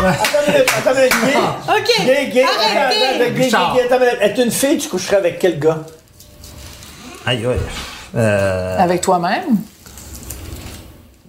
Attends 0.05 0.39
une 0.47 0.53
minute, 0.55 0.69
attends 0.79 0.91
une 0.95 0.99
minute, 1.01 1.13
Guy. 1.23 1.39
OK, 1.69 2.07
Gay, 2.07 2.31
gay, 2.33 2.45
arrêtez. 2.45 2.79
attends, 2.79 3.15
attends, 3.15 3.25
Guy, 3.25 3.31
Guy, 3.35 3.43
Richard. 3.45 3.75
Guy, 3.75 3.81
attends 3.81 3.95
une 3.97 4.01
minute. 4.05 4.19
Être 4.23 4.39
une 4.41 4.51
fille, 4.51 4.79
tu 4.79 4.89
coucherais 4.89 5.17
avec 5.17 5.42
quel 5.43 5.59
gars? 5.59 5.79
Aïe, 7.27 7.45
aïe. 7.45 7.59
Euh, 8.17 8.77
Avec 8.79 9.01
toi-même? 9.01 9.45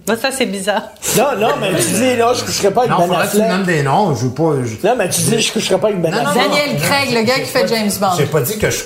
Bon, 0.06 0.16
ça, 0.20 0.30
c'est 0.30 0.46
bizarre. 0.46 0.82
Non, 1.16 1.36
non, 1.38 1.48
mais 1.60 1.70
tu 1.74 1.86
dis, 1.88 2.14
non, 2.16 2.32
je 2.34 2.44
coucherais 2.44 2.70
pas 2.70 2.82
avec 2.82 2.92
non, 2.92 2.98
Ben 2.98 3.06
faudrait 3.08 3.26
que 3.26 3.30
tu 3.32 3.36
me 3.38 3.42
Affleck. 3.42 3.56
donnes 3.56 3.66
des 3.66 3.82
noms. 3.82 4.14
Je 4.14 4.24
veux 4.26 4.30
pas. 4.34 4.52
je- 4.64 4.86
Non, 4.86 4.94
mais 4.96 5.08
tu 5.08 5.20
dis, 5.22 5.40
je 5.40 5.52
coucherais 5.52 5.78
pas 5.78 5.88
avec 5.88 6.00
Ben 6.00 6.10
Non, 6.12 6.22
non, 6.22 6.28
Affleck. 6.28 6.48
Daniel 6.50 6.76
Craig, 6.80 7.10
le 7.14 7.22
gars 7.22 7.34
qui 7.40 7.46
fait 7.46 7.66
James 7.68 7.90
Bond. 8.00 8.08
J'ai 8.18 8.26
pas 8.26 8.40
dit 8.42 8.58
que 8.58 8.70
je. 8.70 8.84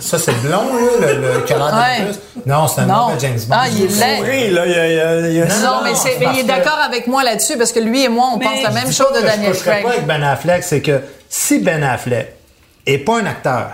Ça, 0.00 0.18
c'est 0.18 0.32
blond, 0.40 0.62
là, 1.00 1.12
le, 1.12 1.20
le 1.20 1.36
Ouais. 1.38 2.04
plus. 2.06 2.18
Non, 2.46 2.68
c'est 2.68 2.80
un 2.82 2.86
Non. 2.86 3.08
James 3.20 3.38
Bond. 3.48 3.56
Ah, 3.58 3.68
il 3.68 3.82
est 3.84 3.88
laid. 3.88 4.20
Oui, 4.22 4.50
là, 4.54 4.66
il 4.66 4.72
y 4.72 4.74
a, 4.78 4.86
il 4.88 4.94
y 4.94 5.00
a- 5.00 5.28
il 5.28 5.34
y 5.36 5.42
a- 5.42 5.46
Non, 5.46 5.80
mais, 5.84 5.94
c'est- 5.94 6.16
mais 6.18 6.26
il 6.34 6.38
est 6.40 6.44
d'accord 6.44 6.78
avec 6.86 7.06
moi 7.06 7.22
là-dessus 7.22 7.58
parce 7.58 7.72
que 7.72 7.80
lui 7.80 8.02
et 8.04 8.08
moi, 8.08 8.28
on 8.34 8.38
pense 8.38 8.62
la 8.62 8.70
même 8.70 8.90
chose 8.92 9.12
de 9.14 9.20
que 9.20 9.26
Daniel 9.26 9.52
Je 9.52 9.58
coucherais 9.58 9.70
Craig. 9.72 9.82
pas 9.84 9.90
avec 9.90 10.06
Ben 10.06 10.22
Affleck, 10.22 10.62
c'est 10.62 10.80
que 10.80 11.00
si 11.28 11.58
Ben 11.58 11.82
Affleck 11.82 12.34
est 12.86 12.98
pas 12.98 13.18
un 13.20 13.26
acteur, 13.26 13.72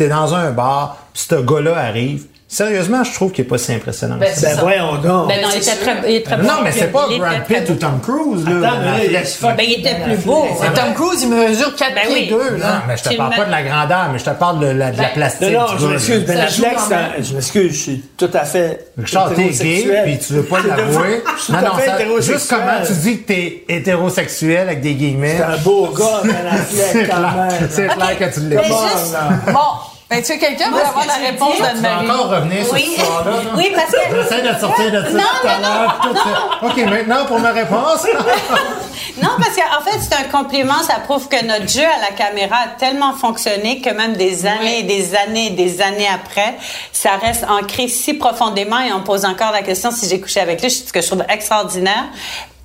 t'es 0.00 0.08
dans 0.08 0.34
un 0.34 0.50
bar, 0.50 0.96
puis 1.12 1.26
ce 1.28 1.34
gars-là 1.34 1.76
arrive, 1.76 2.24
Sérieusement, 2.52 3.04
je 3.04 3.14
trouve 3.14 3.30
qu'il 3.30 3.44
n'est 3.44 3.48
pas 3.48 3.58
si 3.58 3.72
impressionnant. 3.72 4.18
que 4.18 4.26
ça. 4.26 4.56
Ben 4.56 4.60
voyons 4.60 4.96
donc. 4.96 5.28
Ben 5.28 5.40
non, 5.40 5.48
il 5.54 5.58
était 5.62 5.76
très, 5.76 6.10
il 6.10 6.16
est 6.16 6.22
très 6.26 6.36
non, 6.38 6.42
bon. 6.56 6.62
mais 6.64 6.72
c'est 6.72 6.88
pas 6.90 7.06
Brad 7.06 7.44
très 7.44 7.60
Pitt 7.60 7.70
ou. 7.70 7.74
Tom 7.76 8.00
Cruise, 8.02 8.44
là. 8.44 8.68
Attends, 8.68 8.76
mais 8.80 9.08
là, 9.08 9.20
il 9.22 9.56
Ben, 9.56 9.64
il 9.68 9.72
était 9.78 9.94
plus 10.02 10.16
beau. 10.24 10.48
Tom 10.74 10.94
Cruise, 10.94 11.22
il 11.22 11.28
mesure 11.28 11.76
4 11.76 11.94
Ben 11.94 12.00
pieds 12.08 12.12
oui. 12.12 12.28
2, 12.28 12.36
Non, 12.56 12.58
là. 12.58 12.82
mais 12.88 12.96
je 12.96 13.02
te 13.04 13.14
parle 13.16 13.30
le 13.30 13.36
pas 13.36 13.44
de 13.44 13.50
la 13.52 13.62
grandeur, 13.62 14.08
mais 14.12 14.18
je 14.18 14.24
te 14.24 14.30
parle 14.30 14.58
de 14.58 14.66
la, 14.66 14.90
de 14.90 14.96
la 14.96 15.02
Ben, 15.04 15.08
plastique. 15.14 15.52
Non, 15.52 15.60
non, 15.60 15.78
je 15.78 15.86
m'excuse. 15.86 16.24
Ben 16.24 16.38
Affleck, 16.40 16.72
même. 16.90 17.10
je 17.22 17.34
m'excuse, 17.34 17.72
je 17.72 17.78
suis 17.78 18.02
tout 18.18 18.30
à 18.34 18.44
fait. 18.44 18.86
Richard, 18.98 19.32
t'es 19.34 19.44
gay, 19.50 20.00
puis 20.04 20.18
tu 20.18 20.32
veux 20.32 20.42
pas 20.42 20.56
Je 20.56 20.62
suis 20.62 20.70
l'avouer. 20.70 21.22
tout 21.46 21.52
à 21.54 21.78
fait 21.78 22.04
Non, 22.04 22.14
non, 22.16 22.20
juste 22.20 22.50
comment 22.50 22.84
tu 22.84 22.92
dis 22.94 23.20
que 23.22 23.26
t'es 23.28 23.64
hétérosexuel 23.68 24.68
avec 24.68 24.80
des 24.80 24.94
guillemets. 24.94 25.36
C'est 25.36 25.44
un 25.44 25.56
beau 25.58 25.86
gars, 25.96 26.20
Ben 26.24 26.34
C'est 26.68 26.82
Affleck, 26.82 27.10
quand 27.10 27.20
même. 27.20 27.68
c'est 27.70 27.86
clair 27.86 28.18
que 28.18 28.34
tu 28.34 28.40
l'es. 28.40 28.56
Là. 28.56 28.62
Bon, 29.52 29.60
ben, 30.10 30.18
tu 30.18 30.24
sais, 30.24 30.38
quelqu'un 30.38 30.70
veut 30.70 30.80
avoir 30.84 31.06
la 31.06 31.14
réponse 31.14 31.54
Tu 31.56 31.62
d'Anne-Marie. 31.62 32.10
encore 32.10 32.28
revenir 32.30 32.64
sur 32.64 32.74
Oui. 32.74 32.82
cette 32.84 32.98
histoire-là. 32.98 33.30
là? 33.30 33.50
Oui, 33.56 33.72
parce 33.74 33.90
que- 33.92 34.22
J'essaie 34.22 34.42
de 34.42 34.58
sortir 34.60 34.90
de 34.90 35.02
ça 35.04 35.10
Non, 35.10 35.22
tout 35.40 35.46
à 35.48 35.58
non, 35.58 35.68
l'heure. 36.14 36.60
OK, 36.64 36.76
maintenant, 36.90 37.24
pour 37.26 37.38
ma 37.38 37.52
réponse. 37.52 38.06
Non, 39.22 39.30
parce 39.38 39.54
qu'en 39.54 39.82
fait, 39.84 39.98
c'est 40.00 40.14
un 40.14 40.28
compliment. 40.30 40.82
Ça 40.82 40.94
prouve 41.04 41.28
que 41.28 41.44
notre 41.44 41.68
jeu 41.68 41.82
à 41.84 42.00
la 42.10 42.16
caméra 42.16 42.56
a 42.64 42.68
tellement 42.78 43.12
fonctionné 43.12 43.80
que 43.82 43.90
même 43.90 44.14
des 44.14 44.46
années 44.46 44.78
et 44.78 44.82
des 44.84 45.14
années 45.14 45.48
et 45.48 45.50
des 45.50 45.82
années 45.82 46.08
après, 46.12 46.56
ça 46.92 47.10
reste 47.20 47.44
ancré 47.48 47.86
si 47.88 48.14
profondément 48.14 48.78
et 48.80 48.92
on 48.92 49.02
pose 49.02 49.24
encore 49.26 49.52
la 49.52 49.62
question 49.62 49.90
si 49.90 50.08
j'ai 50.08 50.20
couché 50.20 50.40
avec 50.40 50.62
lui, 50.62 50.70
ce 50.70 50.90
que 50.92 51.02
je 51.02 51.06
trouve 51.06 51.24
extraordinaire. 51.28 52.04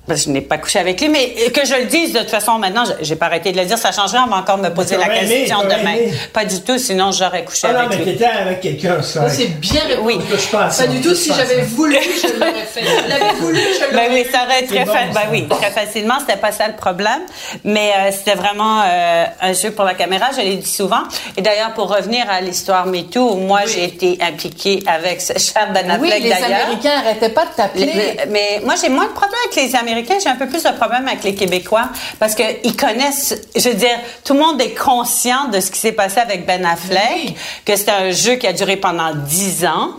Parce 0.06 0.20
que 0.20 0.26
je 0.26 0.30
n'ai 0.30 0.40
pas 0.40 0.58
couché 0.58 0.78
avec 0.78 1.00
lui, 1.00 1.08
mais 1.08 1.34
que 1.50 1.66
je 1.66 1.74
le 1.74 1.84
dise 1.86 2.12
de 2.12 2.20
toute 2.20 2.30
façon 2.30 2.58
maintenant, 2.58 2.84
je- 2.84 3.04
j'ai 3.04 3.16
pas 3.16 3.26
arrêté 3.26 3.50
de 3.52 3.58
le 3.58 3.64
dire, 3.64 3.76
ça 3.76 3.90
changerait, 3.92 4.18
on 4.24 4.30
va 4.30 4.36
encore 4.36 4.58
me 4.58 4.68
poser 4.68 4.96
la 4.96 5.06
aimé, 5.16 5.40
question 5.40 5.62
demain. 5.64 5.76
aimé. 5.94 6.12
Pas 6.32 6.44
du 6.44 6.60
tout, 6.62 6.78
sinon 6.78 7.10
j'aurais 7.12 7.44
couché 7.44 7.66
Ah 7.68 7.72
non, 7.72 7.78
avec 7.80 7.90
mais 7.98 8.04
lui. 8.04 8.12
t'étais 8.12 8.24
avec 8.26 8.60
quelqu'un, 8.60 9.02
ça. 9.02 9.28
Ça, 9.28 9.30
c'est 9.30 9.46
bien 9.60 9.80
répondu. 9.88 10.06
Oui. 10.06 10.18
que 10.30 10.36
je 10.38 10.46
pense. 10.48 10.76
Pas 10.78 10.86
du 10.86 11.00
tout. 11.00 11.14
Si 11.14 11.32
j'avais 11.34 11.62
voulu, 11.62 11.96
je 12.22 12.38
l'aurais 12.38 12.52
fait. 12.64 12.82
Je 12.82 13.08
l'avais 13.08 13.32
voulu, 13.40 13.58
je 13.58 13.80
Ben 13.96 14.04
l'aurais 14.08 14.10
oui, 14.22 14.26
ça 14.30 14.44
aurait 14.44 14.62
très 14.62 14.84
bon, 14.84 14.92
fa- 14.92 15.12
ben 15.12 15.20
oui, 15.32 15.48
très 15.48 15.70
facilement, 15.70 16.14
c'était 16.20 16.38
pas 16.38 16.52
ça 16.52 16.68
le 16.68 16.74
problème, 16.76 17.20
mais 17.64 17.90
euh, 17.98 18.10
c'était 18.12 18.34
vraiment 18.36 18.82
euh, 18.86 19.24
un 19.40 19.52
jeu 19.52 19.72
pour 19.72 19.84
la 19.84 19.94
caméra, 19.94 20.26
je 20.36 20.40
l'ai 20.42 20.56
dit 20.56 20.70
souvent. 20.70 21.02
Et 21.36 21.42
d'ailleurs, 21.42 21.72
pour 21.74 21.88
revenir 21.94 22.24
à 22.30 22.40
l'histoire 22.40 22.86
MeToo, 22.86 23.34
moi 23.36 23.60
j'ai 23.66 23.84
été 23.84 24.18
impliquée 24.20 24.82
avec 24.86 25.20
ce 25.20 25.32
cher 25.38 25.68
Ben 25.72 25.84
Oui, 26.00 26.10
Affleck 26.12 26.22
les 26.22 26.30
d'ailleurs. 26.30 26.60
Américains 26.66 26.92
arrêtaient 27.04 27.30
pas 27.30 27.46
de 27.46 27.50
t'appeler. 27.56 27.86
Les- 27.86 28.16
mais 28.30 28.60
moi, 28.64 28.74
j'ai 28.80 28.88
moins 28.88 29.06
de 29.06 29.10
problèmes 29.12 29.34
avec 29.44 29.56
les 29.56 29.74
Américains, 29.74 29.94
j'ai 30.04 30.28
un 30.28 30.36
peu 30.36 30.48
plus 30.48 30.62
de 30.62 30.70
problèmes 30.70 31.06
avec 31.08 31.24
les 31.24 31.34
Québécois 31.34 31.88
parce 32.18 32.34
que 32.34 32.42
ils 32.64 32.76
connaissent, 32.76 33.34
je 33.54 33.68
veux 33.68 33.74
dire, 33.74 33.98
tout 34.24 34.34
le 34.34 34.40
monde 34.40 34.60
est 34.60 34.74
conscient 34.74 35.48
de 35.48 35.60
ce 35.60 35.70
qui 35.70 35.78
s'est 35.78 35.92
passé 35.92 36.18
avec 36.18 36.46
Ben 36.46 36.64
Affleck, 36.64 37.00
Oui. 37.26 37.34
que 37.64 37.76
c'était 37.76 37.90
un 37.92 38.10
jeu 38.10 38.34
qui 38.34 38.46
a 38.46 38.52
duré 38.52 38.76
pendant 38.76 39.14
dix 39.14 39.64
ans. 39.64 39.92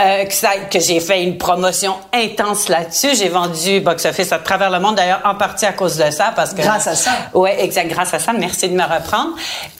Euh, 0.00 0.24
que, 0.24 0.32
ça- 0.32 0.56
que 0.70 0.80
j'ai 0.80 0.98
fait 1.00 1.22
une 1.22 1.36
promotion 1.38 1.94
intense 2.12 2.68
là-dessus. 2.68 3.14
J'ai 3.16 3.28
vendu 3.28 3.80
Box 3.80 4.04
Office 4.06 4.32
à 4.32 4.38
travers 4.38 4.70
le 4.70 4.80
monde, 4.80 4.94
d'ailleurs, 4.96 5.20
en 5.24 5.34
partie 5.34 5.66
à 5.66 5.72
cause 5.72 5.96
de 5.96 6.10
ça. 6.10 6.32
Parce 6.34 6.54
que, 6.54 6.62
Grâce 6.62 6.86
à 6.86 6.94
ça. 6.96 7.10
Oui, 7.34 7.50
exact, 7.58 7.88
grâce 7.88 8.14
à 8.14 8.18
ça. 8.18 8.32
Merci 8.32 8.68
de 8.68 8.74
me 8.74 8.82
reprendre. 8.82 9.30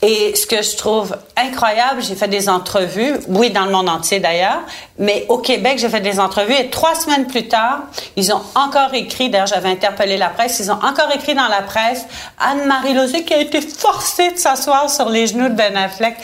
Et 0.03 0.35
ce 0.37 0.47
que 0.47 0.63
je 0.63 0.77
trouve 0.77 1.17
incroyable, 1.37 2.03
j'ai 2.03 2.15
fait 2.15 2.29
des 2.29 2.49
entrevues, 2.49 3.15
oui, 3.29 3.51
dans 3.51 3.65
le 3.65 3.71
monde 3.73 3.89
entier 3.89 4.21
d'ailleurs, 4.21 4.61
mais 4.99 5.25
au 5.29 5.39
Québec, 5.39 5.79
j'ai 5.79 5.89
fait 5.89 6.01
des 6.01 6.21
entrevues 6.21 6.55
et 6.55 6.69
trois 6.69 6.95
semaines 6.95 7.27
plus 7.27 7.49
tard, 7.49 7.81
ils 8.17 8.33
ont 8.35 8.43
encore 8.55 8.93
écrit, 8.93 9.31
d'ailleurs, 9.31 9.47
j'avais 9.47 9.71
interpellé 9.71 10.17
la 10.19 10.29
presse, 10.29 10.59
ils 10.61 10.71
ont 10.71 10.75
encore 10.85 11.11
écrit 11.15 11.35
dans 11.35 11.49
la 11.49 11.63
presse 11.63 12.05
Anne-Marie 12.39 12.93
Lozé 12.95 13.25
qui 13.25 13.33
a 13.33 13.39
été 13.39 13.61
forcée 13.63 14.33
de 14.33 14.39
s'asseoir 14.39 14.91
sur 14.91 15.09
les 15.09 15.27
genoux 15.27 15.49
de 15.49 15.55
Ben 15.55 15.75
Affleck. 15.77 16.17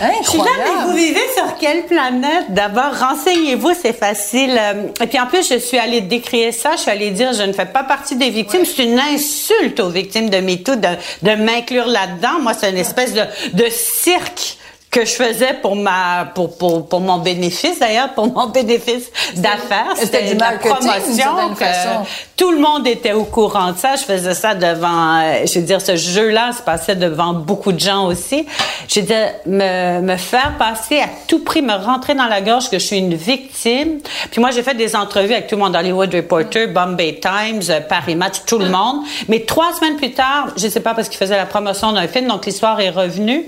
Je 0.00 0.28
suis 0.28 0.38
là, 0.38 0.44
mais 0.58 0.84
vous 0.90 0.96
vivez 0.96 1.20
sur 1.36 1.56
quelle 1.58 1.84
planète? 1.86 2.46
D'abord, 2.50 2.92
renseignez-vous, 2.98 3.72
c'est 3.80 3.92
facile. 3.96 4.58
Euh, 4.60 4.88
Et 5.00 5.06
puis 5.06 5.20
en 5.20 5.26
plus, 5.26 5.48
je 5.48 5.58
suis 5.58 5.78
allée 5.78 6.00
décrier 6.00 6.50
ça. 6.50 6.72
Je 6.76 6.80
suis 6.82 6.90
allée 6.90 7.10
dire, 7.10 7.32
je 7.32 7.42
ne 7.44 7.52
fais 7.52 7.66
pas 7.66 7.84
partie 7.84 8.16
des 8.16 8.30
victimes. 8.30 8.64
C'est 8.64 8.82
une 8.84 8.98
insulte 8.98 9.78
aux 9.80 9.90
victimes 9.90 10.30
de 10.30 10.38
MeToo 10.38 10.76
de, 10.76 10.88
de 11.22 11.34
m'inclure 11.36 11.86
là-dedans. 11.86 12.40
Moi, 12.40 12.52
c'est 12.58 12.70
une 12.70 12.76
espèce 12.78 13.12
de, 13.14 13.22
de 13.52 13.66
cirque 13.70 14.58
que 14.94 15.04
je 15.04 15.10
faisais 15.10 15.54
pour 15.60 15.74
ma 15.74 16.30
pour 16.36 16.56
pour, 16.56 16.88
pour 16.88 17.00
mon 17.00 17.18
bénéfice 17.18 17.80
d'ailleurs 17.80 18.10
pour 18.14 18.32
mon 18.32 18.46
bénéfice 18.46 19.10
d'affaires. 19.34 19.92
C'était 19.96 20.22
du 20.22 20.36
marketing, 20.36 20.70
promotion 20.70 21.54
que 21.58 21.64
façon. 21.64 22.06
tout 22.36 22.52
le 22.52 22.58
monde 22.58 22.86
était 22.86 23.12
au 23.12 23.24
courant 23.24 23.72
de 23.72 23.76
ça. 23.76 23.96
Je 23.96 24.04
faisais 24.04 24.34
ça 24.34 24.54
devant 24.54 25.18
euh, 25.18 25.46
je 25.46 25.58
veux 25.58 25.64
dire 25.64 25.80
ce 25.80 25.96
jeu 25.96 26.28
là 26.30 26.52
se 26.52 26.62
passait 26.62 26.94
devant 26.94 27.32
beaucoup 27.32 27.72
de 27.72 27.80
gens 27.80 28.06
aussi. 28.06 28.46
Je 28.86 29.00
veux 29.00 29.06
dire 29.06 29.32
me 29.46 30.00
me 30.00 30.16
faire 30.16 30.52
passer 30.60 31.00
à 31.00 31.08
tout 31.26 31.42
prix 31.42 31.60
me 31.60 31.74
rentrer 31.74 32.14
dans 32.14 32.26
la 32.26 32.40
gorge 32.40 32.70
que 32.70 32.78
je 32.78 32.86
suis 32.86 32.98
une 32.98 33.14
victime. 33.14 33.98
Puis 34.30 34.40
moi 34.40 34.52
j'ai 34.52 34.62
fait 34.62 34.74
des 34.74 34.94
entrevues 34.94 35.32
avec 35.32 35.48
tout 35.48 35.56
le 35.56 35.62
monde 35.62 35.74
Hollywood 35.74 36.14
Reporter 36.14 36.68
Bombay 36.68 37.18
Times 37.20 37.62
euh, 37.68 37.80
Paris 37.80 38.14
Match 38.14 38.44
tout 38.46 38.58
le 38.60 38.68
monde. 38.68 39.00
Mais 39.26 39.40
trois 39.40 39.72
semaines 39.72 39.96
plus 39.96 40.12
tard 40.12 40.50
je 40.56 40.68
sais 40.68 40.78
pas 40.78 40.94
parce 40.94 41.08
qu'il 41.08 41.18
faisait 41.18 41.36
la 41.36 41.46
promotion 41.46 41.90
d'un 41.90 42.06
film 42.06 42.28
donc 42.28 42.46
l'histoire 42.46 42.78
est 42.78 42.90
revenue 42.90 43.44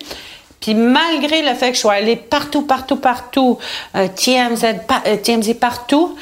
puis 0.61 0.75
malgré 0.75 1.43
le 1.43 1.55
fait 1.55 1.71
que 1.71 1.75
je 1.77 1.81
sois 1.81 1.95
allée 1.95 2.17
partout, 2.17 2.63
partout, 2.63 2.97
partout, 2.97 3.59
euh, 3.95 4.09
TMZ, 4.09 4.65
euh, 5.07 5.17
TMZ 5.17 5.55
partout, 5.55 6.17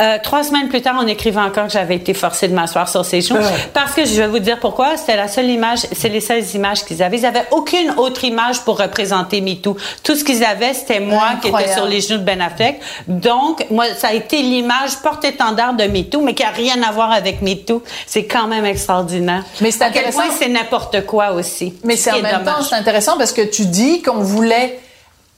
euh, 0.00 0.18
trois 0.22 0.42
semaines 0.42 0.68
plus 0.68 0.80
tard, 0.82 0.96
on 1.02 1.06
écrivait 1.06 1.40
encore 1.40 1.66
que 1.66 1.72
j'avais 1.72 1.96
été 1.96 2.14
forcée 2.14 2.48
de 2.48 2.54
m'asseoir 2.54 2.88
sur 2.88 3.04
ces 3.04 3.20
genoux. 3.20 3.40
Parce 3.74 3.92
que 3.92 4.04
je 4.04 4.14
vais 4.14 4.26
vous 4.26 4.38
dire 4.38 4.58
pourquoi. 4.58 4.96
C'était 4.96 5.16
la 5.16 5.28
seule 5.28 5.46
image, 5.50 5.80
c'est 5.92 6.08
les 6.08 6.20
seules 6.20 6.44
images 6.54 6.84
qu'ils 6.84 7.02
avaient. 7.02 7.18
Ils 7.18 7.26
avaient 7.26 7.46
aucune 7.50 7.90
autre 7.96 8.24
image 8.24 8.60
pour 8.60 8.78
représenter 8.78 9.40
MeToo. 9.40 9.76
Tout 10.02 10.14
ce 10.16 10.24
qu'ils 10.24 10.44
avaient, 10.44 10.74
c'était 10.74 11.00
moi 11.00 11.32
qui 11.42 11.48
étais 11.48 11.72
sur 11.74 11.86
les 11.86 12.00
genoux 12.00 12.18
de 12.18 12.24
Ben 12.24 12.40
Affleck. 12.40 12.80
Donc, 13.08 13.64
moi, 13.70 13.84
ça 13.96 14.08
a 14.08 14.12
été 14.14 14.42
l'image 14.42 14.96
porte-étendard 15.02 15.74
de 15.74 15.84
MeToo, 15.84 16.20
mais 16.22 16.34
qui 16.34 16.42
a 16.44 16.50
rien 16.50 16.82
à 16.82 16.92
voir 16.92 17.12
avec 17.12 17.42
MeToo. 17.42 17.82
C'est 18.06 18.24
quand 18.24 18.46
même 18.46 18.64
extraordinaire. 18.64 19.44
Mais 19.60 19.70
c'est 19.70 19.84
à 19.84 19.90
quel 19.90 20.10
point 20.12 20.30
c'est 20.38 20.48
n'importe 20.48 21.04
quoi 21.06 21.32
aussi. 21.32 21.74
Mais 21.84 21.96
Ce 21.96 22.04
c'est 22.04 22.10
qui 22.10 22.20
en 22.20 22.22
même 22.22 22.38
dommage. 22.38 22.54
temps, 22.56 22.62
c'est 22.62 22.74
intéressant 22.76 23.18
parce 23.18 23.32
que 23.32 23.42
tu 23.42 23.66
dis 23.66 24.02
qu'on 24.02 24.20
voulait 24.22 24.78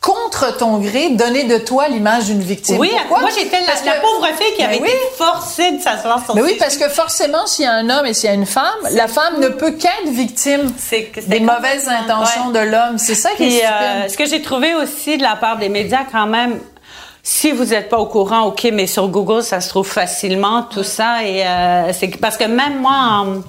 contre 0.02 0.56
ton 0.58 0.78
gré 0.78 1.10
donner 1.10 1.44
de 1.44 1.56
toi 1.58 1.86
l'image 1.88 2.24
d'une 2.24 2.42
victime. 2.42 2.76
Oui, 2.78 2.90
Pourquoi? 3.02 3.20
moi 3.20 3.30
j'étais 3.34 3.60
la, 3.60 3.66
Parce 3.66 3.84
la 3.84 3.92
que- 3.92 4.00
pauvre 4.00 4.26
fille 4.36 4.52
qui 4.56 4.62
Ben 4.62 4.68
avait 4.70 4.80
oui. 4.82 4.88
été 4.88 4.98
forcée 5.16 5.70
de 5.72 5.80
s'asseoir 5.80 6.22
sur 6.24 6.34
Mais 6.34 6.40
ses 6.42 6.46
oui, 6.48 6.56
parce 6.58 6.76
que 6.76 6.88
forcément, 6.88 7.46
s'il 7.46 7.64
y 7.64 7.68
a 7.68 7.72
un 7.72 7.88
homme 7.88 8.04
et 8.06 8.12
s'il 8.12 8.28
y 8.28 8.32
a 8.32 8.34
une 8.34 8.44
femme, 8.46 8.64
la 8.90 9.06
femme 9.06 9.38
ne 9.38 9.48
peut 9.48 9.70
qu'être 9.70 10.08
victime 10.10 10.72
que- 10.90 11.20
des 11.20 11.38
mauvaises 11.40 11.88
intentions 11.88 12.48
Ouais. 12.48 12.60
de 12.64 12.70
l'homme. 12.70 12.98
C'est 12.98 13.14
ça 13.14 13.30
qui 13.36 13.58
est 13.58 13.64
euh, 13.64 14.08
ce 14.08 14.16
que 14.16 14.26
j'ai 14.26 14.42
trouvé 14.42 14.74
aussi 14.74 15.16
de 15.18 15.22
la 15.22 15.36
part 15.36 15.58
des 15.58 15.68
médias, 15.68 16.02
quand 16.10 16.26
même, 16.26 16.58
si 17.22 17.52
vous 17.52 17.66
n'êtes 17.66 17.88
pas 17.88 17.98
au 17.98 18.06
courant, 18.06 18.42
ok, 18.46 18.68
mais 18.72 18.88
sur 18.88 19.06
Google, 19.06 19.44
ça 19.44 19.60
se 19.60 19.68
trouve 19.68 19.86
facilement, 19.88 20.64
tout 20.64 20.82
ça. 20.82 21.22
Et 21.24 21.46
euh, 21.46 21.92
c'est 21.92 22.08
parce 22.20 22.36
que 22.36 22.44
même 22.44 22.80
moi, 22.80 22.92
en- 22.92 23.42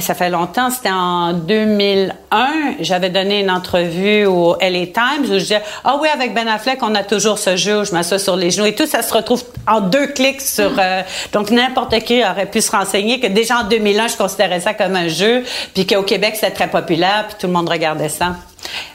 ça 0.00 0.14
fait 0.14 0.30
longtemps, 0.30 0.70
c'était 0.70 0.90
en 0.90 1.32
2001, 1.32 2.48
j'avais 2.80 3.10
donné 3.10 3.40
une 3.40 3.50
entrevue 3.50 4.26
au 4.26 4.56
LA 4.60 4.86
Times 4.86 5.24
où 5.24 5.34
je 5.34 5.38
disais, 5.38 5.62
ah 5.84 5.98
oui, 6.00 6.08
avec 6.12 6.34
Ben 6.34 6.46
Affleck, 6.46 6.82
on 6.82 6.94
a 6.94 7.02
toujours 7.02 7.38
ce 7.38 7.56
jeu 7.56 7.80
où 7.80 7.84
je 7.84 7.92
m'assois 7.92 8.18
sur 8.18 8.36
les 8.36 8.50
genoux 8.50 8.66
et 8.66 8.74
tout, 8.74 8.86
ça 8.86 9.02
se 9.02 9.12
retrouve 9.14 9.42
en 9.66 9.80
deux 9.80 10.08
clics 10.08 10.42
sur, 10.42 10.72
euh, 10.78 11.02
donc 11.32 11.50
n'importe 11.50 11.98
qui 12.00 12.22
aurait 12.22 12.46
pu 12.46 12.60
se 12.60 12.70
renseigner 12.70 13.20
que 13.20 13.28
déjà 13.28 13.60
en 13.60 13.64
2001, 13.64 14.08
je 14.08 14.16
considérais 14.16 14.60
ça 14.60 14.74
comme 14.74 14.94
un 14.94 15.08
jeu, 15.08 15.42
puis 15.74 15.86
qu'au 15.86 16.02
Québec, 16.02 16.32
c'était 16.34 16.52
très 16.52 16.68
populaire, 16.68 17.26
puis 17.28 17.36
tout 17.40 17.46
le 17.46 17.52
monde 17.52 17.68
regardait 17.68 18.08
ça. 18.08 18.36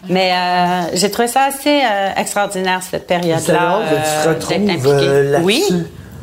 Mais 0.10 0.32
euh, 0.32 0.96
j'ai 0.96 1.12
trouvé 1.12 1.28
ça 1.28 1.46
assez 1.46 1.82
euh, 1.84 2.10
extraordinaire 2.16 2.82
cette 2.90 3.08
période-là. 3.08 3.82
tu 3.90 3.96
te 3.96 4.28
euh, 4.28 4.34
retrouves, 4.34 5.04
euh, 5.04 5.32
là-dessus. 5.32 5.44
oui. 5.44 5.64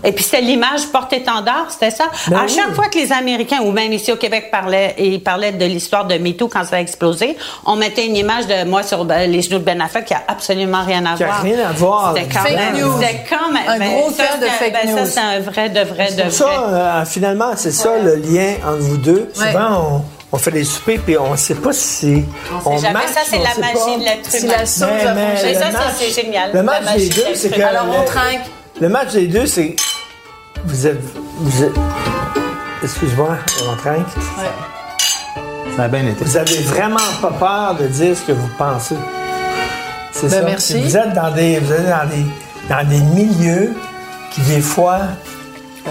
Et 0.05 0.13
puis 0.13 0.23
c'était 0.25 0.41
l'image 0.43 0.87
porte-étendard, 0.93 1.67
c'était 1.71 1.91
ça? 1.91 2.05
Ben 2.29 2.37
à 2.39 2.43
oui. 2.45 2.49
chaque 2.55 2.75
fois 2.75 2.87
que 2.89 2.99
les 2.99 3.13
Américains 3.13 3.61
ou 3.63 3.71
même 3.73 3.93
ici 3.93 4.13
au 4.13 4.17
Québec 4.17 4.51
parlaient 4.51 4.95
et 4.99 5.19
parlaient 5.19 5.53
de 5.53 5.65
l'histoire 5.65 6.05
de 6.07 6.17
MeToo 6.19 6.49
quand 6.49 6.65
ça 6.65 6.77
a 6.77 6.81
explosé, 6.81 7.37
on 7.67 7.77
mettait 7.77 8.07
une 8.07 8.17
image 8.17 8.47
de 8.47 8.65
moi 8.69 8.83
sur 8.83 9.05
ben, 9.05 9.31
les 9.31 9.43
genoux 9.43 9.59
de 9.59 9.65
Ben 9.65 9.81
Affleck 9.81 10.05
qui 10.07 10.15
a 10.15 10.23
absolument 10.29 10.83
rien 10.85 11.05
à 11.07 11.17
Qui 11.17 11.25
a 11.25 11.27
voir. 11.27 11.43
rien 11.43 11.59
à 11.69 11.73
voir. 11.73 12.15
C'était 12.17 12.29
quand 12.35 12.41
Fake 12.45 12.57
même, 12.57 12.77
news. 12.81 12.93
c'était 13.01 13.25
quand 13.29 13.51
même 13.53 13.63
Un 13.69 13.79
ben, 13.79 13.91
gros 13.93 14.11
ça, 14.11 14.37
de 14.37 14.45
c'est- 14.45 14.51
fake 14.51 14.73
ben, 14.73 14.91
news. 14.91 14.99
Ça 14.99 15.07
c'est 15.07 15.21
un 15.21 15.41
vrai 15.41 15.69
de 15.71 15.81
vrai 15.81 16.13
de 16.13 16.23
Pour 16.23 16.33
ça, 16.33 16.45
vrai. 16.45 16.57
euh, 16.81 17.05
finalement, 17.07 17.51
c'est 17.57 17.73
ça 17.73 17.91
le 18.03 18.17
lien 18.17 18.55
entre 18.67 18.79
vous 18.81 18.97
deux. 18.97 19.31
Ouais. 19.39 19.47
Souvent, 19.53 20.03
on, 20.33 20.37
on 20.37 20.39
fait 20.39 20.51
des 20.51 20.65
soupers 20.65 20.99
puis 21.01 21.17
on 21.17 21.33
ne 21.33 21.37
sait 21.37 21.55
pas 21.55 21.73
si 21.73 22.25
On 22.65 22.77
sait 22.77 22.83
jamais. 22.89 22.95
match, 22.95 23.09
Ça 23.15 23.21
c'est 23.25 23.37
on 23.39 23.43
la 23.43 23.49
magie 23.61 23.75
pas. 23.75 23.99
de 23.99 24.05
l'être 24.05 24.31
Si 24.31 24.45
humain. 24.45 24.55
la 24.59 24.67
sauce 24.67 24.89
Mais- 24.91 25.05
ça, 25.55 25.61
le 25.71 25.95
c'est- 25.99 26.23
génial. 26.23 26.51
Le 26.53 26.63
match 26.63 26.83
des 26.97 27.09
de 27.09 27.15
deux, 27.15 27.35
c'est 27.35 27.51
que. 27.51 27.61
Alors, 27.63 27.87
on 27.89 28.05
trinque. 28.05 28.41
Le 28.81 28.89
match 28.89 29.13
des 29.13 29.29
deux, 29.29 29.47
c'est 29.47 29.77
vous 30.65 30.87
êtes, 30.87 31.01
vous 31.39 31.63
êtes- 31.65 31.73
excuse-moi, 32.83 33.37
on 33.71 33.77
trinque. 33.77 34.07
Ça 35.77 35.83
a 35.85 35.89
bien 35.89 36.07
été. 36.07 36.25
Vous 36.25 36.37
avez 36.37 36.59
vraiment 36.63 36.97
pas 37.21 37.33
peur 37.33 37.77
de 37.81 37.87
dire 37.89 38.17
ce 38.17 38.23
que 38.23 38.33
vous 38.33 38.49
pensez. 38.57 38.97
C'est 40.13 40.29
Ben, 40.31 40.41
ça. 40.41 40.43
merci. 40.47 40.83
Vous 40.83 40.97
êtes 40.97 41.13
dans 41.15 41.31
des, 41.33 41.59
vous 41.59 41.73
êtes 41.73 41.89
dans 41.89 42.09
des, 42.09 42.27
dans 42.69 42.89
des 42.89 43.01
milieux 43.01 43.75
qui 44.33 44.41
des 44.43 44.61
fois. 44.61 44.99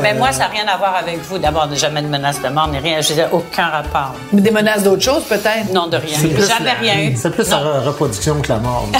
Mais 0.01 0.13
moi, 0.13 0.31
ça 0.31 0.39
n'a 0.39 0.47
rien 0.47 0.67
à 0.67 0.77
voir 0.77 0.95
avec 0.95 1.19
vous. 1.23 1.37
D'abord, 1.37 1.67
jamais 1.75 2.01
de 2.01 2.07
menace 2.07 2.41
de 2.41 2.49
mort, 2.49 2.67
ni 2.67 2.79
rien. 2.79 2.99
Je 3.01 3.13
n'ai 3.13 3.25
aucun 3.31 3.67
rapport. 3.67 4.13
Ou 4.31 4.39
des 4.39 4.51
menaces 4.51 4.83
d'autres 4.83 5.03
choses, 5.03 5.23
peut-être? 5.23 5.71
Non, 5.71 5.87
de 5.87 5.97
rien. 5.97 6.17
C'est 6.19 6.27
plus 6.29 6.47
Jamais 6.47 6.65
la- 6.65 6.73
rien 6.73 6.99
eu. 7.11 7.15
C'est 7.15 7.29
plus 7.29 7.47
la 7.49 7.57
reproduction 7.81 8.41
que 8.41 8.49
la 8.49 8.57
mort. 8.57 8.87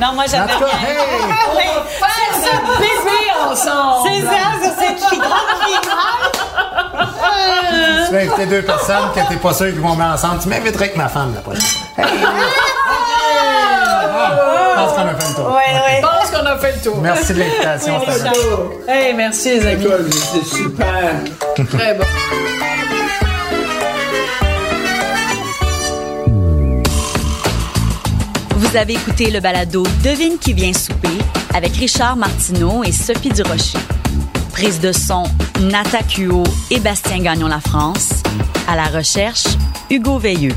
Non, 0.00 0.12
moi, 0.14 0.24
j'avais 0.30 0.52
rien. 0.52 0.66
hey! 0.66 0.98
Oui, 1.56 1.62
Faire 1.98 2.34
ce 2.34 2.78
bébé 2.78 3.18
ensemble! 3.50 4.08
c'est 4.08 4.20
ça, 4.26 4.32
c'est 4.60 4.86
cette 4.86 5.18
grande. 5.18 5.30
Tu 8.06 8.12
vas 8.12 8.18
inviter 8.20 8.46
deux 8.46 8.62
personnes 8.62 9.10
que 9.14 9.20
t'es 9.28 9.36
pas 9.36 9.54
sûr 9.54 9.66
qu'ils 9.68 9.80
vont 9.80 9.94
mettre 9.96 10.10
ensemble. 10.14 10.40
Tu 10.42 10.48
m'inviterais 10.48 10.84
avec 10.86 10.96
ma 10.96 11.08
femme 11.08 11.34
la 11.34 11.40
prochaine 11.40 11.62
fois. 11.62 12.04
Je 14.30 14.76
pense 14.76 14.92
qu'on 14.92 15.02
a 15.02 15.14
fait 15.14 15.28
le 15.28 15.34
tour. 15.34 15.46
Oui, 15.48 15.62
oui. 15.74 15.96
Je 15.96 16.00
pense 16.00 16.30
qu'on 16.30 16.46
a 16.46 16.58
fait 16.58 16.72
le 16.72 16.80
tour. 16.82 17.00
Merci 17.02 17.34
de 17.34 17.38
l'invitation. 17.40 18.00
Oui. 18.06 18.92
Hey, 18.92 19.14
merci 19.14 19.50
les 19.50 19.66
amis. 19.66 19.86
C'est 20.10 20.56
super. 20.56 21.14
Très 21.54 21.94
bon. 21.94 22.04
Vous 28.56 28.76
avez 28.76 28.92
écouté 28.92 29.30
le 29.30 29.40
balado 29.40 29.82
Devine 30.04 30.38
qui 30.38 30.52
vient 30.52 30.72
souper 30.72 31.08
avec 31.54 31.74
Richard 31.76 32.16
Martineau 32.16 32.84
et 32.84 32.92
Sophie 32.92 33.30
Durocher. 33.30 33.78
Prise 34.52 34.78
de 34.80 34.92
son, 34.92 35.24
Nata 35.60 36.02
Cuo 36.02 36.44
et 36.70 36.78
Bastien 36.78 37.20
Gagnon 37.20 37.48
La 37.48 37.60
France. 37.60 38.22
À 38.68 38.76
la 38.76 38.84
recherche, 38.84 39.44
Hugo 39.90 40.18
Veilleux. 40.18 40.54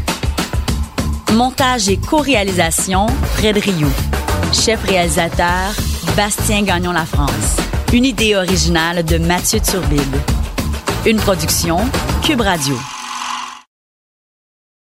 Montage 1.34 1.90
et 1.90 1.98
co-réalisation, 1.98 3.08
Fred 3.36 3.58
Rioux. 3.58 3.92
Chef 4.54 4.84
réalisateur, 4.84 5.74
Bastien 6.16 6.62
Gagnon 6.62 6.92
La 6.92 7.06
France. 7.06 7.58
Une 7.92 8.06
idée 8.06 8.36
originale 8.36 9.04
de 9.04 9.18
Mathieu 9.18 9.60
Turbide. 9.60 10.16
Une 11.08 11.18
production, 11.18 11.80
Cube 12.22 12.42
Radio. 12.42 12.78